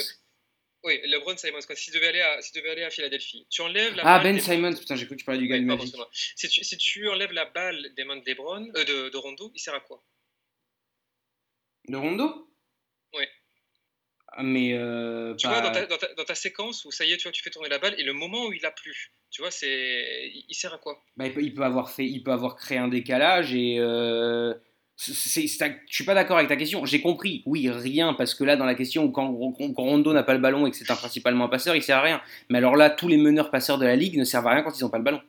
Oui, 0.85 0.99
LeBron 1.05 1.37
Simons, 1.37 1.59
quand 1.67 1.75
s'il 1.77 1.93
devait 1.93 2.07
aller 2.07 2.21
à, 2.21 2.41
s'il 2.41 2.55
devait 2.55 2.71
aller 2.71 2.83
à 2.83 2.89
Philadelphie. 2.89 3.45
Tu 3.49 3.61
enlèves 3.61 3.95
la 3.95 4.03
Ah, 4.05 4.17
balle 4.19 4.23
Ben 4.23 4.35
des- 4.35 4.41
Simons, 4.41 4.73
putain, 4.75 4.95
j'ai 4.95 5.05
cru 5.05 5.15
que 5.15 5.19
tu 5.21 5.25
parlais 5.25 5.39
du 5.41 5.47
gars 5.47 5.57
du 5.57 5.65
Magic. 5.65 5.95
Si 6.35 6.49
tu, 6.49 6.63
si 6.63 6.77
tu 6.77 7.07
enlèves 7.09 7.31
la 7.31 7.45
balle 7.45 7.93
des 7.95 8.03
mains 8.03 8.17
de 8.17 8.25
LeBron, 8.25 8.69
euh, 8.75 8.83
de, 8.83 9.09
de 9.09 9.17
Rondo, 9.17 9.51
il 9.55 9.59
sert 9.59 9.73
à 9.75 9.79
quoi? 9.79 10.03
De 11.87 11.97
Rondo? 11.97 12.49
Mais. 14.39 14.73
euh, 14.73 15.35
Tu 15.35 15.47
vois, 15.47 15.61
dans 15.61 15.71
ta, 15.71 15.85
dans, 15.85 15.97
ta, 15.97 16.13
dans 16.15 16.23
ta 16.23 16.35
séquence 16.35 16.85
où 16.85 16.91
ça 16.91 17.05
y 17.05 17.11
est, 17.13 17.17
tu 17.17 17.23
vois, 17.23 17.31
tu 17.31 17.43
fais 17.43 17.49
tourner 17.49 17.69
la 17.69 17.79
balle 17.79 17.95
et 17.99 18.03
le 18.03 18.13
moment 18.13 18.45
où 18.47 18.53
il 18.53 18.65
a 18.65 18.71
plus, 18.71 19.11
tu 19.29 19.41
vois, 19.41 19.51
c'est, 19.51 20.31
il 20.33 20.45
il 20.49 20.55
sert 20.55 20.73
à 20.73 20.77
quoi? 20.77 20.99
Bah, 21.17 21.25
il, 21.27 21.33
peut, 21.33 21.41
il 21.41 21.53
peut 21.53 21.63
avoir 21.63 21.91
fait, 21.91 22.05
il 22.05 22.23
peut 22.23 22.31
avoir 22.31 22.55
créé 22.55 22.77
un 22.77 22.87
décalage 22.87 23.53
et 23.53 23.77
euh, 23.79 24.53
c'est, 24.95 25.13
c'est- 25.13 25.47
c'est- 25.47 25.81
je 25.89 25.93
suis 25.95 26.03
pas 26.03 26.13
d'accord 26.15 26.37
avec 26.37 26.49
ta 26.49 26.55
question. 26.55 26.85
J'ai 26.85 27.01
compris, 27.01 27.43
oui, 27.45 27.69
rien 27.69 28.13
parce 28.13 28.33
que 28.35 28.43
là 28.43 28.55
dans 28.55 28.65
la 28.65 28.75
question 28.75 29.11
quand, 29.11 29.33
quand- 29.57 29.73
quand 29.73 29.83
Rondo 29.83 30.13
n'a 30.13 30.23
pas 30.23 30.33
le 30.33 30.39
ballon 30.39 30.65
et 30.67 30.71
que 30.71 30.77
c'est 30.77 30.89
un, 30.89 30.95
principalement 30.95 31.45
un 31.45 31.49
passeur, 31.49 31.75
il 31.75 31.83
sert 31.83 31.97
à 31.97 32.01
rien. 32.01 32.21
Mais 32.49 32.57
alors 32.59 32.75
là, 32.75 32.89
tous 32.89 33.07
les 33.07 33.17
meneurs 33.17 33.51
passeurs 33.51 33.77
de 33.77 33.85
la 33.85 33.95
ligue 33.95 34.17
ne 34.17 34.23
servent 34.23 34.47
à 34.47 34.53
rien 34.53 34.63
quand 34.63 34.77
ils 34.77 34.83
ont 34.85 34.89
pas 34.89 34.97
le 34.99 35.03
ballon. 35.03 35.21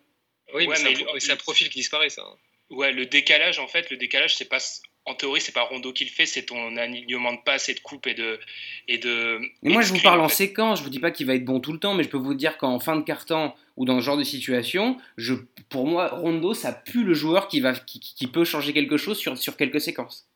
Oui, 0.55 0.67
Ouais, 0.67 0.77
mais, 0.85 0.95
mais 0.95 1.03
un, 1.15 1.19
c'est 1.19 1.33
un 1.33 1.37
profil 1.37 1.69
qui 1.69 1.81
disparaît, 1.81 2.11
ça. 2.11 2.23
hein. 2.23 2.37
Ouais, 2.71 2.93
le 2.93 3.07
décalage, 3.07 3.59
en 3.59 3.67
fait, 3.69 3.91
le 3.91 3.97
décalage, 3.97 4.37
c'est 4.37 4.49
pas. 4.49 4.59
En 5.07 5.15
théorie, 5.15 5.41
c'est 5.43 5.53
pas 5.53 5.63
Rondo 5.63 5.93
qui 5.93 6.05
le 6.07 6.11
fait, 6.11 6.25
c'est 6.25 6.45
ton 6.47 6.77
alignement 6.79 7.35
de 7.35 7.39
passe 7.45 7.69
et 7.69 7.75
de 7.75 7.81
coupe 7.81 8.07
et 8.07 8.15
de. 8.15 8.41
Et 8.89 8.97
de 8.97 9.39
Et 9.63 9.69
moi, 9.69 9.83
et 9.83 9.85
je 9.85 9.93
vous 9.93 10.01
parle 10.01 10.21
en 10.23 10.29
fait. 10.31 10.35
séquence. 10.35 10.79
Je 10.79 10.85
vous 10.85 10.89
dis 10.91 10.99
pas 10.99 11.11
qu'il 11.11 11.27
va 11.27 11.35
être 11.35 11.45
bon 11.45 11.61
tout 11.61 11.73
le 11.75 11.79
temps, 11.79 11.93
mais 11.95 12.05
je 12.05 12.09
peux 12.09 12.17
vous 12.17 12.33
dire 12.33 12.57
qu'en 12.57 12.81
fin 12.81 12.97
de 12.97 13.03
carton 13.03 13.53
ou 13.77 13.85
dans 13.85 14.01
ce 14.01 14.05
genre 14.05 14.17
de 14.17 14.25
situation, 14.25 14.97
je, 15.19 15.35
pour 15.69 15.87
moi, 15.87 16.09
Rondo, 16.09 16.55
ça 16.55 16.73
pue 16.73 17.05
le 17.05 17.13
joueur 17.13 17.49
qui 17.49 17.61
va, 17.61 17.75
qui, 17.75 18.01
qui 18.01 18.27
peut 18.29 18.45
changer 18.45 18.73
quelque 18.73 18.97
chose 18.97 19.19
sur, 19.19 19.37
sur 19.37 19.59
quelques 19.59 19.81
séquences. 19.81 20.27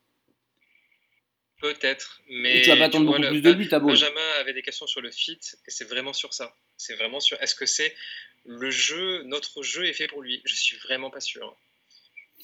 Peut-être, 1.60 2.20
mais 2.30 2.58
Et 2.58 2.62
tu 2.62 2.68
vas 2.68 2.76
pas 2.76 2.84
attendre 2.84 3.06
beaucoup 3.06 3.20
le- 3.22 3.28
plus 3.30 3.42
de 3.42 3.52
buts 3.52 3.68
à 3.72 3.80
Ball. 3.80 3.88
Benjamin 3.90 4.20
avait 4.38 4.52
des 4.52 4.62
questions 4.62 4.86
sur 4.86 5.00
le 5.00 5.10
fit 5.10 5.38
et 5.66 5.70
c'est 5.70 5.88
vraiment 5.88 6.12
sur 6.12 6.32
ça. 6.32 6.54
C'est 6.76 6.94
vraiment 6.94 7.18
sur. 7.18 7.40
Est-ce 7.42 7.56
que 7.56 7.66
c'est 7.66 7.96
le 8.44 8.70
jeu, 8.70 9.22
notre 9.24 9.62
jeu 9.64 9.86
est 9.86 9.92
fait 9.92 10.06
pour 10.06 10.22
lui? 10.22 10.40
Je 10.44 10.54
suis 10.54 10.76
vraiment 10.76 11.10
pas 11.10 11.18
sûr. 11.20 11.56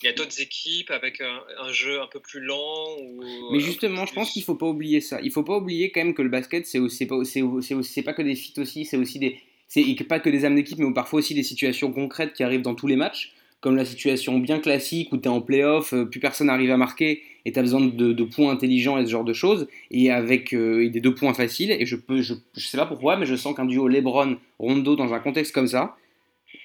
Il 0.03 0.07
y 0.07 0.09
a 0.09 0.13
d'autres 0.13 0.41
équipes 0.41 0.91
avec 0.91 1.21
un, 1.21 1.41
un 1.61 1.73
jeu 1.73 2.01
un 2.01 2.07
peu 2.07 2.21
plus 2.21 2.41
lent. 2.41 2.97
Ou, 3.01 3.23
Mais 3.53 3.59
euh, 3.59 3.61
justement, 3.61 4.07
je 4.07 4.13
pense 4.13 4.33
qu'il 4.33 4.43
faut 4.43 4.57
pas 4.57 4.67
oublier 4.67 5.01
ça. 5.01 5.21
Il 5.23 5.31
faut 5.31 5.45
pas 5.45 5.57
oublier 5.57 5.91
quand 5.91 6.05
même 6.05 6.15
que 6.15 6.23
le 6.23 6.29
basket, 6.29 6.67
c'est 6.67 7.07
pas, 7.07 7.25
c'est, 7.25 8.03
pas 8.03 8.13
que 8.13 8.23
des 8.23 8.35
feats 8.35 8.61
aussi, 8.61 8.85
c'est 8.85 8.97
aussi 8.97 9.19
des, 9.19 9.39
c'est 9.69 10.09
pas 10.09 10.21
que 10.21 10.31
des 10.31 10.45
âmes 10.45 10.57
d'équipe, 10.57 10.79
mais 10.79 10.93
parfois 10.93 11.21
aussi 11.21 11.35
des 11.35 11.43
situations 11.43 11.93
concrètes 11.93 12.33
qui 12.33 12.43
arrivent 12.43 12.63
dans 12.63 12.75
tous 12.75 12.87
les 12.87 12.97
matchs, 12.97 13.35
comme 13.61 13.77
la 13.77 13.85
situation 13.85 14.39
bien 14.39 14.59
classique 14.59 15.13
où 15.13 15.17
tu 15.17 15.25
es 15.25 15.29
en 15.29 15.41
playoff, 15.41 15.95
euh, 15.95 16.05
plus 16.05 16.21
personne 16.21 16.49
n'arrive 16.49 16.71
à 16.71 16.77
marquer 16.77 17.23
et 17.47 17.53
tu 17.53 17.59
as 17.59 17.63
besoin 17.63 17.81
de, 17.81 18.13
de 18.13 18.25
points 18.25 18.53
intelligents 18.53 18.99
et 18.99 19.05
ce 19.05 19.11
genre 19.11 19.25
de 19.25 19.33
choses, 19.33 19.69
et 19.91 20.11
avec 20.11 20.53
euh, 20.55 20.85
et 20.85 20.91
des 20.91 21.01
deux 21.01 21.15
points 21.15 21.35
faciles. 21.35 21.71
Et 21.71 21.87
je 21.87 21.97
peux, 21.97 22.21
je, 22.21 22.35
je 22.57 22.67
sais 22.67 22.77
pas 22.77 22.87
pourquoi, 22.87 23.17
mais 23.17 23.27
je 23.27 23.37
sens 23.37 23.55
qu'un 23.55 23.65
duo 23.65 23.89
LeBron-Rondo 23.89 24.97
dans 24.97 25.15
un 25.15 25.19
contexte 25.21 25.55
comme 25.55 25.69
ça, 25.69 25.97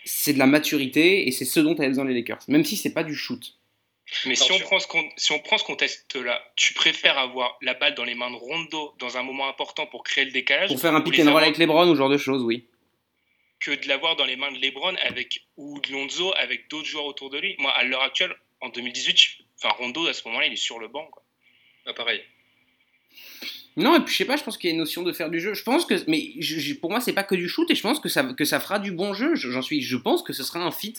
c'est 0.06 0.34
de 0.34 0.40
la 0.40 0.46
maturité 0.48 1.28
et 1.28 1.32
c'est 1.32 1.46
ce 1.46 1.60
dont 1.60 1.74
avaient 1.74 1.88
besoin 1.88 2.06
les 2.06 2.14
Lakers, 2.14 2.40
même 2.48 2.64
si 2.66 2.76
c'est 2.78 2.94
pas 2.94 3.04
du 3.04 3.16
shoot. 3.16 3.56
Mais 4.26 4.36
si 4.36 4.52
on, 4.52 4.58
prend 4.60 4.80
ce 4.80 4.88
si 5.18 5.32
on 5.34 5.40
prend 5.40 5.60
ce 5.60 5.64
contexte-là, 5.64 6.44
tu 6.56 6.74
préfères 6.74 7.20
avoir 7.20 7.58
la 7.62 7.76
balle 7.76 7.94
dans 7.94 8.04
les 8.06 8.16
mains 8.16 8.32
de 8.32 8.36
Rondo 8.36 8.96
dans 8.98 9.18
un 9.18 9.24
moment 9.24 9.48
important 9.48 9.86
pour 9.86 10.04
créer 10.04 10.26
le 10.26 10.32
décalage 10.32 10.70
Pour 10.70 10.80
faire 10.82 10.96
un 10.96 11.02
pick 11.02 11.20
and 11.20 11.32
roll 11.32 11.44
avec 11.44 11.58
LeBron 11.60 11.88
ou 11.88 11.94
ce 11.94 11.98
genre 12.00 12.10
de 12.10 12.18
choses, 12.18 12.42
oui. 12.44 12.66
que 13.60 13.72
de 13.72 13.88
l'avoir 13.88 14.16
dans 14.16 14.26
les 14.26 14.36
mains 14.36 14.52
de 14.52 14.58
LeBron 14.58 14.96
avec, 15.04 15.46
ou 15.58 15.80
de 15.82 15.92
Lonzo 15.92 16.34
avec 16.38 16.70
d'autres 16.70 16.88
joueurs 16.88 17.06
autour 17.06 17.30
de 17.30 17.38
lui. 17.38 17.56
Moi, 17.60 17.72
à 17.72 17.84
l'heure 17.84 18.02
actuelle, 18.02 18.34
en 18.62 18.70
2018, 18.70 19.18
je- 19.18 19.30
enfin, 19.62 19.76
Rondo, 19.78 20.08
à 20.08 20.14
ce 20.14 20.28
moment-là, 20.28 20.48
il 20.48 20.54
est 20.54 20.56
sur 20.56 20.80
le 20.80 20.88
banc. 20.88 21.06
quoi. 21.12 21.24
Ah, 21.86 21.94
pareil. 21.94 22.24
Non, 23.78 23.96
et 23.96 24.00
puis 24.02 24.12
je 24.12 24.18
sais 24.18 24.26
pas, 24.26 24.36
je 24.36 24.44
pense 24.44 24.58
qu'il 24.58 24.70
y 24.70 24.72
a 24.72 24.74
une 24.74 24.80
notion 24.80 25.04
de 25.04 25.12
faire 25.12 25.30
du 25.30 25.40
jeu. 25.40 25.54
Je 25.54 25.64
pense 25.64 25.86
que, 25.86 25.94
mais 26.10 26.34
pour 26.82 26.90
moi, 26.92 27.00
c'est 27.02 27.14
pas 27.14 27.24
que 27.24 27.36
du 27.36 27.48
shoot, 27.48 27.70
et 27.72 27.76
je 27.76 27.82
pense 27.82 28.00
que 28.00 28.10
ça, 28.10 28.24
que 28.34 28.44
ça 28.46 28.60
fera 28.60 28.80
du 28.80 28.92
bon 28.92 29.14
jeu. 29.14 29.36
Je- 29.36 29.50
J'en 29.52 29.62
suis, 29.62 29.82
je 29.82 29.96
pense 29.98 30.22
que 30.24 30.34
ce 30.34 30.44
sera 30.44 30.60
un 30.66 30.72
fit, 30.72 30.96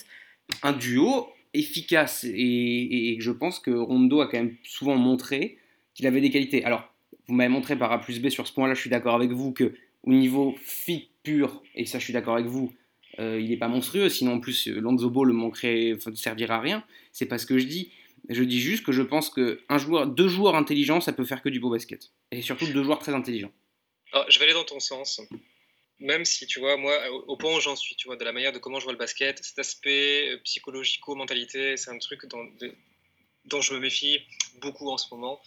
un 0.63 0.73
duo 0.73 1.27
efficace, 1.53 2.23
et, 2.23 3.13
et 3.13 3.17
je 3.19 3.31
pense 3.31 3.59
que 3.59 3.71
Rondo 3.71 4.21
a 4.21 4.27
quand 4.27 4.37
même 4.37 4.55
souvent 4.63 4.95
montré 4.95 5.57
qu'il 5.93 6.07
avait 6.07 6.21
des 6.21 6.29
qualités. 6.31 6.63
Alors, 6.63 6.91
vous 7.27 7.35
m'avez 7.35 7.49
montré 7.49 7.75
par 7.77 7.91
A 7.91 7.99
plus 8.01 8.19
B 8.19 8.29
sur 8.29 8.47
ce 8.47 8.53
point-là, 8.53 8.73
je 8.73 8.79
suis 8.81 8.89
d'accord 8.89 9.15
avec 9.15 9.31
vous 9.31 9.51
que 9.51 9.73
au 10.03 10.11
niveau 10.13 10.55
fit 10.63 11.09
pur, 11.23 11.61
et 11.75 11.85
ça, 11.85 11.99
je 11.99 12.05
suis 12.05 12.13
d'accord 12.13 12.33
avec 12.35 12.47
vous, 12.47 12.73
euh, 13.19 13.39
il 13.39 13.49
n'est 13.49 13.57
pas 13.57 13.67
monstrueux. 13.67 14.09
Sinon, 14.09 14.35
en 14.35 14.39
plus, 14.39 14.67
Lonzo 14.67 15.09
Ball 15.09 15.31
manquerait, 15.33 15.97
ne 16.07 16.15
servira 16.15 16.55
à 16.55 16.59
rien. 16.61 16.83
C'est 17.11 17.25
pas 17.27 17.37
ce 17.37 17.45
que 17.45 17.57
je 17.59 17.65
dis. 17.67 17.91
Je 18.29 18.43
dis 18.43 18.61
juste 18.61 18.85
que 18.85 18.91
je 18.91 19.01
pense 19.01 19.29
que 19.29 19.61
un 19.69 19.77
joueur, 19.77 20.07
deux 20.07 20.27
joueurs 20.27 20.55
intelligents, 20.55 21.01
ça 21.01 21.13
peut 21.13 21.25
faire 21.25 21.41
que 21.41 21.49
du 21.49 21.59
beau 21.59 21.69
basket. 21.69 22.11
Et 22.31 22.41
surtout 22.41 22.67
deux 22.67 22.83
joueurs 22.83 22.99
très 22.99 23.13
intelligents. 23.13 23.51
Alors, 24.13 24.29
je 24.29 24.39
vais 24.39 24.45
aller 24.45 24.53
dans 24.53 24.63
ton 24.63 24.79
sens. 24.79 25.21
Même 25.99 26.25
si, 26.25 26.47
tu 26.47 26.59
vois, 26.59 26.77
moi, 26.77 26.93
au, 27.27 27.37
point 27.37 27.55
où 27.55 27.59
j'en 27.59 27.75
suis, 27.75 27.95
tu 27.95 28.07
vois, 28.07 28.17
de 28.17 28.23
la 28.23 28.31
manière 28.31 28.51
de 28.51 28.59
comment 28.59 28.79
je 28.79 28.85
vois 28.85 28.93
le 28.93 28.97
basket, 28.97 29.43
cet 29.43 29.59
aspect 29.59 30.31
euh, 30.31 30.37
psychologico-mentalité, 30.43 31.77
c'est 31.77 31.91
un 31.91 31.99
truc 31.99 32.25
dont 33.45 33.61
je 33.61 33.73
me 33.73 33.79
méfie 33.79 34.19
beaucoup 34.61 34.89
en 34.89 34.97
ce 34.97 35.13
moment. 35.13 35.39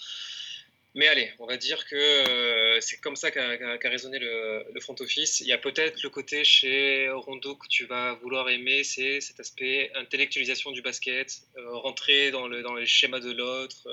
Mais 0.97 1.09
allez, 1.09 1.29
on 1.41 1.47
va 1.47 1.57
dire 1.57 1.87
que 1.87 1.97
euh, 1.97 2.81
c'est 2.81 3.01
comme 3.01 3.17
ça 3.17 3.33
qu'a 3.33 3.57
qu'a 3.79 3.91
raisonné 3.91 4.21
le, 4.21 4.81
front 4.81 4.95
office. 5.01 5.41
Il 5.41 5.49
y 5.49 5.53
a 5.53 5.59
peut-être 5.59 6.03
le 6.03 6.09
côté 6.09 6.45
chez 6.45 7.11
Rondo 7.11 7.57
que 7.57 7.67
tu 7.69 7.87
vas 7.87 8.15
vouloir 8.15 8.49
aimer, 8.49 8.85
c'est 8.85 9.21
cet 9.21 9.41
aspect 9.41 9.91
intellectualisation 9.97 10.71
du 10.71 10.83
basket, 10.83 11.43
euh, 11.57 11.77
rentrer 11.79 12.31
dans, 12.31 12.47
le, 12.47 12.63
dans 12.63 12.75
les 12.75 12.87
schémas 12.87 13.19
de 13.19 13.33
l'autre, 13.33 13.89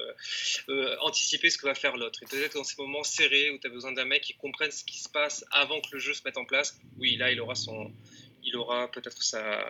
euh, 0.69 0.95
anticiper 1.01 1.49
ce 1.49 1.57
que 1.57 1.65
va 1.65 1.73
faire 1.73 1.97
l'autre. 1.97 2.21
Et 2.21 2.27
peut-être 2.27 2.53
dans 2.55 2.63
ces 2.63 2.79
moments 2.79 3.03
serrés 3.03 3.49
où 3.49 3.57
tu 3.57 3.65
as 3.65 3.71
besoin 3.71 3.93
d'un 3.93 4.05
mec 4.05 4.21
qui 4.21 4.35
comprenne 4.35 4.69
ce 4.69 4.83
qui 4.83 4.99
se 4.99 5.09
passe 5.09 5.43
avant 5.51 5.81
que 5.81 5.87
le 5.93 5.99
jeu 5.99 6.13
se 6.13 6.21
mette 6.23 6.37
en 6.37 6.45
place, 6.45 6.79
oui, 6.99 7.17
là, 7.17 7.31
il 7.31 7.41
aura, 7.41 7.55
aura 8.53 8.91
peut-être 8.91 9.23
sa, 9.23 9.65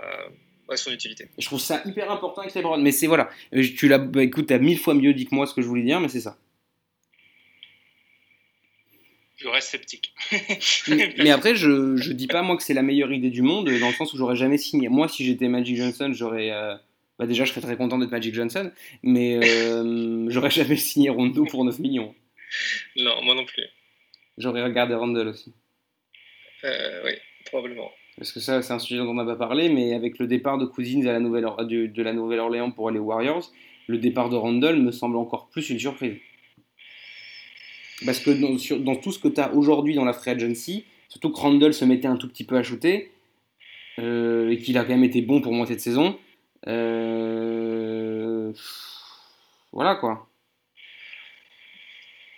son 0.76 0.92
utilité. 0.92 1.30
Je 1.38 1.46
trouve 1.46 1.62
ça 1.62 1.82
hyper 1.86 2.12
important 2.12 2.42
avec 2.42 2.54
LeBron. 2.54 2.78
Mais 2.78 2.92
c'est 2.92 3.08
voilà, 3.08 3.30
tu 3.54 3.88
l'as, 3.88 4.00
bah, 4.00 4.24
écoute, 4.24 4.48
t'as 4.48 4.60
mille 4.60 4.80
fois 4.80 4.94
mieux 4.94 5.14
dit 5.14 5.26
que 5.26 5.36
moi 5.36 5.48
ce 5.48 5.54
que 5.54 5.62
je 5.62 5.68
voulais 5.68 5.84
dire, 5.84 6.00
mais 6.02 6.10
c'est 6.10 6.22
ça. 6.22 6.38
Je 9.42 9.48
reste 9.48 9.70
sceptique. 9.70 10.14
mais, 10.88 11.14
mais 11.18 11.32
après, 11.32 11.56
je, 11.56 11.96
je 11.96 12.12
dis 12.14 12.28
pas 12.28 12.44
moi 12.44 12.58
que 12.58 12.64
c'est 12.64 12.74
la 12.74 12.84
meilleure 12.84 13.12
idée 13.12 13.30
du 13.30 13.42
monde, 13.42 13.66
dans 13.80 13.88
le 13.88 13.94
sens 13.94 14.14
où 14.14 14.18
j'aurais 14.18 14.36
jamais 14.36 14.58
signé. 14.58 14.88
Moi, 14.88 15.08
si 15.08 15.26
j'étais 15.26 15.48
Magic 15.48 15.78
Johnson, 15.78 16.12
j'aurais. 16.14 16.52
euh, 16.52 16.76
bah 17.18 17.28
déjà, 17.28 17.46
je 17.46 17.52
serais 17.52 17.62
très 17.62 17.78
content 17.78 17.98
d'être 17.98 18.12
Magic 18.12 18.34
Johnson, 18.34 18.72
mais 19.04 19.40
euh, 19.44 20.26
j'aurais 20.30 20.50
jamais 20.50 20.76
signé 20.76 21.10
Rondo 21.10 21.46
pour 21.46 21.66
9 21.66 21.80
millions. 21.80 22.14
Non, 22.98 23.22
moi 23.24 23.36
non 23.36 23.46
plus. 23.46 23.64
J'aurais 24.38 24.64
regardé 24.64 24.96
Randall 24.96 25.28
aussi. 25.28 25.54
Euh, 26.64 27.02
oui, 27.06 27.14
probablement. 27.46 27.92
Parce 28.18 28.32
que 28.32 28.40
ça, 28.40 28.62
c'est 28.62 28.74
un 28.74 28.80
sujet 28.80 28.98
dont 28.98 29.10
on 29.10 29.14
n'a 29.14 29.26
pas 29.26 29.36
parlé, 29.36 29.70
mais 29.70 29.94
avec 29.94 30.20
le 30.20 30.28
départ 30.28 30.58
de 30.58 30.66
Cousins 30.66 31.06
à 31.06 31.14
la 31.14 31.20
Nouvelle 31.20 31.46
de, 31.60 31.88
de 31.88 32.04
la 32.04 32.14
Nouvelle-Orléans 32.14 32.72
pour 32.72 32.92
les 32.92 33.00
Warriors, 33.00 33.52
le 33.88 33.98
départ 33.98 34.30
de 34.30 34.36
Randall 34.36 34.80
me 34.82 34.92
semble 34.92 35.18
encore 35.18 35.50
plus 35.50 35.70
une 35.70 35.80
surprise. 35.80 36.18
Parce 38.06 38.20
que 38.20 38.32
dans, 38.32 38.96
tout 38.96 39.12
ce 39.12 39.20
que 39.20 39.28
tu 39.28 39.40
as 39.40 39.54
aujourd'hui 39.54 39.94
dans 39.96 40.06
la 40.06 40.14
free 40.14 40.32
agency, 40.32 40.86
surtout 41.10 41.32
que 41.32 41.40
Randall 41.40 41.74
se 41.74 41.86
mettait 41.86 42.08
un 42.08 42.18
tout 42.18 42.28
petit 42.28 42.44
peu 42.44 42.58
à 42.58 42.64
shooter, 42.64 43.12
euh, 44.00 44.50
et 44.50 44.58
qu'il 44.58 44.78
a 44.78 44.84
quand 44.84 44.90
même 44.90 45.04
été 45.04 45.22
bon 45.22 45.42
pour 45.42 45.54
moi 45.54 45.68
cette 45.68 45.82
saison, 45.82 46.18
euh, 46.68 48.54
voilà 49.72 49.96
quoi. 49.96 50.28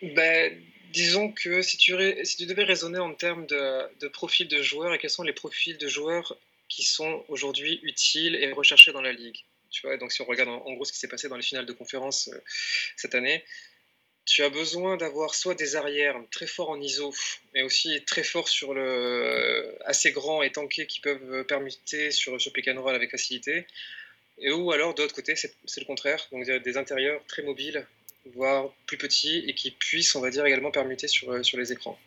Ben, 0.02 0.62
disons 0.92 1.32
que 1.32 1.62
si 1.62 1.78
tu, 1.78 1.94
devais 1.94 2.64
raisonner 2.64 3.00
en 3.00 3.14
termes 3.14 3.46
de, 3.46 3.84
de 4.00 4.08
profil 4.08 4.48
de 4.48 4.62
joueurs 4.62 4.94
et 4.94 4.98
quels 4.98 5.10
sont 5.10 5.24
les 5.24 5.34
profils 5.34 5.78
de 5.78 5.88
joueurs 5.88 6.38
qui 6.68 6.84
sont 6.84 7.24
aujourd'hui 7.30 7.80
utiles 7.84 8.36
et 8.36 8.52
recherchés 8.52 8.92
dans 8.92 9.02
la 9.02 9.14
ligue? 9.14 9.38
Tu 9.70 9.88
vois, 9.88 9.98
donc 9.98 10.12
si 10.12 10.22
on 10.22 10.26
regarde 10.26 10.50
en, 10.50 10.66
en 10.66 10.74
gros 10.74 10.86
ce 10.86 10.92
qui 10.92 11.00
s'est 11.00 11.08
passé 11.08 11.30
dans 11.30 11.38
les 11.38 11.44
finales 11.44 11.66
de 11.66 11.74
conférence 11.74 12.28
euh, 12.28 12.38
cette 12.96 13.16
année, 13.16 13.44
tu 14.26 14.42
as 14.44 14.50
besoin 14.50 14.96
d'avoir 14.98 15.36
soit 15.36 15.56
des 15.56 15.76
arrières 15.76 16.18
très 16.32 16.48
forts 16.48 16.70
en 16.70 16.80
ISO, 16.80 17.14
mais 17.54 17.62
aussi 17.62 18.04
très 18.06 18.24
forts 18.24 18.48
sur 18.48 18.74
le 18.74 19.76
assez 19.86 20.12
grands 20.12 20.42
et 20.44 20.52
tankés 20.52 20.88
qui 20.88 21.00
peuvent 21.02 21.46
permuter 21.46 22.12
sur, 22.12 22.40
sur 22.40 22.54
pick 22.54 22.68
and 22.70 22.82
roll 22.82 22.96
avec 22.96 23.12
facilité. 23.12 23.66
Et 24.40 24.52
ou 24.52 24.72
alors 24.72 24.94
de 24.94 25.02
l'autre 25.02 25.14
côté, 25.16 25.36
c'est 25.36 25.54
le 25.78 25.86
contraire, 25.86 26.26
donc 26.32 26.50
des 26.50 26.78
intérieurs 26.78 27.22
très 27.28 27.44
mobiles, 27.44 27.86
voire 28.34 28.72
plus 28.88 28.98
petits 28.98 29.44
et 29.48 29.54
qui 29.54 29.72
puissent, 29.72 30.16
on 30.16 30.22
va 30.22 30.30
dire, 30.30 30.46
également 30.46 30.72
permuter 30.72 31.08
sur, 31.08 31.32
euh, 31.32 31.44
sur 31.44 31.58
les 31.58 31.72
écrans. 31.72 32.00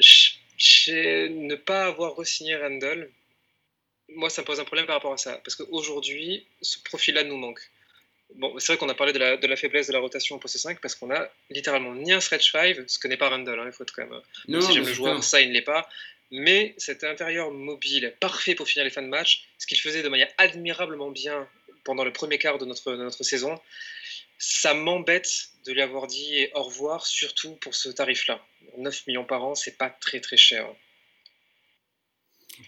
Ch- 0.00 0.40
chez 0.56 1.28
ne 1.28 1.54
pas 1.54 1.84
avoir 1.84 2.16
re-signé 2.16 2.56
Randall, 2.56 3.10
moi, 4.08 4.30
ça 4.30 4.42
me 4.42 4.46
pose 4.46 4.60
un 4.60 4.64
problème 4.64 4.86
par 4.86 4.96
rapport 4.96 5.12
à 5.12 5.18
ça. 5.18 5.40
Parce 5.44 5.56
qu'aujourd'hui, 5.56 6.46
ce 6.62 6.78
profil-là 6.82 7.24
nous 7.24 7.36
manque. 7.36 7.60
Bon, 8.34 8.58
c'est 8.58 8.72
vrai 8.72 8.78
qu'on 8.78 8.88
a 8.88 8.94
parlé 8.94 9.12
de 9.12 9.18
la, 9.18 9.36
de 9.36 9.46
la 9.46 9.56
faiblesse 9.56 9.86
de 9.86 9.92
la 9.92 10.00
rotation 10.00 10.36
au 10.36 10.38
poste 10.38 10.58
5 10.58 10.80
parce 10.80 10.94
qu'on 10.94 11.10
a 11.10 11.28
littéralement 11.50 11.94
ni 11.94 12.12
un 12.12 12.20
stretch 12.20 12.52
5, 12.52 12.76
ce 12.86 12.98
que 12.98 13.08
n'est 13.08 13.16
pas 13.16 13.28
Randall, 13.28 13.60
hein, 13.60 13.64
il 13.66 13.72
faut 13.72 13.84
être 13.84 13.94
quand 13.94 14.06
même. 14.06 14.20
Non, 14.48 14.60
si 14.60 14.72
j'aime 14.74 14.84
le 14.84 14.92
joueur, 14.92 15.22
ça, 15.24 15.40
il 15.40 15.48
ne 15.48 15.54
l'est 15.54 15.62
pas. 15.62 15.88
Mais 16.30 16.74
cet 16.76 17.04
intérieur 17.04 17.52
mobile, 17.52 18.14
parfait 18.20 18.54
pour 18.54 18.66
finir 18.66 18.84
les 18.84 18.90
fins 18.90 19.02
de 19.02 19.08
match, 19.08 19.48
ce 19.58 19.66
qu'il 19.66 19.78
faisait 19.78 20.02
de 20.02 20.08
manière 20.08 20.28
admirablement 20.38 21.10
bien 21.10 21.48
pendant 21.84 22.04
le 22.04 22.12
premier 22.12 22.38
quart 22.38 22.58
de 22.58 22.64
notre, 22.64 22.92
de 22.92 23.02
notre 23.02 23.22
saison, 23.22 23.60
ça 24.38 24.74
m'embête 24.74 25.50
de 25.64 25.72
lui 25.72 25.80
avoir 25.80 26.08
dit 26.08 26.48
au 26.54 26.64
revoir, 26.64 27.06
surtout 27.06 27.52
pour 27.56 27.74
ce 27.74 27.88
tarif-là. 27.88 28.44
9 28.76 29.06
millions 29.06 29.24
par 29.24 29.44
an, 29.44 29.54
c'est 29.54 29.78
pas 29.78 29.88
très 29.88 30.20
très 30.20 30.36
cher. 30.36 30.66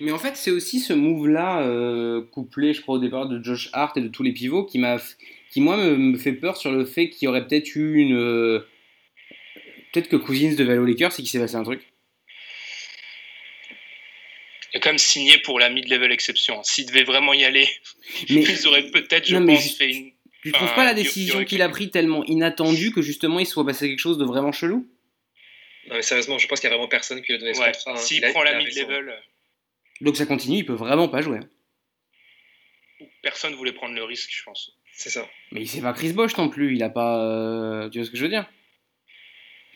Mais 0.00 0.12
en 0.12 0.18
fait, 0.18 0.36
c'est 0.36 0.50
aussi 0.50 0.80
ce 0.80 0.92
move-là, 0.92 1.62
euh, 1.62 2.22
couplé, 2.22 2.74
je 2.74 2.82
crois, 2.82 2.96
au 2.96 2.98
départ 2.98 3.26
de 3.26 3.42
Josh 3.42 3.70
Hart 3.72 3.96
et 3.96 4.00
de 4.00 4.08
tous 4.08 4.22
les 4.22 4.32
pivots, 4.32 4.64
qui, 4.64 4.78
m'a, 4.78 4.98
qui 5.50 5.60
moi, 5.60 5.76
me, 5.76 5.96
me 5.96 6.18
fait 6.18 6.32
peur 6.32 6.56
sur 6.56 6.70
le 6.72 6.84
fait 6.84 7.08
qu'il 7.10 7.26
y 7.26 7.28
aurait 7.28 7.46
peut-être 7.46 7.74
eu 7.76 7.96
une. 7.98 8.16
euh, 8.16 8.68
peut-être 9.92 10.08
que 10.08 10.16
Cousins 10.16 10.54
devait 10.54 10.72
aller 10.72 10.80
aux 10.80 10.84
Lakers 10.86 11.12
et 11.12 11.16
qu'il 11.16 11.28
s'est 11.28 11.38
passé 11.40 11.56
un 11.56 11.64
truc. 11.64 11.82
Il 14.74 14.76
a 14.76 14.80
quand 14.80 14.90
même 14.90 14.98
signé 14.98 15.38
pour 15.38 15.58
la 15.58 15.70
mid-level 15.70 16.12
exception. 16.12 16.62
S'il 16.62 16.86
devait 16.86 17.04
vraiment 17.04 17.32
y 17.32 17.44
aller, 17.44 17.66
Mais 18.30 18.42
ils 18.42 18.66
auraient 18.66 18.90
peut-être, 18.90 19.26
je 19.26 19.36
Non, 19.36 19.46
pense, 19.54 19.76
fait 19.76 19.90
une. 19.90 20.12
tu 20.42 20.52
trouves 20.52 20.66
enfin, 20.66 20.74
pas 20.76 20.84
la 20.84 20.92
décision 20.94 21.44
qu'il 21.44 21.62
a 21.62 21.68
prise 21.70 21.90
tellement 21.90 22.22
inattendue 22.24 22.92
que 22.92 23.00
justement 23.00 23.38
il 23.40 23.46
soit 23.46 23.64
passé 23.64 23.88
quelque 23.88 23.98
chose 24.00 24.18
de 24.18 24.24
vraiment 24.26 24.52
chelou 24.52 24.86
Non, 25.88 25.94
mais 25.96 26.02
sérieusement, 26.02 26.36
je 26.38 26.46
pense 26.46 26.60
qu'il 26.60 26.68
y 26.68 26.72
a 26.72 26.76
vraiment 26.76 26.88
personne 26.88 27.22
qui 27.22 27.28
lui 27.32 27.36
a 27.36 27.38
donné 27.38 27.54
ce 27.54 27.60
Ouais, 27.60 27.72
contrat. 27.72 27.92
hein. 27.92 27.96
S'il 27.96 28.20
prend 28.20 28.42
la 28.42 28.58
mid-level, 28.58 29.14
Donc 30.02 30.16
ça 30.18 30.26
continue, 30.26 30.58
il 30.58 30.66
peut 30.66 30.74
vraiment 30.74 31.08
pas 31.08 31.22
jouer. 31.22 31.38
hein. 31.38 33.06
personne 33.22 33.54
voulait 33.54 33.72
prendre 33.72 33.94
le 33.94 34.04
risque, 34.04 34.30
je 34.30 34.42
pense. 34.44 34.76
C'est 35.00 35.10
ça. 35.10 35.28
Mais 35.52 35.64
c'est 35.64 35.80
pas 35.80 35.92
Chris 35.92 36.12
Bosh 36.12 36.36
non 36.36 36.48
plus, 36.48 36.74
il 36.74 36.82
a 36.82 36.90
pas. 36.90 37.24
euh, 37.24 37.88
Tu 37.88 37.98
vois 37.98 38.04
ce 38.06 38.10
que 38.10 38.16
je 38.16 38.24
veux 38.24 38.28
dire? 38.28 38.50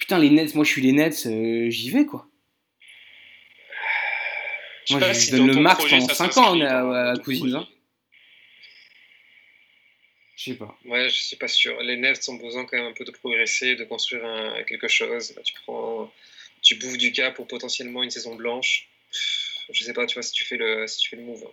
Putain, 0.00 0.18
les 0.18 0.30
Nets, 0.30 0.52
moi 0.56 0.64
je 0.64 0.70
suis 0.70 0.82
les 0.82 0.90
Nets, 0.90 1.26
euh, 1.26 1.70
j'y 1.70 1.90
vais 1.90 2.04
quoi. 2.06 2.26
Je 4.84 4.94
sais 4.94 4.94
Moi 4.94 5.00
pas 5.00 5.12
je 5.12 5.18
si 5.20 5.30
donne 5.30 5.46
le 5.46 5.54
max 5.60 5.84
pendant 5.84 6.08
ça 6.08 6.14
5 6.14 6.32
s'inscrit 6.32 6.40
ans 6.44 6.60
à, 6.92 7.10
à, 7.12 7.16
Cousins. 7.18 7.60
hein. 7.60 7.68
Je 10.36 10.44
sais 10.50 10.56
pas. 10.56 10.76
Ouais, 10.86 11.08
je 11.08 11.14
suis 11.14 11.36
pas 11.36 11.46
sûr. 11.46 11.80
Les 11.82 11.96
Nets 11.96 12.28
ont 12.28 12.34
besoin 12.34 12.64
quand 12.64 12.76
même 12.76 12.86
un 12.86 12.92
peu 12.92 13.04
de 13.04 13.12
progresser, 13.12 13.76
de 13.76 13.84
construire 13.84 14.24
un- 14.24 14.64
quelque 14.64 14.88
chose. 14.88 15.36
Là, 15.36 15.42
tu 15.42 15.54
prends, 15.62 16.12
tu 16.62 16.74
bouffes 16.74 16.98
du 16.98 17.12
cas 17.12 17.30
pour 17.30 17.46
potentiellement 17.46 18.02
une 18.02 18.10
saison 18.10 18.34
blanche. 18.34 18.88
Je 19.72 19.84
sais 19.84 19.92
pas, 19.92 20.04
tu 20.06 20.14
vois, 20.14 20.22
si 20.24 20.32
tu 20.32 20.44
fais 20.44 20.56
le, 20.56 20.88
si 20.88 20.98
tu 20.98 21.10
fais 21.10 21.16
le 21.16 21.22
move. 21.22 21.44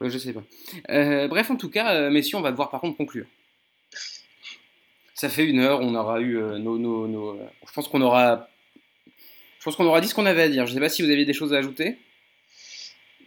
Ouais, 0.00 0.10
je 0.10 0.18
sais 0.18 0.32
pas. 0.32 0.42
Euh, 0.90 1.28
bref, 1.28 1.50
en 1.50 1.56
tout 1.56 1.70
cas, 1.70 1.94
euh, 1.94 2.10
messieurs, 2.10 2.36
on 2.38 2.40
va 2.42 2.50
devoir 2.50 2.70
par 2.70 2.80
contre 2.80 2.96
conclure. 2.96 3.26
Ça 5.14 5.28
fait 5.28 5.44
une 5.44 5.60
heure, 5.60 5.80
on 5.80 5.94
aura 5.94 6.20
eu 6.20 6.36
euh, 6.36 6.58
nos, 6.58 6.76
nos- 6.78 7.06
nos, 7.06 7.38
je 7.66 7.72
pense 7.72 7.86
qu'on 7.88 8.02
aura, 8.02 8.48
je 9.58 9.64
pense 9.64 9.76
qu'on 9.76 9.86
aura 9.86 10.00
dit 10.00 10.08
ce 10.08 10.14
qu'on 10.14 10.26
avait 10.26 10.42
à 10.42 10.48
dire. 10.48 10.66
Je 10.66 10.74
sais 10.74 10.80
pas 10.80 10.88
si 10.88 11.02
vous 11.02 11.10
aviez 11.10 11.24
des 11.24 11.32
choses 11.32 11.54
à 11.54 11.58
ajouter. 11.58 11.96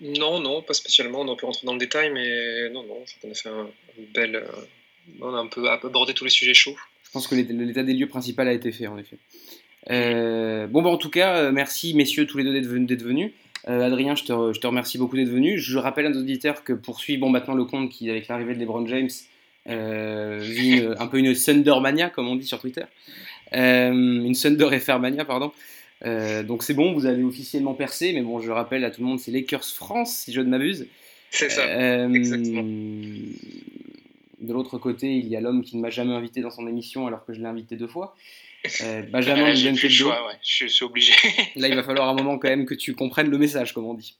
Non, 0.01 0.39
non, 0.39 0.61
pas 0.61 0.73
spécialement. 0.73 1.21
On 1.21 1.33
a 1.33 1.35
pu 1.35 1.45
rentrer 1.45 1.65
dans 1.65 1.73
le 1.73 1.79
détail, 1.79 2.11
mais 2.11 2.69
non, 2.69 2.83
non, 2.83 3.03
je 3.05 3.13
qu'on 3.21 3.31
a 3.31 3.33
fait 3.33 3.49
un, 3.49 3.69
euh, 4.17 4.41
on 5.21 5.33
a 5.33 5.37
un 5.39 5.47
peu 5.47 5.69
abordé 5.69 6.13
tous 6.13 6.25
les 6.25 6.29
sujets 6.29 6.53
chauds. 6.53 6.75
Je 7.03 7.09
pense 7.11 7.25
que 7.27 7.35
l'état 7.35 7.83
des 7.83 7.93
lieux 7.93 8.07
principal 8.07 8.47
a 8.49 8.53
été 8.53 8.71
fait, 8.73 8.87
en 8.87 8.97
effet. 8.97 9.17
Bon, 10.67 10.81
bah, 10.81 10.89
en 10.89 10.97
tout 10.97 11.09
cas, 11.09 11.49
merci, 11.51 11.93
messieurs, 11.93 12.27
tous 12.27 12.37
les 12.37 12.43
deux 12.43 12.53
d'être 12.53 13.01
venus. 13.01 13.31
Euh, 13.67 13.81
Adrien, 13.85 14.15
je 14.15 14.23
te, 14.23 14.31
re- 14.31 14.53
je 14.53 14.59
te 14.59 14.67
remercie 14.67 14.97
beaucoup 14.97 15.15
d'être 15.17 15.29
venu. 15.29 15.57
Je 15.59 15.77
rappelle 15.77 16.05
à 16.05 16.09
nos 16.09 16.19
auditeurs 16.19 16.63
que 16.63 16.73
poursuit 16.73 17.17
bon, 17.17 17.29
maintenant 17.29 17.53
le 17.55 17.65
compte 17.65 17.89
qui, 17.89 18.09
avec 18.09 18.27
l'arrivée 18.27 18.53
de 18.55 18.59
LeBron 18.59 18.85
James, 18.87 19.09
euh, 19.67 20.39
vit 20.41 20.77
une- 20.77 20.95
un 20.99 21.07
peu 21.07 21.17
une 21.19 21.33
Thundermania, 21.33 22.09
comme 22.09 22.27
on 22.29 22.35
dit 22.35 22.45
sur 22.47 22.59
Twitter. 22.59 22.83
Euh, 23.53 23.91
une 23.91 24.33
Thunder 24.35 24.77
FR 24.79 24.99
Mania, 24.99 25.25
pardon. 25.25 25.51
Euh, 26.05 26.43
donc 26.43 26.63
c'est 26.63 26.73
bon, 26.75 26.93
vous 26.93 27.05
avez 27.07 27.23
officiellement 27.23 27.73
percé, 27.73 28.13
mais 28.13 28.21
bon, 28.21 28.39
je 28.39 28.51
rappelle 28.51 28.83
à 28.85 28.91
tout 28.91 29.01
le 29.01 29.07
monde, 29.07 29.19
c'est 29.19 29.31
Lakers 29.31 29.65
France, 29.65 30.13
si 30.15 30.31
je 30.33 30.41
ne 30.41 30.49
m'abuse. 30.49 30.87
C'est 31.31 31.49
ça. 31.49 31.63
Exactement. 32.13 32.63
De 34.39 34.53
l'autre 34.53 34.77
côté, 34.77 35.11
il 35.17 35.27
y 35.27 35.35
a 35.35 35.41
l'homme 35.41 35.63
qui 35.63 35.75
ne 35.77 35.81
m'a 35.81 35.89
jamais 35.89 36.13
invité 36.13 36.41
dans 36.41 36.51
son 36.51 36.67
émission 36.67 37.07
alors 37.07 37.25
que 37.25 37.33
je 37.33 37.39
l'ai 37.39 37.47
invité 37.47 37.75
deux 37.75 37.87
fois. 37.87 38.15
Euh, 38.81 39.03
Benjamin 39.03 39.51
de 39.51 39.55
j'ai 39.55 39.71
plus 39.71 39.83
le 39.83 39.89
choix, 39.89 40.27
ouais. 40.27 40.33
Je 40.41 40.67
suis 40.67 40.83
obligé. 40.85 41.13
Là, 41.55 41.67
il 41.67 41.75
va 41.75 41.83
falloir 41.83 42.09
un 42.09 42.13
moment 42.13 42.37
quand 42.37 42.49
même 42.49 42.65
que 42.65 42.73
tu 42.73 42.95
comprennes 42.95 43.29
le 43.29 43.37
message, 43.37 43.73
comme 43.73 43.85
on 43.85 43.93
dit. 43.93 44.17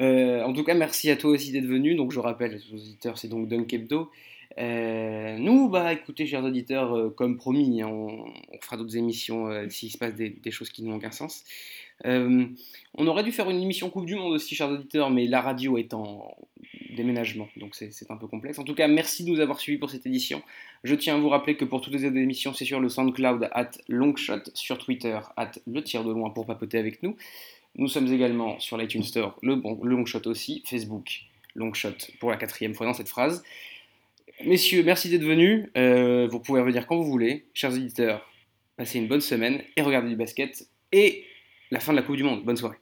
Euh, 0.00 0.42
en 0.42 0.52
tout 0.52 0.64
cas, 0.64 0.74
merci 0.74 1.10
à 1.10 1.16
toi 1.16 1.30
aussi 1.32 1.52
d'être 1.52 1.66
venu. 1.66 1.94
Donc, 1.94 2.12
je 2.12 2.18
rappelle 2.18 2.60
aux 2.70 2.74
auditeurs, 2.74 3.18
c'est 3.18 3.28
donc 3.28 3.48
Dunk 3.48 3.72
Hebdo. 3.72 4.10
Euh, 4.58 5.36
nous, 5.38 5.68
bah, 5.68 5.92
écoutez, 5.92 6.26
chers 6.26 6.44
auditeurs, 6.44 6.96
euh, 6.96 7.10
comme 7.10 7.36
promis, 7.36 7.82
hein, 7.82 7.88
on, 7.88 8.24
on 8.52 8.60
fera 8.60 8.76
d'autres 8.76 8.96
émissions 8.96 9.48
euh, 9.48 9.68
s'il 9.68 9.90
se 9.90 9.98
passe 9.98 10.14
des, 10.14 10.30
des 10.30 10.50
choses 10.50 10.70
qui 10.70 10.82
n'ont 10.82 10.96
aucun 10.96 11.10
sens. 11.10 11.44
Euh, 12.04 12.46
on 12.94 13.06
aurait 13.06 13.22
dû 13.22 13.32
faire 13.32 13.48
une 13.48 13.62
émission 13.62 13.88
Coupe 13.88 14.06
du 14.06 14.14
Monde 14.14 14.32
aussi, 14.32 14.54
chers 14.54 14.70
auditeurs, 14.70 15.10
mais 15.10 15.26
la 15.26 15.40
radio 15.40 15.78
est 15.78 15.94
en 15.94 16.36
déménagement, 16.94 17.48
donc 17.56 17.74
c'est 17.74 18.10
un 18.10 18.16
peu 18.16 18.26
complexe. 18.26 18.58
En 18.58 18.64
tout 18.64 18.74
cas, 18.74 18.88
merci 18.88 19.24
de 19.24 19.30
nous 19.30 19.40
avoir 19.40 19.60
suivis 19.60 19.78
pour 19.78 19.90
cette 19.90 20.06
édition. 20.06 20.42
Je 20.84 20.94
tiens 20.94 21.16
à 21.16 21.18
vous 21.18 21.28
rappeler 21.28 21.56
que 21.56 21.64
pour 21.64 21.80
toutes 21.80 21.94
les 21.94 22.04
émissions, 22.04 22.52
c'est 22.54 22.64
sur 22.64 22.80
le 22.80 22.88
SoundCloud, 22.88 23.48
at 23.52 23.70
Longshot, 23.88 24.42
sur 24.54 24.78
Twitter, 24.78 25.18
at 25.36 25.52
Le 25.66 25.82
Tir 25.82 26.04
de 26.04 26.12
Loin 26.12 26.30
pour 26.30 26.46
papoter 26.46 26.78
avec 26.78 27.02
nous. 27.02 27.16
Nous 27.76 27.88
sommes 27.88 28.12
également 28.12 28.60
sur 28.60 28.76
l'iTunes 28.76 29.02
Store, 29.02 29.38
le, 29.42 29.56
bon, 29.56 29.78
Longshot 29.82 30.26
aussi, 30.26 30.62
Facebook, 30.66 31.22
Longshot 31.54 31.96
pour 32.20 32.30
la 32.30 32.36
quatrième 32.36 32.74
fois 32.74 32.86
dans 32.86 32.94
cette 32.94 33.08
phrase. 33.08 33.42
Messieurs, 34.44 34.82
merci 34.84 35.08
d'être 35.08 35.24
venus. 35.24 35.68
Euh, 35.76 36.26
vous 36.30 36.40
pouvez 36.40 36.60
revenir 36.60 36.86
quand 36.86 36.96
vous 36.96 37.04
voulez. 37.04 37.44
Chers 37.54 37.72
auditeurs, 37.72 38.28
passez 38.76 38.98
une 38.98 39.08
bonne 39.08 39.20
semaine 39.20 39.62
et 39.76 39.82
regardez 39.82 40.08
du 40.08 40.16
basket. 40.16 40.66
Et 40.90 41.24
la 41.70 41.80
fin 41.80 41.92
de 41.92 41.96
la 41.96 42.02
Coupe 42.02 42.16
du 42.16 42.24
Monde. 42.24 42.44
Bonne 42.44 42.56
soirée. 42.56 42.81